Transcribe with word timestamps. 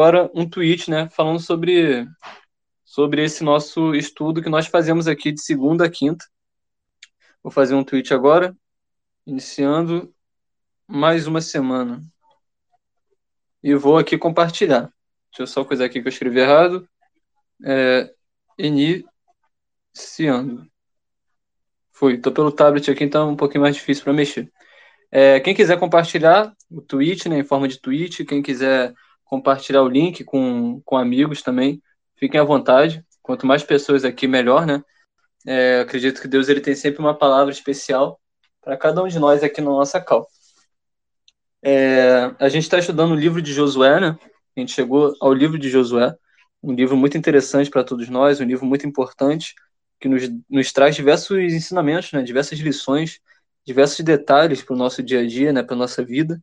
agora 0.00 0.30
um 0.34 0.48
tweet, 0.48 0.90
né, 0.90 1.10
falando 1.10 1.38
sobre, 1.40 2.08
sobre 2.82 3.22
esse 3.22 3.44
nosso 3.44 3.94
estudo 3.94 4.40
que 4.42 4.48
nós 4.48 4.66
fazemos 4.66 5.06
aqui 5.06 5.30
de 5.30 5.42
segunda 5.42 5.84
a 5.84 5.90
quinta. 5.90 6.24
Vou 7.42 7.52
fazer 7.52 7.74
um 7.74 7.84
tweet 7.84 8.14
agora, 8.14 8.56
iniciando 9.26 10.10
mais 10.88 11.26
uma 11.26 11.42
semana. 11.42 12.00
E 13.62 13.74
vou 13.74 13.98
aqui 13.98 14.16
compartilhar. 14.16 14.90
Deixa 15.30 15.42
eu 15.42 15.46
só 15.46 15.66
coisa 15.66 15.84
aqui 15.84 16.00
que 16.00 16.08
eu 16.08 16.12
escrevi 16.12 16.40
errado. 16.40 16.88
É, 17.62 18.10
iniciando. 18.58 19.06
Fui, 21.92 22.16
tô 22.16 22.32
pelo 22.32 22.50
tablet 22.50 22.90
aqui, 22.90 23.04
então 23.04 23.28
é 23.28 23.32
um 23.32 23.36
pouquinho 23.36 23.60
mais 23.60 23.76
difícil 23.76 24.04
para 24.04 24.14
mexer. 24.14 24.50
É, 25.10 25.40
quem 25.40 25.54
quiser 25.54 25.78
compartilhar 25.78 26.54
o 26.70 26.80
tweet, 26.80 27.28
né, 27.28 27.40
em 27.40 27.44
forma 27.44 27.68
de 27.68 27.78
tweet, 27.78 28.24
quem 28.24 28.40
quiser 28.40 28.94
compartilhar 29.30 29.82
o 29.82 29.88
link 29.88 30.24
com, 30.24 30.82
com 30.84 30.96
amigos 30.96 31.40
também, 31.40 31.80
fiquem 32.16 32.40
à 32.40 32.44
vontade. 32.44 33.04
Quanto 33.22 33.46
mais 33.46 33.62
pessoas 33.62 34.04
aqui, 34.04 34.26
melhor, 34.26 34.66
né? 34.66 34.82
É, 35.46 35.80
acredito 35.80 36.20
que 36.20 36.26
Deus 36.26 36.48
ele 36.48 36.60
tem 36.60 36.74
sempre 36.74 37.00
uma 37.00 37.16
palavra 37.16 37.52
especial 37.52 38.20
para 38.60 38.76
cada 38.76 39.02
um 39.02 39.06
de 39.06 39.20
nós 39.20 39.42
aqui 39.44 39.60
na 39.60 39.70
nossa 39.70 40.00
cal. 40.00 40.26
É, 41.62 42.34
a 42.40 42.48
gente 42.48 42.64
está 42.64 42.78
estudando 42.78 43.12
o 43.12 43.14
livro 43.14 43.40
de 43.40 43.52
Josué, 43.52 44.00
né? 44.00 44.18
A 44.56 44.60
gente 44.60 44.72
chegou 44.72 45.14
ao 45.20 45.32
livro 45.32 45.58
de 45.58 45.70
Josué, 45.70 46.12
um 46.60 46.72
livro 46.74 46.96
muito 46.96 47.16
interessante 47.16 47.70
para 47.70 47.84
todos 47.84 48.08
nós, 48.08 48.40
um 48.40 48.44
livro 48.44 48.66
muito 48.66 48.86
importante 48.86 49.54
que 50.00 50.08
nos, 50.08 50.28
nos 50.48 50.72
traz 50.72 50.96
diversos 50.96 51.38
ensinamentos, 51.38 52.10
né? 52.12 52.22
Diversas 52.22 52.58
lições, 52.58 53.20
diversos 53.64 54.00
detalhes 54.04 54.60
para 54.60 54.74
o 54.74 54.78
nosso 54.78 55.02
dia 55.04 55.20
a 55.20 55.26
dia, 55.26 55.52
né? 55.52 55.62
Para 55.62 55.76
nossa 55.76 56.04
vida. 56.04 56.42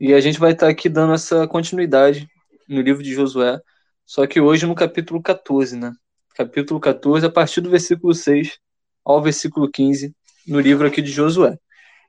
E 0.00 0.14
a 0.14 0.20
gente 0.20 0.40
vai 0.40 0.52
estar 0.52 0.68
aqui 0.68 0.88
dando 0.88 1.12
essa 1.12 1.46
continuidade 1.46 2.26
no 2.66 2.80
livro 2.80 3.02
de 3.02 3.12
Josué, 3.12 3.60
só 4.06 4.26
que 4.26 4.40
hoje 4.40 4.66
no 4.66 4.74
capítulo 4.74 5.22
14, 5.22 5.76
né? 5.76 5.92
Capítulo 6.34 6.80
14, 6.80 7.26
a 7.26 7.30
partir 7.30 7.60
do 7.60 7.68
versículo 7.68 8.14
6 8.14 8.58
ao 9.04 9.22
versículo 9.22 9.70
15, 9.70 10.14
no 10.46 10.58
livro 10.58 10.86
aqui 10.86 11.02
de 11.02 11.10
Josué. 11.10 11.58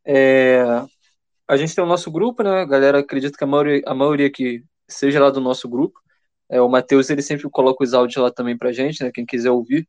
É, 0.05 0.63
a 1.47 1.57
gente 1.57 1.75
tem 1.75 1.83
o 1.83 1.87
nosso 1.87 2.09
grupo, 2.09 2.43
né? 2.43 2.61
A 2.61 2.65
galera 2.65 2.99
acredita 2.99 3.37
que 3.37 3.43
a 3.43 3.47
maioria, 3.47 3.81
a 3.85 3.93
maioria 3.93 4.27
aqui 4.27 4.63
seja 4.87 5.19
lá 5.19 5.29
do 5.29 5.41
nosso 5.41 5.67
grupo. 5.67 5.99
É, 6.49 6.61
o 6.61 6.69
Matheus, 6.69 7.09
ele 7.09 7.21
sempre 7.21 7.49
coloca 7.49 7.83
os 7.83 7.93
áudios 7.93 8.23
lá 8.23 8.31
também 8.31 8.57
pra 8.57 8.71
gente, 8.71 9.03
né? 9.03 9.11
Quem 9.13 9.25
quiser 9.25 9.51
ouvir 9.51 9.85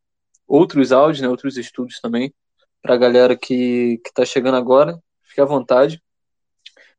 outros 0.46 0.90
áudios, 0.90 1.20
né? 1.20 1.28
Outros 1.28 1.56
estudos 1.56 2.00
também, 2.00 2.34
pra 2.82 2.96
galera 2.96 3.36
que, 3.36 3.98
que 4.04 4.12
tá 4.12 4.24
chegando 4.24 4.56
agora, 4.56 4.98
fique 5.24 5.40
à 5.40 5.44
vontade. 5.44 6.02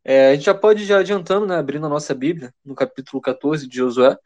É, 0.06 0.30
a 0.30 0.36
gente 0.36 0.46
já 0.46 0.54
pode 0.54 0.86
já 0.86 1.00
adiantando, 1.00 1.46
né, 1.46 1.58
abrindo 1.58 1.86
a 1.86 1.90
nossa 1.90 2.14
Bíblia, 2.14 2.54
no 2.66 2.76
capítulo 2.76 3.22
14 3.22 3.68
de 3.68 3.78
Josué. 3.78 4.18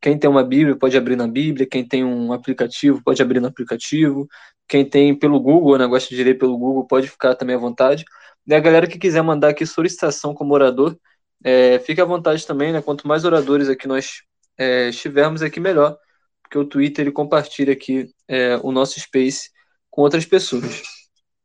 Quem 0.00 0.18
tem 0.18 0.28
uma 0.28 0.44
Bíblia 0.44 0.76
pode 0.76 0.96
abrir 0.96 1.16
na 1.16 1.26
Bíblia, 1.26 1.66
quem 1.66 1.86
tem 1.86 2.04
um 2.04 2.32
aplicativo 2.32 3.02
pode 3.02 3.22
abrir 3.22 3.40
no 3.40 3.48
aplicativo, 3.48 4.28
quem 4.68 4.84
tem 4.84 5.14
pelo 5.18 5.40
Google, 5.40 5.78
né, 5.78 5.86
gosta 5.86 6.14
de 6.14 6.22
ler 6.22 6.38
pelo 6.38 6.58
Google, 6.58 6.86
pode 6.86 7.08
ficar 7.08 7.34
também 7.34 7.56
à 7.56 7.58
vontade. 7.58 8.04
E 8.46 8.54
a 8.54 8.60
galera 8.60 8.86
que 8.86 8.98
quiser 8.98 9.22
mandar 9.22 9.48
aqui 9.48 9.64
solicitação 9.66 10.34
como 10.34 10.52
orador, 10.54 10.96
é, 11.42 11.78
fique 11.80 12.00
à 12.00 12.04
vontade 12.04 12.46
também, 12.46 12.72
né? 12.72 12.82
Quanto 12.82 13.06
mais 13.08 13.24
oradores 13.24 13.68
aqui 13.68 13.86
nós 13.88 14.22
é, 14.58 14.88
estivermos 14.88 15.42
aqui, 15.42 15.60
melhor, 15.60 15.96
porque 16.42 16.58
o 16.58 16.64
Twitter 16.64 17.04
ele 17.04 17.12
compartilha 17.12 17.72
aqui 17.72 18.10
é, 18.28 18.56
o 18.62 18.72
nosso 18.72 18.98
space 19.00 19.50
com 19.90 20.02
outras 20.02 20.24
pessoas. 20.26 20.82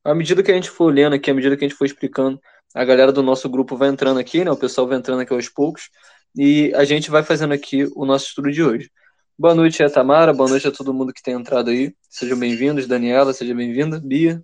À 0.04 0.16
medida 0.16 0.44
que 0.44 0.52
a 0.52 0.56
gente 0.56 0.70
for 0.70 0.94
lendo 0.94 1.14
aqui, 1.16 1.30
à 1.32 1.34
medida 1.34 1.56
que 1.58 1.66
a 1.66 1.68
gente 1.68 1.78
for 1.78 1.86
explicando 1.86 2.40
a 2.74 2.86
galera 2.86 3.12
do 3.12 3.24
nosso 3.24 3.50
grupo 3.50 3.76
vai 3.76 3.90
entrando 3.90 4.20
aqui, 4.20 4.44
né? 4.44 4.52
O 4.52 4.58
pessoal 4.58 4.88
vai 4.88 4.98
entrando 4.98 5.22
aqui 5.22 5.34
aos 5.34 5.50
poucos. 5.50 5.90
E 6.36 6.72
a 6.76 6.84
gente 6.86 7.10
vai 7.10 7.24
fazendo 7.24 7.54
aqui 7.54 7.90
o 7.96 8.06
nosso 8.06 8.28
estudo 8.28 8.52
de 8.52 8.64
hoje. 8.64 8.92
Boa 9.38 9.56
noite, 9.56 9.82
a 9.82 9.90
Tamara. 9.90 10.34
Boa 10.34 10.50
noite 10.50 10.68
a 10.68 10.72
todo 10.72 10.94
mundo 10.94 11.14
que 11.14 11.24
tem 11.24 11.34
entrado 11.34 11.70
aí. 11.70 11.94
Sejam 12.10 12.38
bem-vindos. 12.38 12.88
Daniela, 12.88 13.34
seja 13.34 13.56
bem-vinda. 13.56 14.00
Bia, 14.00 14.44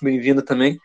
bem-vinda 0.00 0.42
também. 0.42 0.78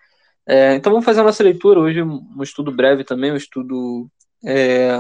É, 0.46 0.74
então 0.74 0.92
vamos 0.92 1.06
fazer 1.06 1.22
a 1.22 1.24
nossa 1.24 1.44
leitura 1.44 1.80
hoje, 1.80 2.02
um 2.02 2.42
estudo 2.42 2.72
breve 2.72 3.04
também, 3.04 3.32
um 3.32 3.36
estudo 3.36 4.10
é, 4.44 4.98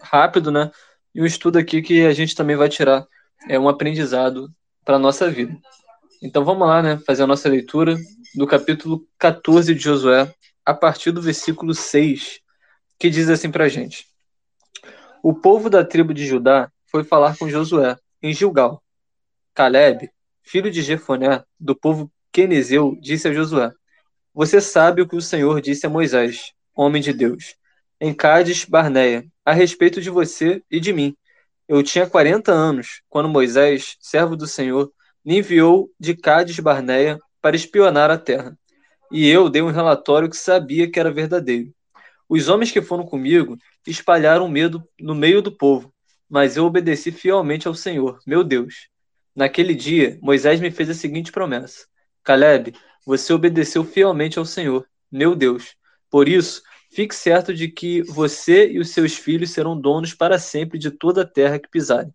rápido, 0.00 0.50
né? 0.50 0.70
E 1.14 1.20
um 1.20 1.26
estudo 1.26 1.58
aqui 1.58 1.82
que 1.82 2.06
a 2.06 2.14
gente 2.14 2.34
também 2.34 2.56
vai 2.56 2.70
tirar 2.70 3.06
é 3.48 3.58
um 3.58 3.68
aprendizado 3.68 4.50
para 4.86 4.96
a 4.96 4.98
nossa 4.98 5.30
vida. 5.30 5.54
Então 6.22 6.42
vamos 6.42 6.66
lá, 6.66 6.82
né? 6.82 6.98
Fazer 7.06 7.22
a 7.22 7.26
nossa 7.26 7.50
leitura 7.50 7.96
do 8.34 8.46
capítulo 8.46 9.06
14 9.18 9.74
de 9.74 9.80
Josué, 9.80 10.32
a 10.68 10.74
partir 10.74 11.12
do 11.12 11.22
versículo 11.22 11.74
6, 11.74 12.40
que 12.98 13.08
diz 13.08 13.30
assim 13.30 13.50
para 13.50 13.64
a 13.64 13.68
gente: 13.70 14.06
O 15.22 15.32
povo 15.32 15.70
da 15.70 15.82
tribo 15.82 16.12
de 16.12 16.26
Judá 16.26 16.70
foi 16.84 17.02
falar 17.02 17.38
com 17.38 17.48
Josué 17.48 17.96
em 18.22 18.34
Gilgal. 18.34 18.82
Caleb, 19.54 20.10
filho 20.42 20.70
de 20.70 20.82
Jefoné, 20.82 21.42
do 21.58 21.74
povo 21.74 22.12
quenezeu, 22.30 22.94
disse 23.00 23.26
a 23.28 23.32
Josué: 23.32 23.72
Você 24.34 24.60
sabe 24.60 25.00
o 25.00 25.08
que 25.08 25.16
o 25.16 25.22
Senhor 25.22 25.58
disse 25.62 25.86
a 25.86 25.88
Moisés, 25.88 26.52
homem 26.76 27.00
de 27.00 27.14
Deus, 27.14 27.56
em 27.98 28.12
Cádiz 28.12 28.66
Barneia, 28.66 29.24
a 29.46 29.54
respeito 29.54 30.02
de 30.02 30.10
você 30.10 30.62
e 30.70 30.78
de 30.78 30.92
mim. 30.92 31.16
Eu 31.66 31.82
tinha 31.82 32.06
40 32.06 32.52
anos 32.52 33.00
quando 33.08 33.26
Moisés, 33.26 33.96
servo 34.00 34.36
do 34.36 34.46
Senhor, 34.46 34.92
me 35.24 35.38
enviou 35.38 35.90
de 35.98 36.14
Cádiz 36.14 36.58
Barneia 36.58 37.18
para 37.40 37.56
espionar 37.56 38.10
a 38.10 38.18
terra 38.18 38.54
e 39.10 39.28
eu 39.28 39.48
dei 39.48 39.62
um 39.62 39.70
relatório 39.70 40.28
que 40.28 40.36
sabia 40.36 40.90
que 40.90 40.98
era 41.00 41.10
verdadeiro. 41.10 41.72
Os 42.28 42.48
homens 42.48 42.70
que 42.70 42.82
foram 42.82 43.06
comigo 43.06 43.56
espalharam 43.86 44.48
medo 44.48 44.86
no 45.00 45.14
meio 45.14 45.40
do 45.40 45.50
povo, 45.50 45.92
mas 46.28 46.56
eu 46.56 46.66
obedeci 46.66 47.10
fielmente 47.10 47.66
ao 47.66 47.74
Senhor, 47.74 48.18
meu 48.26 48.44
Deus. 48.44 48.88
Naquele 49.34 49.74
dia, 49.74 50.18
Moisés 50.20 50.60
me 50.60 50.70
fez 50.70 50.90
a 50.90 50.94
seguinte 50.94 51.32
promessa: 51.32 51.86
Caleb, 52.22 52.74
você 53.06 53.32
obedeceu 53.32 53.82
fielmente 53.84 54.38
ao 54.38 54.44
Senhor, 54.44 54.86
meu 55.10 55.34
Deus. 55.34 55.74
Por 56.10 56.28
isso, 56.28 56.62
fique 56.90 57.14
certo 57.14 57.54
de 57.54 57.68
que 57.68 58.02
você 58.02 58.70
e 58.70 58.78
os 58.78 58.90
seus 58.90 59.14
filhos 59.14 59.50
serão 59.50 59.80
donos 59.80 60.12
para 60.12 60.38
sempre 60.38 60.78
de 60.78 60.90
toda 60.90 61.22
a 61.22 61.26
terra 61.26 61.58
que 61.58 61.70
pisarem. 61.70 62.12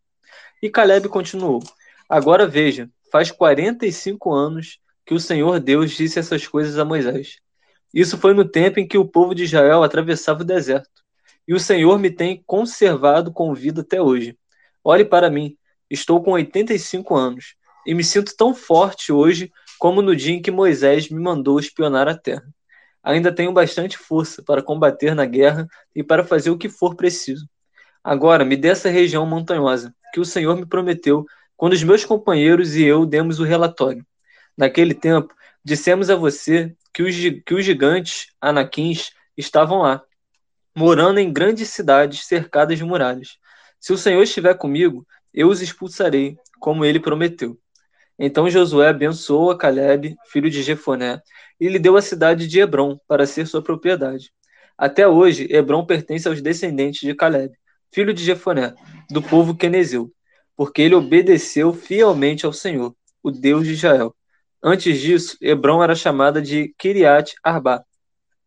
E 0.61 0.69
Caleb 0.69 1.09
continuou: 1.09 1.63
Agora 2.07 2.45
veja, 2.45 2.89
faz 3.11 3.31
45 3.31 4.31
anos 4.31 4.79
que 5.05 5.13
o 5.13 5.19
Senhor 5.19 5.59
Deus 5.59 5.91
disse 5.91 6.19
essas 6.19 6.47
coisas 6.47 6.77
a 6.77 6.85
Moisés. 6.85 7.37
Isso 7.93 8.17
foi 8.17 8.33
no 8.33 8.43
tempo 8.43 8.79
em 8.79 8.87
que 8.87 8.97
o 8.97 9.07
povo 9.07 9.35
de 9.35 9.43
Israel 9.43 9.83
atravessava 9.83 10.41
o 10.41 10.45
deserto. 10.45 11.03
E 11.47 11.53
o 11.53 11.59
Senhor 11.59 11.99
me 11.99 12.09
tem 12.09 12.41
conservado 12.45 13.31
com 13.31 13.53
vida 13.53 13.81
até 13.81 14.01
hoje. 14.01 14.37
Olhe 14.83 15.05
para 15.05 15.29
mim, 15.29 15.55
estou 15.89 16.23
com 16.23 16.31
85 16.31 17.15
anos 17.15 17.55
e 17.85 17.93
me 17.93 18.03
sinto 18.03 18.35
tão 18.35 18.53
forte 18.53 19.11
hoje 19.11 19.51
como 19.77 20.01
no 20.01 20.15
dia 20.15 20.33
em 20.33 20.41
que 20.41 20.49
Moisés 20.49 21.09
me 21.09 21.19
mandou 21.19 21.59
espionar 21.59 22.07
a 22.07 22.17
terra. 22.17 22.47
Ainda 23.03 23.35
tenho 23.35 23.51
bastante 23.51 23.97
força 23.97 24.41
para 24.41 24.63
combater 24.63 25.13
na 25.13 25.25
guerra 25.25 25.67
e 25.93 26.01
para 26.01 26.23
fazer 26.23 26.49
o 26.49 26.57
que 26.57 26.69
for 26.69 26.95
preciso. 26.95 27.45
Agora 28.01 28.45
me 28.45 28.55
dê 28.55 28.69
essa 28.69 28.89
região 28.89 29.25
montanhosa 29.25 29.93
que 30.13 30.19
o 30.19 30.25
Senhor 30.25 30.55
me 30.55 30.65
prometeu 30.65 31.25
quando 31.55 31.73
os 31.73 31.83
meus 31.83 32.05
companheiros 32.05 32.75
e 32.75 32.83
eu 32.83 33.05
demos 33.05 33.39
o 33.39 33.43
relatório. 33.43 34.05
Naquele 34.57 34.93
tempo, 34.93 35.33
dissemos 35.63 36.09
a 36.09 36.15
você 36.15 36.75
que 36.93 37.01
os, 37.03 37.15
que 37.45 37.53
os 37.53 37.65
gigantes 37.65 38.27
anaquins 38.39 39.11
estavam 39.35 39.79
lá, 39.79 40.03
morando 40.75 41.19
em 41.19 41.31
grandes 41.31 41.69
cidades 41.69 42.25
cercadas 42.25 42.77
de 42.77 42.83
muralhas. 42.83 43.37
Se 43.79 43.91
o 43.91 43.97
Senhor 43.97 44.21
estiver 44.21 44.53
comigo, 44.55 45.05
eu 45.33 45.49
os 45.49 45.61
expulsarei, 45.61 46.37
como 46.59 46.85
ele 46.85 46.99
prometeu. 46.99 47.57
Então 48.17 48.49
Josué 48.49 48.89
abençoou 48.89 49.49
a 49.49 49.57
Caleb, 49.57 50.15
filho 50.27 50.49
de 50.49 50.61
Jefoné, 50.61 51.21
e 51.59 51.67
lhe 51.67 51.79
deu 51.79 51.97
a 51.97 52.01
cidade 52.01 52.47
de 52.47 52.59
Hebron 52.59 52.97
para 53.07 53.25
ser 53.25 53.47
sua 53.47 53.61
propriedade. 53.61 54.31
Até 54.77 55.07
hoje, 55.07 55.47
Hebron 55.49 55.85
pertence 55.85 56.27
aos 56.27 56.41
descendentes 56.41 57.01
de 57.01 57.15
Caleb, 57.15 57.53
filho 57.91 58.13
de 58.13 58.23
Jefoné, 58.23 58.73
do 59.09 59.21
povo 59.21 59.55
quenezeu, 59.55 60.11
porque 60.55 60.81
ele 60.81 60.95
obedeceu 60.95 61.73
fielmente 61.73 62.45
ao 62.45 62.53
Senhor, 62.53 62.95
o 63.21 63.31
Deus 63.31 63.65
de 63.65 63.73
Israel, 63.73 64.15
Antes 64.65 65.01
disso, 65.01 65.37
Hebron 65.41 65.83
era 65.83 65.93
chamada 65.93 66.41
de 66.41 66.73
Kiriat 66.77 67.35
Arba. 67.43 67.85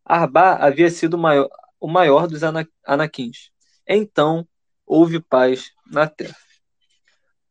Arba 0.02 0.54
havia 0.54 0.88
sido 0.88 1.14
o 1.14 1.18
maior, 1.18 1.48
o 1.78 1.86
maior 1.86 2.26
dos 2.26 2.40
anaquins. 2.86 3.50
Então, 3.86 4.48
houve 4.86 5.20
paz 5.20 5.70
na 5.86 6.06
terra. 6.06 6.34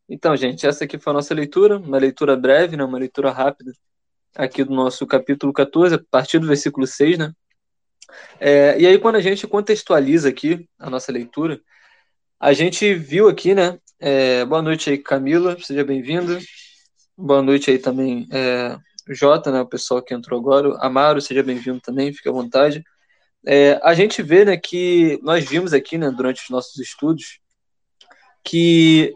Então, 0.09 0.35
gente, 0.35 0.65
essa 0.65 0.85
aqui 0.85 0.97
foi 0.97 1.12
a 1.12 1.13
nossa 1.13 1.33
leitura, 1.35 1.77
uma 1.77 2.00
leitura 2.00 2.35
breve, 2.35 2.75
né, 2.75 2.83
uma 2.83 2.97
leitura 2.97 3.31
rápida 3.31 3.71
aqui 4.35 4.63
do 4.63 4.73
nosso 4.73 5.06
capítulo 5.06 5.53
14, 5.53 5.95
a 5.95 6.00
partir 6.09 6.39
do 6.39 6.47
versículo 6.47 6.88
6, 6.88 7.19
né? 7.19 7.33
É, 8.39 8.79
e 8.79 8.88
aí, 8.88 8.97
quando 8.97 9.15
a 9.15 9.21
gente 9.21 9.47
contextualiza 9.47 10.29
aqui 10.29 10.68
a 10.79 10.89
nossa 10.89 11.11
leitura, 11.11 11.61
a 12.39 12.51
gente 12.51 12.95
viu 12.95 13.29
aqui, 13.29 13.53
né? 13.53 13.79
É, 14.00 14.44
boa 14.44 14.61
noite 14.61 14.89
aí, 14.89 14.97
Camila, 14.97 15.56
seja 15.59 15.83
bem-vinda. 15.83 16.39
Boa 17.17 17.41
noite 17.41 17.71
aí 17.71 17.79
também, 17.79 18.27
é, 18.31 18.77
Jota, 19.09 19.50
né, 19.51 19.62
o 19.62 19.65
pessoal 19.65 20.01
que 20.01 20.13
entrou 20.13 20.39
agora. 20.39 20.75
Amaro, 20.79 21.21
seja 21.21 21.41
bem-vindo 21.41 21.79
também, 21.79 22.12
fique 22.12 22.27
à 22.27 22.31
vontade. 22.31 22.83
É, 23.47 23.79
a 23.83 23.94
gente 23.94 24.21
vê 24.21 24.44
né, 24.44 24.57
que 24.57 25.17
nós 25.23 25.45
vimos 25.45 25.71
aqui 25.73 25.97
né, 25.97 26.12
durante 26.12 26.44
os 26.44 26.50
nossos 26.50 26.77
estudos 26.77 27.39
que 28.44 29.13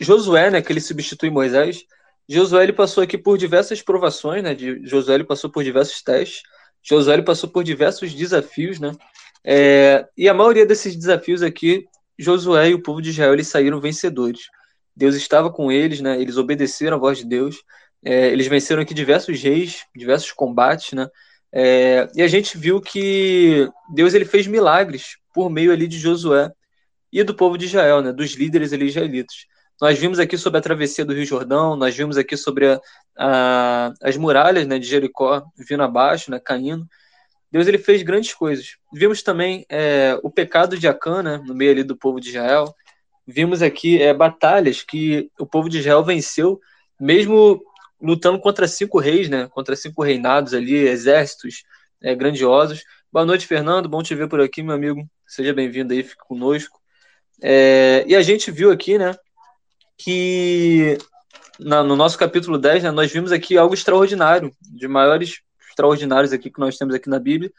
Josué, 0.00 0.50
né, 0.50 0.60
que 0.60 0.72
ele 0.72 0.80
substitui 0.80 1.30
Moisés, 1.30 1.84
Josué 2.28 2.64
ele 2.64 2.72
passou 2.72 3.04
aqui 3.04 3.16
por 3.16 3.38
diversas 3.38 3.80
provações, 3.80 4.42
né? 4.42 4.54
De, 4.54 4.84
Josué 4.84 5.14
ele 5.14 5.24
passou 5.24 5.48
por 5.48 5.62
diversos 5.62 6.02
testes. 6.02 6.42
Josué 6.82 7.14
ele 7.14 7.22
passou 7.22 7.48
por 7.48 7.62
diversos 7.62 8.12
desafios, 8.12 8.80
né? 8.80 8.92
É, 9.44 10.06
e 10.16 10.28
a 10.28 10.34
maioria 10.34 10.66
desses 10.66 10.96
desafios 10.96 11.40
aqui, 11.42 11.86
Josué 12.18 12.70
e 12.70 12.74
o 12.74 12.82
povo 12.82 13.00
de 13.00 13.10
Israel 13.10 13.32
eles 13.32 13.46
saíram 13.46 13.80
vencedores. 13.80 14.48
Deus 14.96 15.14
estava 15.14 15.50
com 15.50 15.70
eles, 15.70 16.00
né? 16.00 16.20
Eles 16.20 16.36
obedeceram 16.36 16.96
a 16.96 17.00
voz 17.00 17.18
de 17.18 17.26
Deus. 17.26 17.62
É, 18.04 18.28
eles 18.28 18.46
venceram 18.46 18.82
aqui 18.82 18.94
diversos 18.94 19.42
reis, 19.42 19.84
diversos 19.94 20.32
combates, 20.32 20.92
né? 20.92 21.08
É, 21.52 22.08
e 22.14 22.22
a 22.22 22.28
gente 22.28 22.56
viu 22.56 22.80
que 22.80 23.68
Deus 23.92 24.14
ele 24.14 24.24
fez 24.24 24.46
milagres 24.46 25.16
por 25.34 25.50
meio 25.50 25.72
ali 25.72 25.86
de 25.86 25.98
Josué 25.98 26.50
e 27.12 27.22
do 27.22 27.34
povo 27.34 27.58
de 27.58 27.66
Israel, 27.66 28.00
né? 28.00 28.12
Dos 28.12 28.32
líderes 28.32 28.72
ali 28.72 28.86
israelitas. 28.86 29.46
Nós 29.80 29.98
vimos 29.98 30.18
aqui 30.18 30.38
sobre 30.38 30.58
a 30.58 30.62
travessia 30.62 31.04
do 31.04 31.12
Rio 31.12 31.26
Jordão, 31.26 31.76
nós 31.76 31.94
vimos 31.94 32.16
aqui 32.16 32.34
sobre 32.34 32.66
a, 32.66 32.80
a, 33.18 33.92
as 34.02 34.16
muralhas 34.16 34.66
né, 34.66 34.78
de 34.78 34.86
Jericó 34.86 35.44
vindo 35.68 35.82
abaixo, 35.82 36.30
né, 36.30 36.40
caindo. 36.42 36.86
Deus 37.52 37.66
ele 37.66 37.76
fez 37.76 38.02
grandes 38.02 38.32
coisas. 38.32 38.76
Vimos 38.92 39.22
também 39.22 39.66
é, 39.68 40.18
o 40.22 40.30
pecado 40.30 40.78
de 40.78 40.88
Acã, 40.88 41.22
né, 41.22 41.42
no 41.46 41.54
meio 41.54 41.72
ali 41.72 41.82
do 41.82 41.96
povo 41.96 42.18
de 42.18 42.30
Israel. 42.30 42.74
Vimos 43.26 43.60
aqui 43.60 44.00
é, 44.00 44.14
batalhas 44.14 44.82
que 44.82 45.30
o 45.38 45.44
povo 45.44 45.68
de 45.68 45.78
Israel 45.78 46.04
venceu, 46.04 46.60
mesmo 46.98 47.60
lutando 48.00 48.38
contra 48.38 48.68
cinco 48.68 49.00
reis, 49.00 49.28
né, 49.28 49.48
contra 49.48 49.74
cinco 49.74 50.02
reinados 50.02 50.54
ali, 50.54 50.74
exércitos 50.74 51.64
é, 52.00 52.14
grandiosos. 52.14 52.84
Boa 53.12 53.24
noite, 53.24 53.46
Fernando. 53.46 53.88
Bom 53.88 54.02
te 54.02 54.14
ver 54.14 54.28
por 54.28 54.40
aqui, 54.40 54.62
meu 54.62 54.74
amigo. 54.74 55.08
Seja 55.26 55.52
bem-vindo 55.52 55.92
aí, 55.92 56.04
fique 56.04 56.22
conosco. 56.24 56.78
É, 57.42 58.04
e 58.06 58.14
a 58.14 58.22
gente 58.22 58.50
viu 58.50 58.70
aqui, 58.70 58.96
né, 58.96 59.12
que 59.98 60.96
na, 61.58 61.82
no 61.82 61.96
nosso 61.96 62.16
capítulo 62.16 62.58
10, 62.58 62.84
né, 62.84 62.90
nós 62.92 63.10
vimos 63.10 63.32
aqui 63.32 63.58
algo 63.58 63.74
extraordinário, 63.74 64.52
de 64.62 64.86
maiores 64.86 65.40
extraordinários 65.68 66.32
aqui 66.32 66.50
que 66.50 66.60
nós 66.60 66.76
temos 66.76 66.94
aqui 66.94 67.08
na 67.08 67.18
Bíblia, 67.18 67.50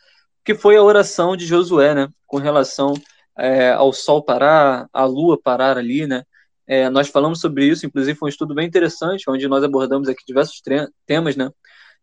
que 0.45 0.55
foi 0.55 0.77
a 0.77 0.83
oração 0.83 1.35
de 1.35 1.45
Josué, 1.45 1.93
né, 1.93 2.07
com 2.25 2.37
relação 2.37 2.93
é, 3.37 3.71
ao 3.71 3.93
sol 3.93 4.23
parar, 4.23 4.87
a 4.91 5.05
lua 5.05 5.39
parar 5.41 5.77
ali, 5.77 6.07
né, 6.07 6.23
é, 6.65 6.89
nós 6.89 7.07
falamos 7.07 7.39
sobre 7.39 7.65
isso, 7.65 7.85
inclusive 7.85 8.17
foi 8.17 8.27
um 8.27 8.29
estudo 8.29 8.53
bem 8.53 8.67
interessante, 8.67 9.29
onde 9.29 9.47
nós 9.47 9.63
abordamos 9.63 10.09
aqui 10.09 10.23
diversos 10.27 10.61
temas, 11.05 11.35
né, 11.35 11.49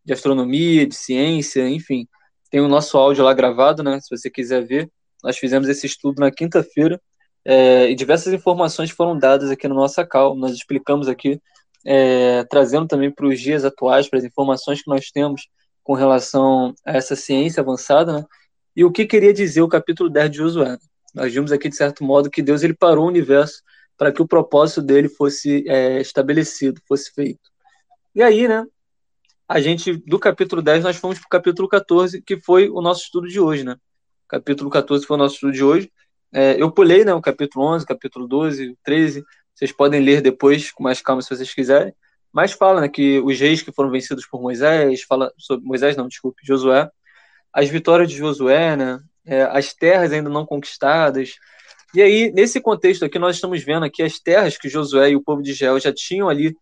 de 0.04 0.12
astronomia, 0.12 0.86
de 0.86 0.94
ciência, 0.94 1.68
enfim, 1.68 2.06
tem 2.50 2.60
o 2.60 2.68
nosso 2.68 2.96
áudio 2.96 3.24
lá 3.24 3.34
gravado, 3.34 3.82
né, 3.82 4.00
se 4.00 4.16
você 4.16 4.30
quiser 4.30 4.64
ver, 4.64 4.90
nós 5.22 5.36
fizemos 5.38 5.68
esse 5.68 5.86
estudo 5.86 6.20
na 6.20 6.30
quinta-feira, 6.30 7.00
é, 7.44 7.90
e 7.90 7.94
diversas 7.94 8.32
informações 8.32 8.90
foram 8.90 9.18
dadas 9.18 9.50
aqui 9.50 9.68
no 9.68 9.74
nosso 9.74 10.04
cal. 10.06 10.34
Nós 10.34 10.52
explicamos 10.52 11.08
aqui, 11.08 11.40
é, 11.84 12.44
trazendo 12.44 12.88
também 12.88 13.10
para 13.10 13.26
os 13.26 13.38
dias 13.38 13.64
atuais, 13.64 14.08
para 14.08 14.18
as 14.18 14.24
informações 14.24 14.82
que 14.82 14.88
nós 14.88 15.10
temos 15.10 15.48
com 15.82 15.92
relação 15.92 16.74
a 16.86 16.96
essa 16.96 17.14
ciência 17.14 17.60
avançada, 17.60 18.20
né? 18.20 18.24
E 18.74 18.84
o 18.84 18.90
que 18.90 19.06
queria 19.06 19.32
dizer 19.32 19.60
o 19.62 19.68
capítulo 19.68 20.08
10 20.10 20.30
de 20.30 20.36
Josué. 20.38 20.78
Nós 21.14 21.32
vimos 21.32 21.52
aqui, 21.52 21.68
de 21.68 21.76
certo 21.76 22.02
modo, 22.02 22.30
que 22.30 22.42
Deus 22.42 22.62
ele 22.62 22.74
parou 22.74 23.04
o 23.04 23.08
universo 23.08 23.62
para 23.96 24.12
que 24.12 24.20
o 24.20 24.26
propósito 24.26 24.82
dele 24.82 25.08
fosse 25.08 25.64
é, 25.68 26.00
estabelecido, 26.00 26.80
fosse 26.88 27.12
feito. 27.12 27.50
E 28.14 28.22
aí, 28.22 28.48
né, 28.48 28.66
a 29.48 29.60
gente, 29.60 29.96
do 30.06 30.18
capítulo 30.18 30.60
10, 30.60 30.82
nós 30.82 30.96
fomos 30.96 31.18
para 31.18 31.26
o 31.26 31.28
capítulo 31.28 31.68
14, 31.68 32.20
que 32.22 32.40
foi 32.40 32.68
o 32.68 32.80
nosso 32.80 33.02
estudo 33.02 33.28
de 33.28 33.38
hoje, 33.38 33.62
né? 33.62 33.76
Capítulo 34.26 34.70
14 34.70 35.06
foi 35.06 35.16
o 35.16 35.18
nosso 35.18 35.34
estudo 35.34 35.52
de 35.52 35.62
hoje. 35.62 35.92
É, 36.32 36.60
eu 36.60 36.70
pulei 36.72 37.04
né, 37.04 37.14
o 37.14 37.20
capítulo 37.20 37.64
11, 37.66 37.86
capítulo 37.86 38.26
12, 38.26 38.76
13. 38.82 39.24
Vocês 39.54 39.70
podem 39.70 40.00
ler 40.00 40.20
depois 40.20 40.72
com 40.72 40.82
mais 40.82 41.00
calma 41.00 41.22
se 41.22 41.28
vocês 41.28 41.54
quiserem. 41.54 41.94
Mas 42.32 42.50
fala 42.50 42.80
né, 42.80 42.88
que 42.88 43.20
os 43.20 43.38
reis 43.38 43.62
que 43.62 43.70
foram 43.70 43.90
vencidos 43.90 44.26
por 44.26 44.42
Moisés, 44.42 45.02
fala 45.02 45.32
sobre 45.38 45.64
Moisés, 45.64 45.96
não, 45.96 46.08
desculpe, 46.08 46.44
Josué, 46.44 46.90
as 47.52 47.68
vitórias 47.68 48.10
de 48.10 48.16
Josué, 48.16 48.74
né, 48.74 49.00
é, 49.26 49.42
as 49.42 49.72
terras 49.72 50.12
ainda 50.12 50.30
não 50.30 50.46
conquistadas. 50.46 51.34
E 51.94 52.02
aí, 52.02 52.32
nesse 52.32 52.60
contexto 52.60 53.04
aqui, 53.04 53.18
nós 53.18 53.36
estamos 53.36 53.62
vendo 53.62 53.84
aqui 53.84 54.02
as 54.02 54.18
terras 54.18 54.58
que 54.58 54.68
Josué 54.68 55.10
e 55.10 55.16
o 55.16 55.22
povo 55.22 55.42
de 55.42 55.52
Israel 55.52 55.78
já 55.78 55.92
tinham 55.92 56.28
ali 56.28 56.56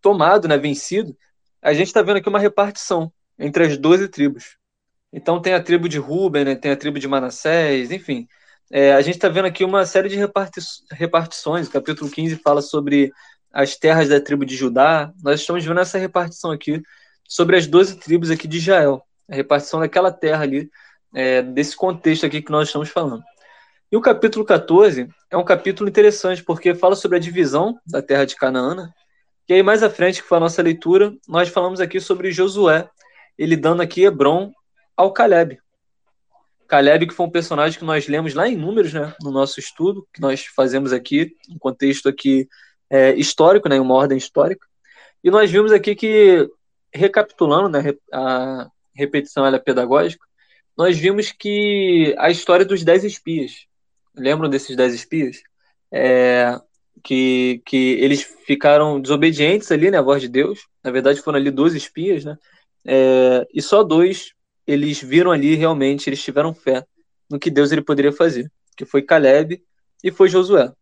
tomado, 0.00 0.46
né, 0.46 0.58
vencido. 0.58 1.16
A 1.62 1.72
gente 1.72 1.88
está 1.88 2.02
vendo 2.02 2.18
aqui 2.18 2.28
uma 2.28 2.38
repartição 2.38 3.12
entre 3.38 3.64
as 3.64 3.76
12 3.76 4.08
tribos. 4.08 4.56
Então 5.12 5.40
tem 5.40 5.54
a 5.54 5.62
tribo 5.62 5.88
de 5.88 5.98
Ruben, 5.98 6.44
né, 6.44 6.54
tem 6.54 6.70
a 6.70 6.76
tribo 6.76 6.98
de 6.98 7.08
Manassés, 7.08 7.90
enfim, 7.90 8.28
é, 8.70 8.92
a 8.92 9.00
gente 9.00 9.14
está 9.14 9.28
vendo 9.28 9.46
aqui 9.46 9.64
uma 9.64 9.86
série 9.86 10.08
de 10.08 10.16
reparti 10.16 10.60
repartições. 10.92 11.68
O 11.68 11.70
capítulo 11.70 12.10
15 12.10 12.36
fala 12.36 12.60
sobre 12.60 13.10
as 13.50 13.76
terras 13.76 14.08
da 14.08 14.20
tribo 14.20 14.44
de 14.44 14.54
Judá. 14.54 15.10
Nós 15.22 15.40
estamos 15.40 15.64
vendo 15.64 15.80
essa 15.80 15.96
repartição 15.98 16.50
aqui 16.50 16.82
sobre 17.26 17.56
as 17.56 17.66
12 17.66 17.96
tribos 17.96 18.30
aqui 18.30 18.46
de 18.46 18.58
Israel. 18.58 19.02
A 19.28 19.34
repartição 19.34 19.80
daquela 19.80 20.12
terra 20.12 20.42
ali, 20.42 20.70
é, 21.14 21.42
desse 21.42 21.76
contexto 21.76 22.26
aqui 22.26 22.42
que 22.42 22.52
nós 22.52 22.68
estamos 22.68 22.88
falando. 22.88 23.22
E 23.90 23.96
o 23.96 24.00
capítulo 24.00 24.44
14 24.44 25.08
é 25.30 25.36
um 25.36 25.44
capítulo 25.44 25.88
interessante, 25.88 26.44
porque 26.44 26.74
fala 26.74 26.94
sobre 26.94 27.16
a 27.16 27.20
divisão 27.20 27.78
da 27.86 28.02
terra 28.02 28.26
de 28.26 28.36
Canaã. 28.36 28.92
E 29.48 29.54
aí, 29.54 29.62
mais 29.62 29.82
à 29.82 29.88
frente, 29.88 30.20
que 30.20 30.28
foi 30.28 30.36
a 30.36 30.40
nossa 30.40 30.60
leitura, 30.60 31.14
nós 31.26 31.48
falamos 31.48 31.80
aqui 31.80 31.98
sobre 31.98 32.30
Josué, 32.30 32.88
ele 33.38 33.56
dando 33.56 33.80
aqui 33.80 34.04
Hebron 34.04 34.52
ao 34.94 35.12
Caleb. 35.12 35.58
Caleb, 36.66 37.06
que 37.06 37.14
foi 37.14 37.24
um 37.24 37.30
personagem 37.30 37.78
que 37.78 37.84
nós 37.84 38.06
lemos 38.08 38.34
lá 38.34 38.46
em 38.46 38.56
números, 38.56 38.92
né, 38.92 39.14
no 39.22 39.30
nosso 39.30 39.58
estudo, 39.58 40.06
que 40.12 40.20
nós 40.20 40.44
fazemos 40.54 40.92
aqui, 40.92 41.34
um 41.48 41.58
contexto 41.58 42.10
aqui 42.10 42.46
é, 42.90 43.14
histórico, 43.14 43.70
né, 43.70 43.80
uma 43.80 43.94
ordem 43.94 44.18
histórica. 44.18 44.66
E 45.24 45.30
nós 45.30 45.50
vimos 45.50 45.72
aqui 45.72 45.94
que, 45.94 46.46
recapitulando, 46.92 47.70
né, 47.70 47.94
a 48.12 48.68
repetição 48.94 49.46
ela 49.46 49.56
é 49.56 49.60
pedagógica, 49.60 50.27
nós 50.78 50.96
vimos 50.96 51.32
que 51.32 52.14
a 52.18 52.30
história 52.30 52.64
dos 52.64 52.84
dez 52.84 53.02
espias, 53.02 53.66
lembram 54.16 54.48
desses 54.48 54.76
dez 54.76 54.94
espias? 54.94 55.42
É, 55.90 56.56
que, 57.02 57.62
que 57.64 57.94
eles 58.00 58.22
ficaram 58.46 59.00
desobedientes 59.00 59.70
ali, 59.72 59.90
né, 59.90 59.98
à 59.98 60.02
voz 60.02 60.22
de 60.22 60.28
Deus. 60.28 60.60
Na 60.82 60.90
verdade, 60.90 61.20
foram 61.20 61.38
ali 61.38 61.50
dois 61.50 61.74
espias, 61.74 62.24
né? 62.24 62.36
É, 62.86 63.46
e 63.52 63.60
só 63.60 63.82
dois 63.82 64.32
eles 64.66 65.02
viram 65.02 65.30
ali 65.30 65.54
realmente, 65.54 66.08
eles 66.08 66.22
tiveram 66.22 66.54
fé 66.54 66.84
no 67.28 67.38
que 67.38 67.50
Deus 67.50 67.72
ele 67.72 67.82
poderia 67.82 68.12
fazer, 68.12 68.50
que 68.76 68.84
foi 68.84 69.02
Caleb 69.02 69.62
e 70.04 70.10
foi 70.10 70.28
Josué. 70.28 70.72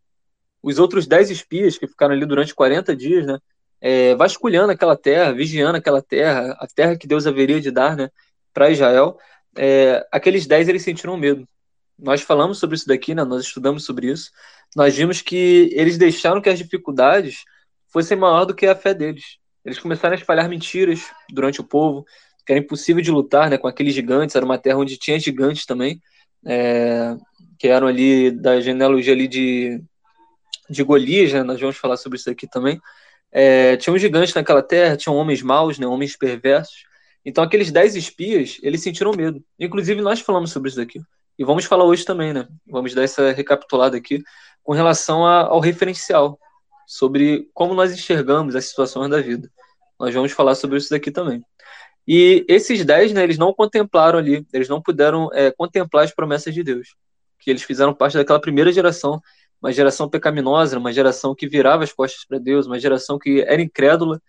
Os 0.62 0.78
outros 0.78 1.06
dez 1.06 1.31
espias 1.31 1.78
que 1.78 1.87
ficaram 1.87 2.14
ali 2.14 2.26
durante 2.26 2.54
40 2.54 2.94
dias, 2.94 3.26
né, 3.26 3.38
é, 3.80 4.14
vasculhando 4.14 4.73
aquela 4.73 4.97
terra, 4.97 5.32
vigiando 5.32 5.78
aquela 5.78 6.02
terra, 6.02 6.56
a 6.59 6.66
terra 6.66 6.97
que 6.97 7.06
Deus 7.06 7.26
haveria 7.26 7.61
de 7.61 7.70
dar, 7.70 7.97
né, 7.97 8.11
para 8.52 8.70
Israel, 8.70 9.16
é, 9.56 10.06
aqueles 10.12 10.46
dez 10.46 10.68
eles 10.68 10.82
sentiram 10.82 11.16
medo. 11.16 11.46
Nós 11.98 12.20
falamos 12.20 12.58
sobre 12.58 12.76
isso 12.76 12.86
daqui, 12.86 13.14
né, 13.14 13.25
nós 13.25 13.44
estudamos 13.44 13.84
sobre 13.84 14.10
isso. 14.10 14.30
Nós 14.75 14.96
vimos 14.96 15.22
que 15.22 15.70
eles 15.72 15.96
deixaram 15.96 16.40
que 16.40 16.48
as 16.48 16.58
dificuldades 16.58 17.44
fossem 17.88 18.16
maior 18.16 18.44
do 18.44 18.54
que 18.54 18.66
a 18.66 18.75
fé 18.75 18.92
deles. 18.92 19.38
Eles 19.64 19.78
começaram 19.78 20.14
a 20.14 20.18
espalhar 20.18 20.48
mentiras 20.48 21.00
durante 21.30 21.60
o 21.60 21.64
povo, 21.64 22.04
que 22.44 22.52
era 22.52 22.60
impossível 22.60 23.02
de 23.02 23.10
lutar 23.10 23.50
né, 23.50 23.58
com 23.58 23.66
aqueles 23.66 23.94
gigantes, 23.94 24.36
era 24.36 24.44
uma 24.44 24.58
terra 24.58 24.78
onde 24.78 24.96
tinha 24.96 25.18
gigantes 25.18 25.66
também, 25.66 26.00
é, 26.44 27.16
que 27.58 27.66
eram 27.66 27.86
ali 27.88 28.30
da 28.30 28.60
genealogia 28.60 29.12
ali 29.12 29.26
de, 29.26 29.82
de 30.68 30.82
Golias, 30.84 31.32
né, 31.32 31.42
nós 31.42 31.60
vamos 31.60 31.76
falar 31.76 31.96
sobre 31.96 32.18
isso 32.18 32.30
aqui 32.30 32.46
também. 32.46 32.80
É, 33.32 33.76
tinha 33.76 33.92
um 33.92 33.98
gigante 33.98 34.34
naquela 34.36 34.62
terra, 34.62 34.96
tinham 34.96 35.16
homens 35.16 35.42
maus, 35.42 35.78
né, 35.78 35.86
homens 35.86 36.16
perversos. 36.16 36.84
Então 37.26 37.42
aqueles 37.42 37.73
dez 37.73 37.97
espias, 37.97 38.59
eles 38.62 38.80
sentiram 38.80 39.11
medo. 39.11 39.42
Inclusive 39.59 40.00
nós 40.00 40.21
falamos 40.21 40.52
sobre 40.52 40.68
isso 40.68 40.78
daqui. 40.78 41.00
E 41.37 41.45
vamos 41.45 41.64
falar 41.64 41.85
hoje 41.85 42.04
também, 42.04 42.33
né? 42.33 42.47
Vamos 42.64 42.95
dar 42.95 43.02
essa 43.02 43.33
recapitulada 43.33 43.97
aqui 43.97 44.23
com 44.62 44.73
relação 44.73 45.26
a, 45.26 45.40
ao 45.40 45.59
referencial, 45.59 46.38
sobre 46.87 47.50
como 47.52 47.75
nós 47.75 47.92
enxergamos 47.92 48.54
as 48.54 48.66
situações 48.66 49.11
da 49.11 49.21
vida. 49.21 49.50
Nós 49.99 50.14
vamos 50.14 50.30
falar 50.30 50.54
sobre 50.54 50.78
isso 50.78 50.88
daqui 50.88 51.11
também. 51.11 51.42
E 52.06 52.45
esses 52.49 52.85
dez, 52.85 53.12
né, 53.12 53.25
eles 53.25 53.38
não 53.38 53.52
contemplaram 53.52 54.21
ali, 54.21 54.47
eles 54.52 54.68
não 54.68 54.80
puderam 54.80 55.28
é, 55.35 55.50
contemplar 55.50 56.04
as 56.04 56.14
promessas 56.14 56.54
de 56.54 56.62
Deus, 56.62 56.95
que 57.40 57.50
eles 57.50 57.64
fizeram 57.64 57.92
parte 57.92 58.16
daquela 58.16 58.40
primeira 58.40 58.71
geração, 58.71 59.21
uma 59.61 59.73
geração 59.73 60.09
pecaminosa, 60.09 60.78
uma 60.78 60.92
geração 60.92 61.35
que 61.35 61.49
virava 61.49 61.83
as 61.83 61.92
costas 61.92 62.25
para 62.25 62.38
Deus, 62.38 62.66
uma 62.66 62.78
geração 62.78 63.18
que 63.18 63.40
era 63.40 63.61
incrédula, 63.61 64.23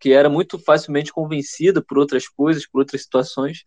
que 0.00 0.12
era 0.12 0.28
muito 0.28 0.58
facilmente 0.58 1.12
convencida 1.12 1.82
por 1.82 1.98
outras 1.98 2.26
coisas, 2.26 2.66
por 2.66 2.80
outras 2.80 3.02
situações. 3.02 3.64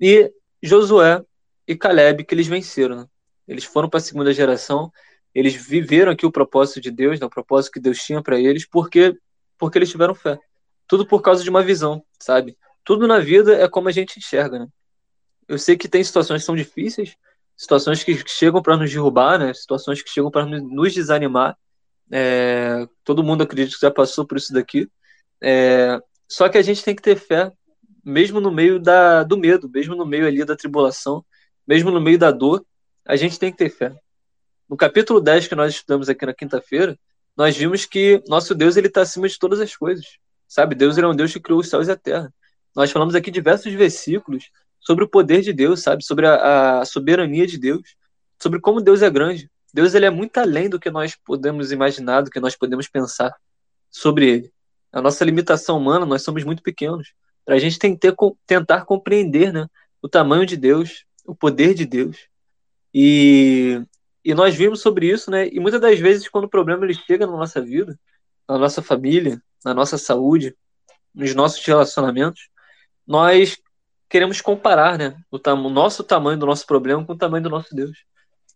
E 0.00 0.32
Josué 0.62 1.22
e 1.66 1.76
Caleb, 1.76 2.24
que 2.24 2.34
eles 2.34 2.48
venceram. 2.48 2.96
Né? 2.96 3.06
Eles 3.46 3.64
foram 3.64 3.88
para 3.88 3.98
a 3.98 4.02
segunda 4.02 4.32
geração, 4.32 4.92
eles 5.34 5.54
viveram 5.54 6.12
aqui 6.12 6.26
o 6.26 6.32
propósito 6.32 6.80
de 6.80 6.90
Deus, 6.90 7.20
né, 7.20 7.26
o 7.26 7.30
propósito 7.30 7.74
que 7.74 7.80
Deus 7.80 7.98
tinha 7.98 8.22
para 8.22 8.38
eles, 8.38 8.66
porque 8.68 9.16
porque 9.56 9.78
eles 9.78 9.90
tiveram 9.90 10.14
fé. 10.14 10.38
Tudo 10.86 11.06
por 11.06 11.20
causa 11.20 11.44
de 11.44 11.50
uma 11.50 11.62
visão, 11.62 12.02
sabe? 12.18 12.56
tudo 12.84 13.06
na 13.06 13.18
vida 13.18 13.54
é 13.54 13.68
como 13.68 13.88
a 13.88 13.92
gente 13.92 14.18
enxerga, 14.18 14.58
né? 14.58 14.68
Eu 15.48 15.58
sei 15.58 15.76
que 15.76 15.88
tem 15.88 16.02
situações 16.02 16.42
que 16.42 16.46
são 16.46 16.56
difíceis, 16.56 17.16
situações 17.56 18.02
que 18.04 18.16
chegam 18.28 18.62
para 18.62 18.76
nos 18.76 18.90
derrubar, 18.90 19.38
né? 19.38 19.52
Situações 19.52 20.02
que 20.02 20.10
chegam 20.10 20.30
para 20.30 20.46
nos 20.46 20.92
desanimar. 20.92 21.56
É, 22.10 22.86
todo 23.04 23.22
mundo 23.22 23.42
acredita 23.42 23.76
que 23.76 23.80
já 23.80 23.90
passou 23.90 24.26
por 24.26 24.38
isso 24.38 24.52
daqui. 24.52 24.88
É, 25.42 26.00
só 26.28 26.48
que 26.48 26.58
a 26.58 26.62
gente 26.62 26.84
tem 26.84 26.94
que 26.94 27.02
ter 27.02 27.16
fé, 27.16 27.52
mesmo 28.04 28.40
no 28.40 28.50
meio 28.50 28.78
da, 28.78 29.22
do 29.22 29.36
medo, 29.36 29.68
mesmo 29.68 29.94
no 29.94 30.06
meio 30.06 30.26
ali 30.26 30.44
da 30.44 30.56
tribulação, 30.56 31.24
mesmo 31.66 31.90
no 31.90 32.00
meio 32.00 32.18
da 32.18 32.30
dor, 32.30 32.64
a 33.06 33.16
gente 33.16 33.38
tem 33.38 33.50
que 33.50 33.58
ter 33.58 33.70
fé. 33.70 33.94
No 34.68 34.76
capítulo 34.76 35.20
10 35.20 35.48
que 35.48 35.54
nós 35.54 35.74
estudamos 35.74 36.08
aqui 36.08 36.24
na 36.24 36.34
quinta-feira, 36.34 36.98
nós 37.36 37.56
vimos 37.56 37.84
que 37.84 38.22
nosso 38.28 38.54
Deus 38.54 38.76
ele 38.76 38.86
está 38.86 39.02
acima 39.02 39.28
de 39.28 39.38
todas 39.38 39.60
as 39.60 39.74
coisas. 39.76 40.06
Sabe? 40.46 40.74
Deus 40.74 40.96
ele 40.96 41.06
é 41.06 41.08
um 41.08 41.14
Deus 41.14 41.32
que 41.32 41.40
criou 41.40 41.60
os 41.60 41.68
céus 41.68 41.88
e 41.88 41.90
a 41.90 41.96
terra. 41.96 42.32
Nós 42.74 42.90
falamos 42.90 43.14
aqui 43.14 43.30
diversos 43.30 43.72
versículos 43.72 44.50
sobre 44.80 45.04
o 45.04 45.08
poder 45.08 45.42
de 45.42 45.52
Deus, 45.52 45.82
sabe? 45.82 46.04
Sobre 46.04 46.26
a, 46.26 46.80
a 46.80 46.84
soberania 46.84 47.46
de 47.46 47.58
Deus, 47.58 47.96
sobre 48.40 48.60
como 48.60 48.80
Deus 48.80 49.02
é 49.02 49.10
grande. 49.10 49.50
Deus 49.72 49.94
ele 49.94 50.06
é 50.06 50.10
muito 50.10 50.38
além 50.38 50.68
do 50.68 50.80
que 50.80 50.90
nós 50.90 51.16
podemos 51.24 51.70
imaginar, 51.72 52.22
do 52.22 52.30
que 52.30 52.40
nós 52.40 52.56
podemos 52.56 52.88
pensar 52.88 53.34
sobre 53.90 54.28
ele. 54.28 54.52
A 54.92 55.00
nossa 55.00 55.24
limitação 55.24 55.78
humana, 55.78 56.04
nós 56.04 56.22
somos 56.22 56.44
muito 56.44 56.62
pequenos. 56.62 57.12
Para 57.44 57.54
a 57.54 57.58
gente 57.58 57.78
tem 57.78 57.94
que 57.94 58.00
ter, 58.00 58.14
tentar 58.46 58.84
compreender 58.84 59.52
né, 59.52 59.66
o 60.02 60.08
tamanho 60.08 60.44
de 60.44 60.56
Deus, 60.56 61.04
o 61.24 61.34
poder 61.34 61.74
de 61.74 61.86
Deus. 61.86 62.28
E, 62.92 63.80
e 64.24 64.34
nós 64.34 64.54
vimos 64.54 64.80
sobre 64.80 65.10
isso, 65.10 65.30
né? 65.30 65.48
E 65.48 65.60
muitas 65.60 65.80
das 65.80 65.98
vezes, 65.98 66.28
quando 66.28 66.44
o 66.44 66.50
problema 66.50 66.84
ele 66.84 66.94
chega 66.94 67.26
na 67.26 67.36
nossa 67.36 67.60
vida, 67.60 67.98
na 68.48 68.58
nossa 68.58 68.82
família, 68.82 69.40
na 69.64 69.72
nossa 69.72 69.96
saúde, 69.96 70.56
nos 71.14 71.34
nossos 71.34 71.64
relacionamentos, 71.64 72.48
nós 73.06 73.58
queremos 74.08 74.40
comparar, 74.40 74.98
né? 74.98 75.16
O, 75.30 75.38
o 75.38 75.70
nosso 75.70 76.02
tamanho 76.02 76.38
do 76.38 76.46
nosso 76.46 76.66
problema 76.66 77.04
com 77.04 77.12
o 77.12 77.18
tamanho 77.18 77.44
do 77.44 77.50
nosso 77.50 77.74
Deus. 77.74 78.04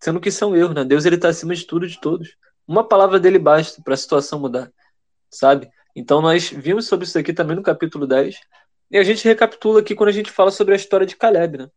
Sendo 0.01 0.21
que 0.21 0.29
isso 0.29 0.43
é 0.45 0.47
um 0.47 0.57
erro, 0.57 0.75
né? 0.75 0.85
Deus 0.85 1.05
ele 1.05 1.17
está 1.17 1.29
acima 1.29 1.55
de 1.55 1.65
tudo 1.65 1.87
de 1.87 2.01
todos. 2.01 2.37
Uma 2.67 2.87
palavra 2.87 3.21
dele 3.21 3.39
basta 3.39 3.81
para 3.83 3.95
a 3.95 3.97
situação 3.97 4.41
mudar, 4.41 4.71
sabe? 5.31 5.71
Então 5.95 6.21
nós 6.21 6.51
vimos 6.51 6.87
sobre 6.87 7.07
isso 7.07 7.19
aqui 7.19 7.33
também 7.33 7.57
no 7.57 7.63
capítulo 7.63 8.07
10. 8.07 8.37
E 8.91 8.99
a 8.99 9.03
gente 9.03 9.25
recapitula 9.25 9.81
aqui 9.81 9.95
quando 9.95 10.09
a 10.11 10.13
gente 10.13 10.31
fala 10.31 10.51
sobre 10.51 10.75
a 10.75 10.77
história 10.77 11.07
de 11.07 11.17
Caleb, 11.17 11.59
né? 11.59 11.69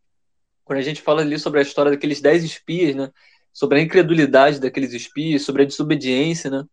Quando 0.64 0.78
a 0.78 0.82
gente 0.82 1.00
fala 1.00 1.22
ali 1.22 1.38
sobre 1.38 1.60
a 1.60 1.62
história 1.62 1.90
daqueles 1.90 2.20
10 2.20 2.44
espias, 2.44 2.94
né? 2.94 3.10
Sobre 3.52 3.78
a 3.78 3.82
incredulidade 3.82 4.60
daqueles 4.60 4.92
espias, 4.92 5.42
sobre 5.42 5.62
a 5.62 5.66
desobediência, 5.66 6.50
né? 6.50 6.64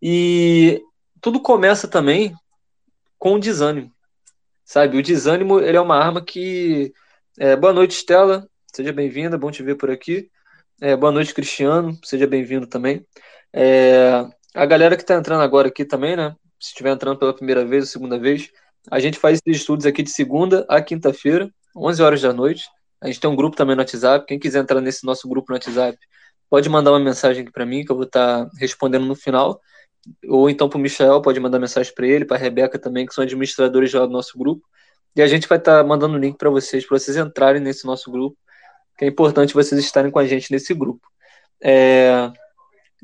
E 0.00 0.82
tudo 1.20 1.40
começa 1.40 1.88
também 1.88 2.34
com 3.18 3.34
o 3.34 3.38
desânimo, 3.38 3.92
sabe? 4.64 4.98
O 4.98 5.02
desânimo 5.02 5.60
ele 5.60 5.76
é 5.76 5.80
uma 5.80 5.96
arma 5.96 6.24
que. 6.24 6.92
É, 7.38 7.56
boa 7.56 7.72
noite, 7.72 7.94
Stella. 7.94 8.48
Seja 8.74 8.92
bem-vinda, 8.92 9.38
bom 9.38 9.50
te 9.50 9.62
ver 9.62 9.76
por 9.76 9.90
aqui. 9.90 10.30
É, 10.80 10.96
boa 10.96 11.12
noite, 11.12 11.34
Cristiano. 11.34 11.96
Seja 12.04 12.26
bem-vindo 12.26 12.66
também. 12.66 13.06
É, 13.52 14.26
a 14.54 14.66
galera 14.66 14.96
que 14.96 15.02
está 15.02 15.14
entrando 15.14 15.42
agora 15.42 15.68
aqui 15.68 15.84
também, 15.84 16.16
né? 16.16 16.34
Se 16.62 16.68
estiver 16.68 16.90
entrando 16.92 17.18
pela 17.18 17.34
primeira 17.34 17.64
vez 17.64 17.84
ou 17.84 17.90
segunda 17.90 18.18
vez, 18.18 18.50
a 18.90 19.00
gente 19.00 19.18
faz 19.18 19.40
esses 19.44 19.62
estudos 19.62 19.84
aqui 19.84 20.02
de 20.02 20.10
segunda 20.10 20.64
a 20.68 20.80
quinta-feira, 20.80 21.50
11 21.76 22.02
horas 22.02 22.22
da 22.22 22.32
noite. 22.32 22.64
A 23.00 23.08
gente 23.08 23.20
tem 23.20 23.28
um 23.28 23.34
grupo 23.34 23.56
também 23.56 23.74
no 23.74 23.82
WhatsApp. 23.82 24.24
Quem 24.26 24.38
quiser 24.38 24.60
entrar 24.60 24.80
nesse 24.80 25.04
nosso 25.04 25.28
grupo 25.28 25.50
no 25.50 25.56
WhatsApp, 25.56 25.98
pode 26.48 26.68
mandar 26.68 26.92
uma 26.92 27.00
mensagem 27.00 27.42
aqui 27.42 27.50
para 27.50 27.66
mim, 27.66 27.84
que 27.84 27.90
eu 27.90 27.96
vou 27.96 28.04
estar 28.04 28.44
tá 28.44 28.50
respondendo 28.58 29.04
no 29.04 29.16
final. 29.16 29.60
Ou 30.28 30.48
então 30.48 30.68
para 30.68 30.78
o 30.78 30.80
Michel, 30.80 31.20
pode 31.20 31.40
mandar 31.40 31.58
mensagem 31.58 31.92
para 31.92 32.06
ele, 32.06 32.24
para 32.24 32.36
a 32.36 32.40
Rebeca 32.40 32.78
também, 32.78 33.06
que 33.06 33.14
são 33.14 33.24
administradores 33.24 33.92
lá 33.92 34.06
do 34.06 34.12
nosso 34.12 34.38
grupo. 34.38 34.64
E 35.16 35.22
a 35.22 35.26
gente 35.26 35.48
vai 35.48 35.58
estar 35.58 35.82
tá 35.82 35.84
mandando 35.86 36.14
o 36.14 36.18
link 36.18 36.38
para 36.38 36.48
vocês, 36.50 36.86
para 36.86 36.98
vocês 36.98 37.16
entrarem 37.16 37.60
nesse 37.60 37.84
nosso 37.84 38.10
grupo 38.10 38.36
que 39.02 39.04
é 39.04 39.08
importante 39.08 39.54
vocês 39.54 39.80
estarem 39.80 40.10
com 40.10 40.18
a 40.18 40.26
gente 40.26 40.52
nesse 40.52 40.72
grupo. 40.74 41.06
É... 41.60 42.30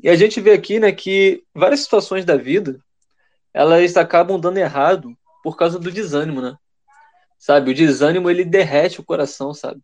E 0.01 0.09
a 0.09 0.15
gente 0.15 0.39
vê 0.39 0.51
aqui 0.53 0.79
né, 0.79 0.91
que 0.91 1.43
várias 1.53 1.81
situações 1.81 2.23
da 2.23 2.37
vida 2.37 2.79
elas 3.53 3.97
acabam 3.97 4.39
dando 4.39 4.57
errado 4.57 5.15
por 5.43 5.57
causa 5.57 5.79
do 5.79 5.91
desânimo, 5.91 6.41
né? 6.41 6.55
Sabe, 7.37 7.71
o 7.71 7.73
desânimo 7.73 8.29
ele 8.29 8.43
derrete 8.43 8.99
o 8.99 9.03
coração, 9.03 9.53
sabe? 9.53 9.81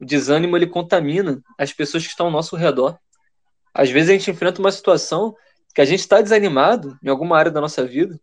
O 0.00 0.04
desânimo 0.04 0.56
ele 0.56 0.66
contamina 0.66 1.42
as 1.56 1.72
pessoas 1.72 2.04
que 2.04 2.10
estão 2.10 2.26
ao 2.26 2.32
nosso 2.32 2.56
redor. 2.56 2.98
Às 3.72 3.90
vezes 3.90 4.10
a 4.10 4.12
gente 4.12 4.30
enfrenta 4.30 4.60
uma 4.60 4.72
situação 4.72 5.34
que 5.74 5.80
a 5.80 5.84
gente 5.84 6.00
está 6.00 6.20
desanimado 6.20 6.98
em 7.02 7.08
alguma 7.08 7.38
área 7.38 7.50
da 7.50 7.60
nossa 7.60 7.84
vida. 7.84 8.18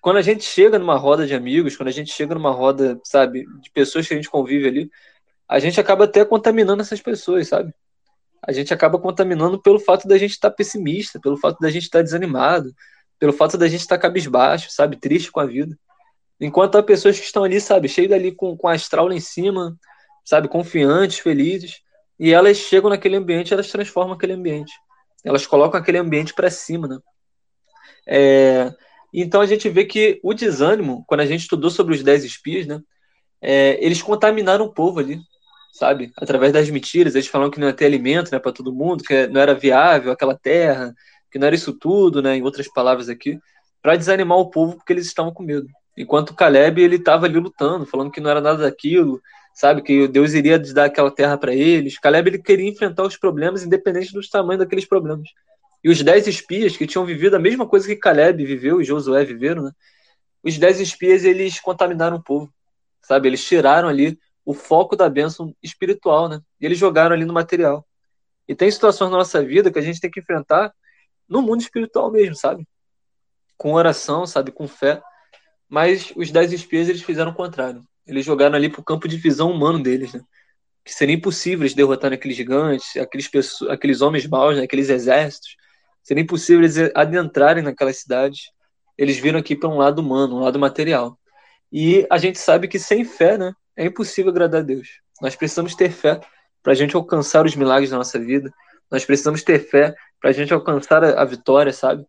Quando 0.00 0.16
a 0.16 0.22
gente 0.22 0.44
chega 0.44 0.78
numa 0.78 0.96
roda 0.96 1.26
de 1.26 1.34
amigos, 1.34 1.76
quando 1.76 1.88
a 1.88 1.92
gente 1.92 2.12
chega 2.12 2.34
numa 2.34 2.50
roda, 2.50 3.00
sabe, 3.04 3.46
de 3.60 3.70
pessoas 3.70 4.06
que 4.06 4.12
a 4.12 4.16
gente 4.16 4.28
convive 4.28 4.66
ali, 4.66 4.90
a 5.48 5.58
gente 5.58 5.80
acaba 5.80 6.04
até 6.04 6.24
contaminando 6.24 6.82
essas 6.82 7.00
pessoas, 7.00 7.48
sabe? 7.48 7.72
A 8.44 8.52
gente 8.52 8.74
acaba 8.74 8.98
contaminando 8.98 9.62
pelo 9.62 9.78
fato 9.78 10.08
da 10.08 10.18
gente 10.18 10.32
estar 10.32 10.50
tá 10.50 10.56
pessimista, 10.56 11.20
pelo 11.20 11.36
fato 11.36 11.58
da 11.60 11.70
gente 11.70 11.84
estar 11.84 12.00
tá 12.00 12.02
desanimado, 12.02 12.74
pelo 13.22 13.32
fato 13.32 13.56
da 13.56 13.68
gente 13.68 13.82
estar 13.82 13.98
tá 13.98 14.02
cabisbaixo, 14.02 14.68
sabe? 14.72 14.96
Triste 14.96 15.30
com 15.30 15.38
a 15.38 15.46
vida. 15.46 15.78
Enquanto 16.40 16.76
há 16.76 16.82
pessoas 16.82 17.20
que 17.20 17.24
estão 17.24 17.44
ali, 17.44 17.60
sabe, 17.60 17.86
cheias 17.88 18.10
ali 18.10 18.32
com, 18.32 18.56
com 18.56 18.66
astral 18.66 19.06
lá 19.06 19.14
em 19.14 19.20
cima, 19.20 19.78
sabe, 20.24 20.48
confiantes, 20.48 21.20
felizes, 21.20 21.82
e 22.18 22.32
elas 22.32 22.56
chegam 22.56 22.90
naquele 22.90 23.14
ambiente, 23.14 23.54
elas 23.54 23.70
transformam 23.70 24.14
aquele 24.14 24.32
ambiente. 24.32 24.72
Elas 25.24 25.46
colocam 25.46 25.78
aquele 25.78 25.98
ambiente 25.98 26.34
para 26.34 26.50
cima, 26.50 26.88
né? 26.88 26.98
É, 28.08 28.74
então 29.14 29.40
a 29.40 29.46
gente 29.46 29.68
vê 29.68 29.84
que 29.84 30.18
o 30.20 30.34
desânimo, 30.34 31.04
quando 31.06 31.20
a 31.20 31.26
gente 31.26 31.42
estudou 31.42 31.70
sobre 31.70 31.94
os 31.94 32.02
dez 32.02 32.24
espias, 32.24 32.66
né? 32.66 32.80
É, 33.40 33.78
eles 33.80 34.02
contaminaram 34.02 34.64
o 34.64 34.74
povo 34.74 34.98
ali 34.98 35.20
sabe? 35.72 36.12
Através 36.18 36.52
das 36.52 36.68
mentiras, 36.68 37.14
eles 37.14 37.28
falaram 37.28 37.50
que 37.50 37.58
não 37.58 37.66
ia 37.66 37.72
ter 37.72 37.86
alimento, 37.86 38.30
né, 38.30 38.38
para 38.38 38.52
todo 38.52 38.74
mundo, 38.74 39.02
que 39.02 39.26
não 39.28 39.40
era 39.40 39.54
viável 39.54 40.12
aquela 40.12 40.36
terra, 40.36 40.94
que 41.32 41.38
não 41.38 41.46
era 41.46 41.56
isso 41.56 41.72
tudo, 41.72 42.20
né, 42.20 42.36
em 42.36 42.42
outras 42.42 42.68
palavras 42.68 43.08
aqui, 43.08 43.40
para 43.80 43.96
desanimar 43.96 44.38
o 44.38 44.50
povo 44.50 44.76
porque 44.76 44.92
eles 44.92 45.06
estavam 45.06 45.32
com 45.32 45.42
medo. 45.42 45.66
Enquanto 45.96 46.34
Caleb 46.34 46.80
ele 46.80 46.96
estava 46.96 47.26
ali 47.26 47.38
lutando, 47.38 47.86
falando 47.86 48.10
que 48.10 48.20
não 48.20 48.30
era 48.30 48.40
nada 48.40 48.62
daquilo, 48.62 49.20
sabe, 49.54 49.82
que 49.82 50.06
Deus 50.06 50.34
iria 50.34 50.58
dar 50.58 50.84
aquela 50.84 51.10
terra 51.10 51.36
para 51.36 51.54
eles. 51.54 51.98
Caleb 51.98 52.28
ele 52.28 52.38
queria 52.38 52.68
enfrentar 52.68 53.04
os 53.04 53.16
problemas 53.16 53.64
independente 53.64 54.12
dos 54.12 54.28
tamanhos 54.28 54.60
daqueles 54.60 54.86
problemas. 54.86 55.28
E 55.82 55.90
os 55.90 56.02
dez 56.02 56.28
espias 56.28 56.76
que 56.76 56.86
tinham 56.86 57.04
vivido 57.04 57.34
a 57.34 57.40
mesma 57.40 57.66
coisa 57.66 57.86
que 57.86 57.96
Caleb 57.96 58.44
viveu 58.44 58.80
e 58.80 58.84
Josué 58.84 59.24
viveram, 59.24 59.64
né? 59.64 59.72
Os 60.42 60.56
dez 60.58 60.80
espias 60.80 61.24
eles 61.24 61.58
contaminaram 61.60 62.18
o 62.18 62.22
povo, 62.22 62.52
sabe? 63.02 63.28
Eles 63.28 63.44
tiraram 63.44 63.88
ali 63.88 64.18
o 64.44 64.54
foco 64.54 64.96
da 64.96 65.08
bênção 65.08 65.54
espiritual, 65.62 66.28
né? 66.28 66.40
E 66.60 66.66
eles 66.66 66.78
jogaram 66.78 67.14
ali 67.14 67.24
no 67.24 67.32
material. 67.32 67.86
E 68.46 68.54
tem 68.54 68.70
situações 68.70 69.10
na 69.10 69.16
nossa 69.16 69.42
vida 69.44 69.70
que 69.70 69.78
a 69.78 69.82
gente 69.82 70.00
tem 70.00 70.10
que 70.10 70.20
enfrentar 70.20 70.72
no 71.28 71.42
mundo 71.42 71.60
espiritual 71.60 72.10
mesmo, 72.10 72.34
sabe? 72.34 72.66
Com 73.56 73.74
oração, 73.74 74.26
sabe? 74.26 74.50
Com 74.50 74.66
fé. 74.66 75.02
Mas 75.68 76.12
os 76.16 76.30
dez 76.30 76.52
espias, 76.52 76.88
eles 76.88 77.02
fizeram 77.02 77.30
o 77.30 77.34
contrário. 77.34 77.84
Eles 78.06 78.24
jogaram 78.24 78.56
ali 78.56 78.68
para 78.68 78.80
o 78.80 78.84
campo 78.84 79.08
de 79.08 79.16
visão 79.16 79.50
humano 79.50 79.82
deles, 79.82 80.12
né? 80.12 80.20
Que 80.84 80.92
seria 80.92 81.14
impossível 81.14 81.62
eles 81.62 81.74
derrotarem 81.74 82.16
aqueles 82.16 82.36
gigantes, 82.36 82.96
aqueles, 82.96 83.28
pessoas, 83.28 83.70
aqueles 83.70 84.00
homens 84.00 84.26
maus, 84.26 84.56
né? 84.56 84.64
aqueles 84.64 84.88
exércitos. 84.88 85.56
Seria 86.02 86.22
impossível 86.22 86.62
eles 86.62 86.76
adentrarem 86.94 87.62
naquelas 87.62 87.98
cidades. 87.98 88.50
Eles 88.98 89.16
viram 89.16 89.38
aqui 89.38 89.54
para 89.54 89.68
um 89.68 89.78
lado 89.78 90.00
humano, 90.00 90.36
um 90.36 90.40
lado 90.40 90.58
material. 90.58 91.16
E 91.70 92.06
a 92.10 92.18
gente 92.18 92.38
sabe 92.38 92.66
que 92.66 92.78
sem 92.78 93.04
fé, 93.04 93.38
né? 93.38 93.54
é 93.76 93.86
impossível 93.86 94.30
agradar 94.30 94.60
a 94.60 94.64
Deus. 94.64 95.00
Nós 95.20 95.36
precisamos 95.36 95.74
ter 95.74 95.90
fé 95.90 96.20
para 96.62 96.72
a 96.72 96.76
gente 96.76 96.94
alcançar 96.94 97.44
os 97.44 97.56
milagres 97.56 97.90
da 97.90 97.96
nossa 97.96 98.18
vida. 98.18 98.52
Nós 98.90 99.04
precisamos 99.04 99.42
ter 99.42 99.58
fé 99.58 99.94
para 100.22 100.30
a 100.30 100.32
gente 100.32 100.54
alcançar 100.54 101.02
a, 101.02 101.20
a, 101.20 101.24
vitória, 101.24 101.72
sabe? 101.72 102.06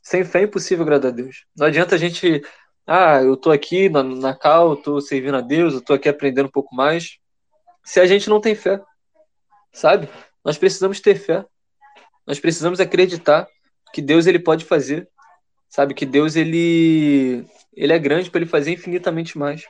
Sem 0.00 0.24
fé 0.24 0.40
é 0.40 0.44
impossível 0.44 0.84
agradar 0.84 1.10
a 1.10 1.14
Deus. 1.14 1.44
Não 1.56 1.66
adianta 1.66 1.96
a 1.96 1.98
gente, 1.98 2.40
ah, 2.86 3.20
eu 3.20 3.36
tô 3.36 3.50
aqui 3.50 3.88
na, 3.88 4.04
na 4.04 4.34
cal, 4.34 4.70
eu 4.70 4.76
tô 4.76 5.00
servindo 5.00 5.36
a 5.36 5.40
Deus, 5.40 5.74
eu 5.74 5.80
tô 5.80 5.92
aqui 5.92 6.08
aprendendo 6.08 6.46
um 6.46 6.52
pouco 6.52 6.74
mais, 6.76 7.18
se 7.84 7.98
a 7.98 8.06
gente 8.06 8.30
não 8.30 8.40
tem 8.40 8.54
fé, 8.54 8.80
sabe? 9.72 10.08
Nós 10.44 10.56
precisamos 10.56 11.00
ter 11.00 11.16
fé. 11.16 11.44
Nós 12.24 12.38
precisamos 12.38 12.78
acreditar 12.78 13.48
que 13.92 14.00
Deus 14.00 14.26
ele 14.26 14.38
pode 14.38 14.64
fazer, 14.64 15.08
sabe? 15.68 15.92
Que 15.92 16.06
Deus 16.06 16.36
ele 16.36 17.44
ele 17.74 17.92
é 17.92 17.98
grande 17.98 18.30
para 18.30 18.40
ele 18.40 18.50
fazer 18.50 18.72
infinitamente 18.72 19.36
mais. 19.36 19.64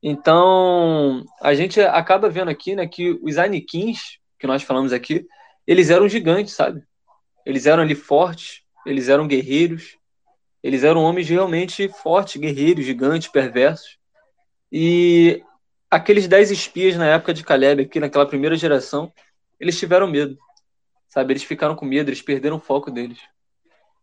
Então, 0.00 1.24
a 1.40 1.52
gente 1.52 1.80
acaba 1.80 2.30
vendo 2.30 2.48
aqui, 2.48 2.76
né, 2.76 2.86
que 2.86 3.18
os 3.22 3.36
Aniquins, 3.38 4.18
que 4.38 4.46
nós 4.46 4.62
falamos 4.62 4.92
aqui, 4.92 5.26
eles 5.66 5.90
eram 5.90 6.08
gigantes, 6.08 6.54
sabe? 6.54 6.82
Eles 7.44 7.66
eram 7.66 7.82
ali 7.82 7.94
fortes, 7.94 8.62
eles 8.86 9.08
eram 9.08 9.26
guerreiros, 9.26 9.96
eles 10.62 10.84
eram 10.84 11.02
homens 11.02 11.28
realmente 11.28 11.88
fortes, 11.88 12.40
guerreiros, 12.40 12.84
gigantes, 12.84 13.28
perversos. 13.28 13.98
E 14.70 15.42
aqueles 15.90 16.28
dez 16.28 16.50
espias 16.50 16.96
na 16.96 17.06
época 17.06 17.32
de 17.32 17.44
Caleb, 17.44 17.82
aqui 17.82 18.00
naquela 18.00 18.26
primeira 18.26 18.56
geração, 18.56 19.12
eles 19.58 19.78
tiveram 19.78 20.06
medo, 20.06 20.36
sabe? 21.08 21.32
Eles 21.32 21.44
ficaram 21.44 21.74
com 21.74 21.86
medo, 21.86 22.10
eles 22.10 22.22
perderam 22.22 22.56
o 22.56 22.60
foco 22.60 22.90
deles. 22.90 23.18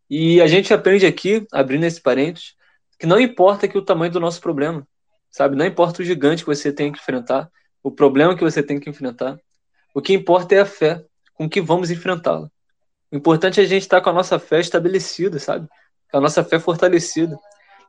E 0.10 0.42
a 0.42 0.48
gente 0.48 0.74
aprende 0.74 1.06
aqui, 1.06 1.46
abrindo 1.52 1.84
esse 1.84 2.02
parênteses, 2.02 2.56
que 3.00 3.06
não 3.06 3.20
importa 3.20 3.68
que 3.68 3.78
o 3.78 3.82
tamanho 3.82 4.12
do 4.12 4.20
nosso 4.20 4.40
problema, 4.42 4.88
sabe? 5.30 5.56
Não 5.56 5.66
importa 5.66 6.02
o 6.02 6.06
gigante 6.06 6.44
que 6.44 6.50
você 6.50 6.72
tem 6.72 6.92
que 6.92 7.00
enfrentar, 7.00 7.50
o 7.84 7.92
problema 7.92 8.36
que 8.36 8.44
você 8.44 8.64
tem 8.64 8.80
que 8.80 8.90
enfrentar, 8.90 9.40
O 9.96 10.02
que 10.02 10.12
importa 10.14 10.54
é 10.54 10.60
a 10.60 10.66
fé 10.66 11.06
com 11.34 11.50
que 11.50 11.62
vamos 11.62 11.90
enfrentá-la. 11.90 12.52
O 13.12 13.16
importante 13.16 13.60
é 13.60 13.64
a 13.64 13.68
gente 13.68 13.84
estar 13.84 14.02
com 14.02 14.10
a 14.10 14.14
nossa 14.14 14.40
fé 14.40 14.60
estabelecida, 14.60 15.40
sabe? 15.40 15.68
A 16.14 16.20
nossa 16.20 16.44
fé 16.44 16.60
fortalecida. 16.60 17.38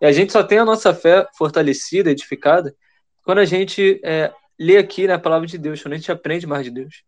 E 0.00 0.06
a 0.06 0.12
gente 0.12 0.32
só 0.32 0.42
tem 0.42 0.58
a 0.58 0.64
nossa 0.64 0.92
fé 0.94 1.26
fortalecida, 1.36 2.10
edificada, 2.10 2.74
quando 3.22 3.38
a 3.38 3.44
gente 3.44 4.00
é, 4.04 4.32
lê 4.58 4.76
aqui 4.76 5.06
na 5.06 5.18
palavra 5.18 5.46
de 5.46 5.58
Deus, 5.58 5.82
quando 5.82 5.94
a 5.94 5.96
gente 5.96 6.12
aprende 6.12 6.46
mais 6.46 6.64
de 6.64 6.70
Deus. 6.70 7.02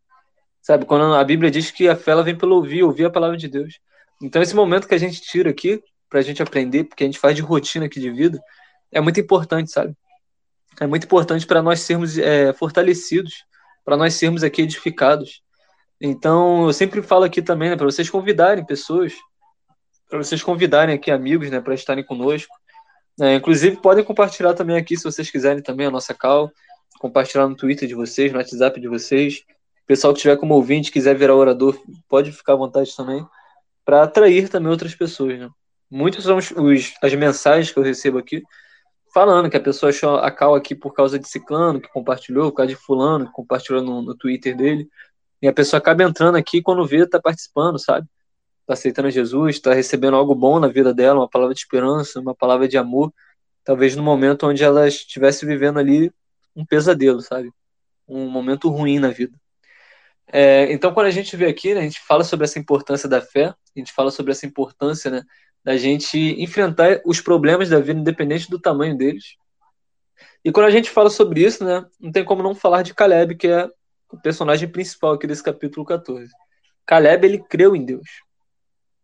Sabe? 0.61 0.85
Quando 0.85 1.15
a 1.15 1.25
Bíblia 1.25 1.51
diz 1.51 1.71
que 1.71 1.89
a 1.89 1.97
fé 1.97 2.11
ela 2.11 2.23
vem 2.23 2.37
pelo 2.37 2.57
ouvir, 2.57 2.83
ouvir 2.83 3.05
a 3.05 3.11
palavra 3.11 3.37
de 3.37 3.49
Deus. 3.49 3.79
Então, 4.21 4.43
esse 4.43 4.55
momento 4.55 4.89
que 4.89 4.95
a 4.95 4.99
gente 4.99 5.21
tira 5.21 5.51
aqui, 5.51 5.83
para 6.09 6.21
a 6.21 6.23
gente 6.23 6.43
aprender, 6.43 6.85
porque 6.85 7.05
a 7.05 7.07
gente 7.07 7.19
faz 7.19 7.37
de 7.37 7.43
rotina 7.43 7.87
aqui 7.87 8.01
de 8.01 8.11
vida, 8.11 8.41
é 8.91 9.01
muito 9.01 9.21
importante, 9.21 9.71
sabe? 9.71 9.95
É 10.81 10.87
muito 10.87 11.05
importante 11.05 11.47
para 11.47 11.63
nós 11.63 11.81
sermos 11.81 12.19
é, 12.19 12.53
fortalecidos, 12.53 13.45
para 13.85 13.97
nós 13.97 14.15
sermos 14.15 14.43
aqui 14.43 14.63
edificados. 14.63 15.43
Então, 16.01 16.67
eu 16.67 16.73
sempre 16.73 17.03
falo 17.03 17.25
aqui 17.25 17.43
também, 17.43 17.71
né, 17.71 17.77
para 17.77 17.87
vocês 17.87 18.09
convidarem 18.09 18.65
pessoas, 18.65 19.15
para 20.09 20.19
vocês 20.19 20.43
convidarem 20.43 20.95
aqui 20.95 21.11
amigos, 21.11 21.51
né, 21.51 21.61
para 21.61 21.75
estarem 21.75 22.05
conosco. 22.05 22.55
É, 23.21 23.35
inclusive, 23.35 23.77
podem 23.77 24.05
compartilhar 24.05 24.55
também 24.55 24.77
aqui, 24.77 24.97
se 24.97 25.05
vocês 25.05 25.31
quiserem, 25.31 25.63
também 25.63 25.87
a 25.87 25.91
nossa 25.91 26.15
call, 26.15 26.51
compartilhar 27.01 27.49
no 27.49 27.57
Twitter 27.57 27.89
de 27.89 27.95
vocês, 27.95 28.33
no 28.33 28.39
WhatsApp 28.39 28.81
de 28.81 28.87
vocês. 28.89 29.43
O 29.83 29.87
pessoal 29.87 30.13
que 30.13 30.19
estiver 30.19 30.37
como 30.37 30.55
ouvinte, 30.55 30.93
quiser 30.93 31.17
virar 31.17 31.35
orador, 31.35 31.77
pode 32.09 32.31
ficar 32.31 32.53
à 32.53 32.57
vontade 32.57 32.95
também, 32.97 33.27
para 33.85 34.03
atrair 34.05 34.49
também 34.49 34.71
outras 34.71 34.95
pessoas, 34.95 35.39
né? 35.39 35.49
Muitas 35.91 36.25
são 36.25 36.37
os, 36.37 36.95
as 37.03 37.15
mensagens 37.15 37.73
que 37.73 37.79
eu 37.79 37.83
recebo 37.83 38.19
aqui, 38.19 38.43
falando 39.13 39.49
que 39.49 39.57
a 39.57 39.61
pessoa 39.61 39.91
achou 39.91 40.17
a 40.17 40.31
cal 40.31 40.55
aqui 40.55 40.75
por 40.75 40.93
causa 40.93 41.19
de 41.19 41.27
ciclano, 41.27 41.81
que 41.81 41.89
compartilhou, 41.89 42.51
por 42.51 42.59
causa 42.59 42.69
de 42.69 42.77
fulano, 42.77 43.27
que 43.27 43.33
compartilhou 43.33 43.83
no, 43.83 44.03
no 44.03 44.15
Twitter 44.15 44.55
dele. 44.57 44.87
E 45.41 45.49
a 45.49 45.53
pessoa 45.53 45.79
acaba 45.79 46.03
entrando 46.03 46.37
aqui 46.37 46.61
quando 46.63 46.87
vê, 46.87 47.07
tá 47.07 47.21
participando, 47.21 47.79
sabe? 47.79 48.07
Tá 48.67 48.75
aceitando 48.75 49.11
Jesus, 49.11 49.61
tá 49.61 49.73
recebendo 49.73 50.17
algo 50.17 50.35
bom 50.35 50.59
na 50.59 50.69
vida 50.69 50.93
dela, 50.93 51.21
uma 51.21 51.29
palavra 51.29 51.55
de 51.55 51.61
esperança, 51.61 52.21
uma 52.21 52.35
palavra 52.35 52.69
de 52.69 52.77
amor, 52.77 53.13
talvez 53.65 53.95
no 53.95 54.03
momento 54.03 54.47
onde 54.47 54.65
ela 54.65 54.89
estivesse 54.89 55.47
vivendo 55.47 55.79
ali 55.79 56.13
um 56.55 56.65
pesadelo, 56.65 57.21
sabe? 57.21 57.51
Um 58.07 58.29
momento 58.29 58.69
ruim 58.69 58.99
na 58.99 59.11
vida. 59.11 59.39
É, 60.31 60.71
então, 60.73 60.93
quando 60.93 61.07
a 61.07 61.11
gente 61.11 61.37
vê 61.37 61.47
aqui, 61.47 61.73
né, 61.73 61.81
a 61.81 61.85
gente 61.85 62.01
fala 62.01 62.23
sobre 62.23 62.45
essa 62.45 62.59
importância 62.59 63.09
da 63.09 63.21
fé, 63.21 63.47
a 63.47 63.79
gente 63.79 63.93
fala 63.93 64.11
sobre 64.11 64.33
essa 64.33 64.45
importância 64.45 65.11
né, 65.11 65.23
da 65.65 65.77
gente 65.77 66.19
enfrentar 66.41 67.01
os 67.05 67.21
problemas 67.21 67.69
da 67.69 67.81
vida, 67.81 67.99
independente 67.99 68.51
do 68.51 68.59
tamanho 68.59 68.97
deles. 68.97 69.37
E 70.45 70.53
quando 70.53 70.67
a 70.67 70.71
gente 70.71 70.91
fala 70.91 71.09
sobre 71.09 71.45
isso, 71.45 71.65
né, 71.65 71.85
não 71.99 72.13
tem 72.13 72.25
como 72.25 72.43
não 72.43 72.55
falar 72.55 72.83
de 72.83 72.95
Caleb, 72.95 73.37
que 73.37 73.49
é 73.49 73.69
o 74.11 74.19
personagem 74.21 74.69
principal 74.69 75.13
aqui 75.13 75.27
desse 75.27 75.43
capítulo 75.43 75.85
14. 75.85 76.31
Caleb, 76.87 77.27
ele 77.27 77.39
creu 77.39 77.77
em 77.77 77.85
Deus. 77.85 78.09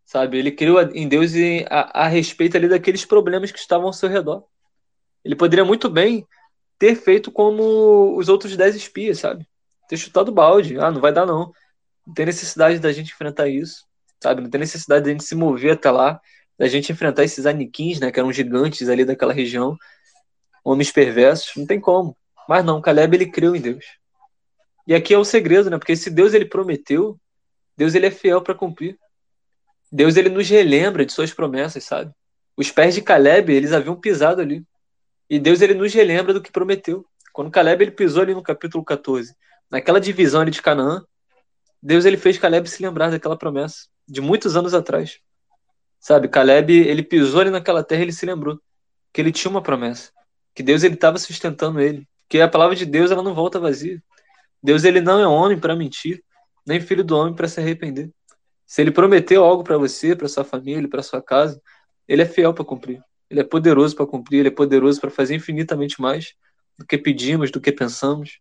Sabe? 0.05 0.39
Ele 0.39 0.51
creu 0.51 0.81
em 0.95 1.09
Deus 1.09 1.33
a, 1.69 2.05
a 2.05 2.09
respeito 2.09 2.57
ali 2.57 2.69
daqueles 2.69 3.05
problemas 3.05 3.51
que 3.51 3.59
estavam 3.59 3.87
ao 3.87 3.93
seu 3.93 4.09
redor. 4.09 4.45
Ele 5.25 5.35
poderia 5.35 5.65
muito 5.65 5.89
bem 5.89 6.27
ter 6.79 6.95
feito 6.95 7.31
como 7.31 8.17
os 8.17 8.29
outros 8.29 8.57
dez 8.57 8.75
espias, 8.75 9.19
sabe? 9.19 9.47
Ter 9.89 9.97
chutado 9.97 10.33
balde. 10.33 10.79
Ah, 10.79 10.91
não 10.91 11.01
vai 11.01 11.13
dar 11.13 11.27
não. 11.27 11.53
Não 12.07 12.15
tem 12.15 12.27
necessidade 12.27 12.79
da 12.79 12.93
gente 12.93 13.13
enfrentar 13.13 13.49
isso, 13.49 13.85
sabe? 14.23 14.43
Não 14.43 14.51
tem 14.51 14.61
necessidade 14.61 15.05
da 15.05 15.11
gente 15.11 15.25
se 15.25 15.35
mover 15.35 15.73
até 15.73 15.91
lá, 15.91 16.21
da 16.59 16.69
gente 16.69 16.93
enfrentar 16.93 17.25
esses 17.25 17.47
aniquins, 17.47 17.99
né? 17.99 18.13
Que 18.13 18.21
eram 18.21 18.33
gigantes 18.33 18.89
ali 18.89 19.05
daquela 19.05 19.33
região, 19.33 19.77
homens 20.63 20.93
perversos. 20.93 21.53
Não 21.57 21.67
tem 21.67 21.81
como. 21.81 22.17
Mas 22.49 22.65
não, 22.65 22.81
Caleb 22.81 23.17
ele 23.17 23.31
creu 23.31 23.57
em 23.57 23.61
Deus. 23.61 23.85
E 24.87 24.95
aqui 24.95 25.15
é 25.15 25.19
o 25.19 25.25
segredo, 25.25 25.71
né? 25.71 25.79
Porque 25.79 25.97
se 25.97 26.11
Deus 26.11 26.35
ele 26.35 26.45
prometeu, 26.45 27.19
Deus 27.77 27.95
ele 27.95 28.07
é 28.07 28.11
fiel 28.11 28.43
para 28.43 28.55
cumprir. 28.55 28.99
Deus 29.91 30.17
ele 30.17 30.29
nos 30.29 30.49
relembra 30.49 31.07
de 31.07 31.13
suas 31.13 31.33
promessas, 31.33 31.85
sabe? 31.85 32.13
Os 32.57 32.71
pés 32.71 32.95
de 32.95 33.03
Caleb, 33.03 33.53
eles 33.53 33.73
haviam 33.73 33.99
pisado 33.99 34.41
ali. 34.41 34.65
E 35.29 35.39
Deus 35.39 35.61
ele 35.61 35.75
nos 35.75 35.93
relembra 35.93 36.35
do 36.35 36.43
que 36.43 36.53
prometeu. 36.53 37.05
Quando 37.33 37.51
Caleb 37.51 37.83
ele 37.83 37.91
pisou 37.91 38.23
ali 38.23 38.35
no 38.35 38.43
capítulo 38.43 38.85
14, 38.85 39.35
naquela 39.71 40.01
divisão 40.01 40.41
ali 40.41 40.51
de 40.51 40.63
Canaã, 40.63 41.05
Deus 41.83 42.05
ele 42.05 42.17
fez 42.17 42.39
Caleb 42.39 42.69
se 42.69 42.83
lembrar 42.83 43.11
daquela 43.11 43.37
promessa 43.37 43.89
de 44.07 44.21
muitos 44.21 44.57
anos 44.57 44.75
atrás. 44.75 45.19
Sabe, 45.99 46.29
Caleb, 46.29 46.73
ele 46.73 47.03
pisou 47.03 47.41
ali 47.41 47.51
naquela 47.51 47.83
terra, 47.83 48.03
ele 48.03 48.13
se 48.13 48.27
lembrou 48.27 48.61
que 49.13 49.21
ele 49.21 49.33
tinha 49.33 49.51
uma 49.51 49.63
promessa, 49.63 50.13
que 50.55 50.63
Deus 50.63 50.83
ele 50.83 50.95
estava 50.95 51.19
sustentando 51.19 51.81
ele, 51.81 52.07
que 52.29 52.41
a 52.41 52.49
palavra 52.49 52.77
de 52.77 52.85
Deus 52.85 53.11
ela 53.11 53.23
não 53.23 53.35
volta 53.35 53.59
vazia. 53.59 54.03
Deus 54.65 54.83
ele 54.83 55.03
não 55.03 55.21
é 55.21 55.27
homem 55.27 55.61
para 55.61 55.77
mentir, 55.77 56.25
nem 56.67 56.81
filho 56.81 57.05
do 57.05 57.15
homem 57.15 57.35
para 57.35 57.47
se 57.47 57.61
arrepender. 57.61 58.11
Se 58.67 58.81
ele 58.81 58.91
prometeu 58.91 59.45
algo 59.45 59.63
para 59.63 59.77
você, 59.77 60.17
para 60.17 60.27
sua 60.27 60.43
família, 60.43 60.89
para 60.89 61.03
sua 61.03 61.21
casa, 61.21 61.61
ele 62.09 62.23
é 62.23 62.27
fiel 62.27 62.55
para 62.55 62.65
cumprir. 62.65 63.03
Ele 63.29 63.41
é 63.41 63.45
poderoso 63.45 63.95
para 63.95 64.07
cumprir, 64.07 64.39
ele 64.39 64.49
é 64.49 64.51
poderoso 64.51 64.99
para 64.99 65.11
fazer 65.11 65.35
infinitamente 65.35 66.01
mais 66.01 66.33
do 66.79 66.87
que 66.87 66.97
pedimos, 66.97 67.51
do 67.51 67.61
que 67.61 67.71
pensamos. 67.71 68.41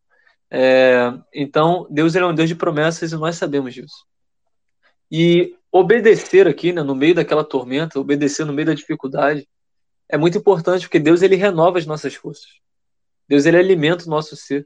É, 0.50 1.14
então, 1.34 1.86
Deus 1.90 2.16
ele 2.16 2.24
é 2.24 2.28
um 2.30 2.34
Deus 2.34 2.48
de 2.48 2.56
promessas 2.56 3.12
e 3.12 3.18
nós 3.18 3.36
sabemos 3.36 3.74
disso. 3.74 4.06
E 5.12 5.58
obedecer 5.70 6.48
aqui, 6.48 6.72
né, 6.72 6.82
no 6.84 6.96
meio 6.96 7.16
daquela 7.16 7.44
tormenta, 7.44 8.00
obedecer 8.00 8.46
no 8.46 8.54
meio 8.54 8.68
da 8.68 8.74
dificuldade, 8.74 9.46
é 10.08 10.18
muito 10.18 10.38
importante 10.38 10.84
porque 10.84 11.00
Deus 11.00 11.22
ele 11.22 11.36
renova 11.36 11.80
as 11.80 11.86
nossas 11.86 12.16
forças. 12.16 12.48
Deus 13.28 13.46
ele 13.46 13.58
alimenta 13.58 14.06
o 14.06 14.10
nosso 14.10 14.38
ser. 14.38 14.66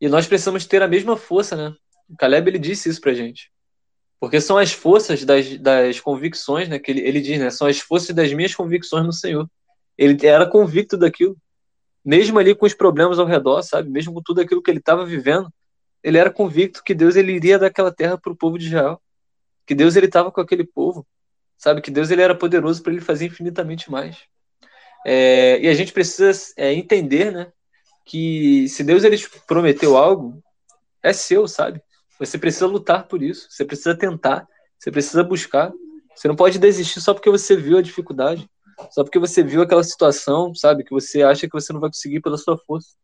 E 0.00 0.08
nós 0.08 0.26
precisamos 0.26 0.66
ter 0.66 0.82
a 0.82 0.88
mesma 0.88 1.16
força, 1.16 1.56
né? 1.56 1.74
O 2.08 2.16
Caleb 2.16 2.48
ele 2.48 2.58
disse 2.58 2.88
isso 2.88 3.00
pra 3.00 3.12
gente. 3.12 3.50
Porque 4.18 4.40
são 4.40 4.58
as 4.58 4.72
forças 4.72 5.24
das, 5.24 5.56
das 5.58 6.00
convicções, 6.00 6.68
né? 6.68 6.78
Que 6.78 6.90
ele, 6.90 7.00
ele 7.00 7.20
diz, 7.20 7.38
né? 7.38 7.50
São 7.50 7.66
as 7.66 7.78
forças 7.78 8.14
das 8.14 8.32
minhas 8.32 8.54
convicções 8.54 9.04
no 9.04 9.12
Senhor. 9.12 9.48
Ele 9.96 10.26
era 10.26 10.46
convicto 10.46 10.96
daquilo. 10.96 11.36
Mesmo 12.04 12.38
ali 12.38 12.54
com 12.54 12.66
os 12.66 12.74
problemas 12.74 13.18
ao 13.18 13.26
redor, 13.26 13.62
sabe? 13.62 13.90
Mesmo 13.90 14.12
com 14.14 14.22
tudo 14.22 14.40
aquilo 14.40 14.62
que 14.62 14.70
ele 14.70 14.78
estava 14.78 15.04
vivendo, 15.04 15.52
ele 16.02 16.18
era 16.18 16.30
convicto 16.30 16.82
que 16.82 16.94
Deus 16.94 17.16
ele 17.16 17.32
iria 17.32 17.58
dar 17.58 17.66
aquela 17.66 17.92
terra 17.92 18.16
para 18.16 18.32
o 18.32 18.36
povo 18.36 18.58
de 18.58 18.66
Israel. 18.66 19.00
Que 19.66 19.74
Deus 19.74 19.96
ele 19.96 20.06
estava 20.06 20.30
com 20.30 20.40
aquele 20.40 20.64
povo. 20.64 21.06
Sabe? 21.58 21.82
Que 21.82 21.90
Deus 21.90 22.10
ele 22.10 22.22
era 22.22 22.34
poderoso 22.34 22.82
para 22.82 22.92
ele 22.92 23.02
fazer 23.02 23.26
infinitamente 23.26 23.90
mais. 23.90 24.16
É, 25.06 25.60
e 25.60 25.68
a 25.68 25.74
gente 25.74 25.92
precisa 25.92 26.52
é, 26.56 26.72
entender, 26.72 27.30
né? 27.32 27.52
Que 28.10 28.68
se 28.68 28.82
Deus 28.82 29.04
ele 29.04 29.16
prometeu 29.46 29.96
algo, 29.96 30.42
é 31.00 31.12
seu, 31.12 31.46
sabe? 31.46 31.80
Você 32.18 32.36
precisa 32.36 32.66
lutar 32.66 33.06
por 33.06 33.22
isso, 33.22 33.46
você 33.48 33.64
precisa 33.64 33.94
tentar, 33.94 34.48
você 34.76 34.90
precisa 34.90 35.22
buscar. 35.22 35.72
Você 36.12 36.26
não 36.26 36.34
pode 36.34 36.58
desistir 36.58 37.00
só 37.00 37.14
porque 37.14 37.30
você 37.30 37.54
viu 37.54 37.78
a 37.78 37.82
dificuldade, 37.82 38.50
só 38.90 39.04
porque 39.04 39.18
você 39.20 39.44
viu 39.44 39.62
aquela 39.62 39.84
situação, 39.84 40.52
sabe? 40.56 40.82
Que 40.82 40.90
você 40.90 41.22
acha 41.22 41.46
que 41.46 41.52
você 41.52 41.72
não 41.72 41.78
vai 41.78 41.88
conseguir 41.88 42.20
pela 42.20 42.36
sua 42.36 42.58
força. 42.58 42.96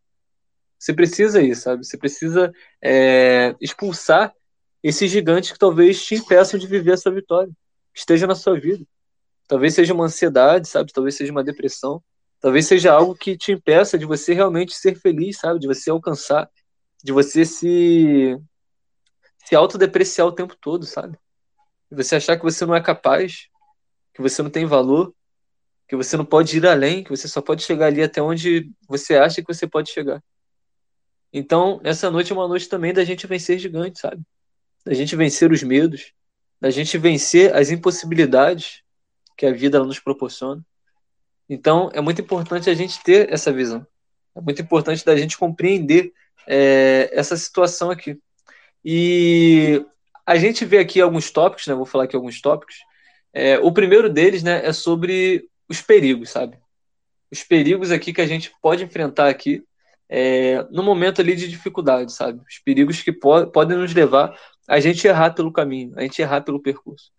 Você 0.77 0.92
precisa 0.92 1.40
ir, 1.40 1.55
sabe? 1.55 1.87
Você 1.87 1.97
precisa 1.97 2.53
é, 2.83 3.55
expulsar 3.61 4.35
esses 4.83 5.09
gigantes 5.09 5.53
que 5.53 5.59
talvez 5.59 6.05
te 6.05 6.16
impeçam 6.16 6.59
de 6.59 6.66
viver 6.66 6.95
essa 6.95 7.12
vitória, 7.12 7.53
que 7.95 8.01
esteja 8.01 8.27
na 8.27 8.35
sua 8.35 8.59
vida. 8.59 8.85
Talvez 9.47 9.73
seja 9.73 9.95
uma 9.95 10.07
ansiedade, 10.07 10.66
sabe? 10.66 10.92
Talvez 10.92 11.14
seja 11.14 11.31
uma 11.31 11.45
depressão. 11.45 12.03
Talvez 12.40 12.66
seja 12.66 12.92
algo 12.92 13.14
que 13.14 13.37
te 13.37 13.53
impeça 13.53 13.99
de 13.99 14.05
você 14.05 14.35
realmente 14.35 14.75
ser 14.75 14.94
feliz, 14.99 15.38
sabe? 15.38 15.59
De 15.61 15.66
você 15.66 15.90
alcançar, 15.90 16.49
de 17.03 17.12
você 17.12 17.44
se 17.44 18.37
se 19.44 19.55
autodepreciar 19.55 20.27
o 20.27 20.33
tempo 20.33 20.57
todo, 20.61 20.85
sabe? 20.85 21.16
De 21.88 21.96
você 21.96 22.16
achar 22.16 22.37
que 22.37 22.42
você 22.42 22.66
não 22.66 22.75
é 22.75 22.81
capaz, 22.83 23.46
que 24.12 24.20
você 24.20 24.42
não 24.42 24.51
tem 24.51 24.66
valor, 24.66 25.14
que 25.88 25.94
você 25.94 26.16
não 26.16 26.25
pode 26.25 26.57
ir 26.57 26.66
além, 26.66 27.05
que 27.05 27.11
você 27.11 27.29
só 27.29 27.40
pode 27.40 27.62
chegar 27.62 27.87
ali 27.87 28.03
até 28.03 28.20
onde 28.20 28.72
você 28.88 29.16
acha 29.16 29.40
que 29.40 29.55
você 29.55 29.66
pode 29.66 29.90
chegar. 29.90 30.20
Então, 31.33 31.81
essa 31.85 32.11
noite 32.11 32.33
é 32.33 32.35
uma 32.35 32.49
noite 32.49 32.68
também 32.68 32.92
da 32.92 33.05
gente 33.05 33.27
vencer 33.27 33.59
gigantes, 33.59 34.01
sabe? 34.01 34.20
Da 34.85 34.94
gente 34.94 35.14
vencer 35.14 35.53
os 35.53 35.62
medos, 35.62 36.12
da 36.61 36.70
gente 36.70 36.99
vencer 36.99 37.55
as 37.55 37.70
impossibilidades 37.70 38.83
que 39.37 39.46
a 39.46 39.53
vida 39.53 39.79
nos 39.85 40.01
proporciona. 40.01 40.64
Então, 41.48 41.90
é 41.92 42.00
muito 42.00 42.20
importante 42.20 42.68
a 42.68 42.74
gente 42.74 43.02
ter 43.02 43.32
essa 43.32 43.52
visão. 43.52 43.87
É 44.35 44.40
muito 44.40 44.61
importante 44.61 45.04
da 45.04 45.16
gente 45.16 45.38
compreender 45.38 46.12
é, 46.46 47.11
essa 47.12 47.37
situação 47.37 47.90
aqui. 47.90 48.18
E 48.85 49.85
a 50.24 50.37
gente 50.37 50.64
vê 50.64 50.78
aqui 50.78 51.00
alguns 51.00 51.30
tópicos, 51.30 51.66
né? 51.66 51.74
Vou 51.74 51.87
falar 51.87 52.04
aqui 52.04 52.16
alguns 52.16 52.40
tópicos. 52.40 52.76
É, 53.32 53.59
o 53.59 53.72
primeiro 53.72 54.09
deles, 54.11 54.42
né, 54.42 54.64
é 54.64 54.72
sobre 54.72 55.48
os 55.68 55.80
perigos, 55.80 56.30
sabe? 56.30 56.59
Os 57.30 57.42
perigos 57.42 57.90
aqui 57.90 58.12
que 58.12 58.20
a 58.20 58.26
gente 58.26 58.52
pode 58.62 58.85
enfrentar 58.85 59.28
aqui 59.28 59.62
é, 60.09 60.62
no 60.70 60.82
momento 60.82 61.20
ali 61.20 61.35
de 61.37 61.48
dificuldade, 61.48 62.12
sabe? 62.12 62.40
Os 62.48 62.59
perigos 62.59 63.02
que 63.02 63.12
po 63.12 63.46
podem 63.48 63.76
nos 63.76 63.92
levar 63.92 64.38
a 64.68 64.80
gente 64.80 65.06
errar 65.06 65.30
pelo 65.35 65.52
caminho, 65.52 65.92
a 65.96 66.02
gente 66.02 66.20
errar 66.22 66.40
pelo 66.42 66.62
percurso. 66.62 67.11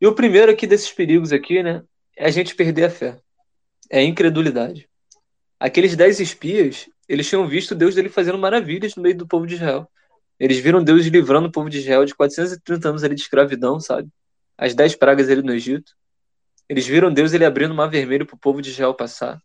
E 0.00 0.06
o 0.06 0.14
primeiro 0.14 0.50
aqui 0.50 0.66
desses 0.66 0.90
perigos 0.92 1.32
aqui, 1.32 1.62
né, 1.62 1.82
é 2.16 2.26
a 2.26 2.30
gente 2.30 2.54
perder 2.54 2.84
a 2.84 2.90
fé 2.90 3.18
é 3.90 4.02
incredulidade. 4.02 4.88
Aqueles 5.58 5.96
dez 5.96 6.20
espias, 6.20 6.88
eles 7.08 7.28
tinham 7.28 7.46
visto 7.46 7.74
Deus 7.74 7.94
dele 7.94 8.08
fazendo 8.08 8.38
maravilhas 8.38 8.94
no 8.96 9.02
meio 9.02 9.16
do 9.16 9.26
povo 9.26 9.46
de 9.46 9.54
Israel. 9.54 9.88
Eles 10.38 10.58
viram 10.58 10.82
Deus 10.82 11.06
livrando 11.06 11.48
o 11.48 11.52
povo 11.52 11.70
de 11.70 11.78
Israel 11.78 12.04
de 12.04 12.14
430 12.14 12.88
anos 12.88 13.04
ali 13.04 13.14
de 13.14 13.22
escravidão, 13.22 13.78
sabe? 13.78 14.08
As 14.58 14.74
dez 14.74 14.94
pragas 14.94 15.28
ali 15.28 15.42
no 15.42 15.52
Egito. 15.52 15.92
Eles 16.68 16.86
viram 16.86 17.12
Deus 17.12 17.32
ele 17.32 17.44
abrindo 17.44 17.72
o 17.72 17.74
mar 17.74 17.88
vermelho 17.88 18.26
para 18.26 18.34
o 18.34 18.38
povo 18.38 18.60
de 18.60 18.70
Israel 18.70 18.94
passar. 18.94 19.40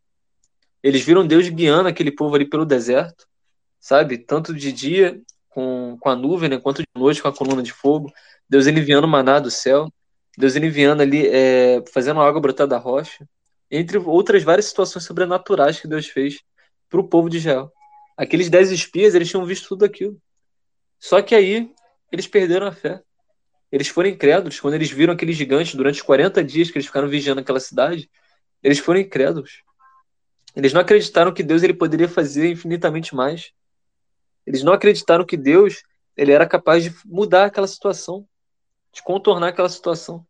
Eles 0.81 1.03
viram 1.03 1.27
Deus 1.27 1.47
guiando 1.49 1.89
aquele 1.89 2.11
povo 2.11 2.35
ali 2.35 2.45
pelo 2.45 2.65
deserto, 2.65 3.27
sabe? 3.79 4.17
Tanto 4.17 4.53
de 4.53 4.71
dia 4.71 5.21
com, 5.49 5.97
com 5.99 6.09
a 6.09 6.15
nuvem, 6.15 6.49
né? 6.49 6.57
quanto 6.57 6.81
de 6.81 6.87
noite 6.95 7.21
com 7.21 7.27
a 7.27 7.35
coluna 7.35 7.61
de 7.61 7.73
fogo. 7.73 8.11
Deus 8.49 8.65
ele 8.65 8.79
enviando 8.79 9.07
maná 9.07 9.39
do 9.39 9.51
céu. 9.51 9.91
Deus 10.37 10.55
ele 10.55 10.67
enviando 10.67 11.01
ali, 11.01 11.27
é, 11.27 11.83
fazendo 11.93 12.21
água 12.21 12.39
brotar 12.39 12.67
da 12.67 12.77
rocha. 12.77 13.27
Entre 13.71 13.97
outras 13.97 14.43
várias 14.43 14.65
situações 14.65 15.05
sobrenaturais 15.05 15.79
que 15.79 15.87
Deus 15.87 16.07
fez 16.07 16.41
para 16.89 16.99
o 16.99 17.07
povo 17.07 17.29
de 17.29 17.37
Israel. 17.37 17.71
Aqueles 18.17 18.49
dez 18.49 18.71
espias, 18.71 19.15
eles 19.15 19.29
tinham 19.29 19.45
visto 19.45 19.69
tudo 19.69 19.85
aquilo. 19.85 20.19
Só 20.99 21.21
que 21.21 21.35
aí, 21.35 21.71
eles 22.11 22.27
perderam 22.27 22.67
a 22.67 22.71
fé. 22.71 23.01
Eles 23.71 23.87
foram 23.87 24.09
incrédulos 24.09 24.59
quando 24.59 24.73
eles 24.73 24.89
viram 24.89 25.13
aqueles 25.13 25.37
gigantes 25.37 25.75
durante 25.75 25.95
os 25.95 26.01
40 26.01 26.43
dias 26.43 26.71
que 26.71 26.77
eles 26.77 26.87
ficaram 26.87 27.07
vigiando 27.07 27.41
aquela 27.41 27.59
cidade. 27.59 28.09
Eles 28.63 28.79
foram 28.79 28.99
incrédulos. 28.99 29.63
Eles 30.55 30.73
não 30.73 30.81
acreditaram 30.81 31.31
que 31.31 31.43
Deus 31.43 31.61
ele 31.61 31.73
poderia 31.73 32.09
fazer 32.09 32.49
infinitamente 32.49 33.15
mais. 33.15 33.51
Eles 34.45 34.63
não 34.63 34.73
acreditaram 34.73 35.23
que 35.23 35.37
Deus 35.37 35.83
ele 36.17 36.31
era 36.31 36.45
capaz 36.45 36.83
de 36.83 36.93
mudar 37.05 37.45
aquela 37.45 37.67
situação, 37.67 38.27
de 38.91 39.01
contornar 39.03 39.49
aquela 39.49 39.69
situação. 39.69 40.25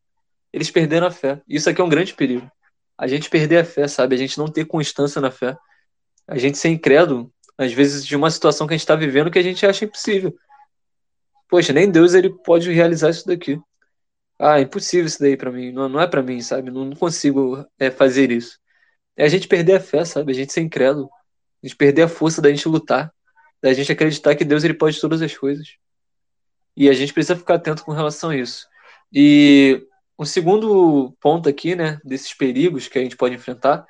Eles 0.51 0.69
perderam 0.69 1.07
a 1.07 1.11
fé. 1.11 1.41
Isso 1.47 1.69
aqui 1.69 1.81
é 1.81 1.83
um 1.83 1.89
grande 1.89 2.13
perigo. 2.13 2.51
A 2.99 3.07
gente 3.07 3.29
perder 3.29 3.59
a 3.59 3.63
fé, 3.63 3.87
sabe? 3.87 4.13
A 4.13 4.17
gente 4.17 4.37
não 4.37 4.49
ter 4.49 4.65
constância 4.65 5.21
na 5.21 5.31
fé. 5.31 5.57
A 6.27 6.37
gente 6.37 6.57
ser 6.57 6.67
incrédulo, 6.67 7.33
às 7.57 7.71
vezes, 7.71 8.05
de 8.05 8.13
uma 8.13 8.29
situação 8.29 8.67
que 8.67 8.73
a 8.73 8.77
gente 8.77 8.83
está 8.83 8.95
vivendo 8.95 9.31
que 9.31 9.39
a 9.39 9.41
gente 9.41 9.65
acha 9.65 9.85
impossível. 9.85 10.37
Poxa, 11.47 11.71
nem 11.71 11.89
Deus 11.89 12.13
ele 12.13 12.29
pode 12.29 12.69
realizar 12.69 13.09
isso 13.09 13.25
daqui. 13.25 13.57
Ah, 14.37 14.59
é 14.59 14.63
impossível 14.63 15.05
isso 15.05 15.19
daí 15.19 15.37
para 15.37 15.49
mim. 15.49 15.71
Não, 15.71 15.87
não 15.87 16.01
é 16.01 16.07
para 16.07 16.21
mim, 16.21 16.41
sabe? 16.41 16.69
Não, 16.69 16.83
não 16.83 16.95
consigo 16.95 17.65
é, 17.79 17.89
fazer 17.89 18.31
isso. 18.31 18.59
É 19.15 19.23
a 19.23 19.29
gente 19.29 19.47
perder 19.47 19.75
a 19.77 19.79
fé, 19.79 20.03
sabe? 20.03 20.33
A 20.33 20.35
gente 20.35 20.51
ser 20.51 20.61
incrédulo. 20.61 21.09
A 21.63 21.67
gente 21.67 21.77
perder 21.77 22.01
a 22.01 22.07
força 22.09 22.41
da 22.41 22.49
gente 22.49 22.67
lutar. 22.67 23.13
Da 23.61 23.71
gente 23.71 23.91
acreditar 23.93 24.35
que 24.35 24.43
Deus 24.43 24.65
ele 24.65 24.73
pode 24.73 24.99
todas 24.99 25.21
as 25.21 25.37
coisas. 25.37 25.67
E 26.75 26.89
a 26.89 26.93
gente 26.93 27.13
precisa 27.13 27.35
ficar 27.37 27.55
atento 27.55 27.85
com 27.85 27.93
relação 27.93 28.29
a 28.31 28.35
isso. 28.35 28.67
E 29.11 29.85
um 30.19 30.25
segundo 30.25 31.15
ponto 31.21 31.47
aqui, 31.47 31.75
né, 31.75 31.99
desses 32.03 32.33
perigos 32.33 32.89
que 32.89 32.99
a 32.99 33.01
gente 33.01 33.15
pode 33.15 33.35
enfrentar 33.35 33.87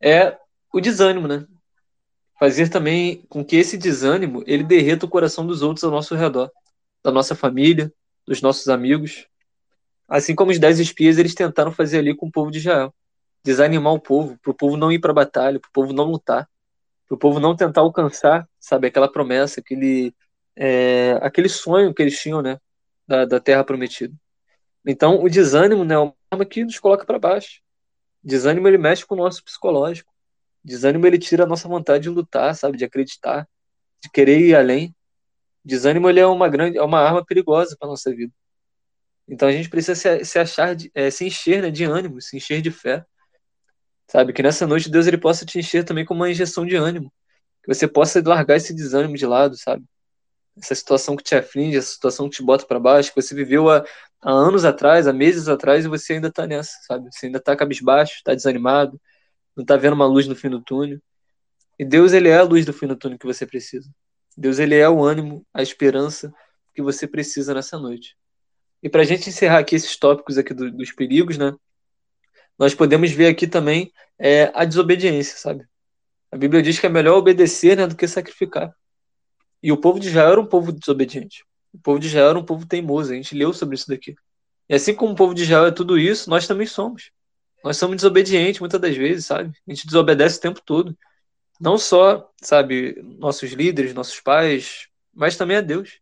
é 0.00 0.36
o 0.72 0.80
desânimo, 0.80 1.26
né? 1.26 1.46
Fazer 2.38 2.68
também 2.68 3.24
com 3.28 3.44
que 3.44 3.56
esse 3.56 3.78
desânimo 3.78 4.44
ele 4.46 4.64
derreta 4.64 5.06
o 5.06 5.08
coração 5.08 5.46
dos 5.46 5.62
outros 5.62 5.82
ao 5.84 5.90
nosso 5.90 6.14
redor 6.14 6.50
da 7.02 7.10
nossa 7.10 7.34
família, 7.34 7.92
dos 8.26 8.40
nossos 8.42 8.68
amigos. 8.68 9.26
Assim 10.08 10.34
como 10.34 10.50
os 10.50 10.58
dez 10.58 10.78
espias, 10.78 11.18
eles 11.18 11.34
tentaram 11.34 11.72
fazer 11.72 11.98
ali 11.98 12.14
com 12.14 12.26
o 12.26 12.30
povo 12.30 12.50
de 12.50 12.58
Israel. 12.58 12.94
Desanimar 13.44 13.92
o 13.92 14.00
povo, 14.00 14.38
para 14.40 14.50
o 14.50 14.54
povo 14.54 14.76
não 14.76 14.92
ir 14.92 15.00
para 15.00 15.10
a 15.10 15.14
batalha, 15.14 15.58
para 15.58 15.68
o 15.68 15.72
povo 15.72 15.92
não 15.92 16.04
lutar, 16.04 16.48
para 17.08 17.14
o 17.14 17.18
povo 17.18 17.40
não 17.40 17.56
tentar 17.56 17.80
alcançar, 17.80 18.48
sabe, 18.60 18.86
aquela 18.86 19.10
promessa, 19.10 19.60
aquele, 19.60 20.14
é, 20.54 21.18
aquele 21.22 21.48
sonho 21.48 21.92
que 21.92 22.02
eles 22.02 22.20
tinham, 22.20 22.40
né, 22.40 22.58
da, 23.06 23.24
da 23.24 23.40
terra 23.40 23.64
prometida. 23.64 24.14
Então, 24.86 25.22
o 25.22 25.28
desânimo, 25.28 25.84
né, 25.84 25.94
é 25.94 25.98
uma 25.98 26.14
arma 26.30 26.44
que 26.44 26.64
nos 26.64 26.78
coloca 26.78 27.04
para 27.04 27.18
baixo. 27.18 27.60
Desânimo, 28.22 28.66
ele 28.68 28.78
mexe 28.78 29.06
com 29.06 29.14
o 29.14 29.18
nosso 29.18 29.42
psicológico. 29.44 30.12
Desânimo, 30.64 31.06
ele 31.06 31.18
tira 31.18 31.44
a 31.44 31.46
nossa 31.46 31.68
vontade 31.68 32.04
de 32.04 32.08
lutar, 32.08 32.54
sabe, 32.54 32.76
de 32.76 32.84
acreditar, 32.84 33.48
de 34.02 34.10
querer 34.10 34.40
ir 34.40 34.54
além. 34.54 34.94
Desânimo 35.64 36.08
ele 36.08 36.20
é 36.20 36.26
uma 36.26 36.48
grande, 36.48 36.78
é 36.78 36.82
uma 36.82 37.00
arma 37.00 37.24
perigosa 37.24 37.76
para 37.78 37.88
nossa 37.88 38.14
vida. 38.14 38.32
Então 39.28 39.48
a 39.48 39.52
gente 39.52 39.68
precisa 39.68 39.94
se, 39.94 40.24
se 40.24 40.38
achar, 40.38 40.74
de, 40.74 40.90
é, 40.94 41.10
se 41.10 41.24
encher 41.24 41.62
né, 41.62 41.70
de 41.70 41.84
ânimo, 41.84 42.20
se 42.20 42.36
encher 42.36 42.60
de 42.60 42.70
fé. 42.70 43.04
Sabe? 44.08 44.32
Que 44.32 44.42
nessa 44.42 44.66
noite 44.66 44.90
Deus 44.90 45.06
ele 45.06 45.18
possa 45.18 45.46
te 45.46 45.58
encher 45.58 45.84
também 45.84 46.04
com 46.04 46.14
uma 46.14 46.30
injeção 46.30 46.66
de 46.66 46.76
ânimo. 46.76 47.12
Que 47.62 47.72
você 47.72 47.86
possa 47.86 48.22
largar 48.24 48.56
esse 48.56 48.74
desânimo 48.74 49.16
de 49.16 49.26
lado, 49.26 49.56
sabe? 49.56 49.84
Essa 50.56 50.74
situação 50.74 51.16
que 51.16 51.22
te 51.22 51.34
aflige, 51.34 51.76
essa 51.76 51.92
situação 51.92 52.28
que 52.28 52.36
te 52.36 52.42
bota 52.42 52.66
para 52.66 52.78
baixo, 52.80 53.10
que 53.14 53.22
você 53.22 53.34
viveu 53.34 53.70
há, 53.70 53.84
há, 54.22 54.30
anos 54.30 54.64
atrás, 54.64 55.06
há 55.06 55.12
meses 55.12 55.48
atrás, 55.48 55.84
e 55.84 55.88
você 55.88 56.14
ainda 56.14 56.30
tá 56.30 56.46
nessa, 56.46 56.72
sabe? 56.86 57.08
Você 57.12 57.26
ainda 57.26 57.40
tá 57.40 57.56
cabisbaixo, 57.56 58.22
tá 58.24 58.34
desanimado, 58.34 59.00
não 59.56 59.64
tá 59.64 59.76
vendo 59.76 59.94
uma 59.94 60.06
luz 60.06 60.26
no 60.26 60.36
fim 60.36 60.48
do 60.48 60.62
túnel. 60.62 61.00
E 61.78 61.84
Deus, 61.84 62.12
ele 62.12 62.28
é 62.28 62.38
a 62.38 62.42
luz 62.42 62.64
do 62.64 62.72
fim 62.72 62.86
do 62.86 62.96
túnel 62.96 63.18
que 63.18 63.26
você 63.26 63.46
precisa. 63.46 63.90
Deus 64.36 64.58
ele 64.58 64.76
é 64.76 64.88
o 64.88 65.02
ânimo, 65.02 65.44
a 65.52 65.62
esperança 65.62 66.32
que 66.74 66.80
você 66.80 67.06
precisa 67.06 67.52
nessa 67.52 67.78
noite. 67.78 68.16
E 68.82 68.88
para 68.88 69.02
a 69.02 69.04
gente 69.04 69.28
encerrar 69.28 69.58
aqui 69.58 69.76
esses 69.76 69.96
tópicos 69.96 70.38
aqui 70.38 70.54
do, 70.54 70.70
dos 70.70 70.92
perigos, 70.92 71.36
né? 71.36 71.52
Nós 72.58 72.74
podemos 72.74 73.10
ver 73.10 73.26
aqui 73.26 73.46
também 73.46 73.92
é, 74.18 74.50
a 74.54 74.64
desobediência, 74.64 75.36
sabe? 75.36 75.66
A 76.30 76.36
Bíblia 76.36 76.62
diz 76.62 76.78
que 76.78 76.86
é 76.86 76.88
melhor 76.88 77.18
obedecer 77.18 77.76
né, 77.76 77.86
do 77.86 77.96
que 77.96 78.08
sacrificar. 78.08 78.74
E 79.62 79.70
o 79.70 79.76
povo 79.76 80.00
de 80.00 80.08
Israel 80.08 80.32
era 80.32 80.40
um 80.40 80.46
povo 80.46 80.72
desobediente. 80.72 81.44
O 81.72 81.78
povo 81.78 81.98
de 81.98 82.06
Israel 82.08 82.30
era 82.30 82.38
um 82.38 82.44
povo 82.44 82.66
teimoso. 82.66 83.12
A 83.12 83.16
gente 83.16 83.34
leu 83.34 83.52
sobre 83.52 83.74
isso 83.74 83.88
daqui. 83.88 84.14
E 84.68 84.74
assim 84.74 84.94
como 84.94 85.12
o 85.12 85.16
povo 85.16 85.34
de 85.34 85.42
Israel 85.42 85.66
é 85.66 85.70
tudo 85.70 85.98
isso, 85.98 86.28
nós 86.28 86.46
também 86.46 86.66
somos. 86.66 87.10
Nós 87.64 87.76
somos 87.76 87.96
desobedientes 87.96 88.60
muitas 88.60 88.80
das 88.80 88.96
vezes, 88.96 89.26
sabe? 89.26 89.56
A 89.66 89.72
gente 89.72 89.86
desobedece 89.86 90.38
o 90.38 90.40
tempo 90.40 90.60
todo. 90.64 90.96
Não 91.60 91.78
só, 91.78 92.30
sabe, 92.42 93.00
nossos 93.18 93.52
líderes, 93.52 93.94
nossos 93.94 94.20
pais, 94.20 94.88
mas 95.14 95.36
também 95.36 95.56
a 95.56 95.60
Deus. 95.60 96.00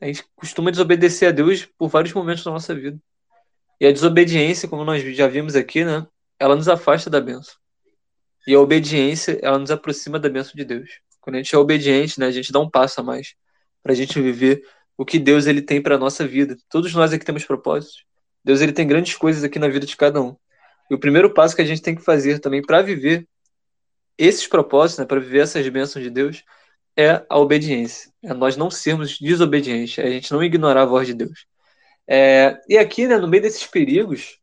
A 0.00 0.06
gente 0.06 0.24
costuma 0.34 0.70
desobedecer 0.70 1.28
a 1.28 1.32
Deus 1.32 1.64
por 1.78 1.88
vários 1.88 2.12
momentos 2.12 2.44
da 2.44 2.50
nossa 2.50 2.74
vida. 2.74 3.00
E 3.80 3.86
a 3.86 3.92
desobediência, 3.92 4.68
como 4.68 4.84
nós 4.84 5.02
já 5.14 5.28
vimos 5.28 5.54
aqui, 5.54 5.84
né, 5.84 6.06
ela 6.38 6.56
nos 6.56 6.68
afasta 6.68 7.08
da 7.08 7.20
bênção. 7.20 7.54
E 8.46 8.54
a 8.54 8.60
obediência, 8.60 9.38
ela 9.42 9.58
nos 9.58 9.70
aproxima 9.70 10.18
da 10.18 10.28
bênção 10.28 10.52
de 10.54 10.64
Deus. 10.64 11.00
Quando 11.20 11.36
a 11.36 11.38
gente 11.38 11.54
é 11.54 11.58
obediente, 11.58 12.18
né, 12.18 12.26
a 12.26 12.30
gente 12.30 12.52
dá 12.52 12.58
um 12.58 12.68
passo 12.68 13.00
a 13.00 13.04
mais 13.04 13.34
para 13.86 13.92
a 13.92 13.96
gente 13.96 14.20
viver 14.20 14.64
o 14.98 15.04
que 15.04 15.16
Deus 15.16 15.46
ele 15.46 15.62
tem 15.62 15.80
para 15.80 15.96
nossa 15.96 16.26
vida. 16.26 16.56
Todos 16.68 16.92
nós 16.92 17.12
aqui 17.12 17.24
temos 17.24 17.44
propósitos. 17.44 18.04
Deus 18.44 18.60
ele 18.60 18.72
tem 18.72 18.84
grandes 18.84 19.14
coisas 19.14 19.44
aqui 19.44 19.60
na 19.60 19.68
vida 19.68 19.86
de 19.86 19.96
cada 19.96 20.20
um. 20.20 20.34
E 20.90 20.94
o 20.96 20.98
primeiro 20.98 21.32
passo 21.32 21.54
que 21.54 21.62
a 21.62 21.64
gente 21.64 21.80
tem 21.80 21.94
que 21.94 22.02
fazer 22.02 22.40
também 22.40 22.60
para 22.60 22.82
viver 22.82 23.28
esses 24.18 24.44
propósitos, 24.48 24.98
né, 24.98 25.04
para 25.04 25.20
viver 25.20 25.38
essas 25.38 25.68
bênçãos 25.68 26.04
de 26.04 26.10
Deus, 26.10 26.42
é 26.96 27.24
a 27.28 27.38
obediência. 27.38 28.10
É 28.24 28.34
nós 28.34 28.56
não 28.56 28.72
sermos 28.72 29.20
desobedientes, 29.20 29.98
é 29.98 30.08
a 30.08 30.10
gente 30.10 30.32
não 30.32 30.42
ignorar 30.42 30.82
a 30.82 30.86
voz 30.86 31.06
de 31.06 31.14
Deus. 31.14 31.46
É, 32.08 32.58
e 32.68 32.76
aqui, 32.76 33.06
né, 33.06 33.18
no 33.18 33.28
meio 33.28 33.44
desses 33.44 33.64
perigos 33.68 34.40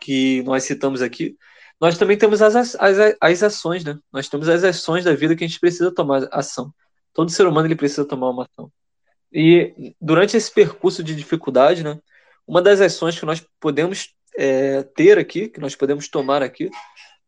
que 0.00 0.42
nós 0.42 0.64
citamos 0.64 1.02
aqui, 1.02 1.36
nós 1.80 1.96
também 1.96 2.18
temos 2.18 2.42
as, 2.42 2.74
as, 2.74 2.98
as 3.20 3.42
ações, 3.44 3.84
né? 3.84 3.96
Nós 4.12 4.28
temos 4.28 4.48
as 4.48 4.64
ações 4.64 5.04
da 5.04 5.14
vida 5.14 5.36
que 5.36 5.44
a 5.44 5.46
gente 5.46 5.60
precisa 5.60 5.94
tomar 5.94 6.26
ação. 6.32 6.74
Todo 7.16 7.30
ser 7.30 7.46
humano 7.46 7.66
ele 7.66 7.74
precisa 7.74 8.04
tomar 8.04 8.28
uma 8.28 8.44
ação. 8.44 8.70
E 9.32 9.94
durante 9.98 10.36
esse 10.36 10.52
percurso 10.52 11.02
de 11.02 11.16
dificuldade, 11.16 11.82
né, 11.82 11.98
uma 12.46 12.60
das 12.60 12.78
ações 12.78 13.18
que 13.18 13.24
nós 13.24 13.42
podemos 13.58 14.14
é, 14.36 14.82
ter 14.82 15.16
aqui, 15.16 15.48
que 15.48 15.58
nós 15.58 15.74
podemos 15.74 16.08
tomar 16.08 16.42
aqui, 16.42 16.70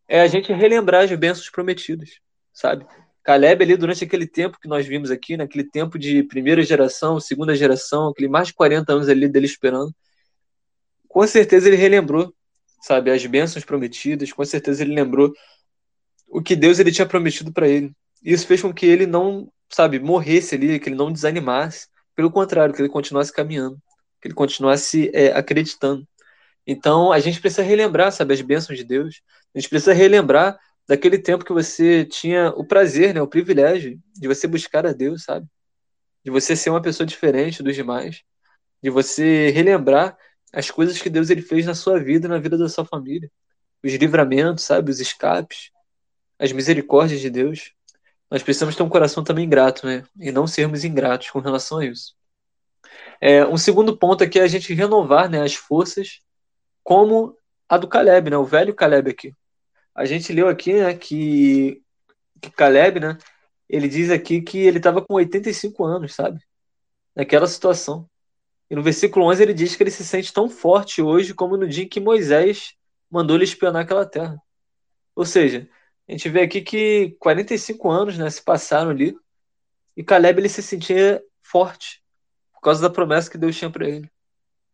é 0.06 0.20
a 0.20 0.26
gente 0.26 0.52
relembrar 0.52 1.04
as 1.04 1.18
bênçãos 1.18 1.48
prometidas, 1.48 2.20
sabe? 2.52 2.86
Caleb 3.24 3.64
ali 3.64 3.78
durante 3.78 4.04
aquele 4.04 4.26
tempo 4.26 4.58
que 4.60 4.68
nós 4.68 4.86
vimos 4.86 5.10
aqui, 5.10 5.38
naquele 5.38 5.64
né, 5.64 5.70
tempo 5.72 5.98
de 5.98 6.22
primeira 6.22 6.62
geração, 6.62 7.18
segunda 7.18 7.56
geração, 7.56 8.08
aquele 8.08 8.28
mais 8.28 8.48
de 8.48 8.54
40 8.54 8.92
anos 8.92 9.08
ali 9.08 9.26
dele 9.26 9.46
esperando, 9.46 9.90
com 11.08 11.26
certeza 11.26 11.66
ele 11.66 11.76
relembrou, 11.76 12.34
sabe, 12.82 13.10
as 13.10 13.24
bênçãos 13.24 13.64
prometidas, 13.64 14.32
com 14.32 14.44
certeza 14.44 14.82
ele 14.82 14.94
lembrou 14.94 15.32
o 16.26 16.42
que 16.42 16.54
Deus 16.54 16.78
ele 16.78 16.92
tinha 16.92 17.08
prometido 17.08 17.50
para 17.54 17.66
ele. 17.66 17.90
Isso 18.22 18.46
fez 18.46 18.60
com 18.60 18.72
que 18.72 18.84
ele 18.84 19.06
não, 19.06 19.50
sabe, 19.70 19.98
morresse 19.98 20.54
ali, 20.54 20.78
que 20.78 20.88
ele 20.88 20.96
não 20.96 21.12
desanimasse, 21.12 21.88
pelo 22.14 22.30
contrário, 22.30 22.74
que 22.74 22.82
ele 22.82 22.88
continuasse 22.88 23.32
caminhando, 23.32 23.78
que 24.20 24.28
ele 24.28 24.34
continuasse 24.34 25.10
é, 25.14 25.32
acreditando. 25.32 26.06
Então, 26.66 27.12
a 27.12 27.18
gente 27.20 27.40
precisa 27.40 27.62
relembrar, 27.62 28.12
sabe, 28.12 28.34
as 28.34 28.40
bênçãos 28.40 28.78
de 28.78 28.84
Deus. 28.84 29.22
A 29.54 29.58
gente 29.58 29.70
precisa 29.70 29.92
relembrar 29.92 30.58
daquele 30.86 31.18
tempo 31.18 31.44
que 31.44 31.52
você 31.52 32.04
tinha 32.04 32.50
o 32.50 32.64
prazer, 32.64 33.14
né, 33.14 33.22
o 33.22 33.28
privilégio 33.28 33.98
de 34.14 34.28
você 34.28 34.46
buscar 34.46 34.86
a 34.86 34.92
Deus, 34.92 35.24
sabe? 35.24 35.46
De 36.24 36.30
você 36.30 36.56
ser 36.56 36.70
uma 36.70 36.82
pessoa 36.82 37.06
diferente 37.06 37.62
dos 37.62 37.74
demais, 37.74 38.22
de 38.82 38.90
você 38.90 39.50
relembrar 39.50 40.16
as 40.52 40.70
coisas 40.70 41.00
que 41.00 41.10
Deus 41.10 41.30
ele 41.30 41.42
fez 41.42 41.66
na 41.66 41.74
sua 41.74 41.98
vida 41.98 42.26
e 42.26 42.30
na 42.30 42.38
vida 42.38 42.56
da 42.56 42.68
sua 42.68 42.84
família, 42.84 43.30
os 43.82 43.92
livramentos, 43.94 44.64
sabe, 44.64 44.90
os 44.90 45.00
escapes, 45.00 45.70
as 46.38 46.52
misericórdias 46.52 47.20
de 47.20 47.30
Deus. 47.30 47.72
Nós 48.30 48.42
precisamos 48.42 48.76
ter 48.76 48.82
um 48.82 48.88
coração 48.88 49.24
também 49.24 49.48
grato, 49.48 49.86
né? 49.86 50.04
E 50.18 50.30
não 50.30 50.46
sermos 50.46 50.84
ingratos 50.84 51.30
com 51.30 51.40
relação 51.40 51.78
a 51.78 51.86
isso. 51.86 52.14
É, 53.20 53.44
um 53.46 53.56
segundo 53.56 53.96
ponto 53.96 54.22
aqui 54.22 54.38
é 54.38 54.42
a 54.42 54.48
gente 54.48 54.74
renovar 54.74 55.28
né, 55.28 55.42
as 55.42 55.54
forças 55.54 56.20
como 56.84 57.36
a 57.68 57.76
do 57.76 57.88
Caleb, 57.88 58.30
né? 58.30 58.36
O 58.36 58.44
velho 58.44 58.74
Caleb 58.74 59.10
aqui. 59.10 59.34
A 59.94 60.04
gente 60.04 60.32
leu 60.32 60.48
aqui, 60.48 60.74
né, 60.74 60.94
que, 60.94 61.82
que 62.40 62.50
Caleb, 62.50 63.00
né? 63.00 63.18
Ele 63.68 63.88
diz 63.88 64.10
aqui 64.10 64.40
que 64.42 64.58
ele 64.58 64.78
estava 64.78 65.02
com 65.02 65.14
85 65.14 65.84
anos, 65.84 66.14
sabe? 66.14 66.40
naquela 67.18 67.48
situação. 67.48 68.08
E 68.70 68.76
no 68.76 68.82
versículo 68.82 69.26
11 69.26 69.42
ele 69.42 69.52
diz 69.52 69.74
que 69.74 69.82
ele 69.82 69.90
se 69.90 70.04
sente 70.04 70.32
tão 70.32 70.48
forte 70.48 71.02
hoje 71.02 71.34
como 71.34 71.56
no 71.56 71.66
dia 71.66 71.82
em 71.82 71.88
que 71.88 71.98
Moisés 71.98 72.74
mandou 73.10 73.34
ele 73.36 73.44
espionar 73.44 73.82
aquela 73.82 74.06
terra. 74.06 74.40
Ou 75.16 75.24
seja, 75.24 75.68
a 76.08 76.12
gente 76.12 76.28
vê 76.28 76.42
aqui 76.42 76.62
que 76.62 77.16
45 77.20 77.90
anos 77.90 78.16
né, 78.18 78.28
se 78.30 78.42
passaram 78.42 78.90
ali 78.90 79.14
e 79.96 80.02
Caleb 80.02 80.40
ele 80.40 80.48
se 80.48 80.62
sentia 80.62 81.22
forte 81.42 82.02
por 82.52 82.60
causa 82.62 82.80
da 82.80 82.88
promessa 82.88 83.30
que 83.30 83.36
Deus 83.36 83.56
tinha 83.56 83.70
para 83.70 83.86
ele. 83.86 84.10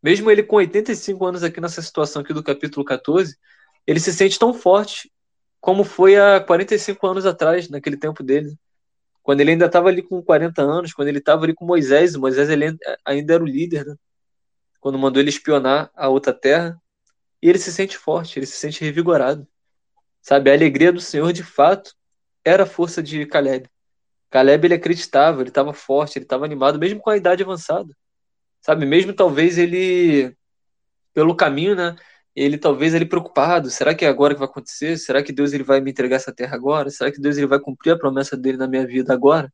Mesmo 0.02 0.30
ele 0.30 0.42
com 0.42 0.56
85 0.56 1.24
anos 1.24 1.42
aqui 1.42 1.60
nessa 1.60 1.82
situação 1.82 2.22
aqui 2.22 2.32
do 2.32 2.42
capítulo 2.42 2.84
14, 2.84 3.36
ele 3.86 3.98
se 3.98 4.12
sente 4.12 4.38
tão 4.38 4.54
forte 4.54 5.10
como 5.60 5.82
foi 5.82 6.16
há 6.16 6.40
45 6.40 7.06
anos 7.06 7.26
atrás, 7.26 7.68
naquele 7.68 7.96
tempo 7.96 8.22
dele. 8.22 8.56
Quando 9.22 9.40
ele 9.40 9.52
ainda 9.52 9.64
estava 9.66 9.88
ali 9.88 10.02
com 10.02 10.22
40 10.22 10.60
anos, 10.62 10.92
quando 10.92 11.08
ele 11.08 11.18
estava 11.18 11.44
ali 11.44 11.54
com 11.54 11.64
Moisés, 11.64 12.14
Moisés 12.16 12.50
ele 12.50 12.76
ainda 13.04 13.34
era 13.34 13.42
o 13.42 13.46
líder, 13.46 13.86
né? 13.86 13.96
quando 14.78 14.98
mandou 14.98 15.22
ele 15.22 15.30
espionar 15.30 15.90
a 15.94 16.08
outra 16.08 16.34
terra, 16.34 16.78
e 17.42 17.48
ele 17.48 17.58
se 17.58 17.72
sente 17.72 17.96
forte, 17.96 18.38
ele 18.38 18.44
se 18.44 18.58
sente 18.58 18.84
revigorado. 18.84 19.48
Sabe, 20.24 20.50
a 20.50 20.54
alegria 20.54 20.90
do 20.90 21.02
Senhor, 21.02 21.34
de 21.34 21.42
fato, 21.42 21.94
era 22.42 22.62
a 22.62 22.66
força 22.66 23.02
de 23.02 23.26
Caleb. 23.26 23.68
Caleb, 24.30 24.66
ele 24.66 24.74
acreditava, 24.74 25.42
ele 25.42 25.50
estava 25.50 25.74
forte, 25.74 26.16
ele 26.18 26.24
estava 26.24 26.46
animado, 26.46 26.78
mesmo 26.78 26.98
com 26.98 27.10
a 27.10 27.16
idade 27.18 27.42
avançada. 27.42 27.94
Sabe, 28.62 28.86
mesmo 28.86 29.12
talvez 29.12 29.58
ele, 29.58 30.34
pelo 31.12 31.36
caminho, 31.36 31.76
né, 31.76 31.94
ele 32.34 32.56
talvez 32.56 32.94
ele 32.94 33.04
preocupado, 33.04 33.70
será 33.70 33.94
que 33.94 34.02
é 34.02 34.08
agora 34.08 34.32
que 34.32 34.40
vai 34.40 34.48
acontecer? 34.48 34.96
Será 34.96 35.22
que 35.22 35.30
Deus 35.30 35.52
ele 35.52 35.62
vai 35.62 35.82
me 35.82 35.90
entregar 35.90 36.16
essa 36.16 36.32
terra 36.34 36.56
agora? 36.56 36.88
Será 36.90 37.12
que 37.12 37.20
Deus 37.20 37.36
ele 37.36 37.46
vai 37.46 37.60
cumprir 37.60 37.92
a 37.92 37.98
promessa 37.98 38.34
dele 38.34 38.56
na 38.56 38.66
minha 38.66 38.86
vida 38.86 39.12
agora? 39.12 39.52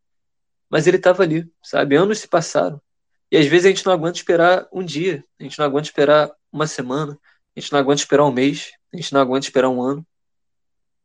Mas 0.71 0.87
ele 0.87 0.99
estava 0.99 1.25
ali, 1.25 1.51
sabe? 1.65 1.97
Anos 1.97 2.21
se 2.21 2.29
passaram. 2.29 2.81
E 3.29 3.37
às 3.37 3.47
vezes 3.47 3.67
a 3.67 3.71
gente 3.71 3.85
não 3.85 3.93
aguenta 3.93 4.19
esperar 4.19 4.69
um 4.73 4.85
dia, 4.85 5.25
a 5.39 5.43
gente 5.43 5.59
não 5.59 5.67
aguenta 5.67 5.89
esperar 5.89 6.31
uma 6.53 6.69
semana, 6.69 7.19
a 7.57 7.61
gente 7.61 7.73
não 7.73 7.81
aguenta 7.81 8.03
esperar 8.03 8.25
um 8.25 8.33
mês, 8.33 8.71
a 8.95 8.97
gente 8.97 9.13
não 9.13 9.21
aguenta 9.21 9.47
esperar 9.47 9.69
um 9.69 9.83
ano. 9.83 10.07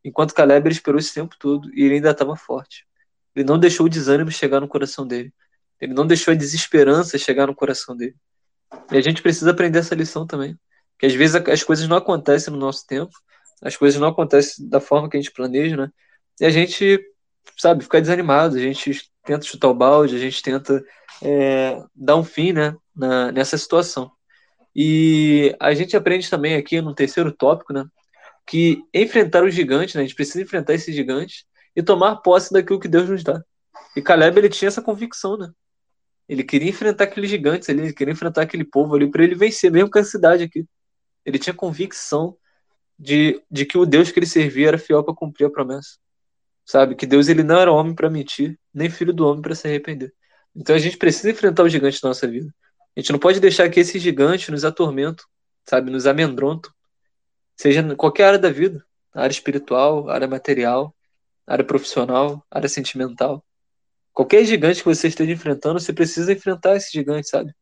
Enquanto 0.06 0.34
Caleb 0.34 0.70
esperou 0.70 1.00
esse 1.00 1.12
tempo 1.12 1.34
todo 1.36 1.68
e 1.74 1.82
ele 1.82 1.96
ainda 1.96 2.12
estava 2.12 2.36
forte. 2.36 2.86
Ele 3.34 3.44
não 3.44 3.58
deixou 3.58 3.86
o 3.86 3.88
desânimo 3.88 4.30
chegar 4.30 4.60
no 4.60 4.68
coração 4.68 5.04
dele. 5.04 5.34
Ele 5.80 5.92
não 5.92 6.06
deixou 6.06 6.30
a 6.30 6.36
desesperança 6.36 7.18
chegar 7.18 7.48
no 7.48 7.54
coração 7.56 7.96
dele. 7.96 8.14
E 8.92 8.96
a 8.96 9.00
gente 9.00 9.20
precisa 9.20 9.50
aprender 9.50 9.80
essa 9.80 9.96
lição 9.96 10.24
também. 10.24 10.56
Que 10.96 11.06
às 11.06 11.12
vezes 11.12 11.34
as 11.34 11.64
coisas 11.64 11.88
não 11.88 11.96
acontecem 11.96 12.52
no 12.52 12.58
nosso 12.58 12.86
tempo, 12.86 13.10
as 13.60 13.76
coisas 13.76 14.00
não 14.00 14.06
acontecem 14.06 14.68
da 14.68 14.78
forma 14.78 15.10
que 15.10 15.16
a 15.16 15.20
gente 15.20 15.32
planeja, 15.32 15.76
né? 15.76 15.90
E 16.40 16.44
a 16.44 16.50
gente, 16.50 17.00
sabe, 17.58 17.82
fica 17.82 18.00
desanimado, 18.00 18.54
a 18.54 18.60
gente 18.60 19.10
tenta 19.24 19.44
chutar 19.44 19.68
o 19.68 19.74
balde, 19.74 20.14
a 20.14 20.20
gente 20.20 20.40
tenta 20.40 20.84
é, 21.20 21.82
dar 21.96 22.14
um 22.14 22.22
fim, 22.22 22.52
né, 22.52 22.76
na, 22.94 23.32
nessa 23.32 23.58
situação. 23.58 24.12
E 24.74 25.52
a 25.58 25.74
gente 25.74 25.96
aprende 25.96 26.30
também 26.30 26.54
aqui 26.54 26.80
no 26.80 26.94
terceiro 26.94 27.32
tópico, 27.32 27.72
né, 27.72 27.84
que 28.46 28.84
enfrentar 28.94 29.44
os 29.44 29.54
gigantes, 29.54 29.94
né, 29.94 30.02
a 30.02 30.04
gente 30.04 30.14
precisa 30.14 30.42
enfrentar 30.42 30.74
esses 30.74 30.94
gigantes 30.94 31.44
e 31.74 31.82
tomar 31.82 32.16
posse 32.16 32.52
daquilo 32.52 32.80
que 32.80 32.88
Deus 32.88 33.08
nos 33.08 33.22
dá. 33.22 33.42
E 33.96 34.02
Caleb, 34.02 34.38
ele 34.38 34.48
tinha 34.48 34.68
essa 34.68 34.80
convicção, 34.80 35.36
né? 35.36 35.50
Ele 36.28 36.42
queria 36.42 36.70
enfrentar 36.70 37.04
aqueles 37.04 37.30
gigantes 37.30 37.68
ali, 37.68 37.80
ele 37.80 37.92
queria 37.92 38.12
enfrentar 38.12 38.42
aquele 38.42 38.64
povo 38.64 38.94
ali 38.94 39.10
para 39.10 39.22
ele 39.24 39.34
vencer, 39.34 39.70
mesmo 39.70 39.90
com 39.90 39.98
a 39.98 40.04
cidade 40.04 40.42
aqui. 40.42 40.66
Ele 41.24 41.38
tinha 41.38 41.54
convicção 41.54 42.36
de, 42.98 43.42
de 43.50 43.64
que 43.64 43.78
o 43.78 43.86
Deus 43.86 44.10
que 44.10 44.18
ele 44.18 44.26
servia 44.26 44.68
era 44.68 44.78
fiel 44.78 45.04
para 45.04 45.14
cumprir 45.14 45.46
a 45.46 45.50
promessa. 45.50 45.98
Sabe? 46.64 46.94
Que 46.96 47.06
Deus 47.06 47.28
ele 47.28 47.42
não 47.42 47.58
era 47.58 47.70
homem 47.70 47.94
para 47.94 48.10
mentir, 48.10 48.58
nem 48.74 48.90
filho 48.90 49.12
do 49.12 49.26
homem 49.26 49.42
para 49.42 49.54
se 49.54 49.68
arrepender. 49.68 50.12
Então 50.54 50.74
a 50.74 50.78
gente 50.78 50.96
precisa 50.96 51.30
enfrentar 51.30 51.62
os 51.62 51.70
gigantes 51.70 52.00
da 52.00 52.08
nossa 52.08 52.26
vida. 52.26 52.52
A 52.96 53.00
gente 53.00 53.12
não 53.12 53.18
pode 53.18 53.38
deixar 53.38 53.68
que 53.68 53.78
esses 53.78 54.02
gigantes 54.02 54.48
nos 54.48 54.64
atormentam, 54.64 55.24
sabe? 55.68 55.90
Nos 55.90 56.06
amedrontam. 56.06 56.72
Seja 57.56 57.80
em 57.80 57.96
qualquer 57.96 58.24
área 58.24 58.38
da 58.38 58.50
vida 58.50 58.84
área 59.16 59.32
espiritual, 59.32 60.10
área 60.10 60.28
material, 60.28 60.94
área 61.46 61.64
profissional, 61.64 62.44
área 62.50 62.68
sentimental. 62.68 63.42
Qualquer 64.12 64.44
gigante 64.44 64.80
que 64.80 64.88
você 64.88 65.08
esteja 65.08 65.32
enfrentando, 65.32 65.80
você 65.80 65.92
precisa 65.92 66.32
enfrentar 66.32 66.76
esse 66.76 66.92
gigante, 66.92 67.28
sabe? 67.28 67.54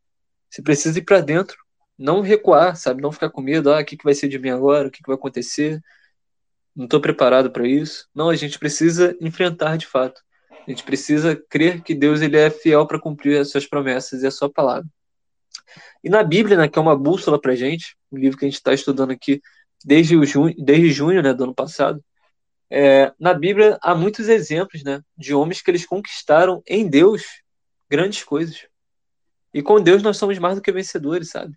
Você 0.50 0.62
precisa 0.62 0.98
ir 0.98 1.02
para 1.02 1.20
dentro 1.20 1.57
não 1.96 2.20
recuar, 2.20 2.76
sabe? 2.76 3.00
Não 3.00 3.12
ficar 3.12 3.30
com 3.30 3.40
medo, 3.40 3.72
ah, 3.72 3.80
o 3.80 3.85
que, 3.85 3.96
que 3.96 4.04
vai 4.04 4.14
ser 4.14 4.28
de 4.28 4.38
mim 4.38 4.50
agora? 4.50 4.88
O 4.88 4.90
que, 4.90 5.00
que 5.00 5.07
vai 5.07 5.14
acontecer? 5.14 5.80
Não 6.74 6.87
estou 6.87 7.00
preparado 7.00 7.52
para 7.52 7.66
isso. 7.66 8.09
Não, 8.12 8.30
a 8.30 8.37
gente 8.37 8.59
precisa 8.59 9.16
enfrentar 9.20 9.76
de 9.76 9.87
fato. 9.87 10.20
A 10.66 10.70
gente 10.70 10.83
precisa 10.83 11.37
crer 11.48 11.83
que 11.83 11.94
Deus 11.94 12.20
ele 12.20 12.37
é 12.37 12.50
fiel 12.50 12.85
para 12.87 12.98
cumprir 12.98 13.38
as 13.38 13.50
suas 13.50 13.64
promessas 13.64 14.22
e 14.22 14.26
a 14.26 14.30
sua 14.30 14.50
palavra. 14.50 14.88
E 16.02 16.09
na 16.09 16.22
Bíblia, 16.24 16.57
né, 16.57 16.68
que 16.68 16.78
é 16.78 16.83
uma 16.83 16.96
bússola 16.96 17.40
para 17.40 17.54
gente, 17.54 17.96
um 18.11 18.18
livro 18.18 18.37
que 18.37 18.44
a 18.44 18.48
gente 18.48 18.57
está 18.57 18.74
estudando 18.74 19.12
aqui 19.12 19.40
desde, 19.85 20.16
o 20.16 20.25
junho, 20.25 20.55
desde 20.57 20.90
junho 20.90 21.23
né, 21.23 21.35
do 21.35 21.44
ano 21.44 21.55
passado, 21.55 22.03
é, 22.70 23.12
na 23.20 23.35
Bíblia 23.35 23.79
há 23.83 23.94
muitos 23.94 24.29
exemplos 24.29 24.83
né, 24.83 25.03
de 25.16 25.35
homens 25.35 25.61
que 25.61 25.70
eles 25.70 25.85
conquistaram 25.85 26.62
em 26.66 26.88
Deus 26.88 27.23
grandes 27.88 28.25
coisas. 28.25 28.66
E 29.53 29.62
com 29.62 29.81
Deus 29.81 30.03
nós 30.03 30.16
somos 30.16 30.38
mais 30.38 30.57
do 30.57 30.62
que 30.62 30.73
vencedores, 30.73 31.31
sabe? 31.31 31.55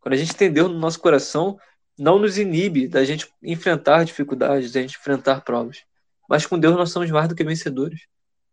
Quando 0.00 0.14
a 0.14 0.16
gente 0.16 0.34
tem 0.34 0.50
Deus 0.50 0.70
no 0.70 0.78
nosso 0.78 0.98
coração, 0.98 1.58
não 1.98 2.18
nos 2.18 2.38
inibe 2.38 2.88
da 2.88 3.04
gente 3.04 3.28
enfrentar 3.42 4.04
dificuldades, 4.04 4.72
da 4.72 4.80
gente 4.80 4.96
enfrentar 4.96 5.42
provas. 5.42 5.84
Mas 6.28 6.46
com 6.46 6.58
Deus 6.58 6.74
nós 6.74 6.90
somos 6.90 7.10
mais 7.10 7.28
do 7.28 7.34
que 7.34 7.44
vencedores. 7.44 8.00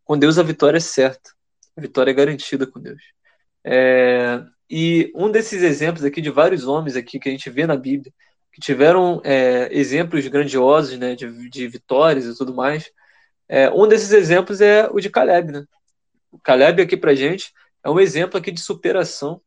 Com 0.04 0.18
Deus 0.18 0.38
a 0.38 0.44
vitória 0.44 0.78
é 0.78 0.82
certa. 0.82 1.32
A 1.76 1.82
vitória 1.82 2.12
é 2.12 2.14
garantida 2.14 2.68
com 2.68 2.80
Deus. 2.80 3.02
É... 3.64 4.44
E 4.70 5.12
um 5.16 5.32
desses 5.32 5.62
exemplos 5.62 6.04
aqui 6.04 6.22
de 6.22 6.30
vários 6.30 6.66
homens 6.68 6.96
aqui 6.96 7.20
que 7.20 7.30
a 7.30 7.32
gente 7.32 7.50
vê 7.50 7.66
na 7.66 7.76
Bíblia, 7.76 8.14
que 8.54 8.62
tiveram 8.62 9.20
é, 9.24 9.68
exemplos 9.72 10.28
grandiosos, 10.28 10.98
né, 10.98 11.16
de, 11.16 11.50
de, 11.50 11.68
vitórias 11.68 12.26
e 12.26 12.38
tudo 12.38 12.54
mais. 12.54 12.90
É, 13.50 13.70
um 13.72 13.88
desses 13.88 14.12
exemplos 14.12 14.62
é 14.62 14.88
o 14.92 15.00
de 15.00 15.10
Caleb, 15.10 15.52
né? 15.52 15.66
O 16.32 16.40
Caleb 16.40 16.82
aqui 16.82 16.96
pra 16.96 17.16
gente 17.16 17.52
é 17.84 17.90
um 17.90 18.00
exemplo 18.00 18.38
aqui 18.38 18.52
de 18.52 18.62
superação, 18.62 19.42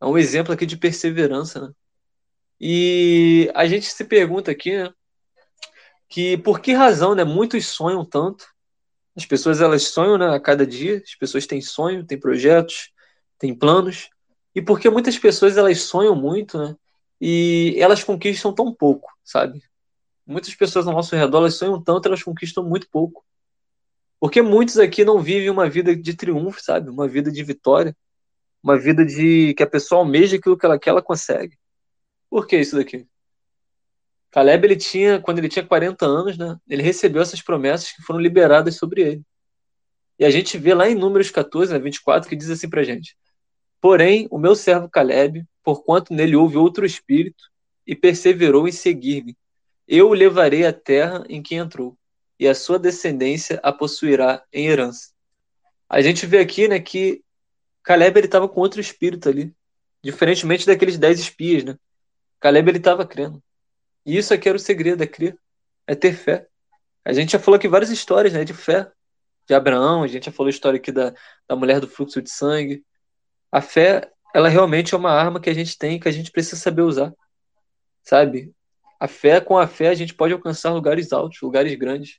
é 0.00 0.06
um 0.06 0.18
exemplo 0.18 0.52
aqui 0.52 0.66
de 0.66 0.76
perseverança, 0.76 1.68
né? 1.68 1.72
E 2.60 3.50
a 3.54 3.66
gente 3.66 3.86
se 3.86 4.04
pergunta 4.04 4.50
aqui, 4.50 4.76
né, 4.76 4.92
que 6.08 6.36
por 6.38 6.60
que 6.60 6.72
razão, 6.72 7.14
né, 7.14 7.22
muitos 7.22 7.66
sonham 7.66 8.04
tanto? 8.04 8.44
As 9.16 9.24
pessoas 9.24 9.60
elas 9.60 9.84
sonham, 9.84 10.18
né, 10.18 10.34
a 10.34 10.40
cada 10.40 10.66
dia, 10.66 11.00
as 11.04 11.14
pessoas 11.14 11.46
têm 11.46 11.60
sonho, 11.60 12.04
têm 12.04 12.18
projetos, 12.18 12.90
têm 13.38 13.54
planos. 13.54 14.10
E 14.52 14.60
por 14.60 14.80
que 14.80 14.90
muitas 14.90 15.16
pessoas 15.16 15.56
elas 15.56 15.82
sonham 15.82 16.16
muito, 16.16 16.58
né? 16.58 16.74
E 17.20 17.74
elas 17.78 18.04
conquistam 18.04 18.52
tão 18.52 18.72
pouco, 18.72 19.12
sabe? 19.24 19.62
Muitas 20.26 20.54
pessoas 20.54 20.86
ao 20.86 20.94
nosso 20.94 21.16
redor 21.16 21.38
elas 21.38 21.54
sonham 21.54 21.82
tanto, 21.82 22.06
elas 22.06 22.22
conquistam 22.22 22.64
muito 22.64 22.88
pouco. 22.90 23.24
Porque 24.20 24.42
muitos 24.42 24.78
aqui 24.78 25.04
não 25.04 25.20
vivem 25.20 25.50
uma 25.50 25.68
vida 25.68 25.94
de 25.96 26.14
triunfo, 26.14 26.62
sabe? 26.62 26.90
Uma 26.90 27.08
vida 27.08 27.30
de 27.30 27.42
vitória 27.42 27.96
uma 28.62 28.78
vida 28.78 29.04
de 29.04 29.54
que 29.54 29.62
a 29.62 29.66
pessoa 29.66 30.00
almeja 30.00 30.36
aquilo 30.36 30.56
que 30.56 30.66
ela 30.66 30.78
quer, 30.78 30.90
ela 30.90 31.02
consegue. 31.02 31.56
Por 32.28 32.46
que 32.46 32.58
isso 32.58 32.76
daqui? 32.76 33.06
Caleb, 34.30 34.66
ele 34.66 34.76
tinha, 34.76 35.20
quando 35.20 35.38
ele 35.38 35.48
tinha 35.48 35.64
40 35.64 36.04
anos, 36.04 36.36
né, 36.36 36.58
ele 36.68 36.82
recebeu 36.82 37.22
essas 37.22 37.40
promessas 37.40 37.92
que 37.92 38.02
foram 38.02 38.20
liberadas 38.20 38.76
sobre 38.76 39.02
ele. 39.02 39.22
E 40.18 40.24
a 40.24 40.30
gente 40.30 40.58
vê 40.58 40.74
lá 40.74 40.88
em 40.88 40.94
Números 40.94 41.30
14, 41.30 41.72
né, 41.72 41.78
24, 41.78 42.28
que 42.28 42.36
diz 42.36 42.50
assim 42.50 42.68
pra 42.68 42.82
gente: 42.82 43.16
Porém, 43.80 44.28
o 44.30 44.38
meu 44.38 44.54
servo 44.54 44.88
Caleb, 44.90 45.46
porquanto 45.68 46.14
nele 46.14 46.34
houve 46.34 46.56
outro 46.56 46.86
espírito, 46.86 47.44
e 47.86 47.94
perseverou 47.94 48.66
em 48.66 48.72
seguir-me, 48.72 49.36
eu 49.86 50.08
o 50.08 50.14
levarei 50.14 50.64
à 50.64 50.72
terra 50.72 51.26
em 51.28 51.42
que 51.42 51.56
entrou, 51.56 51.94
e 52.40 52.48
a 52.48 52.54
sua 52.54 52.78
descendência 52.78 53.60
a 53.62 53.70
possuirá 53.70 54.42
em 54.50 54.66
herança. 54.66 55.10
A 55.86 56.00
gente 56.00 56.24
vê 56.24 56.38
aqui 56.38 56.68
né, 56.68 56.80
que 56.80 57.22
Caleb 57.82 58.18
estava 58.20 58.48
com 58.48 58.62
outro 58.62 58.80
espírito 58.80 59.28
ali, 59.28 59.54
diferentemente 60.02 60.64
daqueles 60.64 60.96
dez 60.96 61.20
espias, 61.20 61.64
né? 61.64 61.76
Caleb 62.40 62.70
estava 62.70 63.06
crendo. 63.06 63.42
E 64.06 64.16
isso 64.16 64.32
aqui 64.32 64.48
era 64.48 64.56
o 64.56 64.58
segredo, 64.58 65.02
é 65.02 65.06
crer, 65.06 65.36
é 65.86 65.94
ter 65.94 66.14
fé. 66.14 66.48
A 67.04 67.12
gente 67.12 67.32
já 67.32 67.38
falou 67.38 67.58
aqui 67.58 67.68
várias 67.68 67.90
histórias, 67.90 68.32
né, 68.32 68.42
de 68.42 68.54
fé, 68.54 68.90
de 69.46 69.52
Abraão, 69.52 70.02
a 70.02 70.06
gente 70.06 70.24
já 70.24 70.32
falou 70.32 70.48
a 70.48 70.50
história 70.50 70.78
aqui 70.78 70.90
da, 70.90 71.12
da 71.46 71.54
mulher 71.54 71.78
do 71.78 71.86
fluxo 71.86 72.22
de 72.22 72.30
sangue. 72.30 72.82
A 73.52 73.60
fé, 73.60 74.10
ela 74.34 74.48
realmente 74.48 74.94
é 74.94 74.98
uma 74.98 75.10
arma 75.10 75.40
que 75.40 75.50
a 75.50 75.54
gente 75.54 75.76
tem 75.76 75.98
que 75.98 76.08
a 76.08 76.12
gente 76.12 76.30
precisa 76.30 76.56
saber 76.56 76.82
usar, 76.82 77.12
sabe? 78.02 78.52
A 79.00 79.06
fé, 79.06 79.40
com 79.40 79.56
a 79.56 79.66
fé, 79.66 79.88
a 79.88 79.94
gente 79.94 80.14
pode 80.14 80.32
alcançar 80.32 80.72
lugares 80.72 81.12
altos, 81.12 81.40
lugares 81.40 81.74
grandes. 81.76 82.18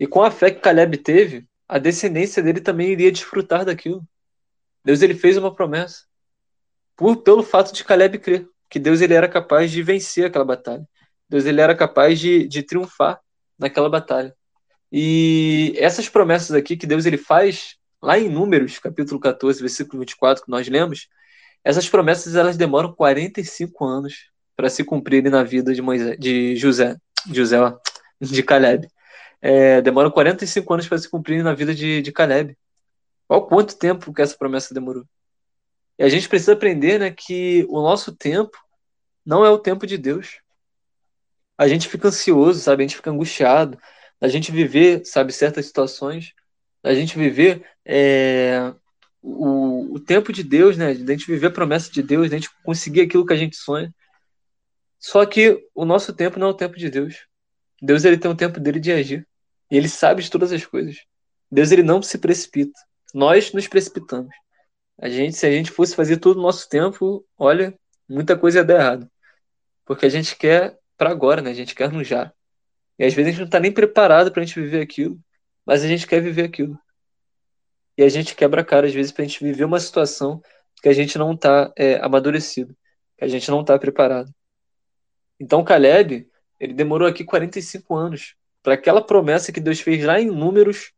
E 0.00 0.06
com 0.06 0.22
a 0.22 0.30
fé 0.30 0.50
que 0.50 0.60
Caleb 0.60 0.96
teve, 0.98 1.46
a 1.68 1.78
descendência 1.78 2.42
dele 2.42 2.60
também 2.60 2.90
iria 2.90 3.12
desfrutar 3.12 3.64
daquilo. 3.64 4.02
Deus 4.84 5.02
ele 5.02 5.14
fez 5.14 5.36
uma 5.36 5.54
promessa. 5.54 6.04
Por, 6.96 7.18
pelo 7.18 7.42
fato 7.42 7.72
de 7.72 7.84
Caleb 7.84 8.18
crer 8.18 8.48
que 8.68 8.78
Deus 8.78 9.02
ele 9.02 9.12
era 9.12 9.28
capaz 9.28 9.70
de 9.70 9.82
vencer 9.82 10.24
aquela 10.24 10.46
batalha. 10.46 10.88
Deus 11.28 11.44
ele 11.44 11.60
era 11.60 11.74
capaz 11.74 12.18
de, 12.18 12.48
de 12.48 12.62
triunfar 12.62 13.20
naquela 13.58 13.88
batalha. 13.88 14.34
E 14.90 15.74
essas 15.76 16.08
promessas 16.08 16.56
aqui 16.56 16.76
que 16.76 16.86
Deus 16.86 17.04
ele 17.04 17.18
faz 17.18 17.76
lá 18.02 18.18
em 18.18 18.28
Números, 18.28 18.78
capítulo 18.78 19.20
14, 19.20 19.60
versículo 19.60 20.00
24, 20.00 20.44
que 20.44 20.50
nós 20.50 20.68
lemos, 20.68 21.08
essas 21.62 21.88
promessas 21.88 22.34
elas 22.34 22.56
demoram 22.56 22.92
45 22.92 23.84
anos 23.84 24.30
para 24.56 24.68
se 24.68 24.82
cumprirem 24.82 25.30
na 25.30 25.44
vida 25.44 25.72
de 25.72 25.80
Moisés, 25.80 26.18
de 26.18 26.56
José, 26.56 26.96
de 27.26 27.36
José, 27.36 27.58
de 28.20 28.42
Caleb. 28.42 28.88
É, 29.40 29.80
demoram 29.80 30.10
45 30.10 30.74
anos 30.74 30.88
para 30.88 30.98
se 30.98 31.08
cumprirem 31.08 31.42
na 31.42 31.54
vida 31.54 31.74
de, 31.74 32.02
de 32.02 32.12
Caleb. 32.12 32.56
Olha 33.28 33.42
quanto 33.42 33.78
tempo 33.78 34.12
que 34.12 34.20
essa 34.20 34.36
promessa 34.36 34.74
demorou. 34.74 35.04
E 35.98 36.02
a 36.02 36.08
gente 36.08 36.28
precisa 36.28 36.52
aprender 36.52 36.98
né, 36.98 37.10
que 37.10 37.64
o 37.68 37.80
nosso 37.80 38.14
tempo 38.14 38.58
não 39.24 39.44
é 39.44 39.50
o 39.50 39.58
tempo 39.58 39.86
de 39.86 39.96
Deus. 39.96 40.40
A 41.56 41.68
gente 41.68 41.88
fica 41.88 42.08
ansioso, 42.08 42.60
sabe? 42.60 42.82
A 42.82 42.86
gente 42.86 42.96
fica 42.96 43.10
angustiado. 43.10 43.78
A 44.20 44.26
gente 44.26 44.50
viver, 44.50 45.04
sabe, 45.04 45.32
certas 45.32 45.66
situações. 45.66 46.32
A 46.82 46.94
gente 46.94 47.16
viver 47.16 47.64
é, 47.84 48.74
o, 49.22 49.94
o 49.94 50.00
tempo 50.00 50.32
de 50.32 50.42
Deus, 50.42 50.76
né? 50.76 50.94
De 50.94 51.04
a 51.04 51.16
gente 51.16 51.26
viver 51.26 51.46
a 51.46 51.50
promessa 51.50 51.90
de 51.90 52.02
Deus, 52.02 52.28
de 52.28 52.34
a 52.34 52.38
gente 52.38 52.50
conseguir 52.64 53.02
aquilo 53.02 53.24
que 53.26 53.32
a 53.32 53.36
gente 53.36 53.56
sonha. 53.56 53.94
Só 54.98 55.24
que 55.26 55.68
o 55.74 55.84
nosso 55.84 56.12
tempo 56.12 56.38
não 56.38 56.48
é 56.48 56.50
o 56.50 56.54
tempo 56.54 56.76
de 56.76 56.90
Deus. 56.90 57.26
Deus 57.80 58.04
ele 58.04 58.18
tem 58.18 58.30
um 58.30 58.36
tempo 58.36 58.60
dele 58.60 58.78
de 58.78 58.92
agir. 58.92 59.26
E 59.70 59.76
ele 59.76 59.88
sabe 59.88 60.22
de 60.22 60.30
todas 60.30 60.52
as 60.52 60.64
coisas. 60.64 60.98
Deus 61.50 61.72
ele 61.72 61.82
não 61.82 62.02
se 62.02 62.18
precipita. 62.18 62.78
Nós 63.14 63.52
nos 63.52 63.66
precipitamos. 63.66 64.34
A 65.00 65.08
gente, 65.08 65.36
se 65.36 65.46
a 65.46 65.50
gente 65.50 65.70
fosse 65.70 65.96
fazer 65.96 66.18
tudo 66.18 66.36
no 66.36 66.42
nosso 66.42 66.68
tempo, 66.68 67.26
olha, 67.36 67.74
muita 68.08 68.38
coisa 68.38 68.58
ia 68.58 68.64
dar 68.64 68.74
errado. 68.74 69.10
Porque 69.84 70.06
a 70.06 70.08
gente 70.08 70.36
quer 70.36 70.78
para 70.96 71.10
agora, 71.10 71.42
né? 71.42 71.50
A 71.50 71.54
gente 71.54 71.74
quer 71.74 71.90
no 71.90 72.04
já. 72.04 72.32
E 72.98 73.04
às 73.04 73.14
vezes 73.14 73.28
a 73.28 73.30
gente 73.30 73.40
não 73.40 73.46
está 73.46 73.58
nem 73.58 73.72
preparado 73.72 74.30
para 74.30 74.42
a 74.42 74.44
gente 74.44 74.60
viver 74.60 74.80
aquilo, 74.80 75.18
mas 75.66 75.84
a 75.84 75.88
gente 75.88 76.06
quer 76.06 76.20
viver 76.20 76.44
aquilo. 76.44 76.78
E 77.96 78.02
a 78.02 78.08
gente 78.08 78.34
quebra 78.34 78.62
a 78.62 78.64
cara 78.64 78.86
às 78.86 78.94
vezes 78.94 79.12
para 79.12 79.24
a 79.24 79.26
gente 79.26 79.42
viver 79.42 79.64
uma 79.64 79.80
situação 79.80 80.42
que 80.82 80.88
a 80.88 80.92
gente 80.92 81.18
não 81.18 81.32
está 81.32 81.72
é, 81.76 81.96
amadurecido, 81.96 82.76
que 83.16 83.24
a 83.24 83.28
gente 83.28 83.50
não 83.50 83.60
está 83.60 83.78
preparado. 83.78 84.32
Então 85.38 85.64
Caleb, 85.64 86.28
ele 86.58 86.72
demorou 86.72 87.08
aqui 87.08 87.24
45 87.24 87.94
anos 87.94 88.34
para 88.62 88.74
aquela 88.74 89.04
promessa 89.04 89.52
que 89.52 89.60
Deus 89.60 89.80
fez 89.80 90.04
lá 90.04 90.20
em 90.20 90.26
Números 90.26 90.92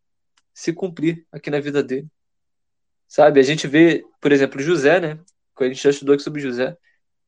se 0.53 0.73
cumprir 0.73 1.27
aqui 1.33 1.51
na 1.51 1.59
vida 1.59 1.83
dele. 1.83 2.07
Sabe? 3.09 3.41
A 3.41 3.43
gente 3.43 3.67
vê, 3.67 4.05
por 4.21 4.33
exemplo, 4.33 4.61
José, 4.61 5.01
né? 5.01 5.19
Que 5.57 5.65
a 5.65 5.69
gente 5.69 5.83
já 5.83 5.91
estudou 5.91 6.15
aqui 6.15 6.23
sobre 6.23 6.41
José, 6.41 6.77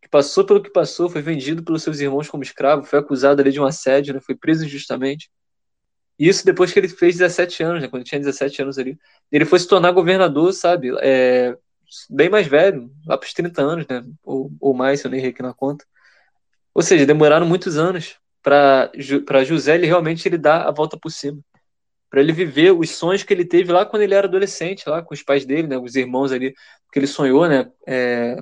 que 0.03 0.09
passou 0.09 0.45
pelo 0.45 0.63
que 0.63 0.71
passou, 0.71 1.09
foi 1.09 1.23
vendido 1.23 1.65
pelos 1.65 1.83
seus 1.83 2.01
irmãos 2.01 2.29
como 2.29 2.43
escravo, 2.43 2.85
foi 2.85 2.99
acusado 2.99 3.41
ali 3.41 3.51
de 3.51 3.61
um 3.61 3.65
assédio, 3.65 4.15
né? 4.15 4.21
Foi 4.21 4.35
preso 4.35 4.65
injustamente. 4.65 5.31
Isso 6.19 6.45
depois 6.45 6.73
que 6.73 6.79
ele 6.79 6.89
fez 6.89 7.17
17 7.17 7.63
anos, 7.63 7.83
né? 7.83 7.89
Quando 7.89 8.05
tinha 8.05 8.19
17 8.21 8.63
anos 8.63 8.79
ali. 8.79 8.99
Ele 9.31 9.45
foi 9.45 9.59
se 9.59 9.69
tornar 9.69 9.93
governador, 9.93 10.53
sabe? 10.53 10.91
É, 11.01 11.57
bem 12.09 12.29
mais 12.29 12.47
velho, 12.47 12.91
lá 13.07 13.19
para 13.19 13.27
os 13.27 13.35
30 13.35 13.63
anos, 13.63 13.87
né? 13.87 14.05
Ou, 14.25 14.51
ou 14.61 14.75
mais, 14.75 15.01
se 15.01 15.07
eu 15.07 15.11
nem 15.11 15.21
errei 15.21 15.31
aqui 15.31 15.43
na 15.43 15.55
conta. 15.55 15.85
Ou 16.75 16.83
seja, 16.83 17.07
demoraram 17.07 17.47
muitos 17.47 17.77
anos 17.77 18.17
para 18.43 18.91
José 19.45 19.75
ele 19.75 19.87
realmente 19.87 20.29
ele 20.29 20.39
dar 20.39 20.69
a 20.69 20.71
volta 20.71 20.97
por 20.97 21.11
cima 21.11 21.43
para 22.11 22.21
ele 22.21 22.33
viver 22.33 22.73
os 22.73 22.91
sonhos 22.91 23.23
que 23.23 23.33
ele 23.33 23.45
teve 23.45 23.73
lá 23.73 23.85
quando 23.85 24.03
ele 24.03 24.15
era 24.15 24.27
adolescente, 24.27 24.89
lá 24.89 25.03
com 25.03 25.13
os 25.15 25.23
pais 25.23 25.45
dele, 25.45 25.69
né, 25.69 25.79
os 25.79 25.97
irmãos 25.97 26.33
ali, 26.33 26.55
que 26.93 26.99
ele 26.99 27.07
sonhou, 27.07 27.49
né, 27.49 27.71
é, 27.87 28.37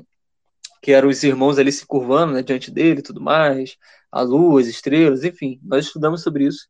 que 0.83 0.93
eram 0.93 1.09
os 1.09 1.23
irmãos 1.23 1.59
ali 1.59 1.73
se 1.73 1.87
curvando 1.87 2.35
né, 2.35 2.43
diante 2.43 2.71
dele 2.71 3.03
tudo 3.03 3.21
mais, 3.21 3.77
a 4.13 4.21
lua, 4.23 4.61
as 4.61 4.67
estrelas, 4.67 5.25
enfim, 5.25 5.59
nós 5.63 5.87
estudamos 5.87 6.23
sobre 6.23 6.45
isso. 6.47 6.69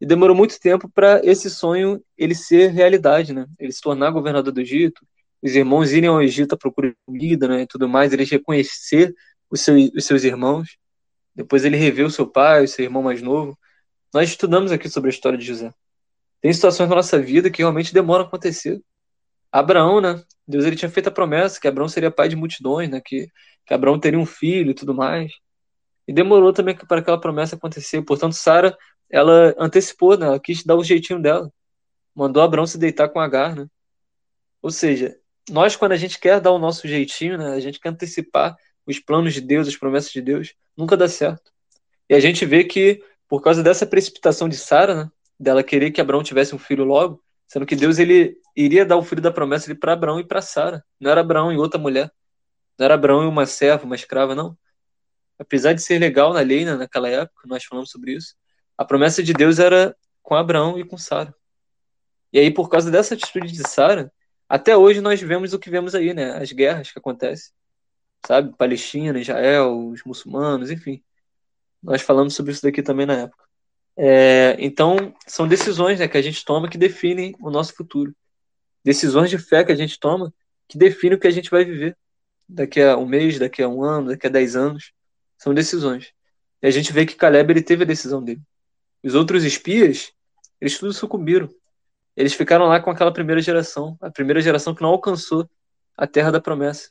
E 0.00 0.06
demorou 0.06 0.36
muito 0.36 0.58
tempo 0.60 0.88
para 0.88 1.20
esse 1.24 1.50
sonho 1.50 2.02
ele 2.16 2.34
ser 2.34 2.70
realidade, 2.70 3.32
né? 3.32 3.46
Ele 3.58 3.72
se 3.72 3.80
tornar 3.80 4.10
governador 4.10 4.52
do 4.52 4.60
Egito, 4.60 5.04
os 5.42 5.54
irmãos 5.54 5.92
irem 5.92 6.08
ao 6.08 6.22
Egito 6.22 6.54
à 6.54 6.58
procura 6.58 6.90
de 6.90 6.96
comida, 7.06 7.48
né, 7.48 7.62
e 7.62 7.66
tudo 7.66 7.88
mais, 7.88 8.12
ele 8.12 8.24
reconhecer 8.24 9.14
os 9.50 9.66
os 9.68 10.04
seus 10.04 10.24
irmãos. 10.24 10.76
Depois 11.34 11.64
ele 11.64 11.76
revê 11.76 12.02
o 12.02 12.10
seu 12.10 12.26
pai, 12.26 12.64
o 12.64 12.68
seu 12.68 12.84
irmão 12.84 13.02
mais 13.02 13.22
novo. 13.22 13.56
Nós 14.12 14.28
estudamos 14.28 14.72
aqui 14.72 14.88
sobre 14.88 15.08
a 15.08 15.12
história 15.12 15.38
de 15.38 15.44
José. 15.44 15.72
Tem 16.40 16.52
situações 16.52 16.88
na 16.88 16.96
nossa 16.96 17.18
vida 17.18 17.50
que 17.50 17.62
realmente 17.62 17.94
demoram 17.94 18.24
a 18.24 18.26
acontecer. 18.26 18.80
Abraão, 19.50 20.00
né? 20.00 20.22
Deus 20.46 20.64
ele 20.64 20.76
tinha 20.76 20.90
feito 20.90 21.08
a 21.08 21.12
promessa 21.12 21.60
que 21.60 21.68
Abraão 21.68 21.88
seria 21.88 22.10
pai 22.10 22.28
de 22.28 22.36
multidões, 22.36 22.88
né? 22.90 23.00
Que, 23.04 23.28
que 23.66 23.74
Abraão 23.74 23.98
teria 23.98 24.18
um 24.18 24.26
filho 24.26 24.70
e 24.70 24.74
tudo 24.74 24.94
mais. 24.94 25.32
E 26.06 26.12
demorou 26.12 26.52
também 26.52 26.74
para 26.74 27.00
aquela 27.00 27.20
promessa 27.20 27.56
acontecer. 27.56 28.02
Portanto, 28.02 28.32
Sara, 28.34 28.76
ela 29.10 29.54
antecipou, 29.58 30.16
né? 30.16 30.26
Ela 30.26 30.40
quis 30.40 30.64
dar 30.64 30.76
o 30.76 30.84
jeitinho 30.84 31.20
dela. 31.20 31.52
Mandou 32.14 32.42
Abraão 32.42 32.66
se 32.66 32.78
deitar 32.78 33.08
com 33.08 33.20
Agar, 33.20 33.54
né? 33.56 33.66
Ou 34.62 34.70
seja, 34.70 35.16
nós 35.48 35.76
quando 35.76 35.92
a 35.92 35.96
gente 35.96 36.18
quer 36.18 36.40
dar 36.40 36.52
o 36.52 36.58
nosso 36.58 36.86
jeitinho, 36.88 37.38
né? 37.38 37.54
A 37.54 37.60
gente 37.60 37.80
quer 37.80 37.90
antecipar 37.90 38.56
os 38.86 38.98
planos 38.98 39.34
de 39.34 39.40
Deus, 39.40 39.68
as 39.68 39.76
promessas 39.76 40.10
de 40.10 40.20
Deus, 40.20 40.54
nunca 40.76 40.96
dá 40.96 41.08
certo. 41.08 41.52
E 42.08 42.14
a 42.14 42.20
gente 42.20 42.44
vê 42.46 42.64
que 42.64 43.02
por 43.28 43.42
causa 43.42 43.62
dessa 43.62 43.86
precipitação 43.86 44.48
de 44.48 44.56
Sara, 44.56 45.04
né? 45.04 45.10
dela 45.38 45.62
querer 45.62 45.90
que 45.90 46.00
Abraão 46.00 46.22
tivesse 46.22 46.54
um 46.54 46.58
filho 46.58 46.84
logo, 46.84 47.22
sendo 47.46 47.66
que 47.66 47.76
Deus 47.76 47.98
ele 47.98 48.36
iria 48.56 48.84
dar 48.84 48.96
o 48.96 49.04
filho 49.04 49.22
da 49.22 49.30
promessa 49.30 49.72
para 49.74 49.92
Abraão 49.92 50.18
e 50.18 50.26
para 50.26 50.42
Sara. 50.42 50.84
Não 50.98 51.10
era 51.10 51.20
Abraão 51.20 51.52
e 51.52 51.56
outra 51.56 51.78
mulher. 51.78 52.10
Não 52.78 52.84
era 52.84 52.94
Abraão 52.94 53.24
e 53.24 53.26
uma 53.26 53.46
serva, 53.46 53.84
uma 53.84 53.94
escrava, 53.94 54.34
não. 54.34 54.56
Apesar 55.38 55.72
de 55.72 55.82
ser 55.82 55.98
legal 55.98 56.32
na 56.32 56.40
lei 56.40 56.64
né, 56.64 56.74
naquela 56.74 57.08
época, 57.08 57.46
nós 57.46 57.64
falamos 57.64 57.90
sobre 57.90 58.12
isso, 58.14 58.34
a 58.78 58.84
promessa 58.84 59.22
de 59.22 59.32
Deus 59.32 59.58
era 59.58 59.94
com 60.22 60.36
Abraão 60.36 60.78
e 60.78 60.84
com 60.84 60.96
Sara. 60.96 61.34
E 62.32 62.38
aí, 62.38 62.50
por 62.50 62.68
causa 62.68 62.90
dessa 62.90 63.14
atitude 63.14 63.50
de 63.50 63.68
Sara, 63.68 64.12
até 64.48 64.76
hoje 64.76 65.00
nós 65.00 65.20
vemos 65.20 65.52
o 65.52 65.58
que 65.58 65.68
vemos 65.68 65.94
aí, 65.94 66.14
né? 66.14 66.36
As 66.36 66.52
guerras 66.52 66.92
que 66.92 66.98
acontecem. 66.98 67.52
Sabe? 68.26 68.56
Palestina, 68.56 69.18
Israel, 69.18 69.88
os 69.88 70.04
muçulmanos, 70.04 70.70
enfim. 70.70 71.02
Nós 71.82 72.02
falamos 72.02 72.34
sobre 72.34 72.52
isso 72.52 72.62
daqui 72.62 72.82
também 72.82 73.06
na 73.06 73.14
época. 73.14 73.44
É, 73.96 74.56
então, 74.60 75.12
são 75.26 75.48
decisões 75.48 75.98
né, 75.98 76.06
que 76.06 76.16
a 76.16 76.22
gente 76.22 76.44
toma 76.44 76.68
que 76.68 76.78
definem 76.78 77.34
o 77.40 77.50
nosso 77.50 77.74
futuro. 77.74 78.14
Decisões 78.84 79.28
de 79.28 79.38
fé 79.38 79.64
que 79.64 79.72
a 79.72 79.76
gente 79.76 79.98
toma 79.98 80.32
que 80.68 80.78
definem 80.78 81.16
o 81.16 81.20
que 81.20 81.26
a 81.26 81.32
gente 81.32 81.50
vai 81.50 81.64
viver 81.64 81.96
daqui 82.48 82.80
a 82.80 82.96
um 82.96 83.06
mês, 83.06 83.38
daqui 83.38 83.62
a 83.62 83.68
um 83.68 83.82
ano, 83.82 84.10
daqui 84.10 84.26
a 84.26 84.30
dez 84.30 84.54
anos. 84.54 84.92
São 85.36 85.52
decisões. 85.52 86.12
E 86.62 86.66
a 86.66 86.70
gente 86.70 86.92
vê 86.92 87.04
que 87.06 87.16
Caleb 87.16 87.52
ele 87.52 87.62
teve 87.62 87.82
a 87.82 87.86
decisão 87.86 88.22
dele. 88.22 88.40
Os 89.02 89.14
outros 89.14 89.44
espias, 89.44 90.12
eles 90.60 90.78
tudo 90.78 90.92
sucumbiram. 90.92 91.48
Eles 92.16 92.34
ficaram 92.34 92.66
lá 92.66 92.80
com 92.80 92.90
aquela 92.90 93.12
primeira 93.12 93.40
geração, 93.40 93.96
a 94.00 94.10
primeira 94.10 94.40
geração 94.40 94.74
que 94.74 94.82
não 94.82 94.88
alcançou 94.88 95.48
a 95.96 96.06
terra 96.06 96.32
da 96.32 96.40
promessa, 96.40 96.90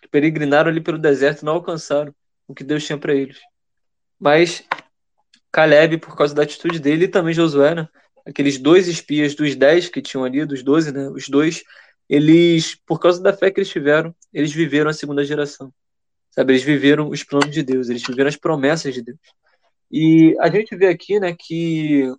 que 0.00 0.08
peregrinaram 0.08 0.70
ali 0.70 0.80
pelo 0.80 0.98
deserto 0.98 1.42
e 1.42 1.44
não 1.44 1.54
alcançaram 1.54 2.14
o 2.46 2.54
que 2.54 2.62
Deus 2.62 2.84
tinha 2.84 2.98
para 2.98 3.14
eles. 3.14 3.38
Mas 4.18 4.64
Caleb, 5.50 5.98
por 5.98 6.16
causa 6.16 6.34
da 6.34 6.42
atitude 6.42 6.78
dele, 6.78 7.04
e 7.04 7.08
também 7.08 7.34
Josué, 7.34 7.74
né? 7.74 7.88
Aqueles 8.26 8.58
dois 8.58 8.88
espias 8.88 9.34
dos 9.34 9.56
dez 9.56 9.88
que 9.88 10.02
tinham 10.02 10.24
ali, 10.24 10.44
dos 10.44 10.62
doze, 10.62 10.92
né? 10.92 11.08
Os 11.08 11.28
dois, 11.28 11.64
eles, 12.08 12.74
por 12.86 13.00
causa 13.00 13.22
da 13.22 13.32
fé 13.32 13.50
que 13.50 13.58
eles 13.58 13.70
tiveram, 13.70 14.14
eles 14.32 14.52
viveram 14.52 14.90
a 14.90 14.92
segunda 14.92 15.24
geração. 15.24 15.72
Sabe? 16.30 16.52
Eles 16.52 16.62
viveram 16.62 17.08
os 17.08 17.22
planos 17.24 17.50
de 17.52 17.62
Deus, 17.62 17.88
eles 17.88 18.02
viveram 18.02 18.28
as 18.28 18.36
promessas 18.36 18.94
de 18.94 19.02
Deus. 19.02 19.18
E 19.90 20.36
a 20.40 20.50
gente 20.50 20.76
vê 20.76 20.88
aqui, 20.88 21.18
né, 21.18 21.34
que 21.38 22.12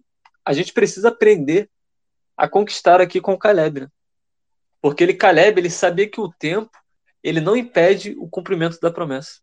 a 0.43 0.53
gente 0.53 0.73
precisa 0.73 1.10
aprender 1.10 1.69
a 2.36 2.47
conquistar 2.47 3.01
aqui 3.01 3.21
com 3.21 3.34
o 3.34 3.38
Caleb, 3.38 3.82
né? 3.82 3.88
Porque 4.82 5.03
ele, 5.03 5.13
Caleb, 5.13 5.60
ele 5.60 5.69
sabia 5.69 6.10
que 6.10 6.21
o 6.21 6.32
tempo, 6.32 6.71
ele 7.21 7.41
não 7.41 7.55
impede 7.55 8.15
o 8.17 8.29
cumprimento 8.29 8.79
da 8.79 8.89
promessa. 8.89 9.41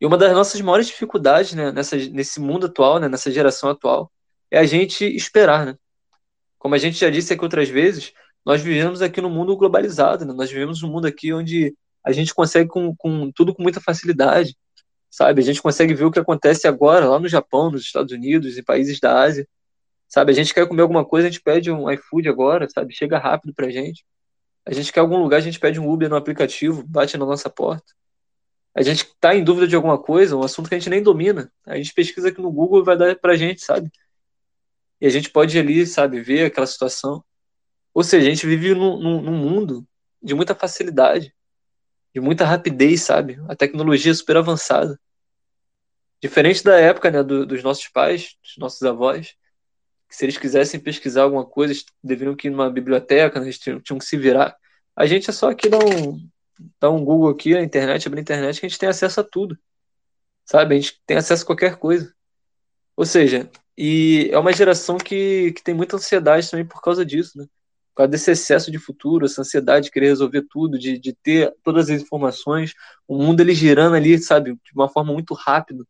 E 0.00 0.06
uma 0.06 0.18
das 0.18 0.32
nossas 0.32 0.60
maiores 0.60 0.88
dificuldades 0.88 1.54
né, 1.54 1.70
nessa, 1.70 1.96
nesse 1.96 2.40
mundo 2.40 2.66
atual, 2.66 2.98
né, 2.98 3.08
nessa 3.08 3.30
geração 3.30 3.70
atual, 3.70 4.10
é 4.50 4.58
a 4.58 4.66
gente 4.66 5.04
esperar. 5.04 5.64
Né? 5.64 5.76
Como 6.58 6.74
a 6.74 6.78
gente 6.78 6.98
já 6.98 7.08
disse 7.08 7.32
aqui 7.32 7.44
outras 7.44 7.68
vezes, 7.68 8.12
nós 8.44 8.60
vivemos 8.60 9.00
aqui 9.00 9.20
num 9.20 9.30
mundo 9.30 9.56
globalizado, 9.56 10.24
né? 10.24 10.32
nós 10.32 10.50
vivemos 10.50 10.82
num 10.82 10.90
mundo 10.90 11.06
aqui 11.06 11.32
onde 11.32 11.74
a 12.04 12.12
gente 12.12 12.34
consegue 12.34 12.68
com, 12.68 12.94
com 12.96 13.30
tudo 13.32 13.54
com 13.54 13.62
muita 13.62 13.80
facilidade, 13.80 14.56
sabe? 15.16 15.40
A 15.40 15.44
gente 15.44 15.62
consegue 15.62 15.94
ver 15.94 16.04
o 16.04 16.10
que 16.10 16.18
acontece 16.18 16.66
agora 16.66 17.06
lá 17.06 17.18
no 17.18 17.28
Japão, 17.28 17.70
nos 17.70 17.82
Estados 17.82 18.12
Unidos, 18.12 18.58
em 18.58 18.62
países 18.62 19.00
da 19.00 19.22
Ásia, 19.22 19.46
sabe? 20.08 20.32
A 20.32 20.34
gente 20.34 20.54
quer 20.54 20.66
comer 20.68 20.82
alguma 20.82 21.04
coisa, 21.04 21.28
a 21.28 21.30
gente 21.30 21.42
pede 21.42 21.70
um 21.70 21.90
iFood 21.90 22.28
agora, 22.28 22.68
sabe? 22.68 22.94
Chega 22.94 23.18
rápido 23.18 23.54
pra 23.54 23.70
gente. 23.70 24.04
A 24.66 24.72
gente 24.72 24.92
quer 24.92 25.00
algum 25.00 25.18
lugar, 25.18 25.38
a 25.38 25.40
gente 25.40 25.60
pede 25.60 25.80
um 25.80 25.90
Uber 25.90 26.08
no 26.08 26.16
aplicativo, 26.16 26.84
bate 26.86 27.16
na 27.18 27.26
nossa 27.26 27.50
porta 27.50 27.92
a 28.74 28.82
gente 28.82 29.04
está 29.04 29.34
em 29.34 29.44
dúvida 29.44 29.68
de 29.68 29.76
alguma 29.76 29.96
coisa, 29.96 30.36
um 30.36 30.42
assunto 30.42 30.68
que 30.68 30.74
a 30.74 30.78
gente 30.78 30.90
nem 30.90 31.02
domina, 31.02 31.50
a 31.64 31.76
gente 31.76 31.94
pesquisa 31.94 32.28
aqui 32.28 32.42
no 32.42 32.50
Google 32.50 32.80
e 32.80 32.84
vai 32.84 32.96
dar 32.96 33.16
para 33.16 33.32
a 33.32 33.36
gente, 33.36 33.62
sabe? 33.62 33.90
E 35.00 35.06
a 35.06 35.10
gente 35.10 35.30
pode 35.30 35.56
ir 35.56 35.60
ali, 35.60 35.86
sabe, 35.86 36.20
ver 36.20 36.46
aquela 36.46 36.66
situação. 36.66 37.24
Ou 37.92 38.02
seja, 38.02 38.26
a 38.26 38.30
gente 38.30 38.46
vive 38.46 38.74
num, 38.74 38.98
num, 38.98 39.22
num 39.22 39.36
mundo 39.36 39.86
de 40.20 40.34
muita 40.34 40.56
facilidade, 40.56 41.32
de 42.12 42.20
muita 42.20 42.44
rapidez, 42.44 43.02
sabe? 43.02 43.40
A 43.48 43.54
tecnologia 43.54 44.10
é 44.10 44.14
super 44.14 44.36
avançada. 44.38 44.98
Diferente 46.24 46.64
da 46.64 46.80
época 46.80 47.10
né, 47.10 47.22
do, 47.22 47.44
dos 47.44 47.62
nossos 47.62 47.86
pais, 47.86 48.34
dos 48.42 48.56
nossos 48.56 48.82
avós, 48.82 49.34
que 50.08 50.16
se 50.16 50.24
eles 50.24 50.38
quisessem 50.38 50.80
pesquisar 50.80 51.24
alguma 51.24 51.44
coisa, 51.44 51.74
deveriam 52.02 52.34
ir 52.42 52.48
numa 52.48 52.70
biblioteca, 52.70 53.38
né? 53.38 53.44
eles 53.44 53.58
tinham, 53.58 53.78
tinham, 53.78 53.98
que 53.98 54.06
se 54.06 54.16
virar. 54.16 54.56
A 54.96 55.04
gente 55.04 55.28
é 55.28 55.34
só 55.34 55.50
aqui 55.50 55.68
dar 55.68 55.84
um, 55.84 56.26
dar 56.80 56.90
um 56.92 57.04
Google 57.04 57.28
aqui 57.28 57.52
na 57.52 57.60
internet, 57.60 58.08
abrir 58.08 58.20
a 58.20 58.22
internet, 58.22 58.58
que 58.58 58.64
a 58.64 58.68
gente 58.70 58.78
tem 58.78 58.88
acesso 58.88 59.20
a 59.20 59.22
tudo. 59.22 59.58
Sabe? 60.46 60.74
A 60.74 60.80
gente 60.80 60.98
tem 61.06 61.18
acesso 61.18 61.42
a 61.42 61.46
qualquer 61.46 61.76
coisa. 61.76 62.10
Ou 62.96 63.04
seja, 63.04 63.50
e 63.76 64.30
é 64.32 64.38
uma 64.38 64.54
geração 64.54 64.96
que, 64.96 65.52
que 65.52 65.62
tem 65.62 65.74
muita 65.74 65.96
ansiedade 65.96 66.50
também 66.50 66.64
por 66.64 66.80
causa 66.80 67.04
disso, 67.04 67.36
né? 67.36 67.44
Por 67.90 67.96
causa 67.96 68.08
desse 68.08 68.30
excesso 68.30 68.70
de 68.70 68.78
futuro, 68.78 69.26
essa 69.26 69.42
ansiedade 69.42 69.84
de 69.84 69.90
querer 69.90 70.06
resolver 70.06 70.46
tudo, 70.48 70.78
de, 70.78 70.98
de 70.98 71.12
ter 71.12 71.54
todas 71.62 71.90
as 71.90 72.00
informações, 72.00 72.72
o 73.06 73.18
mundo 73.18 73.40
ele 73.40 73.54
girando 73.54 73.94
ali, 73.94 74.18
sabe, 74.18 74.54
de 74.54 74.72
uma 74.74 74.88
forma 74.88 75.12
muito 75.12 75.34
rápida. 75.34 75.84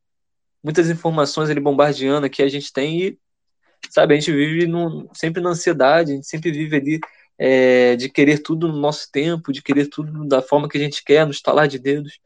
Muitas 0.64 0.88
informações 0.88 1.50
ele 1.50 1.60
bombardeando 1.60 2.28
que 2.30 2.42
a 2.42 2.48
gente 2.48 2.72
tem 2.72 3.02
e, 3.02 3.18
sabe, 3.90 4.14
a 4.14 4.18
gente 4.18 4.32
vive 4.32 4.66
no, 4.66 5.10
sempre 5.14 5.42
na 5.42 5.50
ansiedade, 5.50 6.12
a 6.12 6.14
gente 6.14 6.26
sempre 6.26 6.50
vive 6.50 6.76
ali 6.76 7.00
é, 7.38 7.96
de 7.96 8.08
querer 8.08 8.38
tudo 8.38 8.66
no 8.66 8.78
nosso 8.78 9.10
tempo, 9.12 9.52
de 9.52 9.62
querer 9.62 9.88
tudo 9.88 10.26
da 10.26 10.40
forma 10.40 10.68
que 10.68 10.78
a 10.78 10.80
gente 10.80 11.04
quer, 11.04 11.26
no 11.26 11.32
estalar 11.32 11.68
de 11.68 11.78
dedos, 11.78 12.18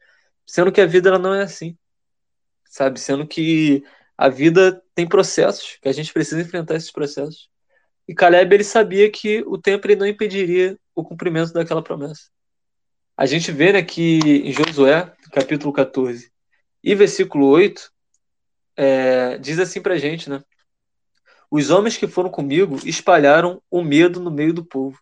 sendo 0.45 0.71
que 0.71 0.81
a 0.81 0.85
vida 0.85 1.09
ela 1.09 1.19
não 1.19 1.33
é 1.33 1.43
assim, 1.43 1.77
sabe, 2.69 2.99
sendo 2.99 3.27
que 3.27 3.83
a 4.17 4.29
vida 4.29 4.81
tem 4.95 5.07
processos, 5.07 5.77
que 5.81 5.89
a 5.89 5.93
gente 5.93 6.13
precisa 6.13 6.41
enfrentar 6.41 6.75
esses 6.75 6.91
processos. 6.91 7.49
E 8.07 8.13
Caleb 8.13 8.53
ele 8.55 8.63
sabia 8.63 9.11
que 9.11 9.43
o 9.47 9.57
tempo 9.57 9.85
ele 9.87 9.95
não 9.95 10.07
impediria 10.07 10.77
o 10.95 11.03
cumprimento 11.03 11.53
daquela 11.53 11.83
promessa. 11.83 12.29
A 13.15 13.25
gente 13.25 13.51
vê 13.51 13.73
né, 13.73 13.83
que 13.83 14.19
em 14.19 14.51
Josué, 14.51 15.13
capítulo 15.31 15.73
14 15.73 16.31
e 16.83 16.95
versículo 16.95 17.47
8, 17.47 17.91
é, 18.81 19.37
diz 19.37 19.59
assim 19.59 19.81
pra 19.81 19.97
gente, 19.97 20.29
né? 20.29 20.41
Os 21.51 21.69
homens 21.69 21.97
que 21.97 22.07
foram 22.07 22.29
comigo 22.29 22.77
espalharam 22.85 23.61
o 23.69 23.83
medo 23.83 24.21
no 24.21 24.31
meio 24.31 24.53
do 24.53 24.63
povo, 24.63 24.97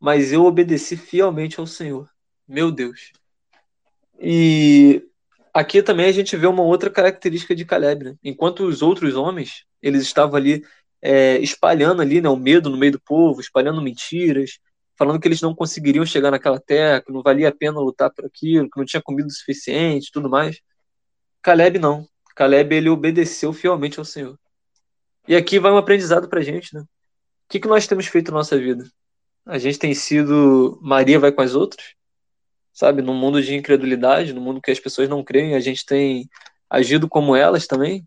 mas 0.00 0.32
eu 0.32 0.46
obedeci 0.46 0.96
fielmente 0.96 1.60
ao 1.60 1.66
Senhor, 1.66 2.08
meu 2.48 2.72
Deus. 2.72 3.12
E 4.18 5.06
aqui 5.52 5.82
também 5.82 6.06
a 6.06 6.12
gente 6.12 6.34
vê 6.34 6.46
uma 6.46 6.62
outra 6.62 6.88
característica 6.88 7.54
de 7.54 7.66
Caleb. 7.66 8.04
Né? 8.04 8.16
Enquanto 8.24 8.64
os 8.64 8.80
outros 8.80 9.14
homens, 9.14 9.66
eles 9.82 10.00
estavam 10.00 10.36
ali 10.36 10.64
é, 11.02 11.36
espalhando 11.40 12.00
ali 12.00 12.22
né, 12.22 12.28
o 12.30 12.36
medo 12.36 12.70
no 12.70 12.78
meio 12.78 12.92
do 12.92 13.00
povo, 13.00 13.38
espalhando 13.38 13.82
mentiras, 13.82 14.58
falando 14.96 15.20
que 15.20 15.28
eles 15.28 15.42
não 15.42 15.54
conseguiriam 15.54 16.06
chegar 16.06 16.30
naquela 16.30 16.58
terra, 16.58 17.02
que 17.02 17.12
não 17.12 17.22
valia 17.22 17.50
a 17.50 17.54
pena 17.54 17.80
lutar 17.80 18.10
por 18.10 18.24
aquilo, 18.24 18.70
que 18.70 18.78
não 18.78 18.86
tinha 18.86 19.02
comida 19.02 19.28
o 19.28 19.30
suficiente, 19.30 20.10
tudo 20.10 20.30
mais. 20.30 20.58
Caleb 21.42 21.78
não. 21.78 22.08
Caleb 22.40 22.74
ele 22.74 22.88
obedeceu 22.88 23.52
fielmente 23.52 23.98
ao 23.98 24.04
Senhor. 24.04 24.38
E 25.28 25.36
aqui 25.36 25.58
vai 25.58 25.70
um 25.70 25.76
aprendizado 25.76 26.28
para 26.28 26.40
a 26.40 26.42
gente, 26.42 26.74
né? 26.74 26.80
O 26.80 26.86
que, 27.48 27.60
que 27.60 27.68
nós 27.68 27.86
temos 27.86 28.06
feito 28.06 28.30
na 28.30 28.38
nossa 28.38 28.58
vida? 28.58 28.84
A 29.44 29.58
gente 29.58 29.78
tem 29.78 29.94
sido 29.94 30.78
Maria 30.80 31.18
vai 31.18 31.32
com 31.32 31.42
as 31.42 31.54
outras? 31.54 31.94
sabe? 32.80 33.02
No 33.02 33.12
mundo 33.12 33.42
de 33.42 33.54
incredulidade, 33.54 34.32
no 34.32 34.40
mundo 34.40 34.60
que 34.60 34.70
as 34.70 34.80
pessoas 34.80 35.06
não 35.06 35.22
creem, 35.22 35.54
a 35.54 35.60
gente 35.60 35.84
tem 35.84 36.28
agido 36.68 37.08
como 37.08 37.36
elas 37.36 37.66
também. 37.66 38.06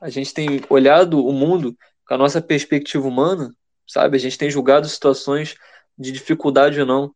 A 0.00 0.10
gente 0.10 0.32
tem 0.32 0.60
olhado 0.68 1.24
o 1.24 1.32
mundo 1.32 1.76
com 2.06 2.14
a 2.14 2.18
nossa 2.18 2.40
perspectiva 2.40 3.06
humana, 3.06 3.52
sabe? 3.86 4.16
A 4.16 4.20
gente 4.20 4.38
tem 4.38 4.48
julgado 4.48 4.88
situações 4.88 5.56
de 5.98 6.12
dificuldade 6.12 6.80
ou 6.80 6.86
não, 6.86 7.12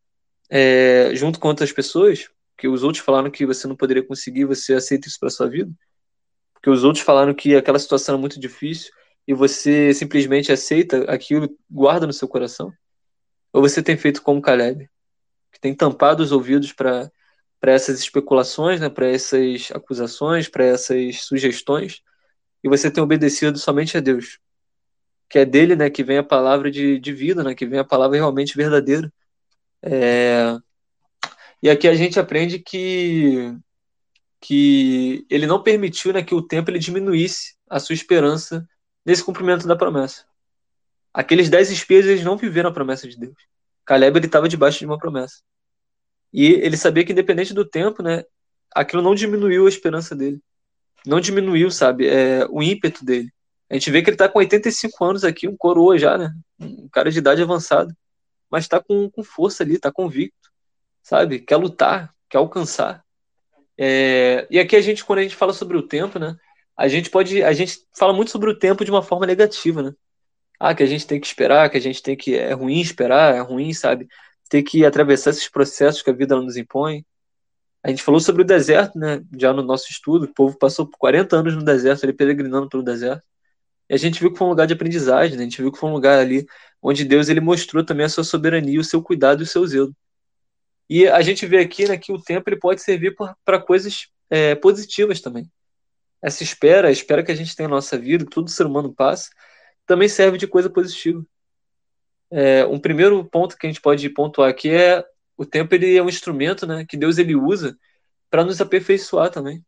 é, 0.51 1.11
junto 1.15 1.39
com 1.39 1.47
outras 1.47 1.71
pessoas, 1.71 2.29
que 2.59 2.67
os 2.67 2.83
outros 2.83 3.05
falaram 3.05 3.31
que 3.31 3.47
você 3.47 3.69
não 3.69 3.77
poderia 3.77 4.03
conseguir, 4.03 4.45
você 4.45 4.75
aceita 4.75 5.07
isso 5.07 5.19
para 5.21 5.31
sua 5.31 5.49
vida? 5.49 5.71
Porque 6.67 6.79
os 6.79 6.83
outros 6.83 7.05
falaram 7.05 7.33
que 7.33 7.55
aquela 7.55 7.79
situação 7.79 8.17
é 8.17 8.19
muito 8.19 8.41
difícil 8.41 8.93
e 9.25 9.33
você 9.33 9.95
simplesmente 9.95 10.51
aceita 10.51 11.05
aquilo, 11.05 11.49
guarda 11.71 12.09
no 12.09 12.13
seu 12.13 12.27
coração? 12.27 12.73
Ou 13.53 13.63
você 13.63 13.81
tem 13.81 13.97
feito 13.97 14.21
como 14.21 14.43
Caleb? 14.43 14.91
que 15.53 15.61
tem 15.61 15.73
tampado 15.73 16.25
os 16.25 16.33
ouvidos 16.33 16.73
para 16.73 17.09
essas 17.63 18.01
especulações, 18.01 18.81
né, 18.81 18.89
para 18.89 19.07
essas 19.07 19.71
acusações, 19.71 20.49
para 20.49 20.65
essas 20.65 21.23
sugestões, 21.23 22.03
e 22.65 22.69
você 22.69 22.91
tem 22.91 23.01
obedecido 23.01 23.57
somente 23.61 23.97
a 23.97 24.01
Deus, 24.01 24.41
que 25.31 25.39
é 25.39 25.45
dele 25.45 25.77
né, 25.77 25.89
que 25.89 26.03
vem 26.03 26.19
a 26.19 26.25
palavra 26.25 26.69
de, 26.69 26.99
de 26.99 27.13
vida, 27.13 27.45
né, 27.45 27.55
que 27.55 27.65
vem 27.65 27.79
a 27.79 27.85
palavra 27.85 28.17
realmente 28.17 28.57
verdadeira. 28.57 29.09
É... 29.81 30.59
E 31.63 31.71
aqui 31.71 31.87
a 31.87 31.95
gente 31.95 32.19
aprende 32.19 32.59
que, 32.59 33.57
que 34.41 35.27
ele 35.31 35.47
não 35.47 35.63
permitiu 35.63 36.13
né, 36.13 36.23
que 36.23 36.35
o 36.35 36.43
tempo 36.43 36.71
ele 36.71 36.79
diminuísse 36.79 37.57
a 37.69 37.81
sua 37.81 37.95
esperança 37.95 38.67
nesse 39.05 39.25
cumprimento 39.25 39.67
da 39.67 39.77
promessa. 39.77 40.25
Aqueles 41.13 41.49
dez 41.49 41.71
espias 41.71 42.07
eles 42.07 42.25
não 42.25 42.37
viveram 42.37 42.71
a 42.71 42.73
promessa 42.73 43.09
de 43.09 43.19
Deus. 43.19 43.37
Caleb 43.85 44.19
ele 44.19 44.27
estava 44.27 44.49
debaixo 44.49 44.79
de 44.79 44.87
uma 44.87 44.99
promessa. 44.99 45.43
E 46.33 46.53
ele 46.53 46.77
sabia 46.77 47.05
que 47.05 47.13
independente 47.13 47.55
do 47.55 47.65
tempo, 47.65 48.03
né, 48.03 48.25
aquilo 48.75 49.03
não 49.03 49.15
diminuiu 49.15 49.67
a 49.67 49.69
esperança 49.69 50.15
dele. 50.15 50.41
Não 51.07 51.21
diminuiu, 51.21 51.71
sabe, 51.71 52.09
é, 52.09 52.45
o 52.51 52.63
ímpeto 52.63 53.05
dele. 53.05 53.33
A 53.71 53.75
gente 53.75 53.91
vê 53.91 54.03
que 54.03 54.11
ele 54.11 54.15
está 54.15 54.29
com 54.29 54.39
85 54.41 55.05
anos 55.05 55.25
aqui, 55.25 55.49
um 55.49 55.57
coroa 55.57 55.99
já, 55.99 56.19
né? 56.19 56.33
Um 56.59 56.89
cara 56.89 57.11
de 57.11 57.19
idade 57.19 57.43
avançada. 57.43 57.97
Mas 58.51 58.65
está 58.65 58.81
com, 58.81 59.11
com 59.11 59.23
força 59.25 59.63
ali, 59.63 59.75
está 59.75 59.91
convicto, 59.91 60.51
sabe? 61.03 61.41
Quer 61.41 61.57
lutar, 61.57 62.15
quer 62.29 62.39
alcançar. 62.39 63.06
É, 63.79 64.47
e 64.51 64.59
aqui 64.59 64.77
a 64.77 64.81
gente, 64.81 65.05
quando 65.05 65.21
a 65.21 65.23
gente 65.23 65.37
fala 65.37 65.53
sobre 65.53 65.77
o 65.77 65.83
tempo, 65.83 66.19
né? 66.19 66.37
A 66.77 66.89
gente 66.89 67.11
pode. 67.11 67.43
A 67.43 67.53
gente 67.53 67.79
fala 67.97 68.13
muito 68.13 68.31
sobre 68.31 68.51
o 68.51 68.59
tempo 68.59 68.85
de 68.85 68.91
uma 68.91 69.03
forma 69.03 69.27
negativa, 69.27 69.83
né? 69.83 69.93
ah, 70.59 70.75
que 70.75 70.83
a 70.83 70.87
gente 70.87 71.07
tem 71.07 71.21
que 71.21 71.27
esperar, 71.27 71.71
que 71.71 71.77
a 71.77 71.81
gente 71.81 72.03
tem 72.03 72.17
que. 72.17 72.35
É 72.37 72.53
ruim 72.53 72.81
esperar, 72.81 73.35
é 73.35 73.41
ruim, 73.41 73.73
sabe? 73.73 74.09
Ter 74.49 74.63
que 74.63 74.85
atravessar 74.85 75.31
esses 75.31 75.49
processos 75.49 76.03
que 76.03 76.11
a 76.11 76.13
vida 76.13 76.37
nos 76.41 76.57
impõe. 76.57 77.05
A 77.83 77.91
gente 77.91 78.03
falou 78.03 78.21
sobre 78.21 78.43
o 78.43 78.45
deserto, 78.45 78.99
né? 78.99 79.23
Já 79.39 79.53
no 79.53 79.63
nosso 79.63 79.91
estudo, 79.91 80.27
o 80.27 80.35
povo 80.35 80.59
passou 80.59 80.87
por 80.87 80.99
40 80.99 81.37
anos 81.37 81.55
no 81.57 81.65
deserto, 81.65 82.05
ele 82.05 82.13
peregrinando 82.13 82.69
pelo 82.69 82.83
deserto. 82.83 83.23
E 83.89 83.95
a 83.95 83.99
gente 83.99 84.21
viu 84.21 84.33
que 84.33 84.39
foi 84.39 84.47
um 84.47 84.51
lugar 84.51 84.67
de 84.67 84.75
aprendizagem, 84.75 85.37
né? 85.37 85.43
a 85.43 85.45
gente 85.45 85.63
viu 85.63 85.73
que 85.73 85.79
foi 85.79 85.89
um 85.91 85.93
lugar 85.93 86.19
ali 86.19 86.47
onde 86.83 87.05
Deus 87.05 87.29
ele 87.29 87.41
mostrou 87.41 87.85
também 87.85 88.07
a 88.07 88.09
sua 88.09 88.25
soberania, 88.25 88.81
o 88.81 88.85
seu 88.85 89.03
cuidado 89.03 89.43
e 89.43 89.45
o 89.45 89.47
seu 89.47 89.67
zelo. 89.67 89.95
E 90.89 91.09
a 91.09 91.21
gente 91.21 91.47
vê 91.47 91.59
aqui 91.59 91.89
né, 91.89 91.97
que 91.99 92.13
o 92.13 92.21
tempo 92.21 92.49
ele 92.49 92.59
pode 92.59 92.81
servir 92.81 93.17
para 93.45 93.61
coisas 93.61 94.09
é, 94.31 94.55
positivas 94.55 95.21
também. 95.21 95.51
Essa 96.23 96.43
espera, 96.43 96.89
a 96.89 96.93
espera 96.93 97.23
que 97.23 97.33
a 97.33 97.35
gente 97.35 97.55
tem 97.55 97.67
na 97.67 97.75
nossa 97.75 97.99
vida, 97.99 98.25
que 98.25 98.31
todo 98.31 98.51
ser 98.51 98.67
humano 98.67 98.93
passa, 98.93 99.31
também 99.85 100.09
serve 100.09 100.39
de 100.39 100.47
coisa 100.47 100.71
positiva. 100.71 101.25
É, 102.31 102.65
um 102.67 102.79
primeiro 102.79 103.25
ponto 103.25 103.57
que 103.57 103.67
a 103.67 103.71
gente 103.71 103.81
pode 103.81 104.09
pontuar 104.11 104.51
aqui 104.51 104.71
é 104.71 105.05
o 105.37 105.45
tempo 105.45 105.75
ele 105.75 105.97
é 105.97 106.03
um 106.03 106.09
instrumento 106.09 106.67
né, 106.67 106.85
que 106.85 106.97
Deus 106.97 107.19
ele 107.19 107.35
usa 107.35 107.79
para 108.31 108.45
nos 108.45 108.61
aperfeiçoar 108.61 109.31
também. 109.31 109.65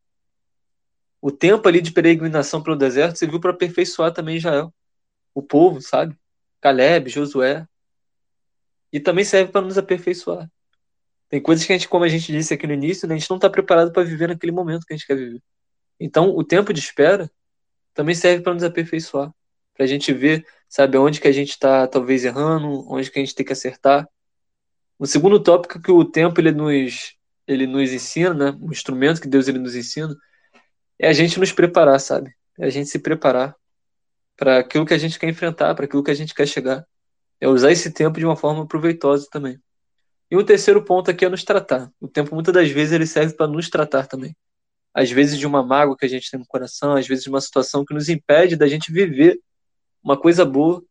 O 1.20 1.30
tempo 1.30 1.66
ali 1.68 1.80
de 1.80 1.92
peregrinação 1.92 2.62
pelo 2.62 2.76
deserto 2.76 3.18
serviu 3.18 3.40
para 3.40 3.50
aperfeiçoar 3.50 4.12
também 4.12 4.36
Israel, 4.36 4.72
o 5.34 5.42
povo, 5.42 5.80
sabe? 5.80 6.16
Caleb, 6.60 7.10
Josué. 7.10 7.66
E 8.92 8.98
também 8.98 9.24
serve 9.24 9.52
para 9.52 9.60
nos 9.60 9.76
aperfeiçoar. 9.76 10.48
Tem 11.28 11.40
coisas 11.40 11.64
que 11.66 11.72
a 11.72 11.76
gente, 11.76 11.88
como 11.88 12.04
a 12.04 12.08
gente 12.08 12.32
disse 12.32 12.54
aqui 12.54 12.66
no 12.66 12.72
início, 12.72 13.06
né, 13.06 13.14
a 13.14 13.18
gente 13.18 13.28
não 13.28 13.36
está 13.36 13.50
preparado 13.50 13.92
para 13.92 14.02
viver 14.02 14.28
naquele 14.28 14.52
momento 14.52 14.86
que 14.86 14.94
a 14.94 14.96
gente 14.96 15.06
quer 15.06 15.16
viver. 15.16 15.42
Então, 16.00 16.30
o 16.30 16.44
tempo 16.44 16.72
de 16.72 16.80
espera 16.80 17.30
também 17.94 18.14
serve 18.14 18.42
para 18.42 18.54
nos 18.54 18.62
aperfeiçoar 18.62 19.32
para 19.78 19.84
a 19.84 19.88
gente 19.88 20.12
ver, 20.12 20.44
sabe, 20.68 20.98
onde 20.98 21.20
que 21.20 21.28
a 21.28 21.32
gente 21.32 21.50
está 21.50 21.86
talvez 21.86 22.24
errando, 22.24 22.84
onde 22.90 23.08
que 23.12 23.18
a 23.20 23.22
gente 23.22 23.34
tem 23.34 23.46
que 23.46 23.52
acertar. 23.52 24.08
O 24.98 25.06
segundo 25.06 25.40
tópico 25.40 25.80
que 25.80 25.92
o 25.92 26.04
tempo 26.04 26.40
ele 26.40 26.50
nos 26.50 27.16
ele 27.46 27.66
nos 27.66 27.92
ensina, 27.92 28.34
né, 28.34 28.58
o 28.60 28.70
instrumento 28.70 29.22
que 29.22 29.28
Deus 29.28 29.48
ele 29.48 29.58
nos 29.58 29.74
ensina, 29.74 30.14
é 30.98 31.08
a 31.08 31.12
gente 31.14 31.38
nos 31.38 31.50
preparar, 31.50 31.98
sabe? 31.98 32.34
É 32.58 32.66
a 32.66 32.70
gente 32.70 32.90
se 32.90 32.98
preparar 32.98 33.56
para 34.36 34.58
aquilo 34.58 34.84
que 34.84 34.92
a 34.92 34.98
gente 34.98 35.18
quer 35.18 35.30
enfrentar, 35.30 35.74
para 35.74 35.86
aquilo 35.86 36.02
que 36.02 36.10
a 36.10 36.14
gente 36.14 36.34
quer 36.34 36.46
chegar. 36.46 36.86
É 37.40 37.48
usar 37.48 37.72
esse 37.72 37.90
tempo 37.90 38.18
de 38.18 38.26
uma 38.26 38.36
forma 38.36 38.66
proveitosa 38.66 39.26
também. 39.30 39.58
E 40.30 40.36
o 40.36 40.44
terceiro 40.44 40.84
ponto 40.84 41.10
aqui 41.10 41.24
é 41.24 41.28
nos 41.28 41.44
tratar. 41.44 41.90
O 42.00 42.06
tempo 42.06 42.34
muitas 42.34 42.52
das 42.52 42.70
vezes 42.70 42.92
ele 42.92 43.06
serve 43.06 43.34
para 43.34 43.46
nos 43.46 43.70
tratar 43.70 44.06
também. 44.06 44.36
Às 44.92 45.10
vezes 45.10 45.38
de 45.38 45.46
uma 45.46 45.62
mágoa 45.62 45.96
que 45.96 46.04
a 46.04 46.08
gente 46.08 46.30
tem 46.30 46.38
no 46.38 46.46
coração, 46.46 46.94
às 46.94 47.06
vezes 47.06 47.24
de 47.24 47.30
uma 47.30 47.40
situação 47.40 47.84
que 47.84 47.94
nos 47.94 48.08
impede 48.08 48.56
da 48.56 48.66
gente 48.66 48.92
viver 48.92 49.40
uma 50.02 50.18
coisa 50.18 50.44
boa 50.44 50.82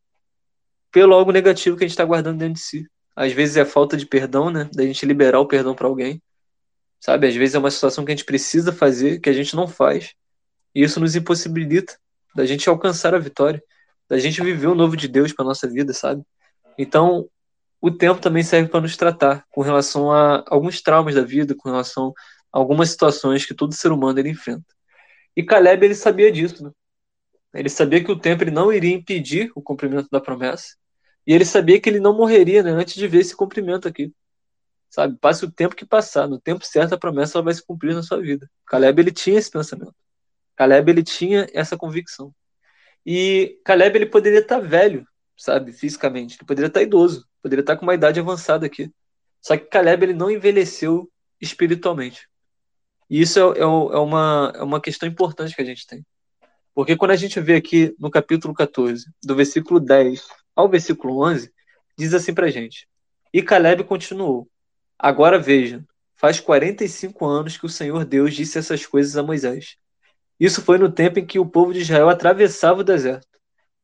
pelo 0.91 1.13
algo 1.13 1.31
negativo 1.31 1.77
que 1.77 1.83
a 1.83 1.87
gente 1.87 1.93
está 1.93 2.05
guardando 2.05 2.39
dentro 2.39 2.55
de 2.55 2.61
si. 2.61 2.87
Às 3.15 3.33
vezes 3.33 3.57
é 3.57 3.65
falta 3.65 3.97
de 3.97 4.05
perdão, 4.05 4.49
né? 4.49 4.69
Da 4.73 4.83
gente 4.83 5.05
liberar 5.05 5.39
o 5.39 5.47
perdão 5.47 5.75
para 5.75 5.87
alguém. 5.87 6.21
Sabe? 6.99 7.27
Às 7.27 7.35
vezes 7.35 7.55
é 7.55 7.59
uma 7.59 7.71
situação 7.71 8.05
que 8.05 8.11
a 8.11 8.15
gente 8.15 8.25
precisa 8.25 8.71
fazer, 8.71 9.19
que 9.19 9.29
a 9.29 9.33
gente 9.33 9.55
não 9.55 9.67
faz. 9.67 10.13
E 10.73 10.83
isso 10.83 10.99
nos 10.99 11.15
impossibilita 11.15 11.97
da 12.35 12.45
gente 12.45 12.69
alcançar 12.69 13.13
a 13.15 13.19
vitória, 13.19 13.61
da 14.07 14.17
gente 14.19 14.41
viver 14.41 14.67
o 14.67 14.75
novo 14.75 14.95
de 14.95 15.07
Deus 15.07 15.33
para 15.33 15.45
nossa 15.45 15.67
vida, 15.67 15.93
sabe? 15.93 16.23
Então, 16.77 17.27
o 17.81 17.91
tempo 17.91 18.19
também 18.19 18.43
serve 18.43 18.69
para 18.69 18.81
nos 18.81 18.97
tratar 18.97 19.45
com 19.49 19.61
relação 19.61 20.11
a 20.11 20.43
alguns 20.47 20.81
traumas 20.81 21.15
da 21.15 21.21
vida, 21.21 21.55
com 21.55 21.69
relação 21.69 22.13
a 22.51 22.57
algumas 22.57 22.89
situações 22.89 23.45
que 23.45 23.53
todo 23.53 23.73
ser 23.73 23.91
humano 23.91 24.19
ele 24.19 24.29
enfrenta. 24.29 24.65
E 25.35 25.43
Caleb 25.43 25.85
ele 25.85 25.95
sabia 25.95 26.31
disso, 26.31 26.63
né? 26.63 26.71
Ele 27.53 27.69
sabia 27.69 28.03
que 28.03 28.11
o 28.11 28.19
tempo 28.19 28.43
ele 28.43 28.51
não 28.51 28.71
iria 28.71 28.93
impedir 28.93 29.51
o 29.55 29.61
cumprimento 29.61 30.07
da 30.11 30.19
promessa. 30.19 30.75
E 31.25 31.33
ele 31.33 31.45
sabia 31.45 31.79
que 31.79 31.89
ele 31.89 31.99
não 31.99 32.15
morreria 32.15 32.63
né, 32.63 32.71
antes 32.71 32.95
de 32.95 33.07
ver 33.07 33.19
esse 33.19 33.35
cumprimento 33.35 33.87
aqui. 33.87 34.13
Sabe? 34.89 35.17
Passe 35.19 35.45
o 35.45 35.51
tempo 35.51 35.75
que 35.75 35.85
passar, 35.85 36.27
no 36.27 36.39
tempo 36.39 36.65
certo 36.65 36.93
a 36.93 36.97
promessa 36.97 37.41
vai 37.41 37.53
se 37.53 37.65
cumprir 37.65 37.93
na 37.93 38.03
sua 38.03 38.21
vida. 38.21 38.49
Caleb 38.65 39.01
ele 39.01 39.11
tinha 39.11 39.37
esse 39.37 39.51
pensamento. 39.51 39.95
Caleb 40.55 40.91
ele 40.91 41.03
tinha 41.03 41.47
essa 41.53 41.77
convicção. 41.77 42.33
E 43.05 43.59
Caleb 43.63 43.97
ele 43.97 44.05
poderia 44.05 44.39
estar 44.39 44.59
velho, 44.59 45.07
sabe, 45.37 45.71
fisicamente. 45.71 46.37
Ele 46.37 46.47
poderia 46.47 46.67
estar 46.67 46.81
idoso, 46.81 47.25
poderia 47.41 47.61
estar 47.61 47.77
com 47.77 47.83
uma 47.83 47.93
idade 47.93 48.19
avançada 48.19 48.65
aqui. 48.65 48.91
Só 49.41 49.55
que 49.55 49.65
Caleb 49.65 50.03
ele 50.03 50.13
não 50.13 50.31
envelheceu 50.31 51.09
espiritualmente. 51.39 52.27
E 53.09 53.21
isso 53.21 53.39
é, 53.39 53.59
é, 53.59 53.61
é, 53.61 53.65
uma, 53.65 54.53
é 54.55 54.63
uma 54.63 54.81
questão 54.81 55.07
importante 55.07 55.55
que 55.55 55.61
a 55.61 55.65
gente 55.65 55.85
tem. 55.85 56.05
Porque 56.73 56.95
quando 56.95 57.11
a 57.11 57.15
gente 57.15 57.39
vê 57.39 57.55
aqui 57.55 57.95
no 57.97 58.11
capítulo 58.11 58.53
14, 58.53 59.05
do 59.23 59.35
versículo 59.35 59.79
10 59.79 60.27
ao 60.55 60.67
versículo 60.67 61.25
11, 61.25 61.51
diz 61.97 62.13
assim 62.13 62.33
pra 62.33 62.49
gente: 62.49 62.87
E 63.33 63.41
Caleb 63.41 63.83
continuou: 63.83 64.49
Agora 64.99 65.39
veja, 65.39 65.83
faz 66.15 66.39
45 66.39 67.25
anos 67.25 67.57
que 67.57 67.65
o 67.65 67.69
Senhor 67.69 68.05
Deus 68.05 68.35
disse 68.35 68.57
essas 68.57 68.85
coisas 68.85 69.15
a 69.15 69.23
Moisés. 69.23 69.77
Isso 70.39 70.61
foi 70.61 70.77
no 70.77 70.91
tempo 70.91 71.17
em 71.17 71.25
que 71.25 71.39
o 71.39 71.45
povo 71.45 71.73
de 71.73 71.79
Israel 71.79 72.09
atravessava 72.09 72.81
o 72.81 72.83
deserto. 72.83 73.36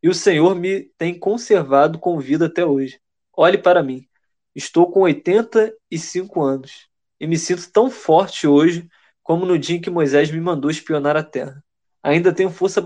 E 0.03 0.09
o 0.09 0.13
Senhor 0.13 0.53
me 0.53 0.81
tem 0.97 1.17
conservado 1.17 1.97
com 1.97 2.19
vida 2.19 2.47
até 2.47 2.65
hoje. 2.65 2.99
Olhe 3.31 3.57
para 3.57 3.81
mim. 3.81 4.05
Estou 4.53 4.91
com 4.91 4.99
85 5.01 6.41
anos 6.43 6.89
e 7.19 7.25
me 7.25 7.37
sinto 7.37 7.71
tão 7.71 7.89
forte 7.89 8.45
hoje 8.45 8.87
como 9.23 9.45
no 9.45 9.57
dia 9.57 9.77
em 9.77 9.81
que 9.81 9.89
Moisés 9.89 10.29
me 10.29 10.41
mandou 10.41 10.69
espionar 10.69 11.15
a 11.15 11.23
terra. 11.23 11.63
Ainda 12.03 12.33
tenho 12.33 12.49
força, 12.49 12.83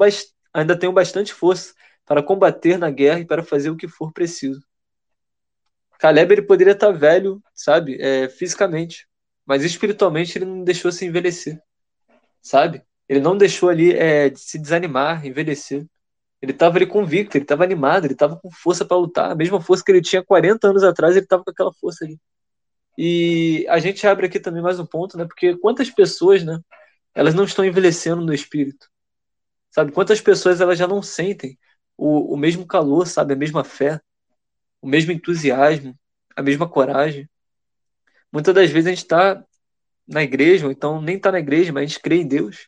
ainda 0.54 0.78
tenho 0.78 0.94
bastante 0.94 1.34
força 1.34 1.74
para 2.06 2.22
combater 2.22 2.78
na 2.78 2.92
guerra 2.92 3.20
e 3.20 3.26
para 3.26 3.44
fazer 3.44 3.72
o 3.72 3.76
que 3.76 3.88
for 3.88 4.14
preciso. 4.14 4.62
Caleb 5.98 6.32
ele 6.32 6.42
poderia 6.44 6.74
estar 6.74 6.92
velho, 6.92 7.42
sabe, 7.54 7.98
é, 8.00 8.30
fisicamente, 8.30 9.08
mas 9.44 9.64
espiritualmente 9.64 10.38
ele 10.38 10.46
não 10.46 10.64
deixou 10.64 10.92
se 10.92 11.04
envelhecer, 11.04 11.60
sabe? 12.40 12.84
Ele 13.10 13.20
não 13.20 13.36
deixou 13.36 13.70
ali 13.70 13.94
é, 13.94 14.30
de 14.30 14.40
se 14.40 14.60
desanimar, 14.60 15.26
envelhecer. 15.26 15.84
Ele 16.42 16.52
estava 16.52 16.78
ali 16.78 16.86
convicto, 16.86 17.38
ele 17.38 17.44
estava 17.44 17.64
animado, 17.64 18.06
ele 18.06 18.14
estava 18.14 18.36
com 18.38 18.52
força 18.52 18.86
para 18.86 18.98
lutar, 18.98 19.32
a 19.32 19.36
mesma 19.36 19.60
força 19.60 19.84
que 19.84 19.92
ele 19.92 20.02
tinha 20.02 20.24
40 20.24 20.68
anos 20.68 20.84
atrás, 20.84 21.16
ele 21.16 21.26
estava 21.26 21.44
com 21.44 21.52
aquela 21.52 21.74
força 21.74 22.06
ali. 22.06 22.20
E 22.98 23.66
a 23.70 23.80
gente 23.80 24.06
abre 24.08 24.26
aqui 24.26 24.40
também 24.40 24.62
mais 24.62 24.80
um 24.80 24.86
ponto, 24.86 25.18
né? 25.18 25.26
Porque 25.26 25.56
quantas 25.58 25.90
pessoas, 25.90 26.44
né? 26.44 26.60
Elas 27.14 27.34
não 27.36 27.44
estão 27.44 27.66
envelhecendo 27.66 28.22
no 28.24 28.34
espírito, 28.34 28.88
sabe? 29.72 29.92
Quantas 29.92 30.22
pessoas 30.22 30.62
elas 30.62 30.78
já 30.80 30.88
não 30.88 31.02
sentem 31.02 31.58
o, 31.98 32.34
o 32.34 32.38
mesmo 32.38 32.66
calor, 32.66 33.08
sabe? 33.08 33.34
A 33.34 33.38
mesma 33.38 33.64
fé, 33.64 34.02
o 34.82 34.88
mesmo 34.88 35.12
entusiasmo, 35.12 35.98
a 36.36 36.42
mesma 36.42 36.68
coragem. 36.70 37.30
Muitas 38.32 38.54
das 38.54 38.70
vezes 38.70 38.88
a 38.88 38.90
gente 38.92 39.04
está 39.04 39.44
na 40.08 40.24
igreja, 40.24 40.66
ou 40.66 40.72
então 40.72 41.02
nem 41.02 41.18
está 41.18 41.32
na 41.32 41.40
igreja, 41.40 41.74
mas 41.74 41.84
a 41.84 41.86
gente 41.88 42.00
crê 42.02 42.18
em 42.18 42.28
Deus, 42.28 42.68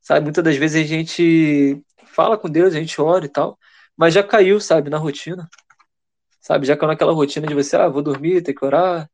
sabe? 0.00 0.24
Muitas 0.24 0.44
das 0.44 0.56
vezes 0.56 0.84
a 0.84 0.86
gente 0.86 1.82
fala 2.14 2.38
com 2.38 2.48
Deus, 2.50 2.74
a 2.74 2.78
gente 2.80 3.00
ora 3.00 3.24
e 3.26 3.28
tal, 3.28 3.58
mas 3.96 4.14
já 4.14 4.22
caiu, 4.22 4.60
sabe, 4.60 4.90
na 4.90 4.98
rotina, 4.98 5.48
sabe? 6.40 6.66
Já 6.66 6.76
caiu 6.76 6.88
naquela 6.90 7.12
rotina 7.12 7.46
de 7.46 7.54
você, 7.54 7.76
ah, 7.76 7.88
vou 7.88 8.02
dormir, 8.02 8.42
ter 8.42 8.54
que 8.54 8.64
orar, 8.64 9.10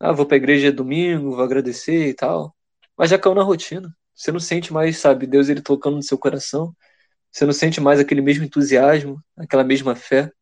ah, 0.00 0.12
vou 0.12 0.26
pra 0.26 0.36
igreja 0.36 0.72
domingo, 0.72 1.32
vou 1.36 1.44
agradecer 1.44 2.08
e 2.08 2.14
tal. 2.14 2.54
Mas 2.96 3.10
já 3.10 3.18
caiu 3.18 3.34
na 3.34 3.42
rotina. 3.42 3.94
Você 4.14 4.32
não 4.32 4.40
sente 4.40 4.72
mais, 4.72 4.98
sabe, 4.98 5.26
Deus 5.26 5.48
ele 5.48 5.62
tocando 5.62 5.96
no 5.96 6.02
seu 6.02 6.18
coração. 6.18 6.74
Você 7.32 7.46
não 7.46 7.52
sente 7.52 7.80
mais 7.80 8.00
aquele 8.00 8.20
mesmo 8.22 8.44
entusiasmo, 8.44 9.22
aquela 9.36 9.64
mesma 9.64 9.94
fé, 9.96 10.32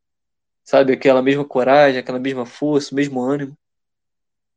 sabe, 0.64 0.92
aquela 0.94 1.22
mesma 1.22 1.44
coragem, 1.44 2.00
aquela 2.00 2.18
mesma 2.20 2.46
força, 2.46 2.92
o 2.92 2.96
mesmo 2.96 3.20
ânimo. 3.22 3.56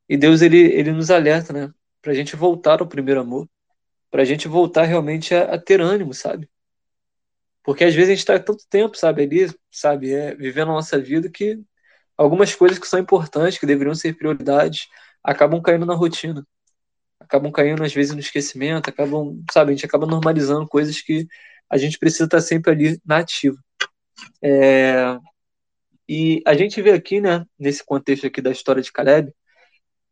E 0.09 0.17
Deus 0.17 0.41
ele, 0.41 0.57
ele 0.57 0.91
nos 0.91 1.11
alerta, 1.11 1.53
né, 1.53 1.73
pra 2.01 2.13
gente 2.13 2.35
voltar 2.35 2.81
ao 2.81 2.87
primeiro 2.87 3.21
amor, 3.21 3.47
pra 4.11 4.25
gente 4.25 4.47
voltar 4.47 4.83
realmente 4.85 5.35
a, 5.35 5.55
a 5.55 5.59
ter 5.59 5.81
ânimo, 5.81 6.13
sabe? 6.13 6.49
Porque 7.69 7.83
às 7.83 7.93
vezes 7.93 8.09
a 8.09 8.13
gente 8.13 8.19
está 8.21 8.39
tanto 8.39 8.65
tempo, 8.67 8.97
sabe, 8.97 9.21
ali, 9.21 9.47
sabe, 9.69 10.11
é, 10.11 10.33
vivendo 10.33 10.71
a 10.71 10.73
nossa 10.73 10.99
vida 10.99 11.29
que 11.29 11.61
algumas 12.17 12.55
coisas 12.55 12.79
que 12.79 12.87
são 12.87 12.99
importantes, 12.99 13.59
que 13.59 13.65
deveriam 13.67 13.93
ser 13.93 14.17
prioridades, 14.17 14.87
acabam 15.23 15.61
caindo 15.61 15.85
na 15.85 15.93
rotina. 15.93 16.43
Acabam 17.19 17.51
caindo, 17.51 17.83
às 17.83 17.93
vezes, 17.93 18.11
no 18.11 18.19
esquecimento, 18.19 18.89
acabam, 18.89 19.39
sabe, 19.51 19.69
a 19.69 19.75
gente 19.75 19.85
acaba 19.85 20.07
normalizando 20.07 20.67
coisas 20.67 20.99
que 20.99 21.27
a 21.69 21.77
gente 21.77 21.99
precisa 21.99 22.23
estar 22.23 22.41
sempre 22.41 22.71
ali 22.71 22.99
na 23.05 23.17
ativa. 23.17 23.55
É... 24.41 25.19
E 26.07 26.41
a 26.47 26.55
gente 26.55 26.81
vê 26.81 26.93
aqui, 26.93 27.21
né, 27.21 27.45
nesse 27.59 27.85
contexto 27.85 28.25
aqui 28.25 28.41
da 28.41 28.49
história 28.49 28.81
de 28.81 28.91
Caleb, 28.91 29.31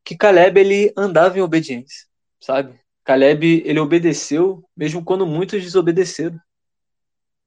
que 0.06 0.16
Caleb, 0.16 0.60
ele 0.60 0.94
andava 0.96 1.40
em 1.40 1.42
obediência, 1.42 2.06
sabe? 2.40 2.80
Caleb, 3.04 3.64
ele 3.66 3.80
obedeceu, 3.80 4.64
mesmo 4.78 5.04
quando 5.04 5.26
muitos 5.26 5.64
desobedeceram. 5.64 6.40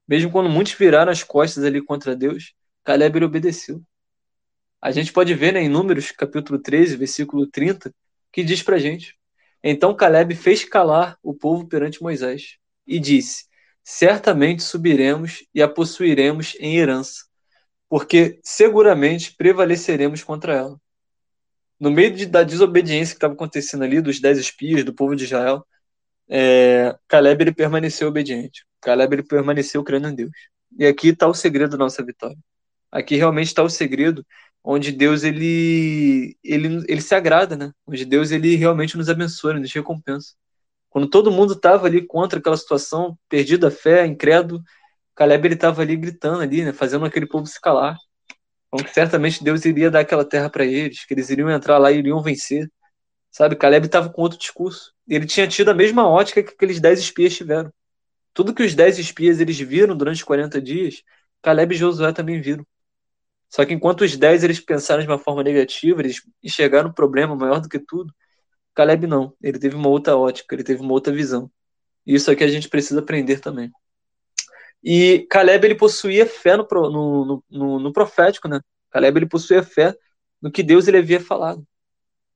Mesmo 0.07 0.31
quando 0.31 0.49
muitos 0.49 0.73
viraram 0.73 1.11
as 1.11 1.23
costas 1.23 1.63
ali 1.63 1.81
contra 1.81 2.15
Deus, 2.15 2.53
Caleb, 2.83 3.17
ele 3.17 3.25
obedeceu. 3.25 3.81
A 4.81 4.91
gente 4.91 5.13
pode 5.13 5.33
ver 5.35 5.53
né, 5.53 5.61
em 5.61 5.69
Números, 5.69 6.11
capítulo 6.11 6.59
13, 6.59 6.95
versículo 6.95 7.45
30, 7.45 7.93
que 8.31 8.43
diz 8.43 8.63
pra 8.63 8.79
gente: 8.79 9.15
Então 9.63 9.95
Caleb 9.95 10.35
fez 10.35 10.63
calar 10.65 11.17
o 11.21 11.33
povo 11.33 11.67
perante 11.67 12.01
Moisés 12.01 12.57
e 12.87 12.99
disse: 12.99 13.45
Certamente 13.83 14.63
subiremos 14.63 15.45
e 15.53 15.61
a 15.61 15.67
possuiremos 15.67 16.55
em 16.59 16.77
herança, 16.77 17.25
porque 17.87 18.39
seguramente 18.43 19.35
prevaleceremos 19.35 20.23
contra 20.23 20.55
ela. 20.55 20.81
No 21.79 21.91
meio 21.91 22.13
de, 22.15 22.25
da 22.25 22.43
desobediência 22.43 23.13
que 23.13 23.17
estava 23.17 23.33
acontecendo 23.33 23.83
ali, 23.83 24.01
dos 24.01 24.19
dez 24.19 24.37
espias, 24.37 24.83
do 24.83 24.93
povo 24.93 25.15
de 25.15 25.25
Israel, 25.25 25.65
é, 26.29 26.95
Caleb 27.07 27.43
ele 27.43 27.53
permaneceu 27.53 28.07
obediente. 28.07 28.65
Caleb 28.81 29.15
ele 29.15 29.23
permaneceu 29.23 29.83
crendo 29.83 30.07
em 30.07 30.15
Deus. 30.15 30.31
E 30.77 30.85
aqui 30.85 31.09
está 31.09 31.27
o 31.27 31.33
segredo 31.33 31.71
da 31.71 31.77
nossa 31.77 32.03
vitória. 32.03 32.37
Aqui 32.91 33.15
realmente 33.15 33.47
está 33.47 33.63
o 33.63 33.69
segredo 33.69 34.25
onde 34.63 34.91
Deus 34.91 35.23
ele, 35.23 36.37
ele, 36.43 36.83
ele 36.87 37.01
se 37.01 37.15
agrada, 37.15 37.55
né? 37.55 37.71
Onde 37.85 38.05
Deus 38.05 38.31
ele 38.31 38.55
realmente 38.55 38.97
nos 38.97 39.09
abençoa, 39.09 39.53
nos 39.53 39.73
recompensa. 39.73 40.33
Quando 40.89 41.09
todo 41.09 41.31
mundo 41.31 41.53
estava 41.53 41.87
ali 41.87 42.05
contra 42.05 42.39
aquela 42.39 42.57
situação, 42.57 43.17
perdido 43.29 43.65
a 43.65 43.71
fé, 43.71 44.05
incrédulo, 44.05 44.61
Caleb 45.15 45.47
ele 45.47 45.55
estava 45.55 45.81
ali 45.81 45.95
gritando 45.95 46.41
ali, 46.41 46.63
né? 46.63 46.73
Fazendo 46.73 47.05
aquele 47.05 47.25
povo 47.27 47.45
se 47.47 47.59
calar. 47.59 47.97
Então 48.73 48.87
certamente 48.93 49.43
Deus 49.43 49.65
iria 49.65 49.91
dar 49.91 50.01
aquela 50.01 50.25
terra 50.25 50.49
para 50.49 50.65
eles, 50.65 51.05
que 51.05 51.13
eles 51.13 51.29
iriam 51.29 51.49
entrar 51.49 51.77
lá 51.77 51.91
e 51.91 51.99
iriam 51.99 52.21
vencer. 52.21 52.69
Sabe? 53.31 53.55
Caleb 53.55 53.85
estava 53.85 54.09
com 54.09 54.21
outro 54.21 54.37
discurso. 54.37 54.93
Ele 55.07 55.25
tinha 55.25 55.47
tido 55.47 55.69
a 55.71 55.73
mesma 55.73 56.07
ótica 56.07 56.43
que 56.43 56.53
aqueles 56.53 56.79
dez 56.79 56.99
espias 56.99 57.35
tiveram. 57.35 57.71
Tudo 58.33 58.53
que 58.53 58.63
os 58.63 58.73
dez 58.75 58.97
espias 58.99 59.39
eles 59.39 59.59
viram 59.59 59.95
durante 59.95 60.25
40 60.25 60.61
dias, 60.61 61.03
Caleb 61.41 61.75
e 61.75 61.77
Josué 61.77 62.13
também 62.13 62.41
viram. 62.41 62.65
Só 63.49 63.65
que 63.65 63.73
enquanto 63.73 64.01
os 64.01 64.15
10 64.15 64.43
eles 64.43 64.59
pensaram 64.59 65.01
de 65.01 65.07
uma 65.07 65.19
forma 65.19 65.43
negativa, 65.43 66.01
eles 66.01 66.21
enxergaram 66.41 66.89
um 66.89 66.93
problema 66.93 67.35
maior 67.35 67.59
do 67.59 67.67
que 67.67 67.79
tudo, 67.79 68.13
Caleb 68.73 69.07
não. 69.07 69.35
Ele 69.41 69.59
teve 69.59 69.75
uma 69.75 69.89
outra 69.89 70.15
ótica, 70.15 70.55
ele 70.55 70.63
teve 70.63 70.81
uma 70.81 70.93
outra 70.93 71.13
visão. 71.13 71.51
E 72.05 72.15
isso 72.15 72.31
aqui 72.31 72.43
a 72.43 72.47
gente 72.47 72.69
precisa 72.69 73.01
aprender 73.01 73.39
também. 73.39 73.71
E 74.83 75.27
Caleb 75.29 75.65
ele 75.65 75.75
possuía 75.75 76.25
fé 76.25 76.57
no, 76.57 76.65
no, 76.71 77.43
no, 77.49 77.79
no 77.79 77.93
profético, 77.93 78.47
né? 78.47 78.61
Caleb 78.89 79.19
ele 79.19 79.27
possuía 79.27 79.63
fé 79.63 79.95
no 80.41 80.51
que 80.51 80.63
Deus 80.63 80.87
ele 80.87 80.97
havia 80.97 81.19
falado, 81.19 81.65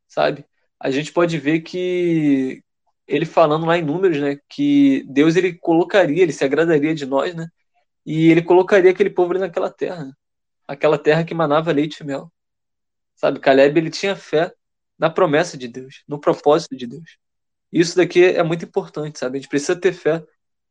sabe? 0.07 0.45
A 0.79 0.91
gente 0.91 1.11
pode 1.11 1.37
ver 1.39 1.61
que 1.61 2.63
ele 3.07 3.25
falando 3.25 3.65
lá 3.65 3.77
em 3.77 3.83
números, 3.83 4.19
né, 4.19 4.37
que 4.49 5.03
Deus 5.07 5.35
ele 5.35 5.53
colocaria, 5.53 6.23
ele 6.23 6.33
se 6.33 6.43
agradaria 6.43 6.95
de 6.95 7.05
nós, 7.05 7.35
né? 7.35 7.47
E 8.05 8.29
ele 8.31 8.41
colocaria 8.41 8.91
aquele 8.91 9.09
povo 9.09 9.31
ali 9.31 9.39
naquela 9.39 9.69
terra. 9.71 10.05
Né? 10.05 10.13
aquela 10.67 10.97
terra 10.97 11.23
que 11.23 11.33
manava 11.33 11.71
leite 11.71 11.99
e 12.01 12.03
mel. 12.03 12.31
Sabe, 13.15 13.39
Caleb 13.39 13.79
ele 13.79 13.89
tinha 13.89 14.15
fé 14.15 14.51
na 14.97 15.09
promessa 15.09 15.57
de 15.57 15.67
Deus, 15.67 16.03
no 16.07 16.19
propósito 16.19 16.75
de 16.75 16.87
Deus. 16.87 17.17
Isso 17.71 17.95
daqui 17.95 18.23
é 18.23 18.43
muito 18.43 18.65
importante, 18.65 19.19
sabe? 19.19 19.37
A 19.37 19.41
gente 19.41 19.49
precisa 19.49 19.75
ter 19.75 19.93
fé 19.93 20.23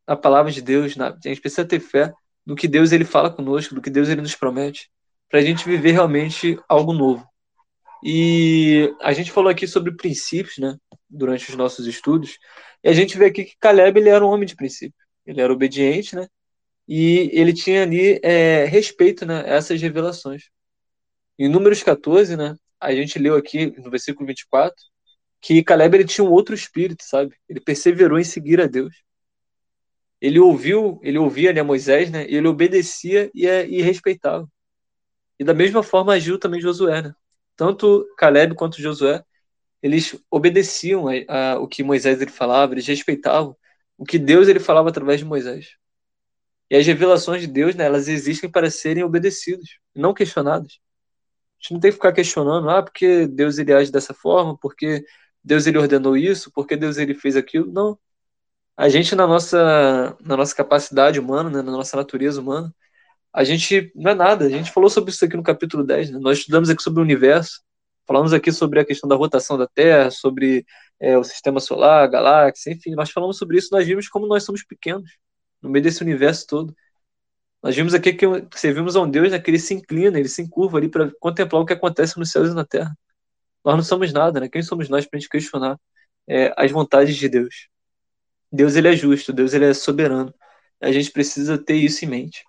na 0.06 0.16
palavra 0.16 0.50
de 0.50 0.62
Deus, 0.62 0.96
na... 0.96 1.08
a 1.08 1.28
gente 1.28 1.40
precisa 1.40 1.64
ter 1.64 1.80
fé 1.80 2.12
no 2.44 2.54
que 2.54 2.68
Deus 2.68 2.92
ele 2.92 3.04
fala 3.04 3.30
conosco, 3.30 3.74
no 3.74 3.82
que 3.82 3.90
Deus 3.90 4.08
ele 4.08 4.20
nos 4.20 4.34
promete, 4.34 4.90
para 5.30 5.40
a 5.40 5.42
gente 5.42 5.64
viver 5.64 5.92
realmente 5.92 6.58
algo 6.68 6.92
novo. 6.92 7.26
E 8.04 8.94
a 9.00 9.12
gente 9.14 9.32
falou 9.32 9.50
aqui 9.50 9.66
sobre 9.66 9.96
princípios, 9.96 10.58
né, 10.58 10.76
durante 11.08 11.48
os 11.48 11.56
nossos 11.56 11.86
estudos, 11.86 12.38
e 12.82 12.88
a 12.88 12.92
gente 12.92 13.16
vê 13.16 13.26
aqui 13.26 13.44
que 13.44 13.56
Caleb 13.58 13.98
ele 13.98 14.10
era 14.10 14.24
um 14.24 14.28
homem 14.28 14.46
de 14.46 14.54
princípio. 14.54 14.94
Ele 15.26 15.40
era 15.40 15.52
obediente, 15.52 16.14
né? 16.14 16.28
e 16.86 17.30
ele 17.32 17.52
tinha 17.52 17.82
ali 17.82 18.20
é, 18.22 18.64
respeito 18.64 19.24
né, 19.26 19.42
a 19.42 19.54
essas 19.54 19.80
revelações. 19.80 20.50
Em 21.38 21.48
Números 21.48 21.82
14, 21.82 22.36
né, 22.36 22.56
a 22.80 22.94
gente 22.94 23.18
leu 23.18 23.36
aqui 23.36 23.74
no 23.80 23.90
versículo 23.90 24.26
24 24.26 24.74
que 25.40 25.62
Caleb 25.62 25.96
ele 25.96 26.04
tinha 26.06 26.24
um 26.24 26.30
outro 26.30 26.54
espírito, 26.54 27.04
sabe? 27.04 27.36
Ele 27.48 27.60
perseverou 27.60 28.18
em 28.18 28.24
seguir 28.24 28.60
a 28.62 28.66
Deus. 28.66 28.94
ele 30.20 30.40
ouviu, 30.40 30.98
ele 31.02 31.18
ouvia 31.18 31.52
né, 31.52 31.62
Moisés, 31.62 32.10
né? 32.10 32.24
Ele 32.28 32.48
obedecia 32.48 33.30
e, 33.34 33.46
é, 33.46 33.66
e 33.68 33.82
respeitava. 33.82 34.48
E 35.38 35.44
da 35.44 35.52
mesma 35.52 35.82
forma 35.82 36.14
agiu 36.14 36.38
também 36.38 36.60
Josué, 36.60 37.02
né? 37.02 37.14
Tanto 37.56 38.06
Caleb 38.16 38.54
quanto 38.54 38.80
Josué, 38.80 39.22
eles 39.82 40.18
obedeciam 40.30 41.06
a, 41.08 41.12
a, 41.52 41.58
o 41.60 41.68
que 41.68 41.82
Moisés 41.82 42.20
ele 42.20 42.30
falava, 42.30 42.74
eles 42.74 42.86
respeitavam 42.86 43.56
o 43.96 44.04
que 44.04 44.18
Deus 44.18 44.48
ele 44.48 44.60
falava 44.60 44.88
através 44.88 45.20
de 45.20 45.24
Moisés. 45.26 45.76
E 46.70 46.76
as 46.76 46.86
revelações 46.86 47.42
de 47.42 47.46
Deus, 47.46 47.74
né, 47.74 47.84
elas 47.84 48.08
existem 48.08 48.50
para 48.50 48.70
serem 48.70 49.04
obedecidas, 49.04 49.68
não 49.94 50.14
questionadas. 50.14 50.78
A 51.58 51.62
gente 51.62 51.72
não 51.74 51.80
tem 51.80 51.90
que 51.90 51.96
ficar 51.96 52.12
questionando, 52.12 52.68
ah, 52.70 52.82
porque 52.82 53.26
Deus 53.26 53.58
ele 53.58 53.72
age 53.72 53.92
dessa 53.92 54.14
forma, 54.14 54.56
porque 54.58 55.04
Deus 55.42 55.66
ele 55.66 55.78
ordenou 55.78 56.16
isso, 56.16 56.50
porque 56.52 56.76
Deus 56.76 56.98
ele 56.98 57.14
fez 57.14 57.36
aquilo. 57.36 57.70
Não. 57.72 57.98
A 58.76 58.88
gente 58.88 59.14
na 59.14 59.26
nossa 59.26 60.16
na 60.20 60.36
nossa 60.36 60.54
capacidade 60.54 61.20
humana, 61.20 61.50
né, 61.50 61.62
na 61.62 61.72
nossa 61.72 61.96
natureza 61.96 62.40
humana, 62.40 62.74
a 63.34 63.42
gente 63.42 63.90
não 63.96 64.12
é 64.12 64.14
nada. 64.14 64.46
A 64.46 64.48
gente 64.48 64.70
falou 64.70 64.88
sobre 64.88 65.10
isso 65.10 65.24
aqui 65.24 65.36
no 65.36 65.42
capítulo 65.42 65.82
10, 65.84 66.10
né? 66.12 66.18
Nós 66.20 66.38
estudamos 66.38 66.70
aqui 66.70 66.82
sobre 66.82 67.00
o 67.00 67.02
universo, 67.02 67.62
falamos 68.06 68.32
aqui 68.32 68.52
sobre 68.52 68.78
a 68.78 68.84
questão 68.84 69.08
da 69.08 69.16
rotação 69.16 69.58
da 69.58 69.66
Terra, 69.66 70.10
sobre 70.10 70.64
é, 71.00 71.18
o 71.18 71.24
sistema 71.24 71.58
solar, 71.58 72.04
a 72.04 72.06
galáxia, 72.06 72.72
enfim, 72.72 72.94
nós 72.94 73.10
falamos 73.10 73.36
sobre 73.36 73.58
isso, 73.58 73.70
nós 73.72 73.84
vimos 73.86 74.08
como 74.08 74.28
nós 74.28 74.44
somos 74.44 74.62
pequenos 74.64 75.10
no 75.60 75.68
meio 75.68 75.82
desse 75.82 76.02
universo 76.02 76.46
todo. 76.46 76.76
Nós 77.60 77.74
vimos 77.74 77.94
aqui 77.94 78.12
que 78.12 78.26
servimos 78.54 78.94
a 78.94 79.00
um 79.00 79.10
Deus 79.10 79.32
né, 79.32 79.38
que 79.40 79.50
ele 79.50 79.58
se 79.58 79.74
inclina, 79.74 80.18
ele 80.18 80.28
se 80.28 80.42
encurva 80.42 80.78
ali 80.78 80.88
para 80.88 81.10
contemplar 81.18 81.62
o 81.62 81.66
que 81.66 81.72
acontece 81.72 82.18
nos 82.18 82.30
céus 82.30 82.50
e 82.50 82.54
na 82.54 82.64
terra. 82.64 82.96
Nós 83.64 83.76
não 83.76 83.82
somos 83.82 84.12
nada, 84.12 84.40
né? 84.40 84.48
Quem 84.48 84.62
somos 84.62 84.88
nós 84.88 85.06
para 85.06 85.16
a 85.16 85.20
gente 85.20 85.30
questionar 85.30 85.78
é, 86.28 86.52
as 86.56 86.70
vontades 86.70 87.16
de 87.16 87.28
Deus? 87.28 87.68
Deus 88.52 88.76
ele 88.76 88.88
é 88.88 88.96
justo, 88.96 89.32
Deus 89.32 89.54
ele 89.54 89.64
é 89.64 89.74
soberano. 89.74 90.32
A 90.80 90.92
gente 90.92 91.10
precisa 91.10 91.58
ter 91.58 91.76
isso 91.76 92.04
em 92.04 92.08
mente. 92.08 92.44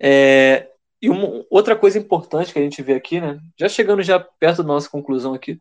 É, 0.00 0.68
e 1.00 1.08
uma, 1.08 1.44
outra 1.50 1.76
coisa 1.76 1.98
importante 1.98 2.52
que 2.52 2.58
a 2.58 2.62
gente 2.62 2.82
vê 2.82 2.94
aqui, 2.94 3.20
né? 3.20 3.38
Já 3.58 3.68
chegando 3.68 4.02
já 4.02 4.18
perto 4.18 4.62
da 4.62 4.68
nossa 4.68 4.88
conclusão 4.88 5.34
aqui, 5.34 5.58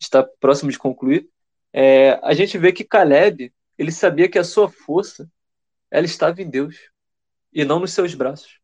está 0.00 0.22
próximo 0.22 0.70
de 0.70 0.78
concluir, 0.78 1.28
é, 1.72 2.18
a 2.22 2.32
gente 2.34 2.56
vê 2.58 2.72
que 2.72 2.84
Caleb 2.84 3.52
ele 3.76 3.92
sabia 3.92 4.28
que 4.28 4.38
a 4.38 4.44
sua 4.44 4.68
força 4.68 5.30
ela 5.90 6.06
estava 6.06 6.42
em 6.42 6.50
Deus 6.50 6.76
e 7.52 7.64
não 7.64 7.80
nos 7.80 7.92
seus 7.92 8.14
braços. 8.14 8.58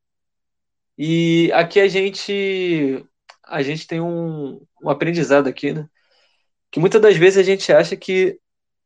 E 0.97 1.51
aqui 1.53 1.81
a 1.81 1.89
gente 1.89 3.05
a 3.47 3.63
gente 3.63 3.87
tem 3.87 4.01
um, 4.01 4.65
um 4.83 4.89
aprendizado 4.89 5.49
aqui, 5.49 5.73
né? 5.73 5.89
Que 6.71 6.81
muitas 6.81 7.01
das 7.01 7.17
vezes 7.17 7.39
a 7.39 7.43
gente 7.43 7.73
acha 7.73 7.97
que 7.97 8.39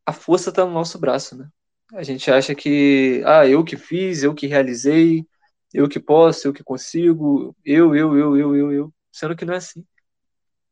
a 0.04 0.12
força 0.12 0.50
está 0.50 0.64
no 0.64 0.72
nosso 0.72 0.98
braço, 0.98 1.36
né? 1.36 1.48
A 1.94 2.02
gente 2.02 2.30
acha 2.30 2.54
que, 2.54 3.22
ah, 3.24 3.46
eu 3.46 3.64
que 3.64 3.76
fiz, 3.76 4.22
eu 4.22 4.34
que 4.34 4.46
realizei, 4.46 5.26
eu 5.72 5.88
que 5.88 6.00
posso, 6.00 6.48
eu 6.48 6.52
que 6.52 6.64
consigo, 6.64 7.54
eu, 7.64 7.94
eu, 7.94 8.16
eu, 8.16 8.36
eu, 8.36 8.56
eu, 8.56 8.72
eu, 8.72 8.94
sendo 9.12 9.36
que 9.36 9.44
não 9.44 9.54
é 9.54 9.58
assim. 9.58 9.84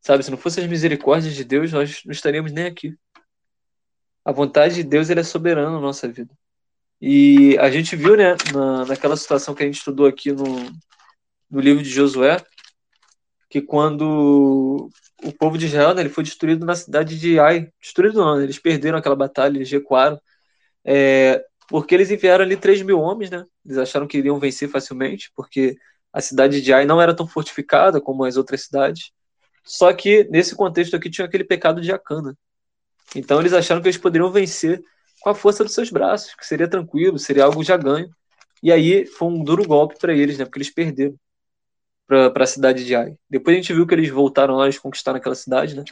Sabe, 0.00 0.22
se 0.22 0.30
não 0.30 0.38
fosse 0.38 0.60
as 0.60 0.66
misericórdias 0.66 1.34
de 1.34 1.44
Deus, 1.44 1.72
nós 1.72 2.02
não 2.04 2.12
estaríamos 2.12 2.52
nem 2.52 2.66
aqui. 2.66 2.96
A 4.24 4.32
vontade 4.32 4.76
de 4.76 4.84
Deus 4.84 5.10
é 5.10 5.22
soberana 5.22 5.70
na 5.70 5.80
nossa 5.80 6.08
vida. 6.08 6.32
E 7.00 7.58
a 7.58 7.70
gente 7.70 7.94
viu, 7.94 8.16
né, 8.16 8.36
na, 8.52 8.86
naquela 8.86 9.16
situação 9.16 9.54
que 9.54 9.62
a 9.62 9.66
gente 9.66 9.78
estudou 9.78 10.06
aqui 10.06 10.32
no, 10.32 10.44
no 11.50 11.60
livro 11.60 11.82
de 11.82 11.90
Josué, 11.90 12.42
que 13.50 13.60
quando 13.60 14.88
o 15.22 15.32
povo 15.32 15.58
de 15.58 15.66
Israel 15.66 15.94
né, 15.94 16.02
ele 16.02 16.08
foi 16.08 16.24
destruído 16.24 16.64
na 16.64 16.74
cidade 16.74 17.18
de 17.18 17.38
Ai, 17.38 17.70
destruído 17.80 18.20
não, 18.20 18.40
eles 18.40 18.58
perderam 18.58 18.98
aquela 18.98 19.16
batalha, 19.16 19.56
eles 19.56 19.70
recuaram, 19.70 20.20
é, 20.84 21.44
porque 21.68 21.94
eles 21.94 22.10
enviaram 22.10 22.44
ali 22.44 22.56
3 22.56 22.82
mil 22.82 23.00
homens, 23.00 23.30
né? 23.30 23.44
Eles 23.64 23.78
acharam 23.78 24.06
que 24.06 24.18
iriam 24.18 24.38
vencer 24.38 24.68
facilmente, 24.68 25.30
porque 25.34 25.76
a 26.12 26.20
cidade 26.20 26.62
de 26.62 26.72
Ai 26.72 26.86
não 26.86 27.00
era 27.00 27.14
tão 27.14 27.26
fortificada 27.26 28.00
como 28.00 28.24
as 28.24 28.36
outras 28.36 28.62
cidades. 28.62 29.10
Só 29.64 29.92
que 29.92 30.24
nesse 30.30 30.54
contexto 30.54 30.94
aqui 30.94 31.10
tinha 31.10 31.26
aquele 31.26 31.44
pecado 31.44 31.80
de 31.80 31.92
Acana. 31.92 32.36
Então 33.14 33.40
eles 33.40 33.52
acharam 33.52 33.82
que 33.82 33.88
eles 33.88 33.98
poderiam 33.98 34.30
vencer 34.30 34.82
com 35.20 35.30
a 35.30 35.34
força 35.34 35.64
dos 35.64 35.74
seus 35.74 35.90
braços, 35.90 36.34
que 36.34 36.46
seria 36.46 36.68
tranquilo, 36.68 37.18
seria 37.18 37.44
algo 37.44 37.64
já 37.64 37.76
ganho. 37.76 38.08
E 38.62 38.72
aí 38.72 39.04
foi 39.06 39.28
um 39.28 39.42
duro 39.42 39.64
golpe 39.64 39.98
para 39.98 40.14
eles, 40.14 40.38
né? 40.38 40.44
Porque 40.44 40.58
eles 40.58 40.72
perderam 40.72 41.14
para 42.06 42.44
a 42.44 42.46
cidade 42.46 42.84
de 42.84 42.94
Ai. 42.94 43.16
Depois 43.28 43.56
a 43.56 43.60
gente 43.60 43.72
viu 43.72 43.86
que 43.86 43.94
eles 43.94 44.08
voltaram 44.08 44.54
lá, 44.54 44.64
eles 44.64 44.78
conquistaram 44.78 45.18
aquela 45.18 45.34
cidade, 45.34 45.74
né? 45.74 45.84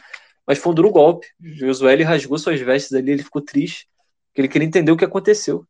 Mas 0.47 0.57
foi 0.57 0.71
um 0.71 0.75
duro 0.75 0.89
golpe. 0.89 1.27
Josué 1.39 1.93
ele 1.93 2.03
rasgou 2.03 2.37
suas 2.37 2.59
vestes 2.61 2.93
ali, 2.93 3.11
ele 3.11 3.23
ficou 3.23 3.41
triste, 3.41 3.87
porque 4.35 4.41
ele 4.41 4.47
queria 4.49 4.67
entender 4.67 4.91
o 4.91 4.97
que 4.97 5.05
aconteceu. 5.05 5.65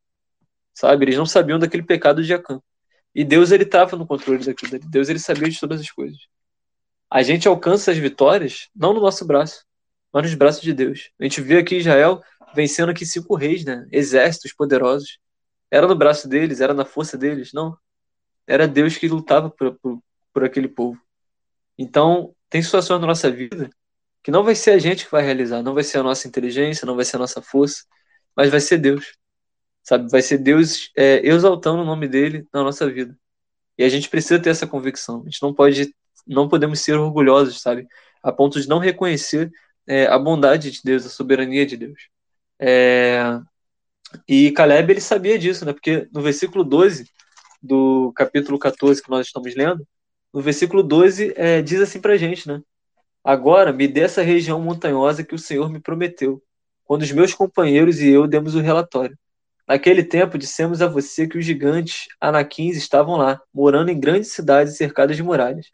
Sabe? 0.74 1.05
Eles 1.05 1.18
não 1.18 1.26
sabiam 1.28 1.59
daquele 1.59 1.84
pecado 1.84 2.24
de 2.24 2.34
Acã. 2.34 2.59
E 3.13 3.24
Deus 3.24 3.51
ele 3.51 3.61
estava 3.61 3.95
no 3.95 4.07
controle 4.07 4.43
daquilo. 4.43 4.80
Deus 4.89 5.07
ele 5.07 5.20
sabia 5.20 5.47
de 5.47 5.59
todas 5.59 5.80
as 5.80 5.91
coisas. 5.91 6.18
A 7.07 7.22
gente 7.22 7.47
alcança 7.47 7.91
as 7.91 7.97
vitórias 7.97 8.68
não 8.76 8.91
no 8.91 8.99
nosso 8.99 9.24
braço, 9.24 9.63
mas 10.11 10.24
nos 10.24 10.34
braços 10.34 10.63
de 10.63 10.74
Deus. 10.74 11.11
A 11.20 11.24
gente 11.24 11.41
vê 11.41 11.59
aqui 11.59 11.76
Israel 11.76 12.24
vencendo 12.55 12.89
aqui 12.89 13.05
cinco 13.05 13.36
reis, 13.36 13.63
né? 13.63 13.88
Exércitos 13.91 14.51
poderosos. 14.51 15.20
Era 15.70 15.88
no 15.88 15.95
braço 15.95 16.28
deles, 16.28 16.59
era 16.59 16.74
na 16.74 16.86
força 16.86 17.16
deles, 17.16 17.53
não. 17.53 17.78
Era 18.47 18.68
Deus 18.68 18.97
que 18.97 19.07
lutava 19.07 19.47
por, 19.47 19.78
por, 19.80 19.99
por 20.34 20.43
aquele 20.43 20.68
povo. 20.68 20.99
Então, 21.78 22.34
tem 22.49 22.63
situações 22.63 22.99
na 22.99 23.05
nossa 23.05 23.30
vida 23.30 23.70
que 24.24 24.32
não 24.32 24.43
vai 24.43 24.55
ser 24.55 24.72
a 24.72 24.80
gente 24.80 25.05
que 25.05 25.11
vai 25.11 25.24
realizar, 25.24 25.61
não 25.61 25.76
vai 25.76 25.84
ser 25.84 25.99
a 25.99 26.03
nossa 26.03 26.28
inteligência, 26.28 26.84
não 26.88 26.95
vai 26.95 27.05
ser 27.05 27.18
a 27.18 27.20
nossa 27.20 27.43
força, 27.43 27.84
mas 28.36 28.50
vai 28.50 28.60
ser 28.60 28.78
Deus. 28.78 29.18
Sabe? 29.84 30.10
Vai 30.10 30.22
ser 30.22 30.40
Deus 30.40 30.92
é, 30.98 31.26
exaltando 31.28 31.82
o 31.82 31.86
nome 31.86 32.08
dele 32.08 32.48
na 32.54 32.64
nossa 32.64 32.90
vida. 32.90 33.18
E 33.78 33.84
a 33.84 33.90
gente 33.90 34.10
precisa 34.10 34.40
ter 34.40 34.50
essa 34.50 34.68
convicção. 34.68 35.22
A 35.22 35.26
gente 35.26 35.42
não 35.42 35.54
pode, 35.54 35.94
não 36.28 36.50
podemos 36.50 36.80
ser 36.80 36.94
orgulhosos, 36.98 37.62
sabe? 37.62 37.88
A 38.24 38.32
ponto 38.32 38.60
de 38.60 38.68
não 38.68 38.80
reconhecer 38.80 39.52
é, 39.88 40.08
a 40.08 40.18
bondade 40.18 40.72
de 40.72 40.82
Deus, 40.84 41.06
a 41.06 41.10
soberania 41.10 41.66
de 41.66 41.78
Deus. 41.78 42.10
É, 42.60 43.40
e 44.28 44.52
Caleb 44.52 44.92
ele 44.92 45.02
sabia 45.02 45.38
disso, 45.38 45.66
né? 45.66 45.74
Porque 45.74 46.08
no 46.14 46.22
versículo 46.22 46.64
12 46.64 47.10
do 47.62 48.12
capítulo 48.16 48.58
14 48.60 49.02
que 49.02 49.10
nós 49.10 49.28
estamos 49.28 49.56
lendo, 49.56 49.86
no 50.34 50.42
versículo 50.42 50.84
12, 50.84 51.34
é, 51.36 51.62
diz 51.62 51.80
assim 51.82 52.00
pra 52.00 52.18
gente, 52.18 52.48
né? 52.48 52.62
Agora 53.24 53.74
me 53.74 53.88
dê 53.88 54.02
essa 54.02 54.22
região 54.22 54.62
montanhosa 54.62 55.24
que 55.24 55.36
o 55.36 55.40
Senhor 55.40 55.70
me 55.70 55.80
prometeu, 55.80 56.42
quando 56.86 57.02
os 57.02 57.12
meus 57.12 57.34
companheiros 57.34 58.00
e 58.00 58.10
eu 58.10 58.28
demos 58.28 58.56
o 58.56 58.62
relatório. 58.62 59.18
Naquele 59.68 60.04
tempo 60.04 60.38
dissemos 60.38 60.82
a 60.82 60.88
você 60.88 61.28
que 61.28 61.38
os 61.38 61.44
gigantes 61.44 62.06
anaquins 62.22 62.78
estavam 62.78 63.18
lá, 63.18 63.42
morando 63.54 63.90
em 63.90 64.00
grandes 64.00 64.32
cidades 64.32 64.78
cercadas 64.78 65.18
de 65.18 65.24
muralhas. 65.24 65.68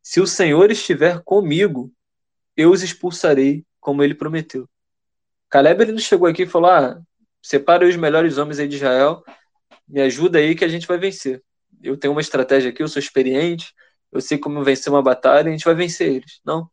Se 0.00 0.20
o 0.20 0.26
Senhor 0.26 0.70
estiver 0.70 1.20
comigo, 1.22 1.92
eu 2.56 2.70
os 2.70 2.82
expulsarei, 2.82 3.64
como 3.80 4.02
ele 4.02 4.14
prometeu. 4.14 4.68
Caleb 5.50 5.82
ele 5.82 5.92
não 5.92 5.98
chegou 5.98 6.28
aqui 6.28 6.44
e 6.44 6.46
falou: 6.46 6.70
ah, 6.70 7.00
separa 7.42 7.86
os 7.86 7.96
melhores 7.96 8.38
homens 8.38 8.60
aí 8.60 8.68
de 8.68 8.76
Israel, 8.76 9.24
me 9.88 10.00
ajuda 10.00 10.38
aí 10.38 10.54
que 10.54 10.64
a 10.64 10.68
gente 10.68 10.86
vai 10.86 10.98
vencer. 10.98 11.42
Eu 11.82 11.96
tenho 11.96 12.12
uma 12.12 12.20
estratégia 12.20 12.70
aqui, 12.70 12.82
eu 12.82 12.88
sou 12.88 13.00
experiente, 13.00 13.74
eu 14.12 14.20
sei 14.20 14.38
como 14.38 14.62
vencer 14.62 14.92
uma 14.92 15.02
batalha, 15.02 15.48
a 15.48 15.52
gente 15.52 15.64
vai 15.64 15.74
vencer 15.74 16.12
eles. 16.12 16.40
Não. 16.44 16.70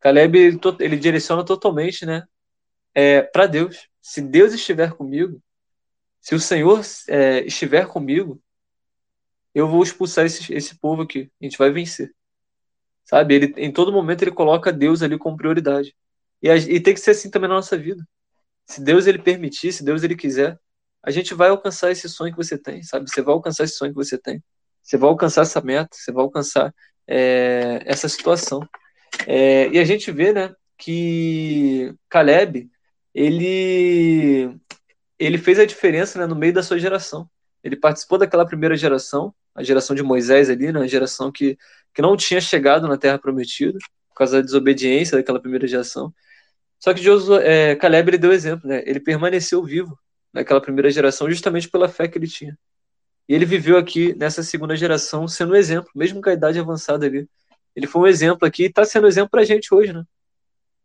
Caleb, 0.00 0.38
ele, 0.38 0.60
ele 0.80 0.96
direciona 0.96 1.44
totalmente, 1.44 2.06
né, 2.06 2.22
é, 2.96 3.20
para 3.20 3.46
Deus. 3.46 3.88
Se 4.00 4.22
Deus 4.22 4.54
estiver 4.54 4.94
comigo, 4.94 5.42
se 6.18 6.34
o 6.34 6.40
Senhor 6.40 6.80
é, 7.08 7.44
estiver 7.44 7.86
comigo, 7.86 8.40
eu 9.54 9.68
vou 9.68 9.82
expulsar 9.82 10.24
esse, 10.24 10.52
esse 10.54 10.78
povo 10.78 11.02
aqui. 11.02 11.30
A 11.40 11.44
gente 11.44 11.58
vai 11.58 11.70
vencer. 11.70 12.10
Sabe? 13.04 13.34
Ele, 13.34 13.54
em 13.58 13.70
todo 13.70 13.92
momento 13.92 14.22
ele 14.22 14.32
coloca 14.32 14.72
Deus 14.72 15.02
ali 15.02 15.18
como 15.18 15.36
prioridade. 15.36 15.94
E, 16.42 16.48
a, 16.50 16.56
e 16.56 16.80
tem 16.80 16.94
que 16.94 17.00
ser 17.00 17.10
assim 17.10 17.30
também 17.30 17.48
na 17.50 17.56
nossa 17.56 17.76
vida. 17.76 18.02
Se 18.64 18.82
Deus 18.82 19.06
ele 19.06 19.18
permitir, 19.18 19.72
se 19.72 19.84
Deus 19.84 20.02
ele 20.02 20.16
quiser, 20.16 20.58
a 21.02 21.10
gente 21.10 21.34
vai 21.34 21.50
alcançar 21.50 21.90
esse 21.90 22.08
sonho 22.08 22.32
que 22.32 22.42
você 22.42 22.58
tem, 22.58 22.82
sabe? 22.82 23.08
Você 23.08 23.20
vai 23.22 23.34
alcançar 23.34 23.64
esse 23.64 23.76
sonho 23.76 23.92
que 23.92 23.96
você 23.96 24.18
tem. 24.18 24.42
Você 24.82 24.96
vai 24.96 25.08
alcançar 25.08 25.42
essa 25.42 25.60
meta, 25.60 25.90
você 25.92 26.10
vai 26.10 26.24
alcançar 26.24 26.74
é, 27.06 27.82
essa 27.84 28.08
situação. 28.08 28.66
É, 29.26 29.68
e 29.68 29.78
a 29.78 29.84
gente 29.84 30.10
vê, 30.10 30.32
né, 30.32 30.54
que 30.78 31.94
Caleb, 32.08 32.68
ele, 33.16 34.54
ele 35.18 35.38
fez 35.38 35.58
a 35.58 35.64
diferença 35.64 36.18
né, 36.18 36.26
no 36.26 36.36
meio 36.36 36.52
da 36.52 36.62
sua 36.62 36.78
geração. 36.78 37.26
Ele 37.64 37.74
participou 37.74 38.18
daquela 38.18 38.44
primeira 38.44 38.76
geração, 38.76 39.34
a 39.54 39.62
geração 39.62 39.96
de 39.96 40.02
Moisés 40.02 40.50
ali, 40.50 40.70
né, 40.70 40.80
a 40.80 40.86
geração 40.86 41.32
que, 41.32 41.56
que 41.94 42.02
não 42.02 42.14
tinha 42.14 42.42
chegado 42.42 42.86
na 42.86 42.98
Terra 42.98 43.18
Prometida, 43.18 43.78
por 44.10 44.16
causa 44.16 44.36
da 44.36 44.42
desobediência 44.42 45.16
daquela 45.16 45.40
primeira 45.40 45.66
geração. 45.66 46.12
Só 46.78 46.92
que 46.92 47.02
Josué, 47.02 47.70
é, 47.70 47.74
Caleb 47.76 48.10
ele 48.10 48.18
deu 48.18 48.32
exemplo, 48.32 48.68
né? 48.68 48.82
Ele 48.84 49.00
permaneceu 49.00 49.64
vivo 49.64 49.98
naquela 50.30 50.60
primeira 50.60 50.90
geração 50.90 51.30
justamente 51.30 51.70
pela 51.70 51.88
fé 51.88 52.06
que 52.06 52.18
ele 52.18 52.26
tinha. 52.26 52.56
E 53.26 53.34
ele 53.34 53.46
viveu 53.46 53.78
aqui 53.78 54.14
nessa 54.14 54.42
segunda 54.42 54.76
geração 54.76 55.26
sendo 55.26 55.54
um 55.54 55.56
exemplo, 55.56 55.90
mesmo 55.94 56.20
com 56.20 56.28
a 56.28 56.34
idade 56.34 56.58
avançada 56.58 57.06
ali. 57.06 57.26
Ele 57.74 57.86
foi 57.86 58.02
um 58.02 58.06
exemplo 58.06 58.46
aqui 58.46 58.64
e 58.64 58.66
está 58.66 58.84
sendo 58.84 59.04
um 59.04 59.08
exemplo 59.08 59.30
para 59.30 59.40
a 59.40 59.44
gente 59.44 59.74
hoje, 59.74 59.94
né? 59.94 60.04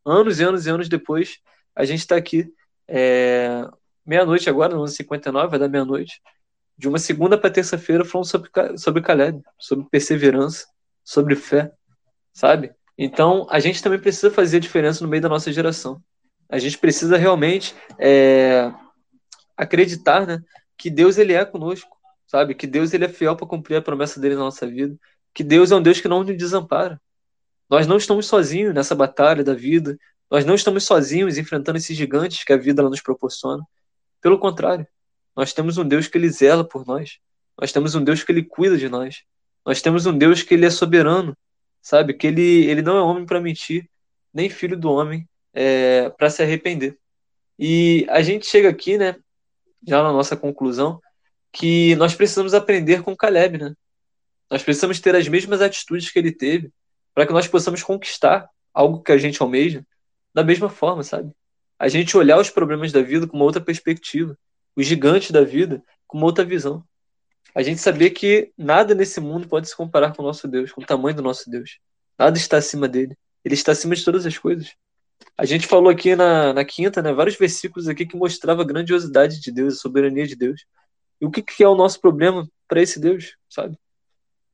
Anos 0.05 0.39
e 0.39 0.43
anos 0.43 0.65
e 0.65 0.69
anos 0.69 0.87
depois, 0.87 1.39
a 1.75 1.85
gente 1.85 1.99
está 1.99 2.15
aqui, 2.15 2.51
é, 2.87 3.67
meia-noite 4.05 4.49
agora, 4.49 4.73
no 4.73 4.79
ano 4.79 4.87
59, 4.87 5.49
vai 5.49 5.59
dar 5.59 5.67
meia-noite, 5.67 6.21
de 6.77 6.87
uma 6.87 6.97
segunda 6.97 7.37
para 7.37 7.49
terça-feira 7.49 8.03
falando 8.03 8.27
sobre, 8.27 8.49
sobre 8.77 9.01
Caleb, 9.01 9.41
sobre 9.59 9.87
perseverança, 9.89 10.65
sobre 11.03 11.35
fé, 11.35 11.71
sabe? 12.33 12.73
Então, 12.97 13.47
a 13.49 13.59
gente 13.59 13.81
também 13.81 13.99
precisa 13.99 14.31
fazer 14.31 14.57
a 14.57 14.59
diferença 14.59 15.03
no 15.03 15.09
meio 15.09 15.21
da 15.21 15.29
nossa 15.29 15.51
geração. 15.51 16.01
A 16.49 16.59
gente 16.59 16.77
precisa 16.77 17.17
realmente 17.17 17.73
é, 17.97 18.71
acreditar 19.55 20.27
né, 20.27 20.43
que 20.77 20.89
Deus 20.89 21.17
ele 21.17 21.33
é 21.33 21.45
conosco, 21.45 21.97
sabe? 22.27 22.55
Que 22.55 22.67
Deus 22.67 22.93
ele 22.93 23.05
é 23.05 23.09
fiel 23.09 23.35
para 23.35 23.47
cumprir 23.47 23.77
a 23.77 23.81
promessa 23.81 24.19
dele 24.19 24.35
na 24.35 24.41
nossa 24.41 24.67
vida. 24.67 24.95
Que 25.33 25.43
Deus 25.43 25.71
é 25.71 25.75
um 25.75 25.81
Deus 25.81 26.01
que 26.01 26.07
não 26.07 26.23
nos 26.23 26.37
desampara. 26.37 26.99
Nós 27.69 27.87
não 27.87 27.97
estamos 27.97 28.25
sozinhos 28.25 28.73
nessa 28.73 28.93
batalha 28.93 29.43
da 29.43 29.53
vida. 29.53 29.97
Nós 30.31 30.45
não 30.45 30.55
estamos 30.55 30.85
sozinhos 30.85 31.37
enfrentando 31.37 31.77
esses 31.77 31.95
gigantes 31.95 32.45
que 32.45 32.53
a 32.53 32.57
vida 32.57 32.81
nos 32.83 33.01
proporciona. 33.01 33.65
Pelo 34.21 34.39
contrário, 34.39 34.87
nós 35.35 35.51
temos 35.51 35.77
um 35.77 35.85
Deus 35.85 36.07
que 36.07 36.17
ele 36.17 36.29
zela 36.29 36.63
por 36.63 36.87
nós. 36.87 37.19
Nós 37.59 37.73
temos 37.73 37.95
um 37.95 38.03
Deus 38.03 38.23
que 38.23 38.31
ele 38.31 38.41
cuida 38.41 38.77
de 38.77 38.87
nós. 38.87 39.23
Nós 39.65 39.81
temos 39.81 40.05
um 40.05 40.17
Deus 40.17 40.41
que 40.41 40.53
ele 40.53 40.65
é 40.65 40.69
soberano, 40.69 41.37
sabe? 41.81 42.13
Que 42.13 42.27
ele, 42.27 42.65
ele 42.65 42.81
não 42.81 42.95
é 42.95 43.01
homem 43.01 43.25
para 43.25 43.41
mentir, 43.41 43.89
nem 44.33 44.49
filho 44.49 44.77
do 44.77 44.89
homem 44.89 45.27
é, 45.53 46.09
para 46.11 46.29
se 46.29 46.41
arrepender. 46.41 46.97
E 47.59 48.07
a 48.09 48.21
gente 48.21 48.47
chega 48.47 48.69
aqui, 48.69 48.97
né, 48.97 49.17
já 49.85 50.01
na 50.01 50.13
nossa 50.13 50.37
conclusão, 50.37 51.01
que 51.51 51.93
nós 51.97 52.15
precisamos 52.15 52.53
aprender 52.53 53.03
com 53.03 53.15
Caleb, 53.17 53.57
né? 53.57 53.75
Nós 54.49 54.63
precisamos 54.63 54.99
ter 55.01 55.13
as 55.13 55.27
mesmas 55.27 55.61
atitudes 55.61 56.09
que 56.09 56.17
ele 56.17 56.31
teve 56.31 56.71
para 57.13 57.27
que 57.27 57.33
nós 57.33 57.47
possamos 57.47 57.83
conquistar 57.83 58.49
algo 58.73 59.03
que 59.03 59.11
a 59.11 59.17
gente 59.17 59.41
almeja 59.41 59.85
da 60.33 60.43
mesma 60.43 60.69
forma, 60.69 61.03
sabe? 61.03 61.31
A 61.77 61.87
gente 61.87 62.15
olhar 62.15 62.39
os 62.39 62.49
problemas 62.49 62.91
da 62.91 63.01
vida 63.01 63.27
com 63.27 63.35
uma 63.35 63.45
outra 63.45 63.61
perspectiva, 63.61 64.37
os 64.75 64.85
gigantes 64.85 65.31
da 65.31 65.43
vida 65.43 65.83
com 66.07 66.17
uma 66.17 66.27
outra 66.27 66.45
visão. 66.45 66.83
A 67.53 67.61
gente 67.61 67.81
saber 67.81 68.11
que 68.11 68.51
nada 68.57 68.95
nesse 68.95 69.19
mundo 69.19 69.47
pode 69.47 69.67
se 69.67 69.75
comparar 69.75 70.15
com 70.15 70.21
o 70.21 70.25
nosso 70.25 70.47
Deus, 70.47 70.71
com 70.71 70.81
o 70.81 70.85
tamanho 70.85 71.15
do 71.15 71.21
nosso 71.21 71.49
Deus. 71.49 71.79
Nada 72.17 72.37
está 72.37 72.57
acima 72.57 72.87
dele. 72.87 73.17
Ele 73.43 73.55
está 73.55 73.71
acima 73.71 73.95
de 73.95 74.05
todas 74.05 74.25
as 74.25 74.37
coisas. 74.37 74.73
A 75.37 75.45
gente 75.45 75.67
falou 75.67 75.89
aqui 75.89 76.15
na, 76.15 76.53
na 76.53 76.63
quinta, 76.63 77.01
né, 77.01 77.11
vários 77.13 77.35
versículos 77.35 77.87
aqui 77.87 78.05
que 78.05 78.15
mostrava 78.15 78.61
a 78.61 78.65
grandiosidade 78.65 79.39
de 79.39 79.51
Deus, 79.51 79.75
a 79.75 79.77
soberania 79.77 80.25
de 80.25 80.35
Deus. 80.35 80.63
E 81.19 81.25
o 81.25 81.31
que, 81.31 81.41
que 81.41 81.63
é 81.63 81.67
o 81.67 81.75
nosso 81.75 81.99
problema 81.99 82.47
para 82.67 82.81
esse 82.81 82.99
Deus, 82.99 83.35
sabe? 83.49 83.73
O 83.73 83.77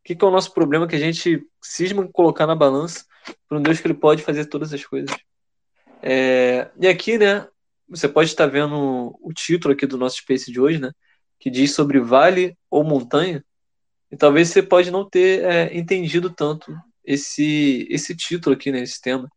que, 0.03 0.15
que 0.15 0.23
é 0.23 0.27
o 0.27 0.31
nosso 0.31 0.53
problema 0.53 0.87
que 0.87 0.95
a 0.95 0.99
gente 0.99 1.45
cisma 1.61 2.07
colocar 2.07 2.47
na 2.47 2.55
balança 2.55 3.05
para 3.47 3.57
um 3.57 3.61
Deus 3.61 3.79
que 3.79 3.87
ele 3.87 3.93
pode 3.93 4.23
fazer 4.23 4.45
todas 4.45 4.73
as 4.73 4.85
coisas? 4.85 5.13
É, 6.01 6.69
e 6.79 6.87
aqui, 6.87 7.17
né, 7.17 7.47
você 7.87 8.07
pode 8.07 8.29
estar 8.29 8.47
vendo 8.47 9.17
o 9.21 9.31
título 9.33 9.73
aqui 9.73 9.85
do 9.85 9.97
nosso 9.97 10.17
Space 10.17 10.51
de 10.51 10.59
hoje, 10.59 10.79
né, 10.79 10.91
que 11.39 11.49
diz 11.49 11.73
sobre 11.73 11.99
vale 11.99 12.57
ou 12.69 12.83
montanha. 12.83 13.43
E 14.11 14.17
talvez 14.17 14.49
você 14.49 14.63
pode 14.63 14.91
não 14.91 15.07
ter 15.09 15.43
é, 15.43 15.77
entendido 15.77 16.29
tanto 16.29 16.73
esse, 17.03 17.87
esse 17.89 18.15
título 18.15 18.55
aqui, 18.55 18.71
né, 18.71 18.81
esse 18.81 19.01
tema. 19.01 19.29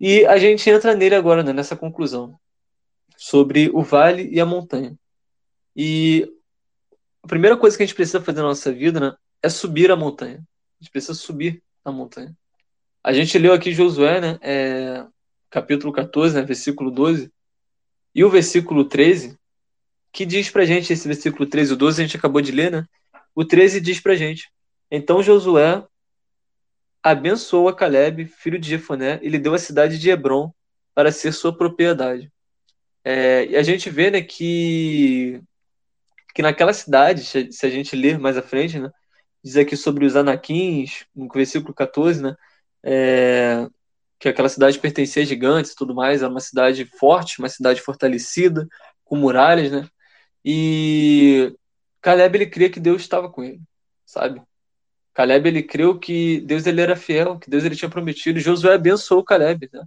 E 0.00 0.26
a 0.26 0.36
gente 0.38 0.68
entra 0.68 0.94
nele 0.94 1.14
agora, 1.14 1.42
né, 1.42 1.52
nessa 1.52 1.76
conclusão, 1.76 2.38
sobre 3.16 3.70
o 3.72 3.82
vale 3.82 4.28
e 4.30 4.40
a 4.40 4.46
montanha. 4.46 4.96
E 5.74 6.30
a 7.22 7.26
primeira 7.26 7.56
coisa 7.56 7.76
que 7.76 7.82
a 7.82 7.86
gente 7.86 7.94
precisa 7.94 8.20
fazer 8.20 8.42
na 8.42 8.48
nossa 8.48 8.72
vida 8.72 9.00
né, 9.00 9.14
é 9.42 9.48
subir 9.48 9.90
a 9.90 9.96
montanha. 9.96 10.38
A 10.38 10.84
gente 10.84 10.92
precisa 10.92 11.14
subir 11.14 11.62
a 11.84 11.90
montanha. 11.90 12.36
A 13.02 13.12
gente 13.12 13.38
leu 13.38 13.52
aqui 13.52 13.72
Josué, 13.72 14.20
né, 14.20 14.38
é, 14.42 15.06
capítulo 15.54 15.92
14, 15.92 16.34
né, 16.34 16.42
versículo 16.42 16.90
12, 16.90 17.32
e 18.12 18.24
o 18.24 18.28
versículo 18.28 18.84
13, 18.84 19.38
que 20.12 20.26
diz 20.26 20.50
pra 20.50 20.64
gente, 20.64 20.92
esse 20.92 21.06
versículo 21.06 21.48
13 21.48 21.72
e 21.72 21.76
12 21.76 22.02
a 22.02 22.04
gente 22.04 22.16
acabou 22.16 22.42
de 22.42 22.50
ler, 22.50 22.72
né? 22.72 22.84
O 23.36 23.44
13 23.44 23.80
diz 23.80 24.00
pra 24.00 24.16
gente: 24.16 24.50
Então 24.90 25.22
Josué 25.22 25.84
abençoou 27.00 27.68
a 27.68 27.74
Caleb, 27.74 28.24
filho 28.26 28.58
de 28.58 28.68
Jefoné, 28.68 29.20
e 29.22 29.28
lhe 29.28 29.38
deu 29.38 29.54
a 29.54 29.58
cidade 29.58 29.96
de 29.96 30.10
Hebron 30.10 30.52
para 30.92 31.12
ser 31.12 31.30
sua 31.30 31.56
propriedade. 31.56 32.32
É, 33.04 33.46
e 33.46 33.56
a 33.56 33.62
gente 33.62 33.88
vê 33.90 34.10
né, 34.10 34.22
que, 34.22 35.40
que 36.34 36.42
naquela 36.42 36.72
cidade, 36.72 37.22
se 37.24 37.66
a 37.66 37.70
gente 37.70 37.94
ler 37.94 38.18
mais 38.18 38.36
à 38.36 38.42
frente, 38.42 38.80
né, 38.80 38.90
diz 39.42 39.56
aqui 39.56 39.76
sobre 39.76 40.04
os 40.04 40.16
anaquins, 40.16 41.04
no 41.14 41.28
versículo 41.28 41.72
14, 41.74 42.22
né, 42.22 42.36
é, 42.82 43.68
que 44.18 44.28
aquela 44.28 44.48
cidade 44.48 44.78
pertencia 44.78 45.22
a 45.22 45.26
gigantes 45.26 45.72
e 45.72 45.76
tudo 45.76 45.94
mais, 45.94 46.22
era 46.22 46.30
uma 46.30 46.40
cidade 46.40 46.84
forte, 46.84 47.38
uma 47.38 47.48
cidade 47.48 47.80
fortalecida, 47.80 48.66
com 49.04 49.16
muralhas, 49.16 49.70
né? 49.70 49.88
E 50.44 51.54
Caleb 52.00 52.36
ele 52.36 52.46
cria 52.46 52.70
que 52.70 52.80
Deus 52.80 53.02
estava 53.02 53.30
com 53.30 53.42
ele, 53.42 53.60
sabe? 54.04 54.42
Caleb 55.14 55.48
ele 55.48 55.62
creu 55.62 55.98
que 55.98 56.40
Deus 56.40 56.66
ele 56.66 56.80
era 56.80 56.96
fiel, 56.96 57.38
que 57.38 57.48
Deus 57.48 57.64
ele 57.64 57.76
tinha 57.76 57.88
prometido. 57.88 58.40
Josué 58.40 58.74
abençoou 58.74 59.22
Caleb, 59.24 59.70
né? 59.72 59.84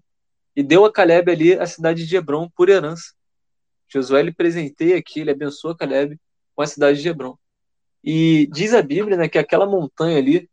E 0.56 0.64
deu 0.64 0.86
a 0.86 0.92
Caleb 0.92 1.32
ali 1.32 1.54
a 1.54 1.68
cidade 1.68 2.08
de 2.08 2.16
Hebron 2.16 2.50
por 2.50 2.70
herança. 2.70 3.14
Josué 3.88 4.22
ele 4.22 4.32
presenteia 4.32 4.98
aqui, 4.98 5.20
ele 5.22 5.32
abençoa 5.32 5.76
Caleb 5.76 6.20
com 6.56 6.62
a 6.62 6.68
cidade 6.68 7.02
de 7.02 7.10
Hebron. 7.10 7.38
E 8.04 8.48
diz 8.52 8.74
a 8.74 8.82
Bíblia, 8.82 9.18
né, 9.18 9.28
que 9.28 9.38
aquela 9.38 9.66
montanha 9.66 10.18
ali 10.18 10.50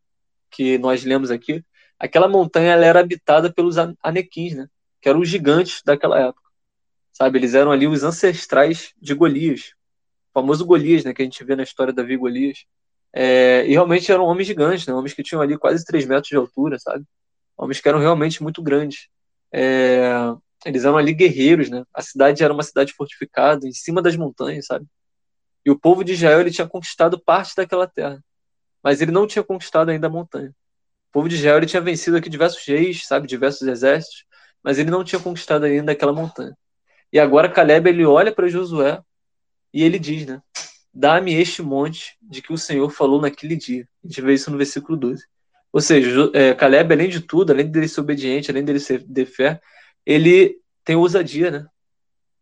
que 0.50 0.76
nós 0.78 1.04
lemos 1.04 1.30
aqui, 1.30 1.64
aquela 1.98 2.28
montanha 2.28 2.72
ela 2.72 2.86
era 2.86 3.00
habitada 3.00 3.52
pelos 3.52 3.76
anequins, 4.02 4.54
né? 4.54 4.68
Que 5.00 5.08
eram 5.08 5.20
os 5.20 5.28
gigantes 5.28 5.82
daquela 5.84 6.18
época. 6.18 6.42
Sabe, 7.12 7.38
eles 7.38 7.54
eram 7.54 7.70
ali 7.70 7.86
os 7.86 8.02
ancestrais 8.02 8.92
de 9.00 9.14
Golias. 9.14 9.72
O 10.30 10.40
famoso 10.40 10.64
Golias, 10.66 11.04
né, 11.04 11.14
que 11.14 11.22
a 11.22 11.24
gente 11.24 11.44
vê 11.44 11.54
na 11.54 11.62
história 11.62 11.92
da 11.92 12.02
Davi 12.02 12.16
Golias. 12.16 12.64
É, 13.12 13.64
e 13.66 13.70
realmente 13.70 14.10
eram 14.10 14.24
homens 14.24 14.48
gigantes, 14.48 14.86
né? 14.86 14.92
homens 14.92 15.14
que 15.14 15.22
tinham 15.22 15.40
ali 15.40 15.56
quase 15.56 15.84
3 15.84 16.04
metros 16.06 16.28
de 16.28 16.36
altura, 16.36 16.78
sabe? 16.80 17.04
Homens 17.56 17.80
que 17.80 17.88
eram 17.88 18.00
realmente 18.00 18.42
muito 18.42 18.60
grandes. 18.60 19.08
É, 19.52 20.34
eles 20.64 20.84
eram 20.84 20.96
ali 20.96 21.14
guerreiros, 21.14 21.70
né? 21.70 21.84
A 21.94 22.02
cidade 22.02 22.42
era 22.42 22.52
uma 22.52 22.64
cidade 22.64 22.92
fortificada, 22.92 23.68
em 23.68 23.72
cima 23.72 24.02
das 24.02 24.16
montanhas, 24.16 24.66
sabe? 24.66 24.86
E 25.64 25.70
o 25.70 25.78
povo 25.78 26.02
de 26.02 26.14
Israel 26.14 26.40
ele 26.40 26.50
tinha 26.50 26.68
conquistado 26.68 27.18
parte 27.18 27.54
daquela 27.56 27.86
terra, 27.86 28.22
mas 28.82 29.00
ele 29.00 29.12
não 29.12 29.26
tinha 29.26 29.44
conquistado 29.44 29.90
ainda 29.90 30.08
a 30.08 30.10
montanha. 30.10 30.52
Povo 31.14 31.28
de 31.28 31.36
Israel 31.36 31.64
tinha 31.64 31.80
vencido 31.80 32.16
aqui 32.16 32.28
diversos 32.28 32.66
reis, 32.66 33.06
sabe, 33.06 33.28
diversos 33.28 33.68
exércitos, 33.68 34.24
mas 34.60 34.80
ele 34.80 34.90
não 34.90 35.04
tinha 35.04 35.20
conquistado 35.20 35.62
ainda 35.62 35.92
aquela 35.92 36.12
montanha. 36.12 36.58
E 37.12 37.20
agora 37.20 37.48
Caleb 37.48 37.88
ele 37.88 38.04
olha 38.04 38.32
para 38.32 38.48
Josué 38.48 39.00
e 39.72 39.84
ele 39.84 39.96
diz, 39.96 40.26
né? 40.26 40.42
Dá-me 40.92 41.32
este 41.32 41.62
monte 41.62 42.16
de 42.20 42.42
que 42.42 42.52
o 42.52 42.58
Senhor 42.58 42.90
falou 42.90 43.20
naquele 43.20 43.54
dia. 43.54 43.86
A 44.02 44.08
gente 44.08 44.20
vê 44.22 44.34
isso 44.34 44.50
no 44.50 44.58
versículo 44.58 44.98
12. 44.98 45.24
Ou 45.72 45.80
seja, 45.80 46.30
é, 46.34 46.52
Caleb, 46.52 46.92
além 46.92 47.08
de 47.08 47.20
tudo, 47.20 47.52
além 47.52 47.70
dele 47.70 47.86
ser 47.86 48.00
obediente, 48.00 48.50
além 48.50 48.64
dele 48.64 48.80
ser 48.80 48.98
de 48.98 49.24
fé, 49.24 49.60
ele 50.04 50.58
tem 50.84 50.96
ousadia, 50.96 51.48
né? 51.48 51.66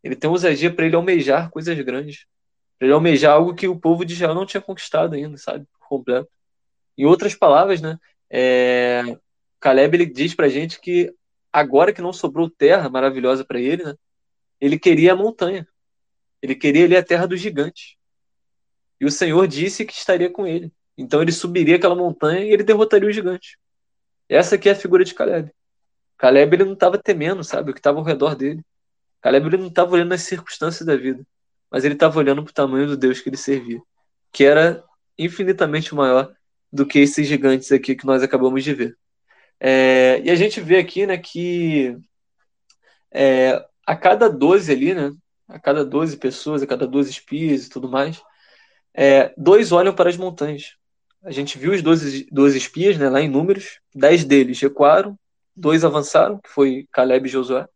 Ele 0.02 0.16
tem 0.16 0.30
ousadia 0.30 0.74
para 0.74 0.86
ele 0.86 0.96
almejar 0.96 1.50
coisas 1.50 1.78
grandes. 1.82 2.24
Para 2.78 2.86
ele 2.86 2.94
almejar 2.94 3.34
algo 3.34 3.54
que 3.54 3.68
o 3.68 3.78
povo 3.78 4.02
de 4.02 4.14
Israel 4.14 4.34
não 4.34 4.46
tinha 4.46 4.62
conquistado 4.62 5.14
ainda, 5.14 5.36
sabe? 5.36 5.66
Por 5.78 5.88
completo. 5.88 6.30
Em 6.96 7.04
outras 7.04 7.34
palavras, 7.34 7.82
né? 7.82 7.98
É, 8.34 9.18
Caleb 9.60 9.94
ele 9.94 10.06
diz 10.06 10.34
pra 10.34 10.48
gente 10.48 10.80
que 10.80 11.14
agora 11.52 11.92
que 11.92 12.00
não 12.00 12.14
sobrou 12.14 12.48
terra 12.48 12.88
maravilhosa 12.88 13.44
para 13.44 13.60
ele, 13.60 13.84
né? 13.84 13.94
Ele 14.58 14.78
queria 14.78 15.12
a 15.12 15.16
montanha. 15.16 15.68
Ele 16.40 16.54
queria 16.54 16.86
ali 16.86 16.96
a 16.96 17.02
terra 17.02 17.26
dos 17.26 17.40
gigantes. 17.40 17.96
E 18.98 19.04
o 19.04 19.10
Senhor 19.10 19.46
disse 19.46 19.84
que 19.84 19.92
estaria 19.92 20.30
com 20.30 20.46
ele. 20.46 20.72
Então 20.96 21.20
ele 21.20 21.30
subiria 21.32 21.76
aquela 21.76 21.94
montanha 21.94 22.40
e 22.40 22.50
ele 22.50 22.62
derrotaria 22.62 23.08
o 23.08 23.12
gigante. 23.12 23.58
Essa 24.28 24.54
aqui 24.54 24.68
é 24.68 24.72
a 24.72 24.76
figura 24.76 25.04
de 25.04 25.14
Caleb. 25.14 25.52
Caleb 26.16 26.56
ele 26.56 26.64
não 26.64 26.72
estava 26.72 26.96
temendo, 26.96 27.44
sabe, 27.44 27.70
o 27.70 27.74
que 27.74 27.80
estava 27.80 27.98
ao 27.98 28.04
redor 28.04 28.34
dele. 28.34 28.64
Caleb 29.20 29.46
ele 29.46 29.56
não 29.58 29.66
estava 29.66 29.92
olhando 29.92 30.12
as 30.12 30.22
circunstâncias 30.22 30.86
da 30.86 30.96
vida, 30.96 31.26
mas 31.70 31.84
ele 31.84 31.94
estava 31.94 32.18
olhando 32.18 32.42
para 32.42 32.50
o 32.50 32.54
tamanho 32.54 32.86
do 32.86 32.96
Deus 32.96 33.20
que 33.20 33.28
ele 33.28 33.36
servia, 33.36 33.82
que 34.32 34.44
era 34.44 34.82
infinitamente 35.18 35.94
maior 35.94 36.32
do 36.72 36.86
que 36.86 36.98
esses 37.00 37.26
gigantes 37.26 37.70
aqui 37.70 37.94
que 37.94 38.06
nós 38.06 38.22
acabamos 38.22 38.64
de 38.64 38.74
ver. 38.74 38.96
É, 39.60 40.20
e 40.24 40.30
a 40.30 40.34
gente 40.34 40.60
vê 40.60 40.78
aqui, 40.78 41.06
né, 41.06 41.18
que 41.18 41.96
é, 43.12 43.64
a 43.86 43.94
cada 43.94 44.28
12 44.28 44.72
ali, 44.72 44.94
né, 44.94 45.12
a 45.46 45.58
cada 45.58 45.84
12 45.84 46.16
pessoas, 46.16 46.62
a 46.62 46.66
cada 46.66 46.86
12 46.86 47.10
espias 47.10 47.66
e 47.66 47.70
tudo 47.70 47.88
mais, 47.88 48.22
é, 48.94 49.32
dois 49.36 49.70
olham 49.72 49.94
para 49.94 50.08
as 50.08 50.16
montanhas. 50.16 50.76
A 51.22 51.30
gente 51.30 51.58
viu 51.58 51.72
os 51.72 51.82
12, 51.82 52.28
12 52.32 52.58
espias 52.58 52.98
né, 52.98 53.08
lá 53.08 53.20
em 53.20 53.28
números, 53.28 53.80
dez 53.94 54.24
deles 54.24 54.60
recuaram, 54.60 55.16
dois 55.54 55.84
avançaram, 55.84 56.38
que 56.38 56.48
foi 56.48 56.88
Caleb 56.90 57.28
e 57.28 57.30
Josué. 57.30 57.68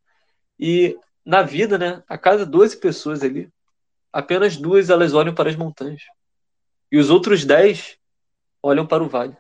E 0.59 0.97
na 1.24 1.42
vida, 1.42 1.78
né, 1.78 2.03
a 2.09 2.18
cada 2.18 2.44
12 2.44 2.78
pessoas 2.78 3.22
ali, 3.22 3.49
apenas 4.12 4.57
duas 4.57 4.90
elas 4.90 5.14
olham 5.14 5.34
para 5.34 5.51
as 5.51 5.57
montanhas. 5.57 6.03
E 6.90 6.99
os 6.99 7.11
outros 7.11 7.44
dez 7.44 7.99
olham 8.67 8.87
para 8.87 9.03
o 9.03 9.09
vale. 9.09 9.37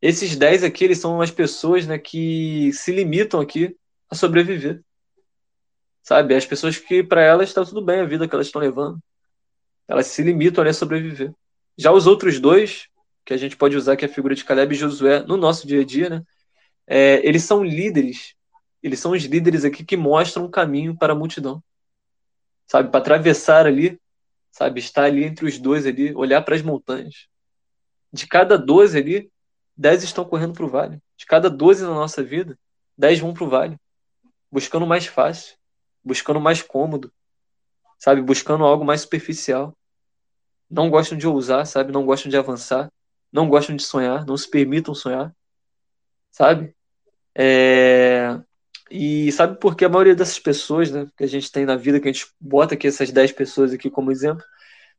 Esses 0.00 0.36
dez 0.36 0.64
aqui, 0.64 0.84
eles 0.84 0.98
são 0.98 1.20
as 1.20 1.30
pessoas 1.30 1.86
né, 1.86 1.98
que 1.98 2.72
se 2.72 2.92
limitam 2.92 3.40
aqui 3.40 3.76
a 4.10 4.14
sobreviver. 4.14 4.82
Sabe? 6.02 6.34
As 6.34 6.44
pessoas 6.44 6.76
que, 6.76 7.04
para 7.04 7.22
elas, 7.22 7.48
está 7.48 7.64
tudo 7.64 7.80
bem 7.80 8.00
a 8.00 8.04
vida 8.04 8.26
que 8.26 8.34
elas 8.34 8.48
estão 8.48 8.60
levando 8.60 8.98
Elas 9.86 10.08
se 10.08 10.22
limitam 10.22 10.62
ali 10.62 10.70
a 10.70 10.74
sobreviver. 10.74 11.32
Já 11.78 11.92
os 11.92 12.06
outros 12.08 12.40
dois, 12.40 12.88
que 13.24 13.32
a 13.32 13.36
gente 13.36 13.56
pode 13.56 13.76
usar 13.76 13.96
que 13.96 14.04
é 14.04 14.08
a 14.08 14.12
figura 14.12 14.34
de 14.34 14.44
Caleb 14.44 14.74
e 14.74 14.78
Josué 14.78 15.22
no 15.22 15.36
nosso 15.36 15.66
dia 15.66 15.82
a 15.82 15.84
dia, 15.84 16.10
né? 16.10 16.22
É, 16.86 17.26
eles 17.26 17.44
são 17.44 17.62
líderes. 17.62 18.34
Eles 18.82 18.98
são 18.98 19.12
os 19.12 19.22
líderes 19.22 19.64
aqui 19.64 19.84
que 19.84 19.96
mostram 19.96 20.46
um 20.46 20.50
caminho 20.50 20.96
para 20.96 21.12
a 21.12 21.16
multidão. 21.16 21.62
Sabe, 22.66 22.90
para 22.90 23.00
atravessar 23.00 23.66
ali, 23.66 24.00
sabe, 24.50 24.80
estar 24.80 25.04
ali 25.04 25.24
entre 25.24 25.46
os 25.46 25.58
dois 25.58 25.86
ali, 25.86 26.12
olhar 26.14 26.42
para 26.42 26.56
as 26.56 26.62
montanhas. 26.62 27.28
De 28.12 28.26
cada 28.26 28.58
12 28.58 28.98
ali, 28.98 29.32
10 29.76 30.02
estão 30.04 30.24
correndo 30.24 30.52
para 30.52 30.64
o 30.64 30.68
vale. 30.68 31.02
De 31.16 31.26
cada 31.26 31.48
12 31.48 31.82
na 31.82 31.94
nossa 31.94 32.22
vida, 32.22 32.58
10 32.96 33.20
vão 33.20 33.32
para 33.32 33.44
o 33.44 33.48
vale. 33.48 33.76
Buscando 34.50 34.86
mais 34.86 35.06
fácil, 35.06 35.56
buscando 36.04 36.40
mais 36.40 36.60
cômodo, 36.60 37.12
sabe? 37.98 38.20
Buscando 38.20 38.64
algo 38.64 38.84
mais 38.84 39.00
superficial. 39.00 39.76
Não 40.68 40.90
gostam 40.90 41.16
de 41.16 41.26
ousar, 41.26 41.66
sabe? 41.66 41.92
Não 41.92 42.04
gostam 42.04 42.30
de 42.30 42.36
avançar. 42.36 42.90
Não 43.32 43.48
gostam 43.48 43.74
de 43.74 43.82
sonhar, 43.82 44.26
não 44.26 44.36
se 44.36 44.48
permitam 44.48 44.94
sonhar, 44.94 45.34
sabe? 46.30 46.76
É... 47.34 48.38
E 48.90 49.32
sabe 49.32 49.58
por 49.58 49.74
que 49.74 49.86
a 49.86 49.88
maioria 49.88 50.14
dessas 50.14 50.38
pessoas, 50.38 50.90
né, 50.90 51.08
que 51.16 51.24
a 51.24 51.26
gente 51.26 51.50
tem 51.50 51.64
na 51.64 51.76
vida, 51.76 51.98
que 51.98 52.08
a 52.08 52.12
gente 52.12 52.26
bota 52.38 52.74
aqui 52.74 52.86
essas 52.86 53.10
10 53.10 53.32
pessoas 53.32 53.72
aqui 53.72 53.88
como 53.88 54.12
exemplo, 54.12 54.44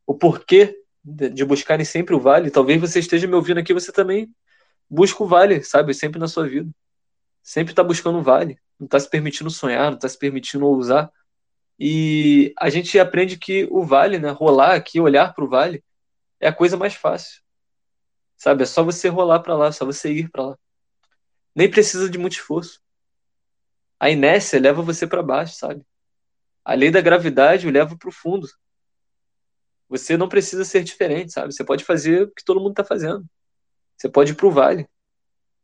o 0.08 0.16
porquê 0.16 0.83
de 1.04 1.44
buscarem 1.44 1.86
sempre 1.86 2.16
o 2.16 2.20
vale, 2.20 2.50
talvez 2.50 2.80
você 2.80 3.00
esteja 3.00 3.28
me 3.28 3.36
ouvindo 3.36 3.60
aqui, 3.60 3.74
você 3.74 3.92
também 3.92 4.34
busca 4.90 5.24
o 5.24 5.28
vale, 5.28 5.64
sabe? 5.64 5.94
Sempre 5.94 6.20
na 6.20 6.28
sua 6.28 6.48
vida. 6.48 6.70
Sempre 7.42 7.74
está 7.74 7.84
buscando 7.84 8.20
o 8.20 8.24
vale. 8.24 8.58
Não 8.80 8.86
está 8.86 9.00
se 9.00 9.10
permitindo 9.10 9.50
sonhar, 9.50 9.90
não 9.90 9.96
está 9.98 10.08
se 10.08 10.18
permitindo 10.18 10.66
ousar. 10.66 11.12
E 11.80 12.54
a 12.58 12.70
gente 12.70 12.98
aprende 13.00 13.38
que 13.38 13.68
o 13.70 13.84
vale, 13.84 14.18
né, 14.20 14.30
rolar 14.30 14.76
aqui, 14.76 15.00
olhar 15.00 15.34
para 15.34 15.44
o 15.44 15.50
vale, 15.50 15.84
é 16.40 16.48
a 16.48 16.54
coisa 16.54 16.78
mais 16.78 16.94
fácil. 16.94 17.42
Sabe? 18.38 18.64
É 18.64 18.66
só 18.66 18.84
você 18.84 19.10
rolar 19.10 19.40
para 19.40 19.56
lá, 19.56 19.68
é 19.68 19.72
só 19.72 19.86
você 19.86 20.12
ir 20.12 20.30
para 20.30 20.44
lá. 20.48 20.58
Nem 21.56 21.70
precisa 21.70 22.10
de 22.10 22.18
muito 22.18 22.34
esforço. 22.34 22.82
A 24.00 24.10
inércia 24.10 24.60
leva 24.60 24.82
você 24.82 25.08
para 25.08 25.24
baixo, 25.24 25.56
sabe? 25.56 25.86
A 26.64 26.74
lei 26.74 26.92
da 26.92 27.02
gravidade 27.02 27.68
o 27.68 27.72
leva 27.72 27.98
para 27.98 28.10
o 28.10 28.12
fundo. 28.12 28.48
Você 29.90 30.18
não 30.18 30.30
precisa 30.30 30.66
ser 30.66 30.84
diferente, 30.84 31.34
sabe? 31.34 31.54
Você 31.54 31.64
pode 31.64 31.84
fazer 31.84 32.24
o 32.24 32.32
que 32.32 32.44
todo 32.44 32.60
mundo 32.60 32.72
está 32.72 32.84
fazendo. 32.84 33.26
Você 33.98 34.10
pode 34.10 34.32
ir 34.32 34.36
para 34.36 34.48
o 34.48 34.52
vale. 34.52 34.88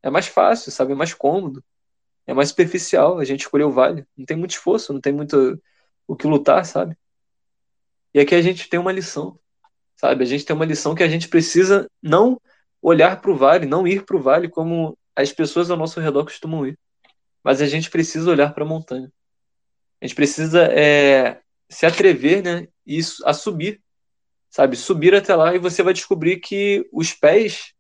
É 0.03 0.09
mais 0.09 0.27
fácil, 0.27 0.71
sabe? 0.71 0.93
É 0.93 0.95
mais 0.95 1.13
cômodo. 1.13 1.63
É 2.27 2.33
mais 2.33 2.49
superficial. 2.49 3.19
A 3.19 3.25
gente 3.25 3.41
escolheu 3.41 3.69
o 3.69 3.71
vale. 3.71 4.05
Não 4.15 4.25
tem 4.25 4.37
muito 4.37 4.51
esforço, 4.51 4.93
não 4.93 5.01
tem 5.01 5.13
muito 5.13 5.61
o 6.07 6.15
que 6.15 6.27
lutar, 6.27 6.65
sabe? 6.65 6.97
E 8.13 8.19
aqui 8.19 8.33
a 8.33 8.41
gente 8.41 8.67
tem 8.67 8.79
uma 8.79 8.91
lição, 8.91 9.39
sabe? 9.95 10.23
A 10.23 10.27
gente 10.27 10.43
tem 10.43 10.55
uma 10.55 10.65
lição 10.65 10.95
que 10.95 11.03
a 11.03 11.07
gente 11.07 11.27
precisa 11.27 11.89
não 12.01 12.41
olhar 12.81 13.21
para 13.21 13.31
o 13.31 13.35
vale, 13.35 13.65
não 13.65 13.87
ir 13.87 14.05
para 14.05 14.15
o 14.15 14.21
vale 14.21 14.49
como 14.49 14.97
as 15.15 15.31
pessoas 15.31 15.69
ao 15.69 15.77
nosso 15.77 15.99
redor 15.99 16.23
costumam 16.23 16.65
ir, 16.65 16.79
mas 17.43 17.61
a 17.61 17.67
gente 17.67 17.89
precisa 17.89 18.29
olhar 18.29 18.53
para 18.53 18.63
a 18.63 18.67
montanha. 18.67 19.11
A 20.01 20.05
gente 20.05 20.15
precisa 20.15 20.63
é, 20.71 21.41
se 21.69 21.85
atrever, 21.85 22.41
né, 22.41 22.67
e 22.85 22.99
a 23.25 23.33
subir, 23.33 23.81
sabe? 24.49 24.75
Subir 24.75 25.15
até 25.15 25.35
lá 25.35 25.55
e 25.55 25.59
você 25.59 25.83
vai 25.83 25.93
descobrir 25.93 26.37
que 26.37 26.87
os 26.91 27.13
pés, 27.13 27.73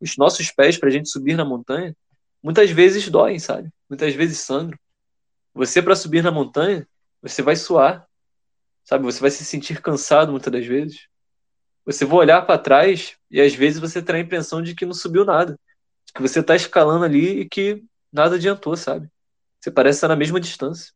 os 0.00 0.16
nossos 0.16 0.50
pés 0.50 0.76
para 0.76 0.88
a 0.88 0.92
gente 0.92 1.08
subir 1.08 1.36
na 1.36 1.44
montanha, 1.44 1.96
muitas 2.42 2.70
vezes 2.70 3.08
doem, 3.08 3.38
sabe? 3.38 3.70
Muitas 3.88 4.14
vezes 4.14 4.38
sangram. 4.38 4.78
Você 5.54 5.82
para 5.82 5.96
subir 5.96 6.22
na 6.22 6.30
montanha, 6.30 6.86
você 7.20 7.42
vai 7.42 7.56
suar, 7.56 8.06
sabe? 8.84 9.04
Você 9.04 9.20
vai 9.20 9.30
se 9.30 9.44
sentir 9.44 9.80
cansado 9.82 10.30
muitas 10.30 10.52
das 10.52 10.66
vezes. 10.66 11.06
Você 11.84 12.04
vai 12.04 12.18
olhar 12.18 12.42
para 12.42 12.58
trás 12.58 13.16
e 13.30 13.40
às 13.40 13.54
vezes 13.54 13.80
você 13.80 14.02
terá 14.02 14.18
a 14.18 14.20
impressão 14.20 14.62
de 14.62 14.74
que 14.74 14.86
não 14.86 14.94
subiu 14.94 15.24
nada, 15.24 15.58
que 16.14 16.22
você 16.22 16.40
está 16.40 16.54
escalando 16.54 17.04
ali 17.04 17.40
e 17.40 17.48
que 17.48 17.82
nada 18.12 18.36
adiantou, 18.36 18.76
sabe? 18.76 19.08
Você 19.60 19.70
parece 19.70 19.98
estar 19.98 20.08
na 20.08 20.16
mesma 20.16 20.40
distância. 20.40 20.92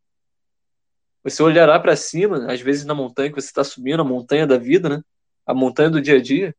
Você 1.25 1.43
olhará 1.43 1.81
para 1.81 1.97
cima, 1.97 2.53
às 2.53 2.61
vezes 2.61 2.85
na 2.85 2.95
montanha 2.95 3.31
que 3.31 3.41
você 3.41 3.49
está 3.49 3.65
subindo, 3.65 4.01
a 4.01 4.05
montanha 4.05 4.47
da 4.47 4.59
vida, 4.59 4.89
né? 4.91 5.03
A 5.47 5.55
montanha 5.55 5.89
do 5.89 6.01
dia 6.01 6.17
a 6.17 6.23
dia. 6.23 6.55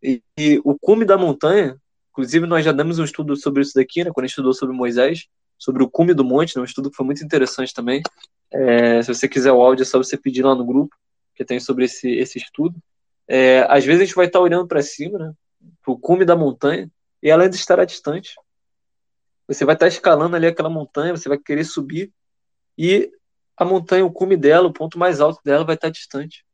E, 0.00 0.22
e, 0.38 0.60
o 0.64 0.78
cume 0.78 1.04
da 1.04 1.18
montanha, 1.18 1.76
inclusive 2.12 2.46
nós 2.46 2.64
já 2.64 2.70
demos 2.70 2.98
um 3.00 3.04
estudo 3.04 3.36
sobre 3.36 3.62
isso 3.62 3.74
daqui, 3.74 4.04
né? 4.04 4.10
Quando 4.12 4.24
a 4.24 4.26
gente 4.28 4.32
estudou 4.32 4.54
sobre 4.54 4.74
Moisés, 4.74 5.26
sobre 5.58 5.82
o 5.82 5.90
cume 5.90 6.14
do 6.14 6.24
monte, 6.24 6.54
né? 6.54 6.62
um 6.62 6.64
estudo 6.64 6.90
que 6.90 6.96
foi 6.96 7.06
muito 7.06 7.24
interessante 7.24 7.74
também. 7.74 8.02
É, 8.52 9.02
se 9.02 9.12
você 9.12 9.28
quiser 9.28 9.50
o 9.50 9.60
áudio, 9.60 9.82
é 9.82 9.86
só 9.86 9.98
você 9.98 10.16
pedir 10.16 10.42
lá 10.42 10.54
no 10.54 10.64
grupo, 10.64 10.94
que 11.34 11.44
tem 11.44 11.58
sobre 11.58 11.86
esse, 11.86 12.08
esse 12.08 12.38
estudo. 12.38 12.76
É, 13.26 13.66
às 13.68 13.84
vezes 13.84 14.02
a 14.02 14.04
gente 14.04 14.14
vai 14.14 14.26
estar 14.26 14.40
olhando 14.40 14.68
para 14.68 14.82
cima, 14.82 15.18
né, 15.18 15.32
para 15.82 15.92
o 15.92 15.98
cume 15.98 16.24
da 16.24 16.36
montanha, 16.36 16.88
e 17.22 17.30
ela 17.30 17.42
ainda 17.42 17.56
estará 17.56 17.84
distante. 17.84 18.36
Você 19.48 19.64
vai 19.64 19.74
estar 19.74 19.88
escalando 19.88 20.36
ali 20.36 20.46
aquela 20.46 20.70
montanha, 20.70 21.16
você 21.16 21.28
vai 21.28 21.38
querer 21.38 21.64
subir, 21.64 22.12
e 22.78 23.10
a 23.56 23.64
montanha, 23.64 24.04
o 24.04 24.12
cume 24.12 24.36
dela, 24.36 24.68
o 24.68 24.72
ponto 24.72 24.98
mais 24.98 25.20
alto 25.20 25.40
dela 25.44 25.64
vai 25.64 25.74
estar 25.74 25.90
distante. 25.90 26.44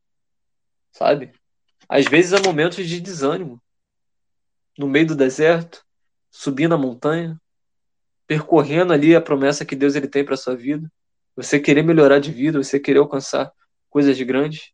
Sabe? 0.91 1.33
Às 1.87 2.05
vezes 2.05 2.33
há 2.33 2.41
momentos 2.41 2.87
de 2.87 2.99
desânimo. 2.99 3.61
No 4.77 4.87
meio 4.87 5.07
do 5.07 5.15
deserto, 5.15 5.85
subindo 6.29 6.73
a 6.73 6.77
montanha, 6.77 7.39
percorrendo 8.25 8.93
ali 8.93 9.15
a 9.15 9.21
promessa 9.21 9.65
que 9.65 9.75
Deus 9.75 9.95
ele 9.95 10.07
tem 10.07 10.23
para 10.23 10.37
sua 10.37 10.55
vida 10.55 10.89
você 11.35 11.59
querer 11.59 11.83
melhorar 11.83 12.19
de 12.19 12.31
vida, 12.31 12.61
você 12.61 12.79
querer 12.79 12.99
alcançar 12.99 13.51
coisas 13.89 14.19
grandes, 14.21 14.71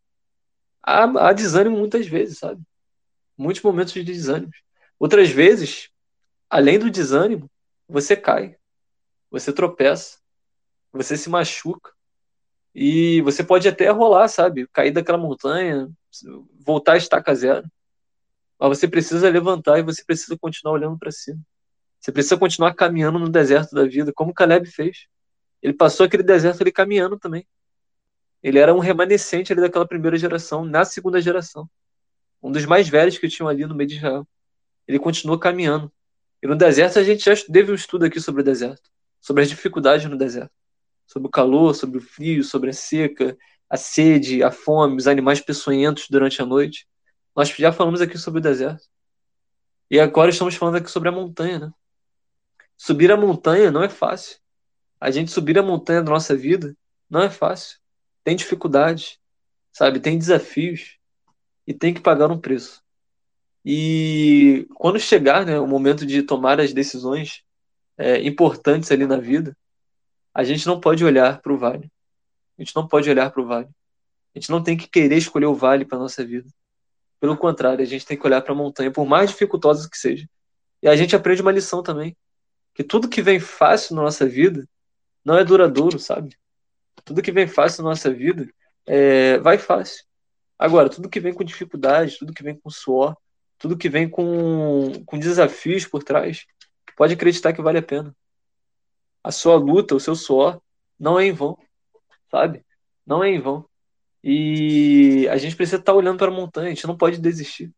há, 0.82 1.03
há 1.28 1.34
desânimo 1.34 1.78
muitas 1.78 2.07
vezes, 2.07 2.39
sabe? 2.39 2.61
Muitos 3.38 3.61
momentos 3.61 3.93
de 3.93 4.03
desânimo. 4.03 4.51
Outras 4.99 5.30
vezes, 5.30 5.89
além 6.49 6.80
do 6.80 6.89
desânimo, 6.89 7.49
você 7.88 8.15
cai, 8.15 8.57
você 9.30 9.53
tropeça, 9.53 10.19
você 10.91 11.15
se 11.15 11.30
machuca 11.30 11.96
e 12.80 13.21
você 13.21 13.43
pode 13.43 13.67
até 13.67 13.89
rolar, 13.89 14.28
sabe? 14.28 14.67
Cair 14.67 14.91
daquela 14.91 15.17
montanha, 15.17 15.89
voltar 16.63 16.93
a 16.93 16.97
estaca 16.97 17.34
zero. 17.34 17.67
Mas 18.59 18.78
você 18.78 18.88
precisa 18.88 19.28
levantar 19.32 19.80
e 19.80 19.82
você 19.82 20.05
precisa 20.05 20.38
continuar 20.38 20.75
olhando 20.75 20.95
para 20.95 21.09
cima. 21.09 21.41
Você 21.99 22.11
precisa 22.11 22.38
continuar 22.38 22.75
caminhando 22.75 23.17
no 23.17 23.30
deserto 23.30 23.73
da 23.73 23.84
vida, 23.84 24.13
como 24.13 24.32
Caleb 24.32 24.67
fez. 24.67 25.07
Ele 25.59 25.73
passou 25.73 26.05
aquele 26.05 26.21
deserto 26.21 26.61
ali 26.61 26.71
caminhando 26.71 27.17
também. 27.17 27.47
Ele 28.43 28.59
era 28.59 28.71
um 28.71 28.78
remanescente 28.78 29.51
ali 29.51 29.59
daquela 29.59 29.88
primeira 29.88 30.15
geração, 30.15 30.63
na 30.63 30.86
segunda 30.86 31.19
geração. 31.19 31.67
Um 32.43 32.51
dos 32.51 32.67
mais 32.67 32.88
velhos 32.88 33.17
que 33.17 33.28
tinham 33.28 33.49
ali 33.49 33.65
no 33.65 33.73
meio 33.73 33.89
de 33.89 33.95
Israel. 33.95 34.28
Ele 34.88 34.99
continuou 34.99 35.39
caminhando. 35.39 35.91
E 36.43 36.45
no 36.45 36.55
deserto 36.55 36.99
a 36.99 37.03
gente 37.03 37.25
já 37.25 37.36
teve 37.51 37.71
um 37.71 37.75
estudo 37.75 38.05
aqui 38.05 38.21
sobre 38.21 38.41
o 38.41 38.45
deserto, 38.45 38.88
sobre 39.19 39.41
as 39.41 39.49
dificuldades 39.49 40.07
no 40.07 40.15
deserto, 40.15 40.53
sobre 41.08 41.28
o 41.28 41.32
calor, 41.32 41.74
sobre 41.74 41.97
o 41.97 42.01
frio, 42.01 42.43
sobre 42.43 42.70
a 42.70 42.74
seca, 42.74 43.36
a 43.70 43.78
sede, 43.78 44.43
a 44.43 44.51
fome, 44.51 44.97
os 44.97 45.08
animais 45.08 45.41
peçonhentos 45.41 46.08
durante 46.10 46.41
a 46.41 46.45
noite. 46.45 46.88
Nós 47.36 47.49
já 47.49 47.72
falamos 47.72 48.01
aqui 48.01 48.18
sobre 48.18 48.39
o 48.39 48.43
deserto. 48.43 48.86
E 49.89 49.99
agora 49.99 50.30
estamos 50.30 50.55
falando 50.55 50.76
aqui 50.76 50.91
sobre 50.91 51.10
a 51.10 51.12
montanha, 51.12 51.60
né? 51.60 51.72
Subir 52.76 53.12
a 53.12 53.18
montanha 53.18 53.72
não 53.72 53.82
é 53.82 53.89
fácil. 53.89 54.38
A 54.99 55.10
gente 55.10 55.32
subir 55.32 55.58
a 55.58 55.64
montanha 55.64 56.03
da 56.03 56.12
nossa 56.12 56.36
vida 56.36 56.76
não 57.10 57.22
é 57.22 57.30
fácil. 57.30 57.80
Tem 58.24 58.36
dificuldades, 58.36 59.18
sabe? 59.72 59.99
Tem 59.99 60.18
desafios 60.18 60.97
e 61.66 61.74
tem 61.74 61.93
que 61.93 62.01
pagar 62.01 62.30
um 62.30 62.39
preço. 62.39 62.84
E 63.64 64.68
quando 64.76 64.99
chegar 64.99 65.45
né, 65.45 65.60
o 65.60 65.68
momento 65.68 66.05
de 66.05 66.22
tomar 66.22 66.60
as 66.60 66.74
decisões 66.74 67.43
é, 67.97 68.22
importantes 68.26 68.91
ali 68.91 69.05
na 69.05 69.18
vida, 69.18 69.58
a 70.38 70.43
gente 70.43 70.67
não 70.67 70.79
pode 70.79 71.03
olhar 71.03 71.41
para 71.41 71.51
o 71.51 71.57
vale. 71.57 71.91
A 72.59 72.61
gente 72.61 72.75
não 72.75 72.88
pode 72.88 73.09
olhar 73.09 73.31
para 73.31 73.41
o 73.41 73.47
vale. 73.47 73.67
A 74.35 74.39
gente 74.39 74.51
não 74.51 74.61
tem 74.61 74.77
que 74.77 74.88
querer 74.88 75.17
escolher 75.17 75.47
o 75.47 75.55
vale 75.55 75.83
para 75.83 75.97
nossa 75.97 76.23
vida. 76.23 76.47
Pelo 77.19 77.35
contrário, 77.35 77.81
a 77.81 77.88
gente 77.88 78.05
tem 78.05 78.15
que 78.15 78.23
olhar 78.23 78.43
para 78.43 78.53
a 78.53 78.55
montanha, 78.55 78.91
por 78.91 79.03
mais 79.07 79.31
dificultosa 79.31 79.89
que 79.89 79.97
seja. 79.97 80.29
E 80.79 80.88
a 80.88 80.95
gente 80.95 81.15
aprende 81.15 81.41
uma 81.41 81.51
lição 81.51 81.81
também, 81.81 82.15
que 82.75 82.83
tudo 82.83 83.09
que 83.09 83.19
vem 83.19 83.39
fácil 83.39 83.95
na 83.95 84.03
nossa 84.03 84.27
vida 84.27 84.69
não 85.25 85.35
é 85.35 85.43
duradouro, 85.43 85.97
sabe? 85.97 86.38
Tudo 87.03 87.23
que 87.23 87.31
vem 87.31 87.47
fácil 87.47 87.81
na 87.81 87.89
nossa 87.89 88.13
vida 88.13 88.47
é, 88.85 89.39
vai 89.39 89.57
fácil. 89.57 90.05
Agora, 90.59 90.88
tudo 90.88 91.09
que 91.09 91.19
vem 91.19 91.33
com 91.33 91.43
dificuldade, 91.43 92.15
tudo 92.19 92.31
que 92.31 92.43
vem 92.43 92.55
com 92.55 92.69
suor, 92.69 93.17
tudo 93.57 93.75
que 93.75 93.89
vem 93.89 94.07
com, 94.07 95.03
com 95.03 95.17
desafios 95.17 95.88
por 95.88 96.03
trás, 96.03 96.45
pode 96.95 97.15
acreditar 97.15 97.53
que 97.53 97.61
vale 97.63 97.79
a 97.79 97.83
pena. 97.83 98.15
A 99.28 99.32
sua 99.32 99.57
luta, 99.57 99.93
o 99.93 99.99
seu 99.99 100.15
suor, 100.15 100.61
não 100.97 101.19
é 101.19 101.25
em 101.25 101.34
vão, 101.34 101.57
sabe? 102.32 102.63
Não 103.05 103.21
é 103.21 103.30
em 103.30 103.41
vão. 103.41 103.65
E 104.23 105.28
a 105.30 105.36
gente 105.36 105.53
precisa 105.53 105.75
estar 105.75 105.93
olhando 105.93 106.17
para 106.17 106.30
a 106.30 106.34
montanha, 106.34 106.67
a 106.67 106.73
gente 106.73 106.88
não 106.88 106.95
pode 106.95 107.17
desistir. 107.17 107.69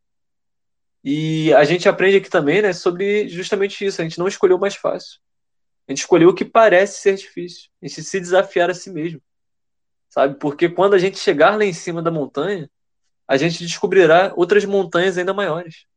E 1.04 1.52
a 1.56 1.64
gente 1.64 1.90
aprende 1.90 2.18
aqui 2.18 2.30
também, 2.30 2.62
né, 2.62 2.72
sobre 2.72 3.28
justamente 3.30 3.84
isso. 3.84 4.00
A 4.00 4.04
gente 4.04 4.20
não 4.20 4.28
escolheu 4.28 4.58
o 4.58 4.60
mais 4.60 4.76
fácil. 4.76 5.20
A 5.88 5.92
gente 5.92 6.02
escolheu 6.02 6.30
o 6.30 6.36
que 6.36 6.46
parece 6.46 7.02
ser 7.02 7.16
difícil. 7.16 7.72
A 7.82 7.88
gente 7.88 8.04
se 8.04 8.20
desafiar 8.20 8.70
a 8.70 8.76
si 8.76 8.92
mesmo. 8.92 9.20
Sabe? 10.08 10.38
Porque 10.38 10.70
quando 10.70 10.94
a 10.94 11.00
gente 11.00 11.18
chegar 11.18 11.58
lá 11.58 11.66
em 11.66 11.74
cima 11.74 12.00
da 12.00 12.12
montanha, 12.12 12.70
a 13.28 13.38
gente 13.38 13.64
descobrirá 13.64 14.34
outras 14.36 14.66
montanhas 14.66 15.18
ainda 15.18 15.34
maiores. 15.34 15.88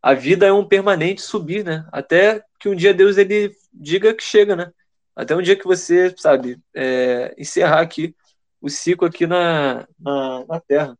A 0.00 0.14
vida 0.14 0.46
é 0.46 0.52
um 0.52 0.64
permanente 0.66 1.20
subir, 1.20 1.64
né? 1.64 1.84
Até 1.90 2.44
que 2.60 2.68
um 2.68 2.76
dia 2.76 2.94
Deus 2.94 3.16
ele 3.16 3.52
diga 3.78 4.14
que 4.14 4.22
chega, 4.22 4.56
né? 4.56 4.72
Até 5.14 5.34
um 5.34 5.42
dia 5.42 5.56
que 5.56 5.64
você, 5.64 6.14
sabe, 6.16 6.60
é, 6.74 7.34
encerrar 7.38 7.80
aqui 7.80 8.14
o 8.60 8.68
ciclo 8.68 9.06
aqui 9.06 9.26
na, 9.26 9.86
na, 9.98 10.44
na 10.46 10.60
Terra. 10.60 10.98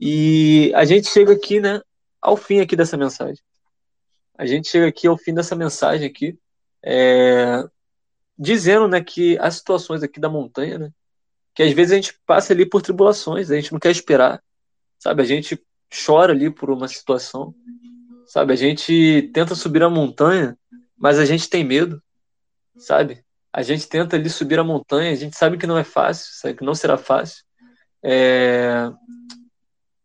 E 0.00 0.72
a 0.74 0.84
gente 0.84 1.08
chega 1.08 1.32
aqui, 1.32 1.60
né, 1.60 1.80
ao 2.20 2.36
fim 2.36 2.60
aqui 2.60 2.76
dessa 2.76 2.96
mensagem. 2.96 3.42
A 4.36 4.46
gente 4.46 4.68
chega 4.68 4.88
aqui 4.88 5.06
ao 5.06 5.16
fim 5.16 5.32
dessa 5.32 5.54
mensagem 5.54 6.06
aqui, 6.08 6.38
é, 6.82 7.64
dizendo, 8.38 8.88
né, 8.88 9.02
que 9.02 9.38
as 9.38 9.56
situações 9.56 10.02
aqui 10.02 10.18
da 10.18 10.28
montanha, 10.28 10.78
né, 10.78 10.90
que 11.54 11.62
às 11.62 11.72
vezes 11.72 11.92
a 11.92 11.96
gente 11.96 12.18
passa 12.26 12.52
ali 12.52 12.66
por 12.66 12.82
tribulações, 12.82 13.50
a 13.50 13.54
gente 13.54 13.72
não 13.72 13.78
quer 13.78 13.92
esperar, 13.92 14.42
sabe? 14.98 15.22
A 15.22 15.24
gente 15.24 15.62
chora 16.04 16.32
ali 16.32 16.50
por 16.50 16.68
uma 16.68 16.88
situação, 16.88 17.54
sabe? 18.26 18.52
A 18.52 18.56
gente 18.56 19.30
tenta 19.32 19.54
subir 19.54 19.82
a 19.84 19.88
montanha, 19.88 20.58
mas 20.96 21.18
a 21.18 21.24
gente 21.24 21.48
tem 21.48 21.64
medo, 21.64 22.02
sabe? 22.76 23.24
A 23.52 23.62
gente 23.62 23.88
tenta 23.88 24.16
ali 24.16 24.28
subir 24.28 24.58
a 24.58 24.64
montanha, 24.64 25.12
a 25.12 25.16
gente 25.16 25.36
sabe 25.36 25.58
que 25.58 25.66
não 25.66 25.78
é 25.78 25.84
fácil, 25.84 26.32
sabe 26.34 26.56
que 26.56 26.64
não 26.64 26.74
será 26.74 26.96
fácil, 26.96 27.44
é... 28.02 28.90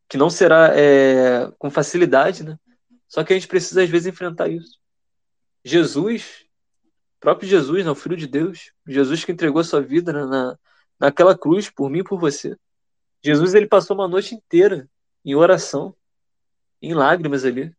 que 0.07 0.17
não 0.17 0.29
será 0.29 0.71
é... 0.75 1.51
com 1.57 1.69
facilidade, 1.69 2.43
né? 2.43 2.57
Só 3.07 3.23
que 3.23 3.33
a 3.33 3.35
gente 3.35 3.47
precisa 3.47 3.83
às 3.83 3.89
vezes 3.89 4.07
enfrentar 4.07 4.49
isso. 4.49 4.77
Jesus, 5.65 6.45
próprio 7.19 7.49
Jesus, 7.49 7.83
né, 7.83 7.91
o 7.91 7.95
Filho 7.95 8.15
de 8.15 8.27
Deus, 8.27 8.71
Jesus 8.87 9.25
que 9.25 9.31
entregou 9.31 9.61
a 9.61 9.63
sua 9.63 9.81
vida 9.81 10.13
na, 10.13 10.57
naquela 10.99 11.37
cruz 11.37 11.69
por 11.69 11.89
mim 11.89 11.99
e 11.99 12.03
por 12.03 12.19
você. 12.19 12.55
Jesus 13.23 13.53
ele 13.53 13.67
passou 13.67 13.95
uma 13.95 14.07
noite 14.07 14.35
inteira 14.35 14.87
em 15.25 15.35
oração, 15.35 15.95
em 16.81 16.93
lágrimas 16.93 17.43
ali, 17.43 17.75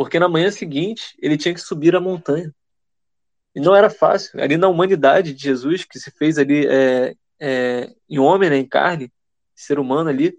porque 0.00 0.18
na 0.18 0.30
manhã 0.30 0.50
seguinte 0.50 1.14
ele 1.20 1.36
tinha 1.36 1.52
que 1.52 1.60
subir 1.60 1.94
a 1.94 2.00
montanha. 2.00 2.54
E 3.54 3.60
não 3.60 3.76
era 3.76 3.90
fácil. 3.90 4.42
Ali 4.42 4.56
na 4.56 4.66
humanidade 4.66 5.34
de 5.34 5.42
Jesus, 5.42 5.84
que 5.84 5.98
se 5.98 6.10
fez 6.10 6.38
ali 6.38 6.66
é, 6.66 7.14
é, 7.38 7.94
em 8.08 8.18
homem, 8.18 8.48
né, 8.48 8.56
em 8.56 8.66
carne, 8.66 9.12
ser 9.54 9.78
humano 9.78 10.08
ali, 10.08 10.34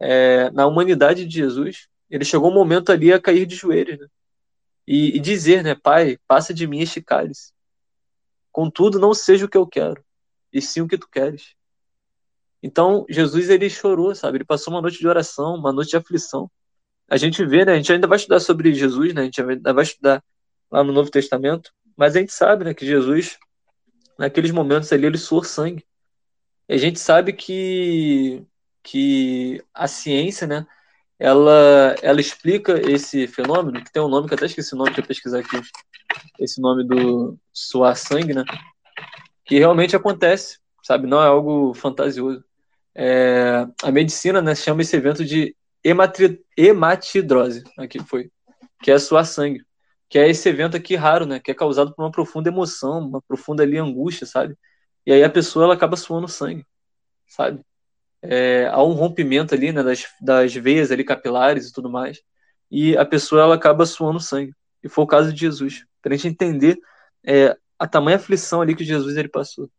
é, 0.00 0.50
na 0.52 0.66
humanidade 0.66 1.26
de 1.26 1.34
Jesus, 1.34 1.88
ele 2.08 2.24
chegou 2.24 2.50
um 2.50 2.54
momento 2.54 2.90
ali 2.90 3.12
a 3.12 3.20
cair 3.20 3.44
de 3.44 3.54
joelhos, 3.54 3.98
né? 3.98 4.06
E, 4.86 5.18
e 5.18 5.20
dizer, 5.20 5.62
né, 5.62 5.74
Pai, 5.74 6.16
passa 6.26 6.54
de 6.54 6.66
mim 6.66 6.80
este 6.80 7.02
cálice. 7.02 7.52
Contudo, 8.50 8.98
não 8.98 9.12
seja 9.12 9.44
o 9.44 9.48
que 9.48 9.58
eu 9.58 9.66
quero, 9.66 10.02
e 10.50 10.62
sim 10.62 10.80
o 10.80 10.88
que 10.88 10.96
tu 10.96 11.06
queres. 11.10 11.54
Então, 12.62 13.04
Jesus 13.10 13.50
ele 13.50 13.68
chorou, 13.68 14.14
sabe? 14.14 14.38
Ele 14.38 14.44
passou 14.46 14.72
uma 14.72 14.80
noite 14.80 14.98
de 14.98 15.06
oração, 15.06 15.56
uma 15.56 15.70
noite 15.70 15.90
de 15.90 15.98
aflição. 15.98 16.50
A 17.12 17.18
gente 17.18 17.44
vê, 17.44 17.62
né? 17.62 17.72
A 17.72 17.76
gente 17.76 17.92
ainda 17.92 18.06
vai 18.06 18.16
estudar 18.16 18.40
sobre 18.40 18.72
Jesus, 18.72 19.12
né? 19.12 19.20
A 19.20 19.24
gente 19.24 19.38
ainda 19.42 19.74
vai 19.74 19.84
estudar 19.84 20.24
lá 20.70 20.82
no 20.82 20.94
Novo 20.94 21.10
Testamento, 21.10 21.70
mas 21.94 22.16
a 22.16 22.20
gente 22.20 22.32
sabe, 22.32 22.64
né, 22.64 22.72
que 22.72 22.86
Jesus 22.86 23.38
naqueles 24.18 24.50
momentos 24.50 24.90
ali 24.94 25.04
ele 25.04 25.18
suou 25.18 25.44
sangue. 25.44 25.84
E 26.66 26.72
a 26.72 26.78
gente 26.78 26.98
sabe 26.98 27.34
que 27.34 28.42
que 28.82 29.62
a 29.74 29.86
ciência, 29.86 30.46
né, 30.46 30.66
ela 31.18 31.94
ela 32.00 32.18
explica 32.18 32.80
esse 32.90 33.26
fenômeno, 33.26 33.84
que 33.84 33.92
tem 33.92 34.00
um 34.00 34.08
nome 34.08 34.26
que 34.26 34.32
eu 34.32 34.36
até 34.36 34.46
esqueci 34.46 34.72
o 34.72 34.78
nome, 34.78 34.94
para 34.94 35.06
pesquisar 35.06 35.40
aqui. 35.40 35.60
Esse 36.40 36.62
nome 36.62 36.82
do 36.82 37.38
suar 37.52 37.94
sangue, 37.94 38.32
né? 38.32 38.44
Que 39.44 39.58
realmente 39.58 39.94
acontece, 39.94 40.60
sabe? 40.82 41.06
Não 41.06 41.22
é 41.22 41.26
algo 41.26 41.74
fantasioso. 41.74 42.42
É, 42.94 43.66
a 43.82 43.92
medicina 43.92 44.40
né, 44.40 44.54
chama 44.54 44.80
esse 44.80 44.96
evento 44.96 45.22
de 45.26 45.54
hematri, 45.84 46.40
hematidrose, 46.56 47.64
aqui 47.78 47.98
foi, 48.00 48.30
que 48.82 48.90
é 48.90 48.98
suar 48.98 49.26
sangue, 49.26 49.64
que 50.08 50.18
é 50.18 50.28
esse 50.28 50.48
evento 50.48 50.76
aqui 50.76 50.94
raro, 50.94 51.26
né, 51.26 51.40
que 51.40 51.50
é 51.50 51.54
causado 51.54 51.94
por 51.94 52.02
uma 52.02 52.10
profunda 52.10 52.48
emoção, 52.48 53.00
uma 53.00 53.22
profunda 53.22 53.62
ali 53.62 53.78
angústia, 53.78 54.26
sabe? 54.26 54.56
E 55.06 55.12
aí 55.12 55.24
a 55.24 55.30
pessoa 55.30 55.64
ela 55.64 55.74
acaba 55.74 55.96
suando 55.96 56.28
sangue, 56.28 56.66
sabe? 57.26 57.64
É, 58.22 58.66
há 58.68 58.82
um 58.82 58.92
rompimento 58.92 59.54
ali, 59.54 59.72
né, 59.72 59.82
das, 59.82 60.06
das 60.20 60.54
veias 60.54 60.90
ali 60.90 61.04
capilares 61.04 61.68
e 61.68 61.72
tudo 61.72 61.90
mais, 61.90 62.22
e 62.70 62.96
a 62.96 63.04
pessoa 63.04 63.42
ela 63.42 63.54
acaba 63.54 63.86
suando 63.86 64.20
sangue. 64.20 64.54
E 64.82 64.88
foi 64.88 65.04
o 65.04 65.06
caso 65.06 65.32
de 65.32 65.40
Jesus, 65.40 65.84
para 66.00 66.14
a 66.14 66.16
gente 66.16 66.28
entender 66.28 66.78
é, 67.24 67.56
a 67.78 67.86
tamanha 67.86 68.16
aflição 68.16 68.60
ali 68.60 68.74
que 68.74 68.84
Jesus 68.84 69.16
ele 69.16 69.28
passou, 69.28 69.70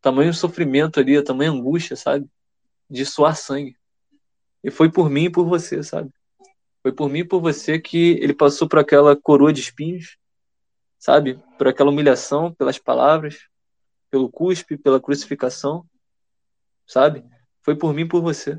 tamanho 0.00 0.32
sofrimento 0.32 1.00
ali, 1.00 1.16
a 1.16 1.24
tamanha 1.24 1.50
angústia, 1.50 1.96
sabe? 1.96 2.28
de 2.88 3.04
suar 3.04 3.36
sangue. 3.36 3.76
E 4.66 4.70
foi 4.72 4.90
por 4.90 5.08
mim 5.08 5.26
e 5.26 5.30
por 5.30 5.46
você, 5.46 5.80
sabe? 5.80 6.10
Foi 6.82 6.90
por 6.90 7.08
mim 7.08 7.20
e 7.20 7.24
por 7.24 7.40
você 7.40 7.78
que 7.78 8.18
ele 8.20 8.34
passou 8.34 8.68
por 8.68 8.80
aquela 8.80 9.14
coroa 9.14 9.52
de 9.52 9.60
espinhos, 9.60 10.18
sabe? 10.98 11.40
Por 11.56 11.68
aquela 11.68 11.88
humilhação, 11.88 12.52
pelas 12.52 12.76
palavras, 12.76 13.46
pelo 14.10 14.28
cuspe, 14.28 14.76
pela 14.76 15.00
crucificação, 15.00 15.86
sabe? 16.84 17.24
Foi 17.62 17.76
por 17.76 17.94
mim 17.94 18.02
e 18.02 18.08
por 18.08 18.20
você. 18.20 18.58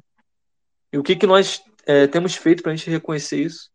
E 0.93 0.97
o 0.97 1.03
que, 1.03 1.13
que 1.13 1.27
nós 1.27 1.61
é, 1.85 2.07
temos 2.07 2.35
feito 2.35 2.63
para 2.63 2.71
a 2.71 2.75
gente 2.77 2.89
reconhecer 2.89 3.41
isso? 3.41 3.69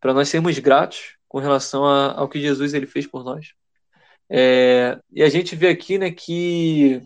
Para 0.00 0.14
nós 0.14 0.28
sermos 0.28 0.56
gratos 0.60 1.16
com 1.26 1.40
relação 1.40 1.84
a, 1.84 2.12
ao 2.12 2.28
que 2.28 2.40
Jesus 2.40 2.72
ele 2.72 2.86
fez 2.86 3.04
por 3.04 3.24
nós. 3.24 3.48
É, 4.30 4.96
e 5.10 5.24
a 5.24 5.28
gente 5.28 5.56
vê 5.56 5.70
aqui 5.70 5.98
né, 5.98 6.12
que, 6.12 7.02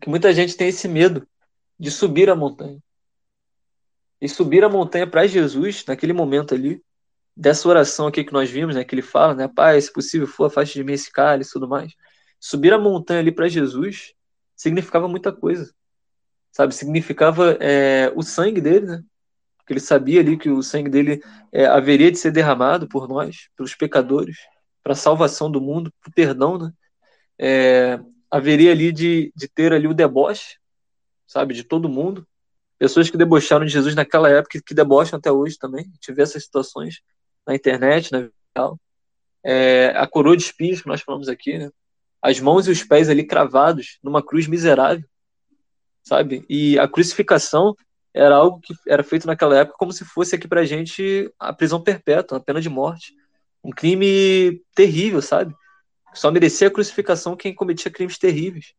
que 0.00 0.08
muita 0.08 0.34
gente 0.34 0.56
tem 0.56 0.70
esse 0.70 0.88
medo 0.88 1.24
de 1.78 1.88
subir 1.88 2.28
a 2.28 2.34
montanha. 2.34 2.80
E 4.20 4.28
subir 4.28 4.64
a 4.64 4.68
montanha 4.68 5.06
para 5.06 5.26
Jesus, 5.26 5.84
naquele 5.86 6.12
momento 6.12 6.54
ali, 6.54 6.82
dessa 7.36 7.68
oração 7.68 8.06
aqui 8.06 8.24
que 8.24 8.32
nós 8.32 8.50
vimos, 8.50 8.74
né, 8.74 8.84
que 8.84 8.94
ele 8.94 9.02
fala, 9.02 9.34
né, 9.34 9.48
Pai, 9.48 9.80
se 9.80 9.92
possível 9.92 10.26
for, 10.26 10.46
afaste 10.46 10.74
de 10.74 10.84
mim 10.84 10.94
esse 10.94 11.12
cálice 11.12 11.50
e 11.50 11.52
tudo 11.52 11.68
mais. 11.68 11.92
Subir 12.40 12.72
a 12.72 12.78
montanha 12.78 13.20
ali 13.20 13.30
para 13.30 13.48
Jesus 13.48 14.14
significava 14.54 15.06
muita 15.06 15.32
coisa, 15.32 15.72
sabe? 16.50 16.74
Significava 16.74 17.58
é, 17.60 18.10
o 18.16 18.22
sangue 18.22 18.60
dele, 18.60 18.86
né? 18.86 19.02
Porque 19.58 19.74
ele 19.74 19.80
sabia 19.80 20.20
ali 20.20 20.38
que 20.38 20.48
o 20.48 20.62
sangue 20.62 20.88
dele 20.88 21.22
é, 21.52 21.66
haveria 21.66 22.10
de 22.10 22.18
ser 22.18 22.30
derramado 22.30 22.88
por 22.88 23.08
nós, 23.08 23.48
pelos 23.56 23.74
pecadores, 23.74 24.38
para 24.82 24.92
a 24.92 24.96
salvação 24.96 25.50
do 25.50 25.60
mundo, 25.60 25.92
para 26.00 26.08
o 26.08 26.14
perdão, 26.14 26.56
né? 26.58 26.72
É, 27.38 28.00
haveria 28.30 28.72
ali 28.72 28.92
de, 28.92 29.32
de 29.36 29.48
ter 29.48 29.72
ali 29.72 29.86
o 29.86 29.94
deboche, 29.94 30.56
sabe, 31.26 31.54
de 31.54 31.64
todo 31.64 31.88
mundo. 31.88 32.26
Pessoas 32.78 33.08
que 33.08 33.16
debocharam 33.16 33.64
de 33.64 33.72
Jesus 33.72 33.94
naquela 33.94 34.28
época, 34.28 34.60
que 34.64 34.74
debocham 34.74 35.18
até 35.18 35.32
hoje 35.32 35.56
também. 35.58 35.82
A 35.82 35.94
gente 35.94 36.12
vê 36.12 36.22
essas 36.22 36.44
situações 36.44 37.00
na 37.46 37.54
internet, 37.54 38.12
na 38.12 38.20
vida 38.20 38.32
é, 39.44 39.92
A 39.96 40.06
coroa 40.06 40.36
de 40.36 40.42
espinhos 40.42 40.82
que 40.82 40.88
nós 40.88 41.00
falamos 41.00 41.28
aqui, 41.28 41.56
né? 41.58 41.70
As 42.20 42.40
mãos 42.40 42.66
e 42.66 42.70
os 42.70 42.82
pés 42.82 43.08
ali 43.08 43.24
cravados 43.24 43.98
numa 44.02 44.22
cruz 44.22 44.46
miserável, 44.46 45.04
sabe? 46.02 46.44
E 46.48 46.78
a 46.78 46.88
crucificação 46.88 47.74
era 48.12 48.34
algo 48.34 48.60
que 48.60 48.74
era 48.88 49.04
feito 49.04 49.26
naquela 49.26 49.58
época 49.58 49.76
como 49.78 49.92
se 49.92 50.04
fosse 50.04 50.34
aqui 50.34 50.48
pra 50.48 50.64
gente 50.64 51.30
a 51.38 51.52
prisão 51.52 51.80
perpétua, 51.80 52.38
a 52.38 52.40
pena 52.40 52.60
de 52.60 52.68
morte. 52.68 53.14
Um 53.62 53.70
crime 53.70 54.60
terrível, 54.74 55.22
sabe? 55.22 55.54
Só 56.14 56.30
merecia 56.30 56.68
a 56.68 56.70
crucificação 56.70 57.36
quem 57.36 57.54
cometia 57.54 57.90
crimes 57.90 58.18
terríveis. 58.18 58.72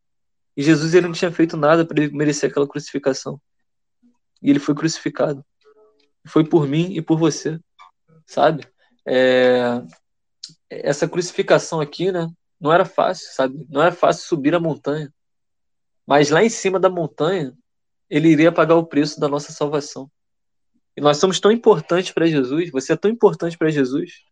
E 0.56 0.64
Jesus 0.64 0.94
ele 0.94 1.06
não 1.06 1.14
tinha 1.14 1.32
feito 1.32 1.56
nada 1.56 1.86
para 1.86 2.10
merecer 2.10 2.50
aquela 2.50 2.68
crucificação. 2.68 3.40
E 4.42 4.50
ele 4.50 4.60
foi 4.60 4.76
crucificado. 4.76 5.46
Foi 6.28 6.44
por 6.44 6.68
mim 6.68 6.94
e 6.94 7.02
por 7.02 7.18
você, 7.18 7.60
sabe? 8.26 8.68
É... 9.06 9.82
Essa 10.70 11.08
crucificação 11.08 11.80
aqui, 11.80 12.12
né? 12.12 12.28
Não 12.60 12.72
era 12.72 12.86
fácil, 12.86 13.34
sabe? 13.34 13.66
Não 13.70 13.82
era 13.82 13.92
fácil 13.92 14.28
subir 14.28 14.54
a 14.54 14.60
montanha. 14.60 15.14
Mas 16.06 16.30
lá 16.30 16.44
em 16.44 16.50
cima 16.50 16.80
da 16.80 16.90
montanha, 16.90 17.54
ele 18.10 18.30
iria 18.30 18.52
pagar 18.52 18.76
o 18.76 18.86
preço 18.86 19.20
da 19.20 19.28
nossa 19.28 19.52
salvação. 19.52 20.10
E 20.96 21.02
nós 21.02 21.18
somos 21.18 21.40
tão 21.40 21.52
importantes 21.52 22.12
para 22.12 22.26
Jesus, 22.26 22.72
você 22.72 22.94
é 22.94 22.98
tão 22.98 23.12
importante 23.12 23.58
para 23.58 23.70
Jesus, 23.70 24.24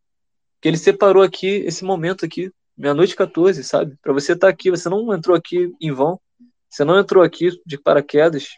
que 0.61 0.67
ele 0.67 0.77
separou 0.77 1.21
aqui 1.21 1.47
esse 1.47 1.83
momento 1.83 2.25
aqui 2.25 2.51
meia-noite 2.77 3.15
14, 3.15 3.63
sabe? 3.63 3.97
Para 4.01 4.13
você 4.13 4.33
estar 4.33 4.47
tá 4.47 4.51
aqui, 4.51 4.69
você 4.69 4.89
não 4.89 5.13
entrou 5.13 5.35
aqui 5.35 5.71
em 5.79 5.91
vão, 5.91 6.19
você 6.69 6.83
não 6.83 6.99
entrou 6.99 7.23
aqui 7.23 7.49
de 7.65 7.77
paraquedas. 7.77 8.49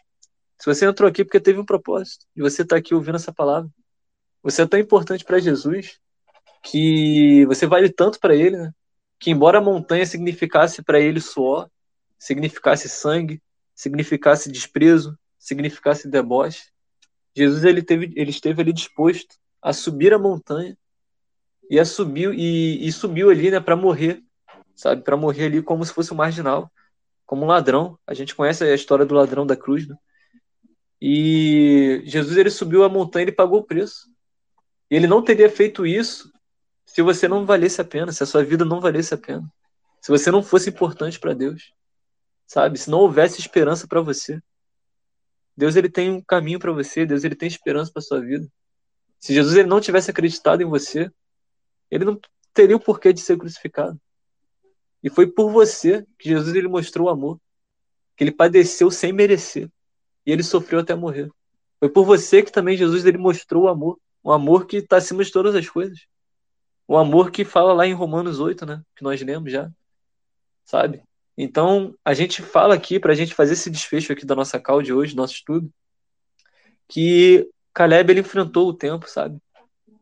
Se 0.60 0.66
você 0.66 0.86
entrou 0.86 1.08
aqui 1.08 1.24
porque 1.24 1.40
teve 1.40 1.58
um 1.58 1.64
propósito, 1.64 2.26
e 2.34 2.40
você 2.40 2.62
está 2.62 2.76
aqui 2.76 2.94
ouvindo 2.94 3.16
essa 3.16 3.32
palavra, 3.32 3.70
você 4.42 4.62
é 4.62 4.66
tão 4.66 4.78
importante 4.78 5.24
para 5.24 5.38
Jesus 5.38 6.00
que 6.62 7.44
você 7.46 7.66
vale 7.66 7.88
tanto 7.90 8.18
para 8.18 8.34
ele, 8.34 8.56
né? 8.56 8.72
Que 9.18 9.30
embora 9.30 9.58
a 9.58 9.62
montanha 9.62 10.04
significasse 10.06 10.82
para 10.82 11.00
ele 11.00 11.20
suor, 11.20 11.68
significasse 12.18 12.88
sangue, 12.88 13.40
significasse 13.74 14.50
desprezo, 14.50 15.16
significasse 15.38 16.08
deboche, 16.08 16.70
Jesus 17.36 17.64
ele 17.64 17.82
teve, 17.82 18.12
ele 18.16 18.30
esteve 18.30 18.60
ali 18.60 18.72
disposto 18.72 19.36
a 19.62 19.72
subir 19.72 20.12
a 20.12 20.18
montanha 20.18 20.76
e 21.70 21.82
subiu 21.84 22.32
e, 22.34 22.86
e 22.86 22.90
subiu 22.90 23.30
ali, 23.30 23.50
né, 23.50 23.60
para 23.60 23.76
morrer, 23.76 24.22
sabe, 24.74 25.02
para 25.02 25.16
morrer 25.16 25.44
ali 25.44 25.62
como 25.62 25.84
se 25.84 25.92
fosse 25.92 26.12
um 26.12 26.16
marginal, 26.16 26.70
como 27.24 27.44
um 27.44 27.48
ladrão. 27.48 27.98
A 28.06 28.14
gente 28.14 28.34
conhece 28.34 28.64
a 28.64 28.74
história 28.74 29.06
do 29.06 29.14
ladrão 29.14 29.46
da 29.46 29.56
cruz, 29.56 29.86
né? 29.86 29.94
E 31.00 32.02
Jesus 32.04 32.36
ele 32.36 32.50
subiu 32.50 32.82
a 32.82 32.88
montanha 32.88 33.28
e 33.28 33.32
pagou 33.32 33.60
o 33.60 33.64
preço. 33.64 34.08
Ele 34.90 35.06
não 35.06 35.22
teria 35.22 35.48
feito 35.50 35.86
isso 35.86 36.32
se 36.86 37.02
você 37.02 37.28
não 37.28 37.46
valesse 37.46 37.80
a 37.80 37.84
pena, 37.84 38.10
se 38.10 38.22
a 38.22 38.26
sua 38.26 38.42
vida 38.42 38.64
não 38.64 38.80
valesse 38.80 39.14
a 39.14 39.18
pena, 39.18 39.46
se 40.00 40.10
você 40.10 40.30
não 40.30 40.42
fosse 40.42 40.70
importante 40.70 41.20
para 41.20 41.34
Deus, 41.34 41.72
sabe? 42.46 42.78
Se 42.78 42.90
não 42.90 43.00
houvesse 43.00 43.40
esperança 43.40 43.86
para 43.86 44.00
você. 44.00 44.40
Deus 45.56 45.76
ele 45.76 45.90
tem 45.90 46.10
um 46.10 46.22
caminho 46.22 46.58
para 46.58 46.72
você, 46.72 47.04
Deus 47.04 47.24
ele 47.24 47.36
tem 47.36 47.46
esperança 47.46 47.92
para 47.92 48.02
sua 48.02 48.20
vida. 48.20 48.48
Se 49.20 49.34
Jesus 49.34 49.56
ele 49.56 49.68
não 49.68 49.80
tivesse 49.80 50.10
acreditado 50.10 50.62
em 50.62 50.66
você, 50.66 51.10
ele 51.90 52.04
não 52.04 52.18
teria 52.54 52.76
o 52.76 52.80
porquê 52.80 53.12
de 53.12 53.20
ser 53.20 53.36
crucificado. 53.36 54.00
E 55.02 55.10
foi 55.10 55.26
por 55.26 55.52
você 55.52 56.06
que 56.18 56.28
Jesus 56.28 56.54
ele 56.54 56.68
mostrou 56.68 57.06
o 57.08 57.10
amor, 57.10 57.40
que 58.16 58.24
ele 58.24 58.32
padeceu 58.32 58.90
sem 58.90 59.12
merecer 59.12 59.70
e 60.28 60.30
ele 60.30 60.42
sofreu 60.42 60.80
até 60.80 60.94
morrer. 60.94 61.30
Foi 61.80 61.88
por 61.88 62.04
você 62.04 62.42
que 62.42 62.52
também 62.52 62.76
Jesus 62.76 63.06
ele 63.06 63.16
mostrou 63.16 63.64
o 63.64 63.68
amor, 63.68 63.98
um 64.22 64.30
amor 64.30 64.66
que 64.66 64.76
está 64.76 64.98
acima 64.98 65.24
de 65.24 65.32
todas 65.32 65.54
as 65.54 65.66
coisas. 65.66 66.00
Um 66.86 66.98
amor 66.98 67.30
que 67.30 67.46
fala 67.46 67.72
lá 67.72 67.86
em 67.86 67.94
Romanos 67.94 68.38
8, 68.38 68.66
né? 68.66 68.82
Que 68.94 69.02
nós 69.02 69.22
lemos 69.22 69.50
já. 69.50 69.70
Sabe? 70.66 71.02
Então, 71.34 71.94
a 72.04 72.12
gente 72.12 72.42
fala 72.42 72.74
aqui, 72.74 73.00
para 73.00 73.12
a 73.12 73.14
gente 73.14 73.34
fazer 73.34 73.54
esse 73.54 73.70
desfecho 73.70 74.12
aqui 74.12 74.26
da 74.26 74.34
nossa 74.34 74.60
call 74.60 74.82
de 74.82 74.92
hoje, 74.92 75.16
nosso 75.16 75.32
estudo, 75.32 75.70
que 76.86 77.48
Caleb 77.72 78.12
ele 78.12 78.20
enfrentou 78.20 78.68
o 78.68 78.74
tempo, 78.74 79.08
sabe? 79.08 79.38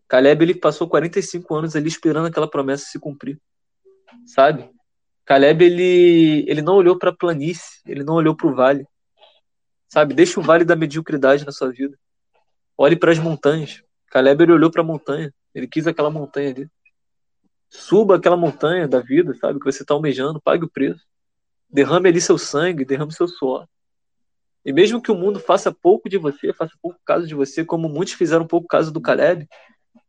Caleb 0.08 0.42
ele 0.42 0.54
passou 0.56 0.88
45 0.88 1.54
anos 1.54 1.76
ali 1.76 1.86
esperando 1.86 2.26
aquela 2.26 2.50
promessa 2.50 2.86
se 2.86 2.98
cumprir, 2.98 3.38
sabe? 4.24 4.68
Caleb 5.24 5.64
ele, 5.64 6.44
ele 6.48 6.62
não 6.62 6.74
olhou 6.74 6.98
para 6.98 7.10
a 7.10 7.16
planície, 7.16 7.80
ele 7.86 8.02
não 8.02 8.14
olhou 8.14 8.34
para 8.34 8.46
o 8.48 8.54
vale, 8.54 8.86
sabe? 9.88 10.14
Deixa 10.14 10.40
o 10.40 10.42
vale 10.42 10.64
da 10.64 10.76
mediocridade 10.76 11.44
na 11.44 11.52
sua 11.52 11.70
vida. 11.70 11.98
Olhe 12.76 12.96
para 12.96 13.12
as 13.12 13.18
montanhas. 13.18 13.82
Caleb 14.08 14.42
ele 14.42 14.52
olhou 14.52 14.70
para 14.70 14.82
a 14.82 14.84
montanha, 14.84 15.32
ele 15.54 15.66
quis 15.66 15.86
aquela 15.86 16.10
montanha 16.10 16.50
ali. 16.50 16.70
Suba 17.68 18.16
aquela 18.16 18.36
montanha 18.36 18.86
da 18.86 19.00
vida, 19.00 19.34
sabe? 19.34 19.58
Que 19.58 19.64
você 19.64 19.82
está 19.82 19.94
almejando, 19.94 20.40
pague 20.40 20.64
o 20.64 20.70
preço. 20.70 21.04
Derrame 21.68 22.08
ali 22.08 22.20
seu 22.20 22.38
sangue, 22.38 22.84
derrame 22.84 23.12
seu 23.12 23.26
suor. 23.26 23.66
E 24.64 24.72
mesmo 24.72 25.00
que 25.00 25.10
o 25.10 25.14
mundo 25.14 25.38
faça 25.38 25.72
pouco 25.72 26.08
de 26.08 26.18
você, 26.18 26.52
faça 26.52 26.72
pouco 26.80 26.98
caso 27.04 27.26
de 27.26 27.34
você, 27.34 27.64
como 27.64 27.88
muitos 27.88 28.14
fizeram 28.14 28.46
pouco 28.46 28.66
caso 28.66 28.92
do 28.92 29.00
Caleb, 29.00 29.48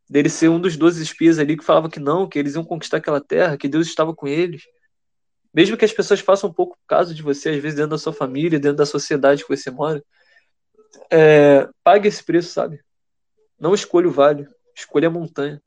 dele 0.09 0.29
ser 0.29 0.49
um 0.49 0.59
dos 0.59 0.77
doze 0.77 1.03
espias 1.03 1.37
ali 1.37 1.57
que 1.57 1.63
falava 1.63 1.89
que 1.89 1.99
não, 1.99 2.27
que 2.27 2.39
eles 2.39 2.55
iam 2.55 2.63
conquistar 2.63 2.97
aquela 2.97 3.21
terra, 3.21 3.57
que 3.57 3.67
Deus 3.67 3.87
estava 3.87 4.15
com 4.15 4.27
eles. 4.27 4.63
Mesmo 5.53 5.77
que 5.77 5.85
as 5.85 5.93
pessoas 5.93 6.19
façam 6.19 6.49
um 6.49 6.53
pouco 6.53 6.77
caso 6.87 7.13
de 7.13 7.21
você, 7.21 7.49
às 7.49 7.61
vezes 7.61 7.75
dentro 7.75 7.91
da 7.91 7.97
sua 7.97 8.13
família, 8.13 8.59
dentro 8.59 8.77
da 8.77 8.85
sociedade 8.85 9.43
que 9.43 9.55
você 9.55 9.71
mora, 9.71 10.03
é, 11.11 11.67
pague 11.83 12.07
esse 12.07 12.23
preço, 12.23 12.51
sabe? 12.51 12.81
Não 13.59 13.73
escolha 13.73 14.07
o 14.07 14.11
vale, 14.11 14.47
escolha 14.75 15.07
a 15.07 15.11
montanha. 15.11 15.61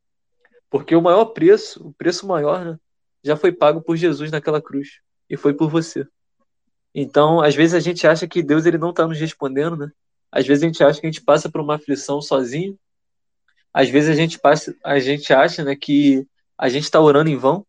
Porque 0.69 0.95
o 0.95 1.03
maior 1.03 1.27
preço, 1.27 1.89
o 1.89 1.93
preço 1.93 2.27
maior, 2.27 2.65
né, 2.65 2.79
já 3.23 3.37
foi 3.37 3.53
pago 3.53 3.83
por 3.83 3.97
Jesus 3.97 4.31
naquela 4.31 4.63
cruz. 4.63 5.01
E 5.29 5.37
foi 5.37 5.55
por 5.55 5.69
você. 5.69 6.07
Então, 6.95 7.41
às 7.41 7.55
vezes 7.55 7.75
a 7.75 7.81
gente 7.81 8.07
acha 8.07 8.27
que 8.27 8.43
Deus 8.43 8.67
ele 8.67 8.79
não 8.79 8.91
está 8.91 9.07
nos 9.07 9.19
respondendo, 9.19 9.77
né? 9.77 9.91
Às 10.31 10.47
vezes 10.47 10.63
a 10.63 10.67
gente 10.67 10.83
acha 10.83 11.01
que 11.01 11.07
a 11.07 11.11
gente 11.11 11.23
passa 11.23 11.49
por 11.51 11.61
uma 11.61 11.77
aflição 11.77 12.21
sozinho. 12.21 12.79
Às 13.73 13.89
vezes 13.89 14.11
a 14.11 14.15
gente 14.15 14.39
passa, 14.39 14.75
a 14.85 14.99
gente 14.99 15.33
acha, 15.33 15.65
né, 15.65 15.77
que 15.77 16.27
a 16.59 16.69
gente 16.69 16.85
está 16.85 17.01
orando 17.01 17.31
em 17.31 17.37
vão 17.37 17.65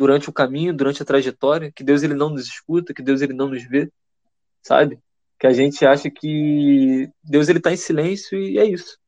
durante 0.00 0.30
o 0.30 0.32
caminho, 0.32 0.72
durante 0.72 1.02
a 1.02 1.04
trajetória, 1.04 1.70
que 1.70 1.84
Deus 1.84 2.02
ele 2.02 2.14
não 2.14 2.30
nos 2.30 2.46
escuta, 2.46 2.94
que 2.94 3.02
Deus 3.02 3.20
ele 3.20 3.34
não 3.34 3.48
nos 3.48 3.62
vê, 3.62 3.92
sabe? 4.62 4.98
Que 5.38 5.46
a 5.46 5.52
gente 5.52 5.84
acha 5.84 6.10
que 6.10 7.10
Deus 7.22 7.50
ele 7.50 7.58
está 7.58 7.70
em 7.70 7.76
silêncio 7.76 8.38
e 8.38 8.58
é 8.58 8.64
isso. 8.64 8.98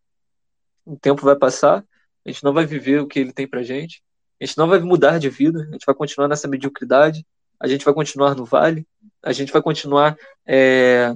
O 0.85 0.95
tempo 0.95 1.23
vai 1.23 1.35
passar, 1.35 1.83
a 2.27 2.29
gente 2.31 2.45
não 2.45 2.53
vai 2.53 2.67
viver 2.67 3.01
o 3.01 3.07
que 3.07 3.19
ele 3.19 3.33
tem 3.33 3.49
pra 3.49 3.63
gente, 3.63 4.03
a 4.39 4.45
gente 4.45 4.59
não 4.59 4.69
vai 4.69 4.81
mudar 4.81 5.19
de 5.19 5.31
vida, 5.31 5.67
a 5.67 5.73
gente 5.73 5.87
vai 5.87 5.95
continuar 5.95 6.29
nessa 6.29 6.47
mediocridade, 6.47 7.25
a 7.59 7.67
gente 7.67 7.87
vai 7.87 7.95
continuar 7.95 8.35
no 8.35 8.45
vale, 8.45 8.87
a 9.23 9.33
gente 9.33 9.51
vai 9.51 9.63
continuar 9.63 10.15
é, 10.47 11.15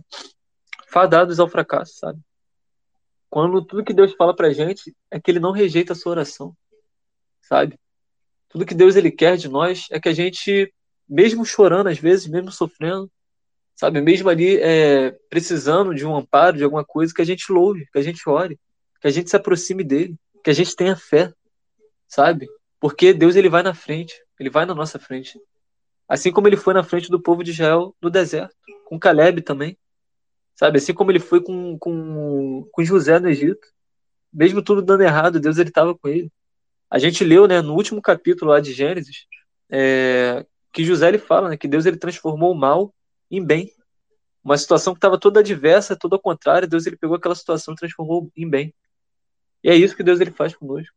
fadados 0.89 1.39
ao 1.39 1.51
fracasso, 1.51 1.99
sabe? 1.99 2.19
Quando 3.29 3.63
tudo 3.63 3.85
que 3.85 3.93
Deus 3.93 4.15
fala 4.15 4.35
pra 4.35 4.55
gente 4.55 4.97
é 5.11 5.21
que 5.21 5.31
ele 5.31 5.41
não 5.41 5.53
rejeita 5.53 5.93
a 5.93 5.97
sua 5.97 6.13
oração, 6.13 6.57
sabe? 7.43 7.79
Tudo 8.57 8.65
que 8.65 8.75
Deus 8.75 8.97
ele 8.97 9.11
quer 9.11 9.37
de 9.37 9.51
nós 9.51 9.87
é 9.91 10.01
que 10.01 10.09
a 10.09 10.15
gente, 10.15 10.73
mesmo 11.07 11.45
chorando 11.45 11.89
às 11.89 11.99
vezes, 11.99 12.27
mesmo 12.27 12.51
sofrendo, 12.51 13.13
sabe, 13.75 14.01
mesmo 14.01 14.31
ali 14.31 14.57
é, 14.57 15.11
precisando 15.29 15.95
de 15.95 16.07
um 16.07 16.17
amparo, 16.17 16.57
de 16.57 16.65
alguma 16.65 16.83
coisa, 16.83 17.13
que 17.13 17.21
a 17.21 17.25
gente 17.27 17.53
louve, 17.53 17.87
que 17.93 17.99
a 17.99 18.03
gente 18.03 18.27
ore, 18.27 18.59
que 18.99 19.07
a 19.07 19.11
gente 19.11 19.29
se 19.29 19.37
aproxime 19.37 19.85
dele, 19.85 20.17
que 20.43 20.49
a 20.49 20.55
gente 20.55 20.75
tenha 20.75 20.97
fé, 20.97 21.35
sabe? 22.09 22.49
Porque 22.81 23.13
Deus 23.13 23.37
ele 23.37 23.51
vai 23.51 23.63
na 23.63 23.75
frente, 23.75 24.15
ele 24.41 24.49
vai 24.49 24.65
na 24.65 24.75
nossa 24.75 24.99
frente. 24.99 25.39
Assim 26.09 26.33
como 26.33 26.49
ele 26.49 26.57
foi 26.57 26.73
na 26.73 26.83
frente 26.83 27.11
do 27.11 27.21
povo 27.21 27.45
de 27.45 27.51
Israel 27.51 27.95
no 28.01 28.09
deserto, 28.09 28.57
com 28.87 28.99
Caleb 28.99 29.43
também, 29.43 29.77
sabe? 30.55 30.79
Assim 30.79 30.95
como 30.95 31.11
ele 31.11 31.21
foi 31.21 31.43
com, 31.43 31.79
com, 31.79 32.67
com 32.73 32.83
José 32.83 33.19
no 33.21 33.29
Egito. 33.29 33.69
Mesmo 34.33 34.63
tudo 34.63 34.81
dando 34.81 35.03
errado, 35.03 35.39
Deus 35.39 35.59
ele 35.59 35.69
estava 35.69 35.95
com 35.95 36.09
ele. 36.09 36.33
A 36.91 36.99
gente 36.99 37.25
leu, 37.25 37.47
né, 37.47 37.61
no 37.61 37.75
último 37.75 38.01
capítulo 38.01 38.51
lá 38.51 38.61
de 38.61 38.73
Gênesis, 38.73 39.27
é, 39.71 40.47
que 40.73 40.85
José 40.85 41.09
ele 41.09 41.19
fala, 41.19 41.49
né, 41.51 41.57
que 41.57 41.67
Deus 41.67 41.87
ele 41.87 41.97
transformou 41.97 42.53
o 42.53 42.55
mal 42.55 42.95
em 43.31 43.45
bem. 43.45 43.73
Uma 44.45 44.57
situação 44.57 44.95
que 44.95 44.99
estava 44.99 45.19
toda 45.19 45.41
adversa, 45.41 45.97
toda 45.97 46.17
ao 46.17 46.23
contrário, 46.23 46.69
Deus 46.69 46.87
ele 46.87 46.97
pegou 46.97 47.17
aquela 47.17 47.35
situação 47.35 47.75
e 47.75 47.77
transformou 47.77 48.31
em 48.37 48.49
bem. 48.49 48.73
E 49.65 49.69
é 49.69 49.75
isso 49.75 49.97
que 49.97 50.05
Deus 50.05 50.21
ele 50.21 50.31
faz 50.31 50.55
conosco. 50.55 50.95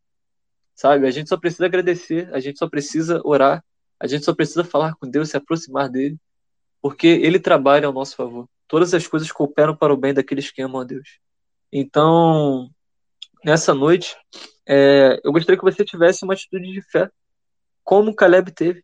Sabe? 0.76 1.08
A 1.08 1.12
gente 1.12 1.28
só 1.28 1.38
precisa 1.38 1.66
agradecer, 1.66 2.30
a 2.34 2.40
gente 2.40 2.60
só 2.60 2.70
precisa 2.70 3.20
orar, 3.26 3.64
a 4.00 4.06
gente 4.06 4.24
só 4.24 4.34
precisa 4.34 4.64
falar 4.64 4.96
com 4.96 5.10
Deus, 5.10 5.30
se 5.30 5.38
aproximar 5.38 5.90
dele, 5.90 6.18
porque 6.82 7.08
ele 7.08 7.40
trabalha 7.40 7.88
ao 7.88 7.94
nosso 7.94 8.16
favor. 8.16 8.48
Todas 8.68 8.94
as 8.94 9.08
coisas 9.08 9.32
cooperam 9.32 9.76
para 9.76 9.94
o 9.94 9.98
bem 9.98 10.14
daqueles 10.14 10.52
que 10.52 10.62
amam 10.62 10.82
a 10.82 10.84
Deus. 10.84 11.20
Então, 11.72 12.70
nessa 13.44 13.74
noite, 13.74 14.16
é, 14.68 15.20
eu 15.24 15.32
gostaria 15.32 15.58
que 15.58 15.64
você 15.64 15.84
tivesse 15.84 16.24
uma 16.24 16.34
atitude 16.34 16.72
de 16.72 16.82
fé, 16.82 17.10
como 17.84 18.14
Caleb 18.14 18.52
teve, 18.52 18.84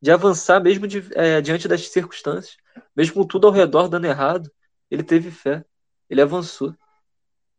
de 0.00 0.10
avançar 0.10 0.60
mesmo 0.62 0.86
de, 0.86 1.06
é, 1.14 1.40
diante 1.40 1.68
das 1.68 1.88
circunstâncias, 1.88 2.56
mesmo 2.96 3.14
com 3.14 3.26
tudo 3.26 3.46
ao 3.46 3.52
redor 3.52 3.88
dando 3.88 4.06
errado, 4.06 4.50
ele 4.90 5.02
teve 5.02 5.30
fé, 5.30 5.64
ele 6.08 6.22
avançou, 6.22 6.74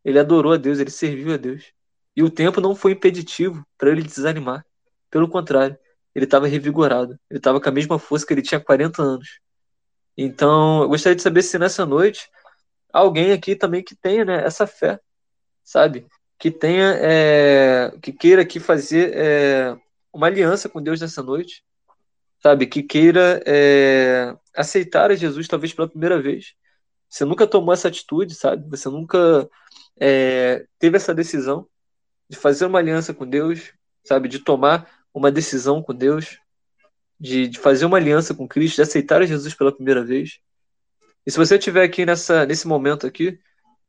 ele 0.03 0.17
adorou 0.17 0.53
a 0.53 0.57
Deus, 0.57 0.79
ele 0.79 0.89
serviu 0.89 1.33
a 1.33 1.37
Deus. 1.37 1.71
E 2.15 2.23
o 2.23 2.29
tempo 2.29 2.59
não 2.59 2.75
foi 2.75 2.93
impeditivo 2.93 3.65
para 3.77 3.91
ele 3.91 4.01
desanimar, 4.01 4.65
pelo 5.09 5.29
contrário, 5.29 5.77
ele 6.15 6.25
estava 6.25 6.47
revigorado, 6.47 7.19
ele 7.29 7.39
estava 7.39 7.61
com 7.61 7.69
a 7.69 7.71
mesma 7.71 7.99
força 7.99 8.25
que 8.25 8.33
ele 8.33 8.41
tinha 8.41 8.59
40 8.59 9.01
anos. 9.01 9.39
Então, 10.17 10.81
eu 10.83 10.89
gostaria 10.89 11.15
de 11.15 11.21
saber 11.21 11.43
se 11.43 11.57
nessa 11.57 11.85
noite 11.85 12.29
alguém 12.91 13.31
aqui 13.31 13.55
também 13.55 13.83
que 13.83 13.95
tenha 13.95 14.25
né, 14.25 14.43
essa 14.43 14.65
fé, 14.65 14.99
sabe? 15.63 16.07
Que 16.39 16.49
tenha, 16.49 16.97
é, 17.01 17.91
que 18.01 18.13
queira 18.13 18.43
aqui 18.43 18.61
fazer 18.61 19.11
é, 19.13 19.77
uma 20.13 20.27
aliança 20.27 20.69
com 20.69 20.81
Deus 20.81 21.01
nessa 21.01 21.21
noite, 21.21 21.63
sabe? 22.41 22.65
Que 22.65 22.81
queira 22.81 23.43
é, 23.45 24.33
aceitar 24.55 25.11
a 25.11 25.15
Jesus 25.15 25.49
talvez 25.49 25.73
pela 25.73 25.89
primeira 25.89 26.21
vez. 26.21 26.55
Você 27.09 27.25
nunca 27.25 27.45
tomou 27.45 27.73
essa 27.73 27.89
atitude, 27.89 28.33
sabe? 28.35 28.69
Você 28.69 28.87
nunca 28.87 29.49
é, 29.99 30.65
teve 30.79 30.95
essa 30.95 31.13
decisão 31.13 31.67
de 32.29 32.37
fazer 32.37 32.65
uma 32.65 32.79
aliança 32.79 33.13
com 33.13 33.27
Deus, 33.27 33.73
sabe? 34.05 34.29
De 34.29 34.39
tomar 34.39 34.89
uma 35.13 35.29
decisão 35.29 35.83
com 35.83 35.93
Deus, 35.93 36.39
de, 37.19 37.49
de 37.49 37.59
fazer 37.59 37.83
uma 37.83 37.97
aliança 37.97 38.33
com 38.33 38.47
Cristo, 38.47 38.75
de 38.75 38.83
aceitar 38.83 39.21
a 39.21 39.25
Jesus 39.25 39.53
pela 39.53 39.75
primeira 39.75 40.05
vez. 40.05 40.39
E 41.25 41.31
se 41.31 41.37
você 41.37 41.57
estiver 41.57 41.83
aqui 41.83 42.05
nessa, 42.05 42.45
nesse 42.45 42.65
momento 42.65 43.05
aqui, 43.05 43.37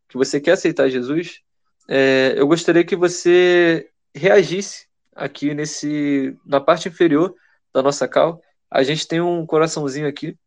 que 0.08 0.16
você 0.16 0.40
quer 0.40 0.52
aceitar 0.52 0.88
Jesus, 0.88 1.42
é, 1.92 2.34
eu 2.36 2.46
gostaria 2.46 2.84
que 2.84 2.94
você 2.94 3.90
reagisse 4.14 4.86
aqui 5.12 5.52
nesse 5.52 6.38
na 6.46 6.60
parte 6.60 6.88
inferior 6.88 7.34
da 7.74 7.82
nossa 7.82 8.06
cal. 8.06 8.40
A 8.70 8.84
gente 8.84 9.08
tem 9.08 9.20
um 9.20 9.44
coraçãozinho 9.44 10.06
aqui. 10.06 10.38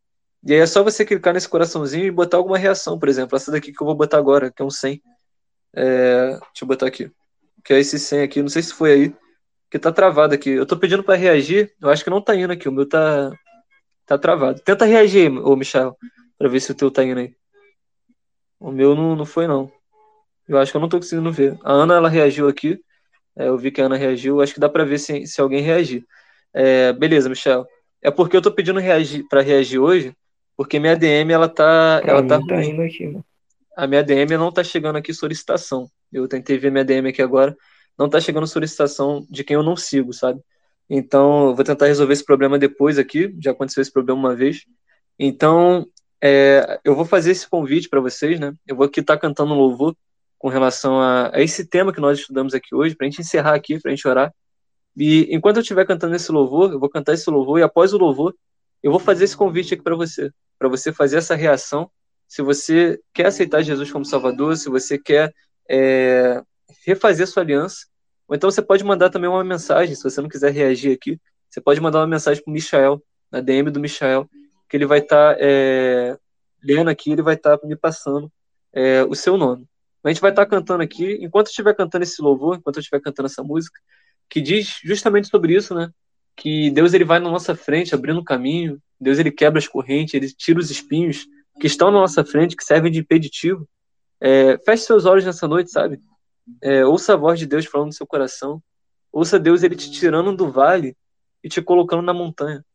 E 0.45 0.53
aí 0.53 0.59
é 0.59 0.65
só 0.65 0.81
você 0.81 1.03
clicar 1.03 1.33
nesse 1.33 1.49
coraçãozinho 1.49 2.05
e 2.05 2.11
botar 2.11 2.37
alguma 2.37 2.57
reação, 2.57 2.97
por 2.97 3.09
exemplo. 3.09 3.35
Essa 3.35 3.51
daqui 3.51 3.73
que 3.73 3.83
eu 3.83 3.85
vou 3.85 3.93
botar 3.93 4.17
agora, 4.17 4.49
que 4.49 4.61
é 4.61 4.65
um 4.65 4.69
100. 4.69 5.01
É, 5.75 6.27
deixa 6.29 6.41
eu 6.61 6.67
botar 6.67 6.87
aqui. 6.87 7.11
Que 7.61 7.73
é 7.73 7.79
esse 7.79 7.99
100 7.99 8.21
aqui. 8.21 8.41
Não 8.41 8.49
sei 8.49 8.61
se 8.61 8.73
foi 8.73 8.93
aí. 8.93 9.15
Que 9.69 9.77
tá 9.77 9.91
travado 9.91 10.33
aqui. 10.33 10.49
Eu 10.49 10.65
tô 10.65 10.77
pedindo 10.77 11.03
para 11.03 11.15
reagir. 11.15 11.73
Eu 11.81 11.89
acho 11.89 12.05
que 12.05 12.09
não 12.09 12.21
tá 12.21 12.33
indo 12.35 12.53
aqui. 12.53 12.69
O 12.69 12.71
meu 12.71 12.87
tá, 12.87 13.31
tá 14.05 14.17
travado. 14.17 14.61
Tenta 14.61 14.85
reagir, 14.85 15.29
ô 15.29 15.57
Michel, 15.57 15.97
para 16.37 16.47
ver 16.47 16.61
se 16.61 16.71
o 16.71 16.75
teu 16.75 16.89
tá 16.89 17.03
indo 17.03 17.19
aí. 17.19 17.35
O 18.59 18.71
meu 18.71 18.95
não, 18.95 19.13
não 19.13 19.25
foi, 19.25 19.45
não. 19.45 19.69
Eu 20.47 20.57
acho 20.57 20.71
que 20.71 20.77
eu 20.77 20.81
não 20.81 20.89
tô 20.89 20.97
conseguindo 20.97 21.31
ver. 21.31 21.57
A 21.63 21.71
Ana, 21.71 21.95
ela 21.95 22.09
reagiu 22.09 22.47
aqui. 22.47 22.79
É, 23.35 23.47
eu 23.47 23.57
vi 23.57 23.71
que 23.71 23.81
a 23.81 23.85
Ana 23.85 23.95
reagiu. 23.95 24.41
Acho 24.41 24.53
que 24.53 24.59
dá 24.59 24.69
para 24.69 24.83
ver 24.83 24.99
se, 24.99 25.25
se 25.25 25.41
alguém 25.41 25.61
reagir. 25.61 26.05
É, 26.53 26.93
beleza, 26.93 27.29
Michel. 27.29 27.65
É 28.01 28.11
porque 28.11 28.35
eu 28.35 28.41
tô 28.41 28.51
pedindo 28.51 28.79
reagir, 28.79 29.25
para 29.29 29.41
reagir 29.41 29.79
hoje, 29.79 30.13
porque 30.57 30.79
minha 30.79 30.95
DM, 30.95 31.31
ela 31.31 31.47
tá. 31.47 31.99
Pra 32.01 32.11
ela 32.11 32.27
tá, 32.27 32.39
tá 32.45 32.63
indo 32.63 32.81
aqui, 32.81 33.07
mano. 33.07 33.25
a 33.77 33.87
minha 33.87 34.03
DM 34.03 34.37
não 34.37 34.49
está 34.49 34.63
chegando 34.63 34.97
aqui 34.97 35.13
solicitação. 35.13 35.89
Eu 36.11 36.27
tentei 36.27 36.57
ver 36.57 36.69
minha 36.69 36.83
DM 36.83 37.09
aqui 37.09 37.21
agora, 37.21 37.55
não 37.97 38.07
está 38.07 38.19
chegando 38.19 38.45
solicitação 38.45 39.25
de 39.29 39.43
quem 39.43 39.55
eu 39.55 39.63
não 39.63 39.75
sigo, 39.75 40.11
sabe? 40.11 40.41
Então, 40.89 41.47
eu 41.47 41.55
vou 41.55 41.63
tentar 41.63 41.87
resolver 41.87 42.13
esse 42.13 42.25
problema 42.25 42.59
depois 42.59 42.99
aqui. 42.99 43.33
Já 43.39 43.51
aconteceu 43.51 43.81
esse 43.81 43.91
problema 43.91 44.19
uma 44.19 44.35
vez. 44.35 44.65
Então, 45.17 45.87
é, 46.21 46.79
eu 46.83 46.93
vou 46.93 47.05
fazer 47.05 47.31
esse 47.31 47.49
convite 47.49 47.87
para 47.89 48.01
vocês, 48.01 48.39
né? 48.39 48.53
Eu 48.67 48.75
vou 48.75 48.85
aqui 48.85 48.99
estar 48.99 49.15
tá 49.15 49.21
cantando 49.21 49.53
um 49.53 49.57
louvor 49.57 49.95
com 50.43 50.49
relação 50.49 50.99
a, 50.99 51.33
a, 51.33 51.41
esse 51.41 51.65
tema 51.65 51.93
que 51.93 52.01
nós 52.01 52.19
estudamos 52.19 52.53
aqui 52.53 52.75
hoje, 52.75 52.93
para 52.97 53.07
a 53.07 53.09
gente 53.09 53.21
encerrar 53.21 53.55
aqui, 53.55 53.79
para 53.79 53.89
a 53.89 53.95
gente 53.95 54.05
orar. 54.05 54.33
E 54.93 55.33
enquanto 55.33 55.55
eu 55.55 55.61
estiver 55.61 55.87
cantando 55.87 56.17
esse 56.17 56.29
louvor, 56.33 56.69
eu 56.73 56.81
vou 56.81 56.89
cantar 56.89 57.13
esse 57.13 57.29
louvor, 57.29 57.59
e 57.59 57.63
após 57.63 57.93
o 57.93 57.97
louvor, 57.97 58.35
eu 58.83 58.91
vou 58.91 58.99
fazer 58.99 59.23
esse 59.23 59.37
convite 59.37 59.73
aqui 59.73 59.81
para 59.81 59.95
você, 59.95 60.29
para 60.59 60.67
você 60.67 60.91
fazer 60.91 61.15
essa 61.15 61.33
reação. 61.33 61.89
Se 62.27 62.41
você 62.41 62.99
quer 63.13 63.27
aceitar 63.27 63.61
Jesus 63.61 63.89
como 63.89 64.03
Salvador, 64.03 64.57
se 64.57 64.67
você 64.67 64.99
quer 64.99 65.33
é, 65.69 66.41
refazer 66.85 67.25
sua 67.25 67.41
aliança, 67.41 67.85
ou 68.27 68.35
então 68.35 68.51
você 68.51 68.61
pode 68.61 68.83
mandar 68.83 69.09
também 69.09 69.29
uma 69.29 69.45
mensagem, 69.45 69.95
se 69.95 70.03
você 70.03 70.19
não 70.19 70.27
quiser 70.27 70.51
reagir 70.51 70.91
aqui, 70.91 71.21
você 71.49 71.61
pode 71.61 71.79
mandar 71.79 71.99
uma 71.99 72.07
mensagem 72.07 72.43
para 72.43 72.51
o 72.51 72.53
Michael, 72.53 73.01
na 73.31 73.39
DM 73.39 73.71
do 73.71 73.79
Michael, 73.79 74.29
que 74.67 74.75
ele 74.75 74.85
vai 74.85 74.99
estar 74.99 75.35
tá, 75.35 75.37
é, 75.39 76.17
lendo 76.61 76.89
aqui, 76.89 77.13
ele 77.13 77.21
vai 77.21 77.35
estar 77.35 77.57
tá 77.57 77.65
me 77.65 77.77
passando 77.77 78.29
é, 78.73 79.05
o 79.05 79.15
seu 79.15 79.37
nome. 79.37 79.65
A 80.03 80.09
gente 80.09 80.21
vai 80.21 80.31
estar 80.31 80.45
cantando 80.45 80.83
aqui, 80.83 81.17
enquanto 81.21 81.47
eu 81.47 81.51
estiver 81.51 81.73
cantando 81.75 82.03
esse 82.03 82.21
louvor, 82.21 82.57
enquanto 82.57 82.77
eu 82.77 82.81
estiver 82.81 82.99
cantando 82.99 83.27
essa 83.27 83.43
música, 83.43 83.79
que 84.29 84.41
diz 84.41 84.79
justamente 84.83 85.27
sobre 85.27 85.55
isso, 85.55 85.73
né? 85.73 85.89
Que 86.35 86.69
Deus 86.71 86.93
ele 86.93 87.05
vai 87.05 87.19
na 87.19 87.29
nossa 87.29 87.55
frente, 87.55 87.93
abrindo 87.93 88.19
o 88.19 88.23
caminho, 88.23 88.81
Deus 88.99 89.19
ele 89.19 89.31
quebra 89.31 89.59
as 89.59 89.67
correntes, 89.67 90.13
ele 90.13 90.27
tira 90.27 90.59
os 90.59 90.69
espinhos 90.71 91.25
que 91.59 91.67
estão 91.67 91.91
na 91.91 91.99
nossa 91.99 92.25
frente, 92.25 92.55
que 92.55 92.63
servem 92.63 92.91
de 92.91 92.99
impeditivo. 92.99 93.67
É, 94.19 94.57
feche 94.59 94.83
seus 94.83 95.05
olhos 95.05 95.25
nessa 95.25 95.47
noite, 95.47 95.71
sabe? 95.71 95.99
É, 96.61 96.85
ouça 96.85 97.13
a 97.13 97.17
voz 97.17 97.39
de 97.39 97.45
Deus 97.45 97.65
falando 97.65 97.87
no 97.87 97.93
seu 97.93 98.07
coração. 98.07 98.61
Ouça 99.11 99.39
Deus 99.39 99.63
ele 99.63 99.75
te 99.75 99.91
tirando 99.91 100.35
do 100.35 100.51
vale 100.51 100.97
e 101.43 101.49
te 101.49 101.61
colocando 101.61 102.01
na 102.01 102.13
montanha. 102.13 102.65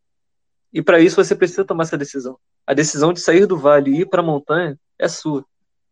E 0.72 0.82
para 0.82 1.00
isso 1.00 1.16
você 1.16 1.34
precisa 1.34 1.64
tomar 1.64 1.84
essa 1.84 1.98
decisão. 1.98 2.38
A 2.66 2.74
decisão 2.74 3.12
de 3.12 3.20
sair 3.20 3.46
do 3.46 3.58
vale 3.58 3.90
e 3.90 4.00
ir 4.02 4.06
para 4.06 4.20
a 4.20 4.24
montanha 4.24 4.78
é 4.98 5.08
sua. 5.08 5.44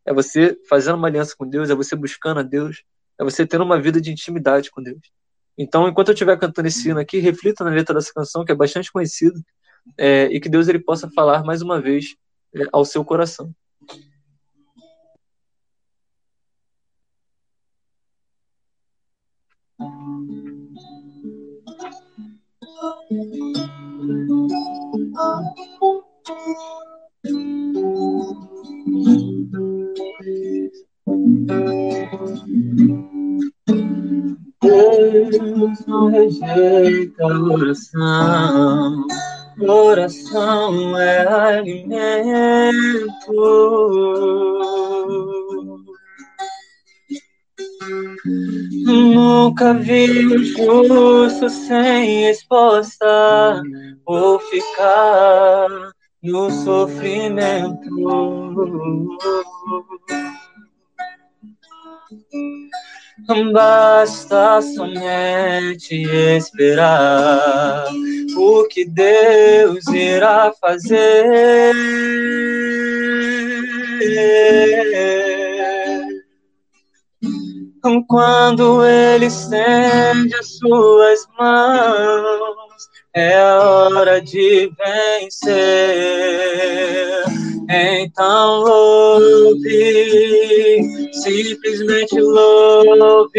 É 0.06 0.12
você 0.12 0.56
fazendo 0.68 0.96
uma 0.96 1.08
aliança 1.08 1.34
com 1.36 1.46
Deus, 1.46 1.68
é 1.68 1.74
você 1.74 1.96
buscando 1.96 2.40
a 2.40 2.42
Deus, 2.42 2.84
é 3.18 3.24
você 3.24 3.46
tendo 3.46 3.64
uma 3.64 3.80
vida 3.80 4.00
de 4.00 4.10
intimidade 4.10 4.70
com 4.70 4.82
Deus. 4.82 5.00
Então, 5.58 5.88
enquanto 5.88 6.08
eu 6.08 6.14
estiver 6.14 6.38
cantando 6.38 6.68
esse 6.68 6.88
hino 6.88 7.00
aqui, 7.00 7.18
reflita 7.18 7.64
na 7.64 7.70
letra 7.70 7.94
dessa 7.94 8.12
canção, 8.12 8.44
que 8.44 8.52
é 8.52 8.54
bastante 8.54 8.92
conhecida, 8.92 9.40
é, 9.98 10.26
e 10.26 10.40
que 10.40 10.48
Deus 10.48 10.68
ele 10.68 10.78
possa 10.78 11.10
falar 11.10 11.42
mais 11.44 11.62
uma 11.62 11.80
vez 11.80 12.14
é, 12.54 12.62
ao 12.72 12.84
seu 12.84 13.04
coração. 13.04 13.54
Deus 35.30 35.86
não 35.86 36.06
rejeita 36.08 37.26
oração, 37.26 39.06
oração 39.58 40.98
é 40.98 41.26
alimento. 41.26 42.76
Nunca 48.84 49.74
vi 49.74 50.26
o 50.26 50.44
justo 50.44 51.48
sem 51.48 52.28
exposta 52.28 53.62
ou 54.04 54.38
ficar 54.38 55.68
no 56.22 56.50
sofrimento. 56.50 57.88
Basta 63.24 64.60
somente 64.60 66.02
esperar 66.36 67.86
o 68.36 68.68
que 68.68 68.84
Deus 68.84 69.86
irá 69.88 70.52
fazer. 70.60 71.74
Quando 78.08 78.84
Ele 78.84 79.26
estende 79.26 80.34
as 80.34 80.58
suas 80.58 81.26
mãos, 81.38 82.65
é 83.16 83.42
hora 83.42 84.20
de 84.20 84.70
vencer. 84.76 85.66
Então 87.68 88.60
louve, 88.60 89.82
simplesmente 91.12 92.20
louve. 92.20 93.34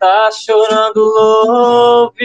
Tá 0.00 0.30
chorando, 0.32 0.98
louve. 0.98 2.24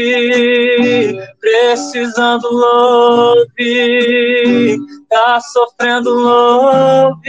Precisando, 1.42 2.50
louve. 2.54 3.98
Tá 5.10 5.42
sofrendo, 5.42 6.14
louve. 6.14 7.28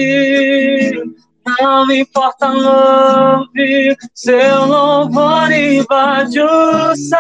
Não 1.61 1.91
importa, 1.91 2.49
louve. 2.49 3.97
Seu 4.15 4.67
louvor 4.67 5.51
invade 5.51 6.41
o 6.41 6.97
céu. 6.97 7.19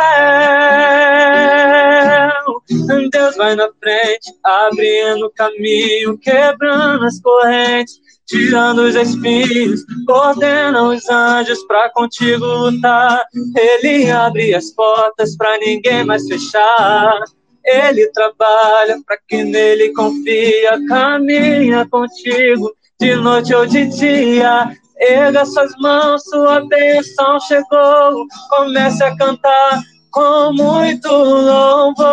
Deus 3.10 3.36
vai 3.36 3.54
na 3.54 3.68
frente, 3.80 4.32
abrindo 4.44 5.30
caminho, 5.34 6.18
quebrando 6.18 7.04
as 7.04 7.20
correntes, 7.20 7.98
tirando 8.26 8.80
os 8.82 8.94
espinhos, 8.94 9.84
ordena 10.08 10.82
os 10.82 11.08
anjos 11.08 11.62
para 11.64 11.90
contigo 11.90 12.44
lutar. 12.44 13.24
Ele 13.56 14.10
abre 14.10 14.54
as 14.54 14.70
portas 14.72 15.36
para 15.36 15.58
ninguém 15.58 16.04
mais 16.04 16.26
fechar. 16.28 17.20
Ele 17.64 18.06
trabalha 18.12 18.98
para 19.06 19.18
quem 19.28 19.44
nele 19.44 19.92
confia, 19.92 20.78
caminha 20.88 21.86
contigo 21.90 22.74
de 23.00 23.14
noite 23.16 23.54
ou 23.54 23.66
de 23.66 23.86
dia. 23.86 24.76
Erga 25.00 25.44
suas 25.44 25.70
mãos, 25.80 26.24
sua 26.24 26.66
bênção 26.66 27.38
chegou. 27.40 28.26
Comece 28.50 29.04
a 29.04 29.16
cantar 29.16 29.80
com 30.10 30.52
muito 30.52 31.08
louvor, 31.08 32.04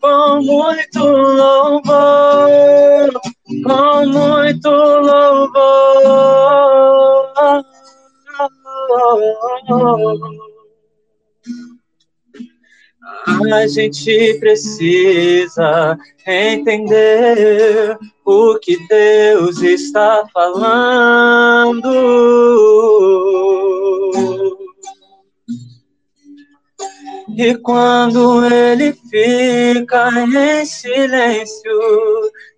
com 0.00 0.40
muito 0.40 1.04
louvor, 1.04 1.82
com 3.62 4.06
muito 4.06 4.70
louvor. 4.70 6.02
A 13.52 13.66
gente 13.66 14.34
precisa 14.38 15.98
entender 16.26 17.96
o 18.24 18.58
que 18.58 18.76
Deus 18.88 19.60
está 19.62 20.24
falando. 20.32 21.92
E 27.36 27.54
quando 27.56 28.44
ele 28.44 28.92
fica 29.10 30.10
em 30.10 30.64
silêncio, 30.66 31.80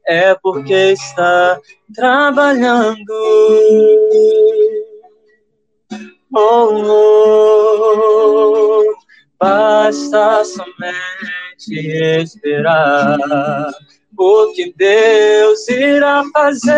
é 0.06 0.34
porque 0.42 0.92
está 0.92 1.60
trabalhando. 1.94 2.98
Oh, 6.36 6.82
oh, 6.86 8.82
basta 9.38 10.44
somente 10.44 12.22
esperar 12.22 13.18
o 14.16 14.52
que 14.52 14.72
Deus 14.76 15.68
irá 15.68 16.22
fazer. 16.32 16.74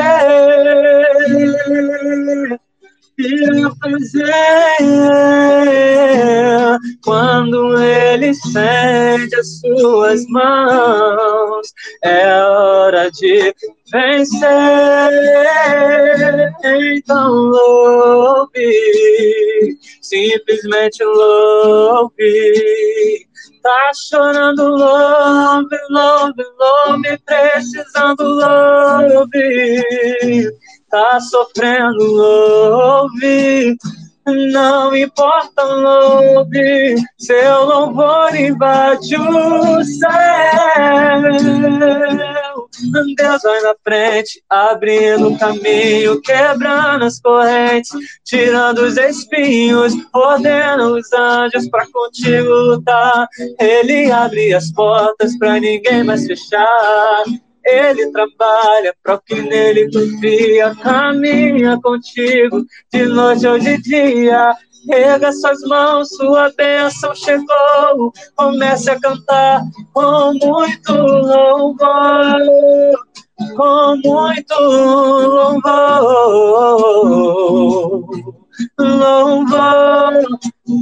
Irá 3.18 3.70
fazer 3.80 4.26
quando 7.02 7.82
Ele 7.82 8.28
estende 8.28 9.34
as 9.36 9.60
suas 9.60 10.26
mãos. 10.28 11.72
É 12.02 12.42
hora 12.42 13.10
de 13.10 13.54
vencer. 13.90 14.50
Então 16.64 17.30
louve, 17.30 18.70
simplesmente 20.00 21.04
louve 21.04 23.26
Tá 23.66 23.90
chorando 23.94 24.62
love, 24.62 25.76
love, 25.90 26.44
love, 26.56 27.18
precisando 27.26 28.22
love. 28.22 29.28
Tá 30.88 31.18
sofrendo 31.18 31.98
love. 31.98 33.76
Não 34.24 34.94
importa 34.94 35.64
onde 35.64 36.94
seu 37.18 37.64
louvor 37.64 38.36
invade 38.36 39.16
o 39.16 39.82
céu. 39.82 40.12
Deus 43.16 43.42
vai 43.42 43.60
na 43.62 43.74
frente, 43.82 44.42
abrindo 44.48 45.36
caminho, 45.38 46.20
quebrando 46.20 47.04
as 47.04 47.20
correntes, 47.20 47.90
tirando 48.24 48.78
os 48.78 48.96
espinhos, 48.96 49.92
ordena 50.12 50.86
os 50.88 51.12
anjos 51.12 51.68
para 51.68 51.86
contigo 51.90 52.48
lutar. 52.48 53.28
Ele 53.58 54.10
abre 54.10 54.54
as 54.54 54.70
portas 54.72 55.36
para 55.38 55.58
ninguém 55.60 56.04
mais 56.04 56.26
fechar. 56.26 57.24
Ele 57.64 58.12
trabalha 58.12 58.94
para 59.02 59.16
o 59.16 59.20
que 59.20 59.42
nele 59.42 59.90
confia, 59.90 60.72
caminha 60.76 61.76
contigo 61.82 62.64
de 62.92 63.06
noite 63.06 63.46
ou 63.46 63.58
de 63.58 63.76
dia. 63.78 64.54
Rega 64.88 65.32
suas 65.32 65.60
mãos, 65.62 66.08
sua 66.10 66.52
bênção 66.56 67.14
chegou. 67.14 68.12
Comece 68.36 68.90
a 68.90 69.00
cantar 69.00 69.62
com 69.92 70.32
muito 70.34 70.92
louvor, 70.92 72.40
com 73.56 73.96
muito 74.04 74.54
louvor, 74.60 75.62
louvor, 78.78 80.24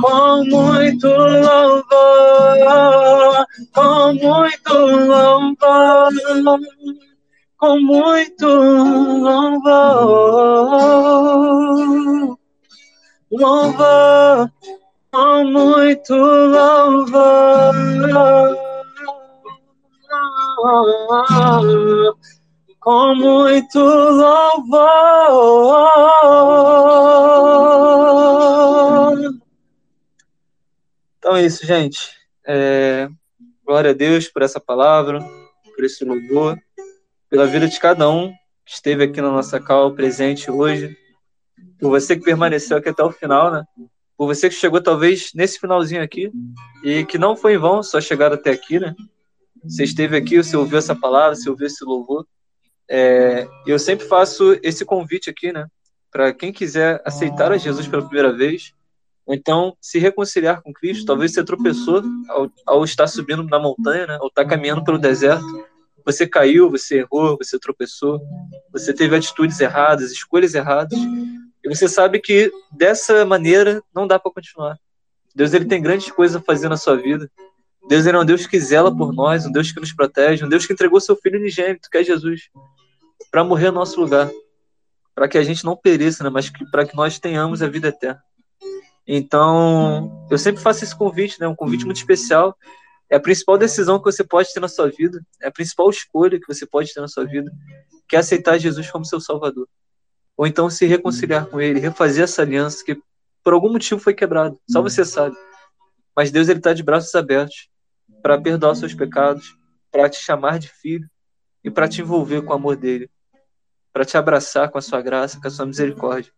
com 0.00 0.44
muito 0.44 1.08
louvor, 1.08 1.86
com 3.74 4.12
muito 4.14 4.68
louvor, 4.76 6.10
com 7.58 7.80
muito 7.80 8.46
louvor 9.22 10.44
louvor, 13.36 14.50
com 15.10 15.44
muito 15.44 16.14
louvor, 16.14 17.74
com 22.80 23.14
muito 23.16 23.78
louvor. 23.78 24.94
Então 31.18 31.36
é 31.36 31.42
isso, 31.42 31.66
gente. 31.66 32.14
É, 32.46 33.08
glória 33.64 33.90
a 33.90 33.94
Deus 33.94 34.28
por 34.28 34.42
essa 34.42 34.60
palavra, 34.60 35.20
por 35.74 35.84
esse 35.84 36.04
louvor, 36.04 36.58
pela 37.28 37.46
vida 37.46 37.66
de 37.66 37.80
cada 37.80 38.08
um 38.08 38.32
que 38.64 38.72
esteve 38.72 39.04
aqui 39.04 39.20
na 39.20 39.30
nossa 39.30 39.58
cal 39.58 39.92
presente 39.92 40.50
hoje 40.50 41.03
por 41.84 41.90
você 41.90 42.16
que 42.16 42.24
permaneceu 42.24 42.78
aqui 42.78 42.88
até 42.88 43.04
o 43.04 43.12
final, 43.12 43.52
né? 43.52 43.62
Por 44.16 44.26
você 44.26 44.48
que 44.48 44.54
chegou 44.54 44.80
talvez 44.80 45.32
nesse 45.34 45.60
finalzinho 45.60 46.02
aqui 46.02 46.32
e 46.82 47.04
que 47.04 47.18
não 47.18 47.36
foi 47.36 47.56
em 47.56 47.58
vão 47.58 47.82
só 47.82 48.00
chegar 48.00 48.32
até 48.32 48.52
aqui, 48.52 48.80
né? 48.80 48.94
Você 49.62 49.84
esteve 49.84 50.16
aqui, 50.16 50.42
você 50.42 50.56
ouviu 50.56 50.78
essa 50.78 50.96
palavra, 50.96 51.34
você 51.34 51.50
ouviu 51.50 51.66
esse 51.66 51.84
louvor. 51.84 52.26
É, 52.88 53.46
eu 53.66 53.78
sempre 53.78 54.06
faço 54.06 54.58
esse 54.62 54.82
convite 54.82 55.28
aqui, 55.28 55.52
né? 55.52 55.66
Para 56.10 56.32
quem 56.32 56.54
quiser 56.54 57.02
aceitar 57.04 57.52
a 57.52 57.58
Jesus 57.58 57.86
pela 57.86 58.06
primeira 58.06 58.32
vez, 58.32 58.72
ou 59.26 59.34
então 59.34 59.76
se 59.78 59.98
reconciliar 59.98 60.62
com 60.62 60.72
Cristo, 60.72 61.04
talvez 61.04 61.34
você 61.34 61.44
tropeçou 61.44 62.02
ao, 62.30 62.50
ao 62.64 62.84
estar 62.84 63.06
subindo 63.06 63.44
na 63.44 63.58
montanha, 63.58 64.06
né? 64.06 64.18
Ou 64.22 64.28
estar 64.28 64.46
caminhando 64.46 64.82
pelo 64.82 64.96
deserto. 64.96 65.44
Você 66.02 66.26
caiu, 66.26 66.70
você 66.70 67.00
errou, 67.00 67.36
você 67.36 67.58
tropeçou, 67.58 68.22
você 68.72 68.94
teve 68.94 69.14
atitudes 69.14 69.60
erradas, 69.60 70.12
escolhas 70.12 70.54
erradas. 70.54 70.98
E 71.64 71.74
você 71.74 71.88
sabe 71.88 72.20
que 72.20 72.52
dessa 72.70 73.24
maneira 73.24 73.82
não 73.94 74.06
dá 74.06 74.18
para 74.18 74.30
continuar. 74.30 74.78
Deus 75.34 75.54
ele 75.54 75.64
tem 75.64 75.80
grandes 75.80 76.12
coisas 76.12 76.36
a 76.36 76.44
fazer 76.44 76.68
na 76.68 76.76
sua 76.76 76.94
vida. 76.96 77.30
Deus 77.88 78.04
ele 78.04 78.16
é 78.16 78.20
um 78.20 78.24
Deus 78.24 78.46
que 78.46 78.60
zela 78.60 78.94
por 78.94 79.14
nós, 79.14 79.46
um 79.46 79.50
Deus 79.50 79.72
que 79.72 79.80
nos 79.80 79.92
protege, 79.92 80.44
um 80.44 80.48
Deus 80.48 80.66
que 80.66 80.74
entregou 80.74 81.00
seu 81.00 81.16
filho 81.16 81.38
unigênito, 81.38 81.88
que 81.90 81.98
é 81.98 82.04
Jesus, 82.04 82.50
para 83.30 83.42
morrer 83.42 83.70
no 83.70 83.78
nosso 83.78 83.98
lugar, 83.98 84.30
para 85.14 85.26
que 85.26 85.38
a 85.38 85.42
gente 85.42 85.64
não 85.64 85.74
pereça, 85.74 86.22
né, 86.22 86.30
mas 86.30 86.50
para 86.70 86.86
que 86.86 86.94
nós 86.94 87.18
tenhamos 87.18 87.62
a 87.62 87.68
vida 87.68 87.88
eterna. 87.88 88.22
Então, 89.06 90.26
eu 90.30 90.38
sempre 90.38 90.62
faço 90.62 90.84
esse 90.84 90.96
convite, 90.96 91.40
né, 91.40 91.48
um 91.48 91.54
convite 91.54 91.84
muito 91.84 91.96
especial. 91.96 92.56
É 93.10 93.16
a 93.16 93.20
principal 93.20 93.58
decisão 93.58 93.98
que 93.98 94.04
você 94.04 94.24
pode 94.24 94.52
ter 94.52 94.60
na 94.60 94.68
sua 94.68 94.88
vida, 94.88 95.20
é 95.42 95.48
a 95.48 95.52
principal 95.52 95.88
escolha 95.90 96.38
que 96.38 96.46
você 96.46 96.66
pode 96.66 96.92
ter 96.92 97.00
na 97.00 97.08
sua 97.08 97.24
vida, 97.24 97.50
que 98.08 98.16
é 98.16 98.18
aceitar 98.18 98.58
Jesus 98.58 98.90
como 98.90 99.04
seu 99.04 99.20
Salvador 99.20 99.68
ou 100.36 100.46
então 100.46 100.68
se 100.68 100.86
reconciliar 100.86 101.46
com 101.46 101.60
ele, 101.60 101.80
refazer 101.80 102.24
essa 102.24 102.42
aliança 102.42 102.84
que 102.84 102.98
por 103.42 103.52
algum 103.52 103.70
motivo 103.70 104.00
foi 104.00 104.14
quebrada. 104.14 104.56
Só 104.68 104.78
uhum. 104.78 104.84
você 104.84 105.04
sabe. 105.04 105.36
Mas 106.16 106.30
Deus 106.30 106.48
ele 106.48 106.58
está 106.58 106.72
de 106.72 106.82
braços 106.82 107.14
abertos 107.14 107.68
para 108.22 108.40
perdoar 108.40 108.72
os 108.72 108.78
seus 108.78 108.94
pecados, 108.94 109.56
para 109.90 110.08
te 110.08 110.16
chamar 110.16 110.58
de 110.58 110.68
filho 110.68 111.08
e 111.62 111.70
para 111.70 111.88
te 111.88 112.00
envolver 112.00 112.42
com 112.42 112.52
o 112.52 112.56
amor 112.56 112.76
dele, 112.76 113.10
para 113.92 114.04
te 114.04 114.16
abraçar 114.16 114.70
com 114.70 114.78
a 114.78 114.82
sua 114.82 115.00
graça, 115.02 115.40
com 115.40 115.46
a 115.46 115.50
sua 115.50 115.66
misericórdia. 115.66 116.32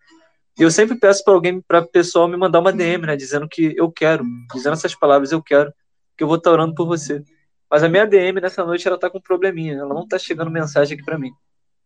E 0.59 0.62
eu 0.62 0.70
sempre 0.70 0.98
peço 0.98 1.23
para 1.23 1.35
alguém, 1.35 1.60
para 1.60 1.81
o 1.81 1.86
pessoal 1.86 2.27
me 2.27 2.36
mandar 2.36 2.60
uma 2.60 2.73
DM, 2.73 3.06
né, 3.06 3.14
dizendo 3.14 3.47
que 3.48 3.74
eu 3.77 3.90
quero, 3.93 4.24
dizendo 4.55 4.73
essas 4.73 4.94
palavras, 4.94 5.31
eu 5.31 5.43
quero, 5.43 5.73
que 6.16 6.24
eu 6.24 6.28
vou 6.28 6.39
estar 6.39 6.51
tá 6.51 6.55
orando 6.55 6.74
por 6.74 6.86
você. 6.86 7.23
Mas 7.70 7.82
a 7.82 7.89
minha 7.89 8.06
DM 8.06 8.40
nessa 8.40 8.64
noite 8.64 8.86
ela 8.86 8.98
tá 8.98 9.10
com 9.10 9.18
um 9.18 9.23
probleminha, 9.23 9.74
ela 9.74 9.94
não 9.94 10.05
está 10.05 10.18
chegando 10.18 10.51
mensagem 10.51 10.97
aqui 10.97 11.05
para 11.05 11.18
mim. 11.18 11.31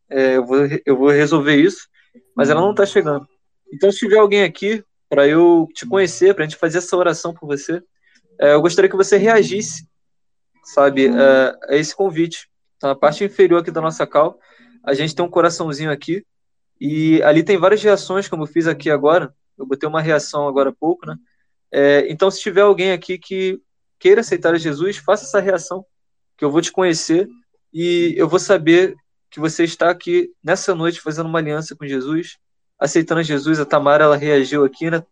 É, 0.08 0.36
eu, 0.36 0.46
vou, 0.46 0.58
eu 0.84 0.96
vou 0.96 1.10
resolver 1.10 1.56
isso 1.56 1.88
mas 2.34 2.50
ela 2.50 2.60
não 2.60 2.70
está 2.70 2.86
chegando. 2.86 3.26
Então, 3.72 3.90
se 3.90 3.98
tiver 3.98 4.18
alguém 4.18 4.42
aqui 4.42 4.84
para 5.08 5.26
eu 5.26 5.68
te 5.74 5.86
conhecer, 5.86 6.34
para 6.34 6.44
a 6.44 6.48
gente 6.48 6.58
fazer 6.58 6.78
essa 6.78 6.96
oração 6.96 7.34
por 7.34 7.46
você, 7.46 7.82
é, 8.40 8.54
eu 8.54 8.60
gostaria 8.62 8.88
que 8.88 8.96
você 8.96 9.16
reagisse, 9.16 9.86
sabe, 10.64 11.06
é, 11.06 11.56
a 11.68 11.76
esse 11.76 11.94
convite. 11.94 12.48
Então, 12.76 12.88
na 12.88 12.96
parte 12.96 13.24
inferior 13.24 13.60
aqui 13.60 13.70
da 13.70 13.80
nossa 13.80 14.06
cal, 14.06 14.38
a 14.84 14.94
gente 14.94 15.14
tem 15.14 15.24
um 15.24 15.30
coraçãozinho 15.30 15.90
aqui, 15.90 16.24
e 16.80 17.22
ali 17.22 17.42
tem 17.42 17.58
várias 17.58 17.82
reações, 17.82 18.28
como 18.28 18.44
eu 18.44 18.46
fiz 18.46 18.66
aqui 18.66 18.90
agora. 18.90 19.34
Eu 19.58 19.66
botei 19.66 19.86
uma 19.86 20.00
reação 20.00 20.48
agora 20.48 20.70
há 20.70 20.72
pouco, 20.72 21.06
né? 21.06 21.16
É, 21.70 22.10
então, 22.10 22.30
se 22.30 22.40
tiver 22.40 22.62
alguém 22.62 22.92
aqui 22.92 23.18
que 23.18 23.60
queira 23.98 24.22
aceitar 24.22 24.56
Jesus, 24.56 24.96
faça 24.96 25.24
essa 25.24 25.40
reação, 25.40 25.84
que 26.38 26.44
eu 26.44 26.50
vou 26.50 26.62
te 26.62 26.72
conhecer 26.72 27.28
e 27.72 28.14
eu 28.16 28.26
vou 28.26 28.38
saber 28.38 28.96
que 29.30 29.38
você 29.38 29.64
está 29.64 29.90
aqui 29.90 30.30
nessa 30.42 30.74
noite 30.74 31.00
fazendo 31.00 31.26
uma 31.26 31.38
aliança 31.38 31.76
com 31.76 31.86
Jesus, 31.86 32.36
aceitando 32.78 33.22
Jesus. 33.22 33.60
A 33.60 33.64
Tamara, 33.64 34.04
ela 34.04 34.16
reagiu 34.16 34.64
aqui, 34.64 34.90
né? 34.90 35.02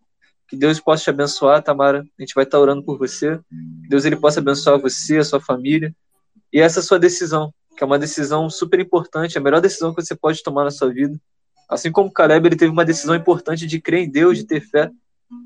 Que 0.48 0.56
Deus 0.56 0.80
possa 0.80 1.04
te 1.04 1.10
abençoar, 1.10 1.62
Tamara. 1.62 2.04
A 2.18 2.22
gente 2.22 2.34
vai 2.34 2.44
estar 2.44 2.58
orando 2.58 2.82
por 2.82 2.98
você. 2.98 3.38
Que 3.82 3.88
Deus 3.88 4.04
ele 4.04 4.16
possa 4.16 4.40
abençoar 4.40 4.80
você, 4.80 5.18
a 5.18 5.24
sua 5.24 5.40
família. 5.40 5.94
E 6.52 6.60
essa 6.60 6.80
é 6.80 6.82
sua 6.82 6.98
decisão, 6.98 7.52
que 7.76 7.84
é 7.84 7.86
uma 7.86 7.98
decisão 7.98 8.48
super 8.48 8.80
importante, 8.80 9.36
a 9.36 9.40
melhor 9.40 9.60
decisão 9.60 9.94
que 9.94 10.02
você 10.02 10.16
pode 10.16 10.42
tomar 10.42 10.64
na 10.64 10.70
sua 10.70 10.92
vida. 10.92 11.20
Assim 11.68 11.92
como 11.92 12.10
Caleb, 12.10 12.48
ele 12.48 12.56
teve 12.56 12.72
uma 12.72 12.84
decisão 12.84 13.14
importante 13.14 13.66
de 13.66 13.80
crer 13.80 14.04
em 14.04 14.10
Deus, 14.10 14.38
de 14.38 14.44
ter 14.44 14.60
fé. 14.60 14.90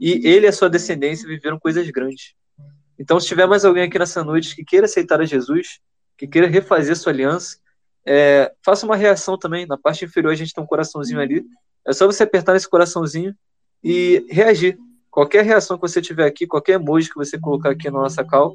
E 0.01 0.27
ele 0.27 0.47
e 0.47 0.49
a 0.49 0.53
sua 0.53 0.70
descendência 0.70 1.27
viveram 1.27 1.59
coisas 1.59 1.90
grandes. 1.90 2.35
Então, 2.97 3.19
se 3.19 3.27
tiver 3.27 3.47
mais 3.47 3.65
alguém 3.65 3.82
aqui 3.82 3.99
nessa 3.99 4.23
noite 4.23 4.55
que 4.55 4.65
queira 4.65 4.86
aceitar 4.86 5.20
a 5.20 5.24
Jesus, 5.24 5.81
que 6.16 6.28
queira 6.28 6.47
refazer 6.47 6.97
sua 6.97 7.12
aliança, 7.12 7.57
é, 8.07 8.53
faça 8.65 8.85
uma 8.87 8.97
reação 8.97 9.39
também. 9.39 9.66
Na 9.66 9.79
parte 9.79 10.05
inferior 10.05 10.33
a 10.33 10.37
gente 10.37 10.53
tem 10.53 10.62
um 10.62 10.66
coraçãozinho 10.66 11.20
ali. 11.20 11.45
É 11.87 11.93
só 11.93 12.07
você 12.07 12.23
apertar 12.23 12.53
nesse 12.53 12.69
coraçãozinho 12.69 13.35
e 13.83 14.24
reagir. 14.31 14.79
Qualquer 15.11 15.45
reação 15.45 15.77
que 15.77 15.83
você 15.83 16.01
tiver 16.01 16.27
aqui, 16.27 16.47
qualquer 16.47 16.74
emoji 16.74 17.09
que 17.09 17.16
você 17.16 17.39
colocar 17.39 17.70
aqui 17.70 17.91
na 17.91 18.01
nossa 18.01 18.24
cal, 18.24 18.55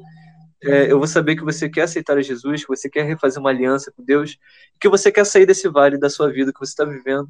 é, 0.62 0.90
eu 0.90 0.98
vou 0.98 1.06
saber 1.06 1.36
que 1.36 1.44
você 1.44 1.68
quer 1.68 1.82
aceitar 1.82 2.20
Jesus, 2.20 2.62
que 2.62 2.68
você 2.68 2.90
quer 2.90 3.04
refazer 3.04 3.40
uma 3.40 3.50
aliança 3.50 3.92
com 3.96 4.02
Deus, 4.02 4.36
que 4.80 4.88
você 4.88 5.12
quer 5.12 5.24
sair 5.24 5.46
desse 5.46 5.68
vale 5.68 5.96
da 5.96 6.10
sua 6.10 6.32
vida 6.32 6.52
que 6.52 6.58
você 6.58 6.72
está 6.72 6.84
vivendo 6.84 7.28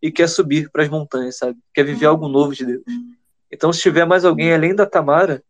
e 0.00 0.10
quer 0.10 0.28
subir 0.28 0.70
para 0.70 0.82
as 0.82 0.88
montanhas, 0.88 1.36
sabe? 1.36 1.58
Quer 1.74 1.84
viver 1.84 2.06
algo 2.06 2.26
novo 2.26 2.54
de 2.54 2.64
Deus. 2.64 2.82
Então, 3.52 3.70
se 3.70 3.82
tiver 3.82 4.06
mais 4.06 4.24
alguém 4.24 4.52
além 4.54 4.74
da 4.74 4.86
Tamara, 4.86 5.42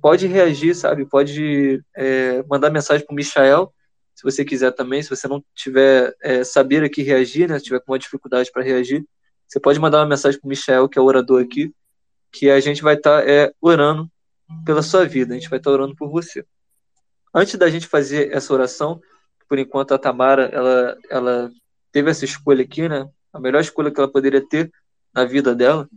pode 0.00 0.26
reagir, 0.26 0.74
sabe? 0.74 1.06
Pode 1.06 1.80
é, 1.94 2.42
mandar 2.48 2.70
mensagem 2.70 3.06
para 3.06 3.12
o 3.12 3.16
Michael 3.16 3.72
se 4.22 4.24
você 4.24 4.44
quiser 4.44 4.70
também, 4.70 5.02
se 5.02 5.10
você 5.10 5.26
não 5.26 5.44
tiver 5.52 6.14
é, 6.22 6.44
saber 6.44 6.84
aqui 6.84 7.02
reagir, 7.02 7.48
né, 7.48 7.58
se 7.58 7.64
tiver 7.64 7.80
com 7.80 7.90
uma 7.90 7.98
dificuldade 7.98 8.52
para 8.52 8.62
reagir, 8.62 9.04
você 9.48 9.58
pode 9.58 9.80
mandar 9.80 9.98
uma 9.98 10.06
mensagem 10.06 10.38
para 10.38 10.46
o 10.46 10.48
Michel, 10.48 10.88
que 10.88 10.96
é 10.96 11.02
o 11.02 11.04
orador 11.04 11.42
aqui, 11.42 11.74
que 12.30 12.48
a 12.48 12.60
gente 12.60 12.82
vai 12.82 12.94
estar 12.94 13.20
tá, 13.20 13.28
é, 13.28 13.52
orando 13.60 14.08
pela 14.64 14.80
sua 14.80 15.04
vida, 15.04 15.34
a 15.34 15.36
gente 15.36 15.50
vai 15.50 15.58
estar 15.58 15.70
tá 15.70 15.74
orando 15.74 15.96
por 15.96 16.08
você. 16.08 16.44
Antes 17.34 17.56
da 17.56 17.68
gente 17.68 17.88
fazer 17.88 18.32
essa 18.32 18.54
oração, 18.54 19.00
por 19.48 19.58
enquanto 19.58 19.92
a 19.92 19.98
Tamara, 19.98 20.44
ela, 20.52 20.96
ela 21.10 21.50
teve 21.90 22.08
essa 22.08 22.24
escolha 22.24 22.62
aqui, 22.62 22.88
né, 22.88 23.04
a 23.32 23.40
melhor 23.40 23.60
escolha 23.60 23.90
que 23.90 23.98
ela 23.98 24.10
poderia 24.10 24.46
ter 24.46 24.70
na 25.12 25.24
vida 25.24 25.52
dela, 25.52 25.88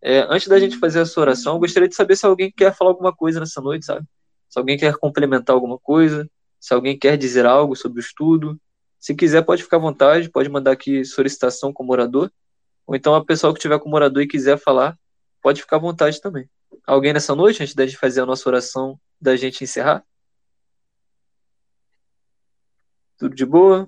é, 0.00 0.26
antes 0.30 0.48
da 0.48 0.58
gente 0.58 0.78
fazer 0.78 1.00
essa 1.00 1.20
oração, 1.20 1.54
eu 1.54 1.60
gostaria 1.60 1.88
de 1.88 1.94
saber 1.94 2.16
se 2.16 2.24
alguém 2.24 2.50
quer 2.50 2.74
falar 2.74 2.92
alguma 2.92 3.14
coisa 3.14 3.40
nessa 3.40 3.60
noite, 3.60 3.84
sabe? 3.84 4.06
Se 4.48 4.58
alguém 4.58 4.78
quer 4.78 4.94
complementar 4.96 5.54
alguma 5.54 5.78
coisa, 5.78 6.26
se 6.64 6.72
alguém 6.72 6.98
quer 6.98 7.18
dizer 7.18 7.44
algo 7.44 7.76
sobre 7.76 7.98
o 7.98 8.00
estudo, 8.00 8.58
se 8.98 9.14
quiser 9.14 9.42
pode 9.42 9.62
ficar 9.62 9.76
à 9.76 9.80
vontade, 9.80 10.30
pode 10.30 10.48
mandar 10.48 10.72
aqui 10.72 11.04
solicitação 11.04 11.74
como 11.74 11.92
orador, 11.92 12.30
ou 12.86 12.96
então 12.96 13.14
a 13.14 13.22
pessoa 13.22 13.52
que 13.52 13.60
tiver 13.60 13.78
como 13.78 13.94
orador 13.94 14.22
e 14.22 14.26
quiser 14.26 14.56
falar, 14.56 14.98
pode 15.42 15.60
ficar 15.60 15.76
à 15.76 15.78
vontade 15.78 16.22
também. 16.22 16.48
Alguém 16.86 17.12
nessa 17.12 17.34
noite, 17.34 17.62
antes 17.62 17.74
da 17.74 17.84
gente 17.84 17.98
fazer 17.98 18.22
a 18.22 18.26
nossa 18.26 18.48
oração, 18.48 18.98
da 19.20 19.36
gente 19.36 19.62
encerrar? 19.62 20.02
Tudo 23.18 23.34
de 23.34 23.44
boa? 23.44 23.86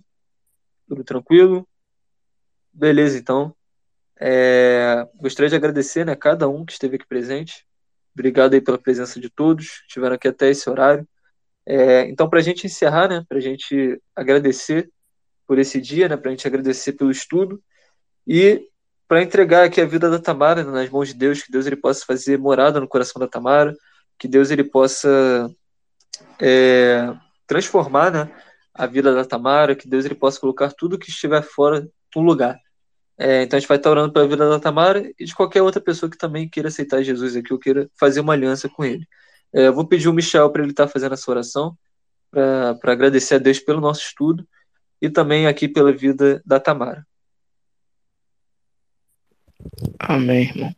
Tudo 0.87 1.03
tranquilo? 1.03 1.67
Beleza, 2.71 3.17
então. 3.17 3.57
É, 4.21 5.09
gostaria 5.15 5.49
de 5.49 5.57
agradecer 5.57 6.05
né, 6.05 6.15
cada 6.15 6.47
um 6.47 6.63
que 6.63 6.73
esteve 6.73 6.97
aqui 6.97 7.07
presente. 7.07 7.67
Obrigado 8.13 8.53
aí 8.53 8.61
pela 8.61 8.77
presença 8.77 9.19
de 9.19 9.31
todos, 9.31 9.81
estiveram 9.89 10.17
aqui 10.17 10.29
até 10.29 10.51
esse 10.51 10.69
horário. 10.69 11.09
É, 11.67 12.09
então, 12.09 12.29
para 12.29 12.39
a 12.39 12.43
gente 12.43 12.67
encerrar, 12.67 13.09
né, 13.09 13.25
para 13.29 13.39
a 13.39 13.41
gente 13.41 14.01
agradecer 14.15 14.89
por 15.47 15.59
esse 15.59 15.81
dia, 15.81 16.09
né, 16.09 16.17
para 16.17 16.31
a 16.31 16.35
gente 16.35 16.47
agradecer 16.47 16.93
pelo 16.93 17.11
estudo 17.11 17.61
e 18.27 18.69
para 19.09 19.23
entregar 19.23 19.65
aqui 19.65 19.81
a 19.81 19.87
vida 19.87 20.09
da 20.11 20.19
Tamara 20.19 20.65
né, 20.65 20.71
nas 20.71 20.91
mãos 20.91 21.09
de 21.09 21.15
Deus, 21.15 21.43
que 21.43 21.51
Deus 21.51 21.67
ele 21.67 21.77
possa 21.77 22.05
fazer 22.05 22.39
morada 22.39 22.81
no 22.81 22.89
coração 22.89 23.21
da 23.21 23.29
Tamara, 23.29 23.77
que 24.19 24.29
Deus 24.29 24.51
ele 24.51 24.65
possa 24.65 25.51
é, 26.41 27.13
transformar 27.47 28.11
né, 28.11 28.31
a 28.75 28.87
vida 28.87 29.15
da 29.15 29.25
Tamara, 29.25 29.77
que 29.77 29.89
Deus 29.89 30.05
ele 30.05 30.15
possa 30.15 30.41
colocar 30.41 30.73
tudo 30.73 30.99
que 30.99 31.11
estiver 31.11 31.43
fora 31.43 31.89
no 32.15 32.23
lugar. 32.23 32.59
É, 33.19 33.43
então 33.43 33.57
a 33.57 33.61
gente 33.61 33.69
vai 33.69 33.79
estar 33.79 33.91
orando 33.91 34.13
pela 34.13 34.29
vida 34.29 34.49
da 34.49 34.61
Tamara 34.61 35.11
e 35.19 35.25
de 35.25 35.35
qualquer 35.35 35.63
outra 35.63 35.81
pessoa 35.81 36.11
que 36.11 36.19
também 36.19 36.49
queira 36.49 36.69
aceitar 36.69 37.03
Jesus 37.03 37.35
aqui 37.35 37.53
ou 37.53 37.59
queira 37.59 37.89
fazer 37.99 38.21
uma 38.21 38.35
aliança 38.35 38.69
com 38.69 38.85
ele. 38.85 39.07
É, 39.53 39.71
vou 39.71 39.87
pedir 39.87 40.09
o 40.09 40.13
Michel 40.13 40.51
para 40.51 40.63
ele 40.63 40.73
estar 40.73 40.89
fazendo 40.89 41.15
essa 41.15 41.31
oração, 41.31 41.77
para 42.31 42.93
agradecer 42.93 43.37
a 43.37 43.39
Deus 43.39 43.59
pelo 43.59 43.81
nosso 43.81 44.03
estudo 44.03 44.47
e 45.01 45.09
também 45.09 45.47
aqui 45.47 45.69
pela 45.69 45.93
vida 45.93 46.43
da 46.45 46.61
Tamara. 46.61 47.07
Amém, 49.99 50.43
irmão. 50.43 50.75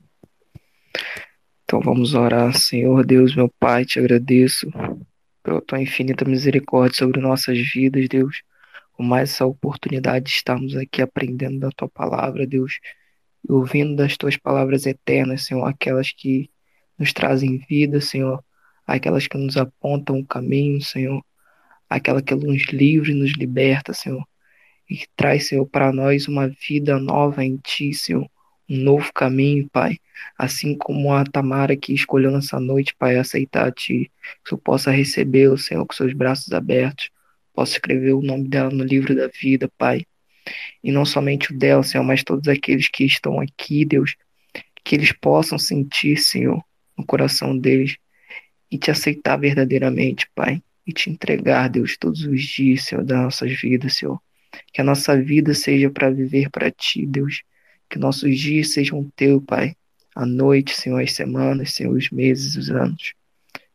Então 1.64 1.80
vamos 1.80 2.14
orar, 2.14 2.56
Senhor 2.56 3.04
Deus, 3.04 3.34
meu 3.34 3.52
Pai, 3.58 3.84
te 3.84 3.98
agradeço 3.98 4.70
pela 5.42 5.60
tua 5.60 5.80
infinita 5.80 6.24
misericórdia 6.24 6.98
sobre 6.98 7.20
nossas 7.20 7.58
vidas, 7.58 8.08
Deus 8.08 8.42
com 8.98 9.04
mais 9.04 9.30
essa 9.30 9.46
oportunidade 9.46 10.24
de 10.24 10.32
estarmos 10.32 10.74
aqui 10.74 11.00
aprendendo 11.00 11.60
da 11.60 11.70
tua 11.70 11.88
palavra, 11.88 12.44
Deus, 12.44 12.80
e 13.48 13.52
ouvindo 13.52 13.94
das 13.94 14.16
tuas 14.16 14.36
palavras 14.36 14.86
eternas, 14.86 15.44
Senhor, 15.46 15.64
aquelas 15.64 16.10
que 16.10 16.50
nos 16.98 17.12
trazem 17.12 17.58
vida, 17.58 18.00
Senhor, 18.00 18.44
aquelas 18.88 19.28
que 19.28 19.36
nos 19.36 19.56
apontam 19.58 20.18
o 20.18 20.26
caminho, 20.26 20.80
Senhor, 20.80 21.22
aquela 21.88 22.22
que 22.22 22.34
nos 22.34 22.64
livra 22.68 23.10
e 23.10 23.14
nos 23.14 23.32
liberta, 23.34 23.92
Senhor, 23.92 24.26
e 24.88 24.96
que 24.96 25.06
traz, 25.14 25.48
Senhor, 25.48 25.66
para 25.66 25.92
nós 25.92 26.26
uma 26.26 26.48
vida 26.48 26.98
nova 26.98 27.44
em 27.44 27.58
Ti, 27.58 27.92
Senhor, 27.92 28.28
um 28.68 28.76
novo 28.78 29.12
caminho, 29.12 29.68
Pai, 29.70 29.98
assim 30.38 30.76
como 30.76 31.12
a 31.12 31.22
Tamara 31.24 31.76
que 31.76 31.92
escolheu 31.92 32.30
nessa 32.30 32.58
noite, 32.58 32.94
Pai, 32.98 33.18
aceitar 33.18 33.68
a 33.68 33.72
Ti, 33.72 34.10
que 34.44 34.54
eu 34.54 34.58
possa 34.58 34.90
recebê-lo, 34.90 35.58
Senhor, 35.58 35.84
com 35.86 35.94
seus 35.94 36.14
braços 36.14 36.50
abertos, 36.52 37.10
possa 37.52 37.72
escrever 37.72 38.14
o 38.14 38.22
nome 38.22 38.48
dela 38.48 38.70
no 38.70 38.84
livro 38.84 39.14
da 39.14 39.28
vida, 39.28 39.70
Pai. 39.76 40.06
E 40.82 40.90
não 40.90 41.04
somente 41.04 41.52
o 41.52 41.58
dela, 41.58 41.82
Senhor, 41.82 42.04
mas 42.04 42.24
todos 42.24 42.48
aqueles 42.48 42.88
que 42.88 43.04
estão 43.04 43.38
aqui, 43.38 43.84
Deus, 43.84 44.16
que 44.82 44.96
eles 44.96 45.12
possam 45.12 45.58
sentir, 45.58 46.16
Senhor, 46.16 46.62
no 46.96 47.04
coração 47.04 47.56
deles 47.56 47.98
e 48.70 48.78
te 48.78 48.90
aceitar 48.90 49.36
verdadeiramente, 49.36 50.28
Pai, 50.34 50.62
e 50.86 50.92
te 50.92 51.10
entregar, 51.10 51.68
Deus, 51.68 51.96
todos 51.96 52.22
os 52.24 52.42
dias, 52.42 52.84
Senhor, 52.84 53.04
das 53.04 53.18
nossas 53.18 53.60
vidas, 53.60 53.94
Senhor. 53.94 54.20
Que 54.72 54.80
a 54.80 54.84
nossa 54.84 55.20
vida 55.20 55.54
seja 55.54 55.90
para 55.90 56.10
viver 56.10 56.50
para 56.50 56.70
Ti, 56.70 57.06
Deus. 57.06 57.42
Que 57.88 57.98
nossos 57.98 58.38
dias 58.38 58.72
sejam 58.72 59.10
Teu, 59.14 59.40
Pai. 59.40 59.76
A 60.14 60.26
noite, 60.26 60.74
Senhor, 60.74 61.00
as 61.00 61.12
semanas, 61.12 61.74
Senhor, 61.74 61.94
os 61.94 62.10
meses, 62.10 62.56
os 62.56 62.70
anos. 62.70 63.14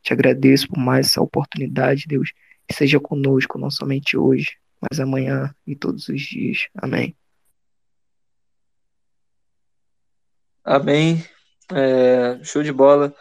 Te 0.01 0.11
agradeço 0.11 0.67
por 0.67 0.77
mais 0.77 1.07
essa 1.07 1.21
oportunidade, 1.21 2.05
Deus, 2.07 2.33
que 2.67 2.73
seja 2.73 2.99
conosco, 2.99 3.57
não 3.57 3.71
somente 3.71 4.17
hoje, 4.17 4.57
mas 4.81 4.99
amanhã 4.99 5.53
e 5.65 5.75
todos 5.75 6.09
os 6.09 6.21
dias. 6.21 6.67
Amém. 6.75 7.15
Amém. 10.63 11.23
É, 11.71 12.43
show 12.43 12.63
de 12.63 12.71
bola. 12.71 13.15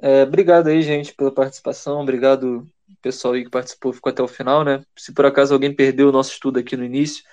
É, 0.00 0.22
obrigado 0.22 0.68
aí, 0.68 0.82
gente, 0.82 1.14
pela 1.14 1.32
participação. 1.32 2.00
Obrigado, 2.00 2.66
pessoal 3.02 3.34
aí 3.34 3.44
que 3.44 3.50
participou, 3.50 3.92
ficou 3.92 4.10
até 4.10 4.22
o 4.22 4.28
final, 4.28 4.64
né? 4.64 4.84
Se 4.96 5.12
por 5.12 5.26
acaso 5.26 5.52
alguém 5.54 5.74
perdeu 5.74 6.08
o 6.08 6.12
nosso 6.12 6.32
estudo 6.32 6.58
aqui 6.58 6.76
no 6.76 6.84
início 6.84 7.24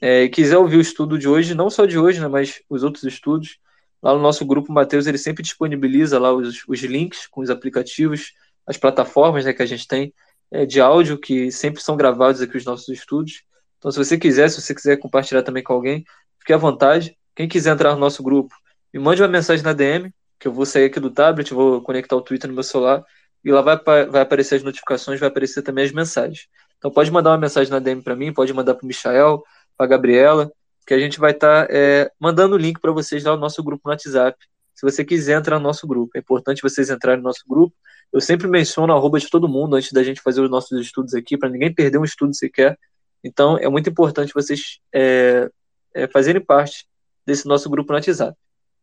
é, 0.00 0.24
e 0.24 0.28
quiser 0.28 0.58
ouvir 0.58 0.76
o 0.76 0.80
estudo 0.80 1.18
de 1.18 1.28
hoje, 1.28 1.54
não 1.54 1.70
só 1.70 1.86
de 1.86 1.98
hoje, 1.98 2.20
né, 2.20 2.26
mas 2.28 2.60
os 2.68 2.82
outros 2.82 3.04
estudos, 3.04 3.58
lá 4.02 4.12
no 4.12 4.20
nosso 4.20 4.44
grupo, 4.44 4.72
Matheus, 4.72 5.06
ele 5.06 5.18
sempre 5.18 5.42
disponibiliza 5.44 6.18
lá 6.18 6.32
os, 6.32 6.64
os 6.66 6.80
links 6.80 7.26
com 7.28 7.40
os 7.40 7.50
aplicativos, 7.50 8.32
as 8.66 8.76
plataformas 8.76 9.44
né, 9.44 9.52
que 9.52 9.62
a 9.62 9.66
gente 9.66 9.86
tem 9.86 10.12
é, 10.50 10.66
de 10.66 10.80
áudio 10.80 11.18
que 11.18 11.52
sempre 11.52 11.80
são 11.82 11.96
gravados 11.96 12.40
aqui 12.40 12.56
os 12.56 12.64
nossos 12.64 12.88
estudos. 12.88 13.44
Então, 13.78 13.90
se 13.90 13.98
você 13.98 14.18
quiser, 14.18 14.48
se 14.48 14.60
você 14.60 14.74
quiser 14.74 14.96
compartilhar 14.96 15.42
também 15.42 15.62
com 15.62 15.72
alguém, 15.72 16.04
fique 16.38 16.52
à 16.52 16.56
vontade. 16.56 17.16
Quem 17.34 17.48
quiser 17.48 17.72
entrar 17.72 17.94
no 17.94 18.00
nosso 18.00 18.22
grupo, 18.22 18.54
me 18.92 19.00
mande 19.00 19.22
uma 19.22 19.28
mensagem 19.28 19.64
na 19.64 19.72
DM, 19.72 20.12
que 20.42 20.48
eu 20.48 20.52
vou 20.52 20.66
sair 20.66 20.86
aqui 20.86 21.00
do 21.00 21.10
tablet, 21.10 21.54
vou 21.54 21.80
conectar 21.80 22.16
o 22.16 22.20
Twitter 22.20 22.48
no 22.48 22.54
meu 22.54 22.62
celular, 22.62 23.04
e 23.44 23.50
lá 23.50 23.62
vai, 23.62 23.76
vai 24.06 24.20
aparecer 24.20 24.56
as 24.56 24.62
notificações, 24.62 25.18
vai 25.18 25.28
aparecer 25.28 25.62
também 25.62 25.84
as 25.84 25.92
mensagens. 25.92 26.48
Então, 26.76 26.90
pode 26.90 27.10
mandar 27.10 27.30
uma 27.30 27.38
mensagem 27.38 27.70
na 27.70 27.78
DM 27.78 28.02
para 28.02 28.14
mim, 28.14 28.32
pode 28.32 28.52
mandar 28.52 28.74
para 28.74 28.84
o 28.84 28.86
Michael, 28.86 29.42
para 29.76 29.86
a 29.86 29.88
Gabriela, 29.88 30.52
que 30.86 30.92
a 30.92 30.98
gente 30.98 31.18
vai 31.18 31.30
estar 31.30 31.66
tá, 31.66 31.72
é, 31.72 32.10
mandando 32.20 32.56
o 32.56 32.58
link 32.58 32.80
para 32.80 32.92
vocês 32.92 33.24
lá 33.24 33.32
no 33.32 33.40
nosso 33.40 33.62
grupo 33.62 33.82
no 33.84 33.90
WhatsApp. 33.92 34.36
Se 34.74 34.82
você 34.84 35.04
quiser 35.04 35.38
entrar 35.38 35.58
no 35.58 35.64
nosso 35.64 35.86
grupo, 35.86 36.10
é 36.16 36.18
importante 36.18 36.60
vocês 36.60 36.90
entrarem 36.90 37.18
no 37.18 37.28
nosso 37.28 37.44
grupo 37.48 37.74
eu 38.12 38.20
sempre 38.20 38.46
menciono 38.46 38.92
a 38.92 38.96
arroba 38.96 39.18
de 39.18 39.28
todo 39.28 39.48
mundo 39.48 39.74
antes 39.74 39.90
da 39.90 40.02
gente 40.04 40.20
fazer 40.20 40.42
os 40.42 40.50
nossos 40.50 40.78
estudos 40.78 41.14
aqui, 41.14 41.38
para 41.38 41.48
ninguém 41.48 41.72
perder 41.72 41.96
um 41.96 42.04
estudo 42.04 42.34
sequer. 42.34 42.78
Então, 43.24 43.56
é 43.56 43.68
muito 43.68 43.88
importante 43.88 44.34
vocês 44.34 44.80
é, 44.92 45.48
é, 45.94 46.06
fazerem 46.06 46.44
parte 46.44 46.86
desse 47.24 47.46
nosso 47.46 47.70
grupo 47.70 47.90
no 47.90 47.96
WhatsApp. 47.96 48.36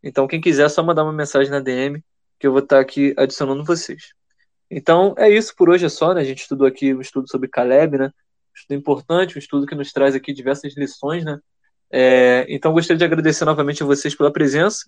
Então, 0.03 0.27
quem 0.27 0.41
quiser, 0.41 0.65
é 0.65 0.69
só 0.69 0.83
mandar 0.83 1.03
uma 1.03 1.13
mensagem 1.13 1.51
na 1.51 1.59
DM, 1.59 2.03
que 2.39 2.47
eu 2.47 2.51
vou 2.51 2.61
estar 2.61 2.79
aqui 2.79 3.13
adicionando 3.17 3.65
vocês. 3.65 4.13
Então, 4.71 5.15
é 5.17 5.29
isso 5.29 5.53
por 5.55 5.69
hoje, 5.69 5.85
é 5.85 5.89
só, 5.89 6.13
né? 6.13 6.21
A 6.21 6.25
gente 6.25 6.41
estudou 6.41 6.67
aqui 6.67 6.93
um 6.93 7.01
estudo 7.01 7.29
sobre 7.29 7.49
Caleb, 7.49 7.97
né? 7.97 8.05
Um 8.05 8.55
estudo 8.55 8.77
importante, 8.77 9.35
um 9.35 9.39
estudo 9.39 9.65
que 9.65 9.75
nos 9.75 9.91
traz 9.91 10.15
aqui 10.15 10.33
diversas 10.33 10.75
lições, 10.77 11.25
né? 11.25 11.39
É, 11.91 12.45
então, 12.49 12.71
gostaria 12.71 12.97
de 12.97 13.05
agradecer 13.05 13.45
novamente 13.45 13.83
a 13.83 13.85
vocês 13.85 14.15
pela 14.15 14.31
presença. 14.31 14.85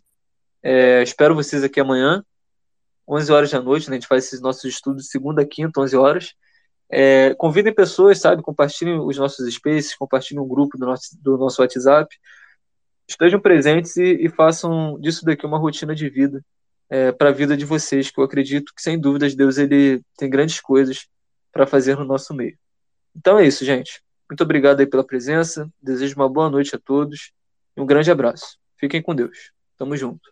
É, 0.64 1.02
espero 1.02 1.34
vocês 1.34 1.64
aqui 1.64 1.80
amanhã 1.80 2.24
11 3.08 3.32
horas 3.32 3.52
da 3.52 3.62
noite, 3.62 3.90
né? 3.90 3.96
a 3.98 4.00
gente 4.00 4.08
faz 4.08 4.26
esses 4.26 4.40
nossos 4.40 4.64
estudos 4.64 5.10
segunda, 5.10 5.46
quinta, 5.46 5.82
11 5.82 5.98
horas. 5.98 6.34
É, 6.90 7.34
convidem 7.36 7.74
pessoas, 7.74 8.20
sabe? 8.20 8.42
Compartilhem 8.42 9.00
os 9.00 9.18
nossos 9.18 9.54
spaces, 9.54 9.96
compartilhem 9.96 10.42
um 10.42 10.48
grupo 10.48 10.78
do 10.78 10.86
nosso, 10.86 11.18
do 11.22 11.38
nosso 11.38 11.62
WhatsApp. 11.62 12.16
Estejam 13.08 13.40
presentes 13.40 13.98
e, 13.98 14.26
e 14.26 14.30
façam 14.30 15.00
disso 15.00 15.26
daqui 15.26 15.46
uma 15.46 15.58
rotina 15.58 15.94
de 15.94 16.10
vida 16.10 16.44
é, 16.90 17.12
para 17.12 17.30
a 17.30 17.34
vida 17.34 17.56
de 17.56 17.66
vocês, 17.66 18.12
que 18.12 18.20
eu 18.20 18.24
acredito 18.24 18.74
que, 18.76 18.82
sem 18.82 19.00
dúvidas, 19.00 19.36
Deus 19.36 19.58
ele 19.58 20.02
tem 20.18 20.30
grandes 20.30 20.60
coisas 20.60 21.08
para 21.52 21.66
fazer 21.66 21.98
no 21.98 22.06
nosso 22.06 22.34
meio. 22.34 22.58
Então 23.16 23.38
é 23.40 23.46
isso, 23.46 23.64
gente. 23.66 24.02
Muito 24.30 24.44
obrigado 24.44 24.80
aí 24.80 24.86
pela 24.86 25.04
presença. 25.04 25.70
Desejo 25.82 26.16
uma 26.16 26.30
boa 26.30 26.50
noite 26.50 26.76
a 26.76 26.80
todos 26.80 27.32
e 27.76 27.82
um 27.82 27.86
grande 27.86 28.12
abraço. 28.12 28.58
Fiquem 28.78 29.02
com 29.02 29.14
Deus. 29.14 29.52
Tamo 29.78 29.96
junto. 29.98 30.32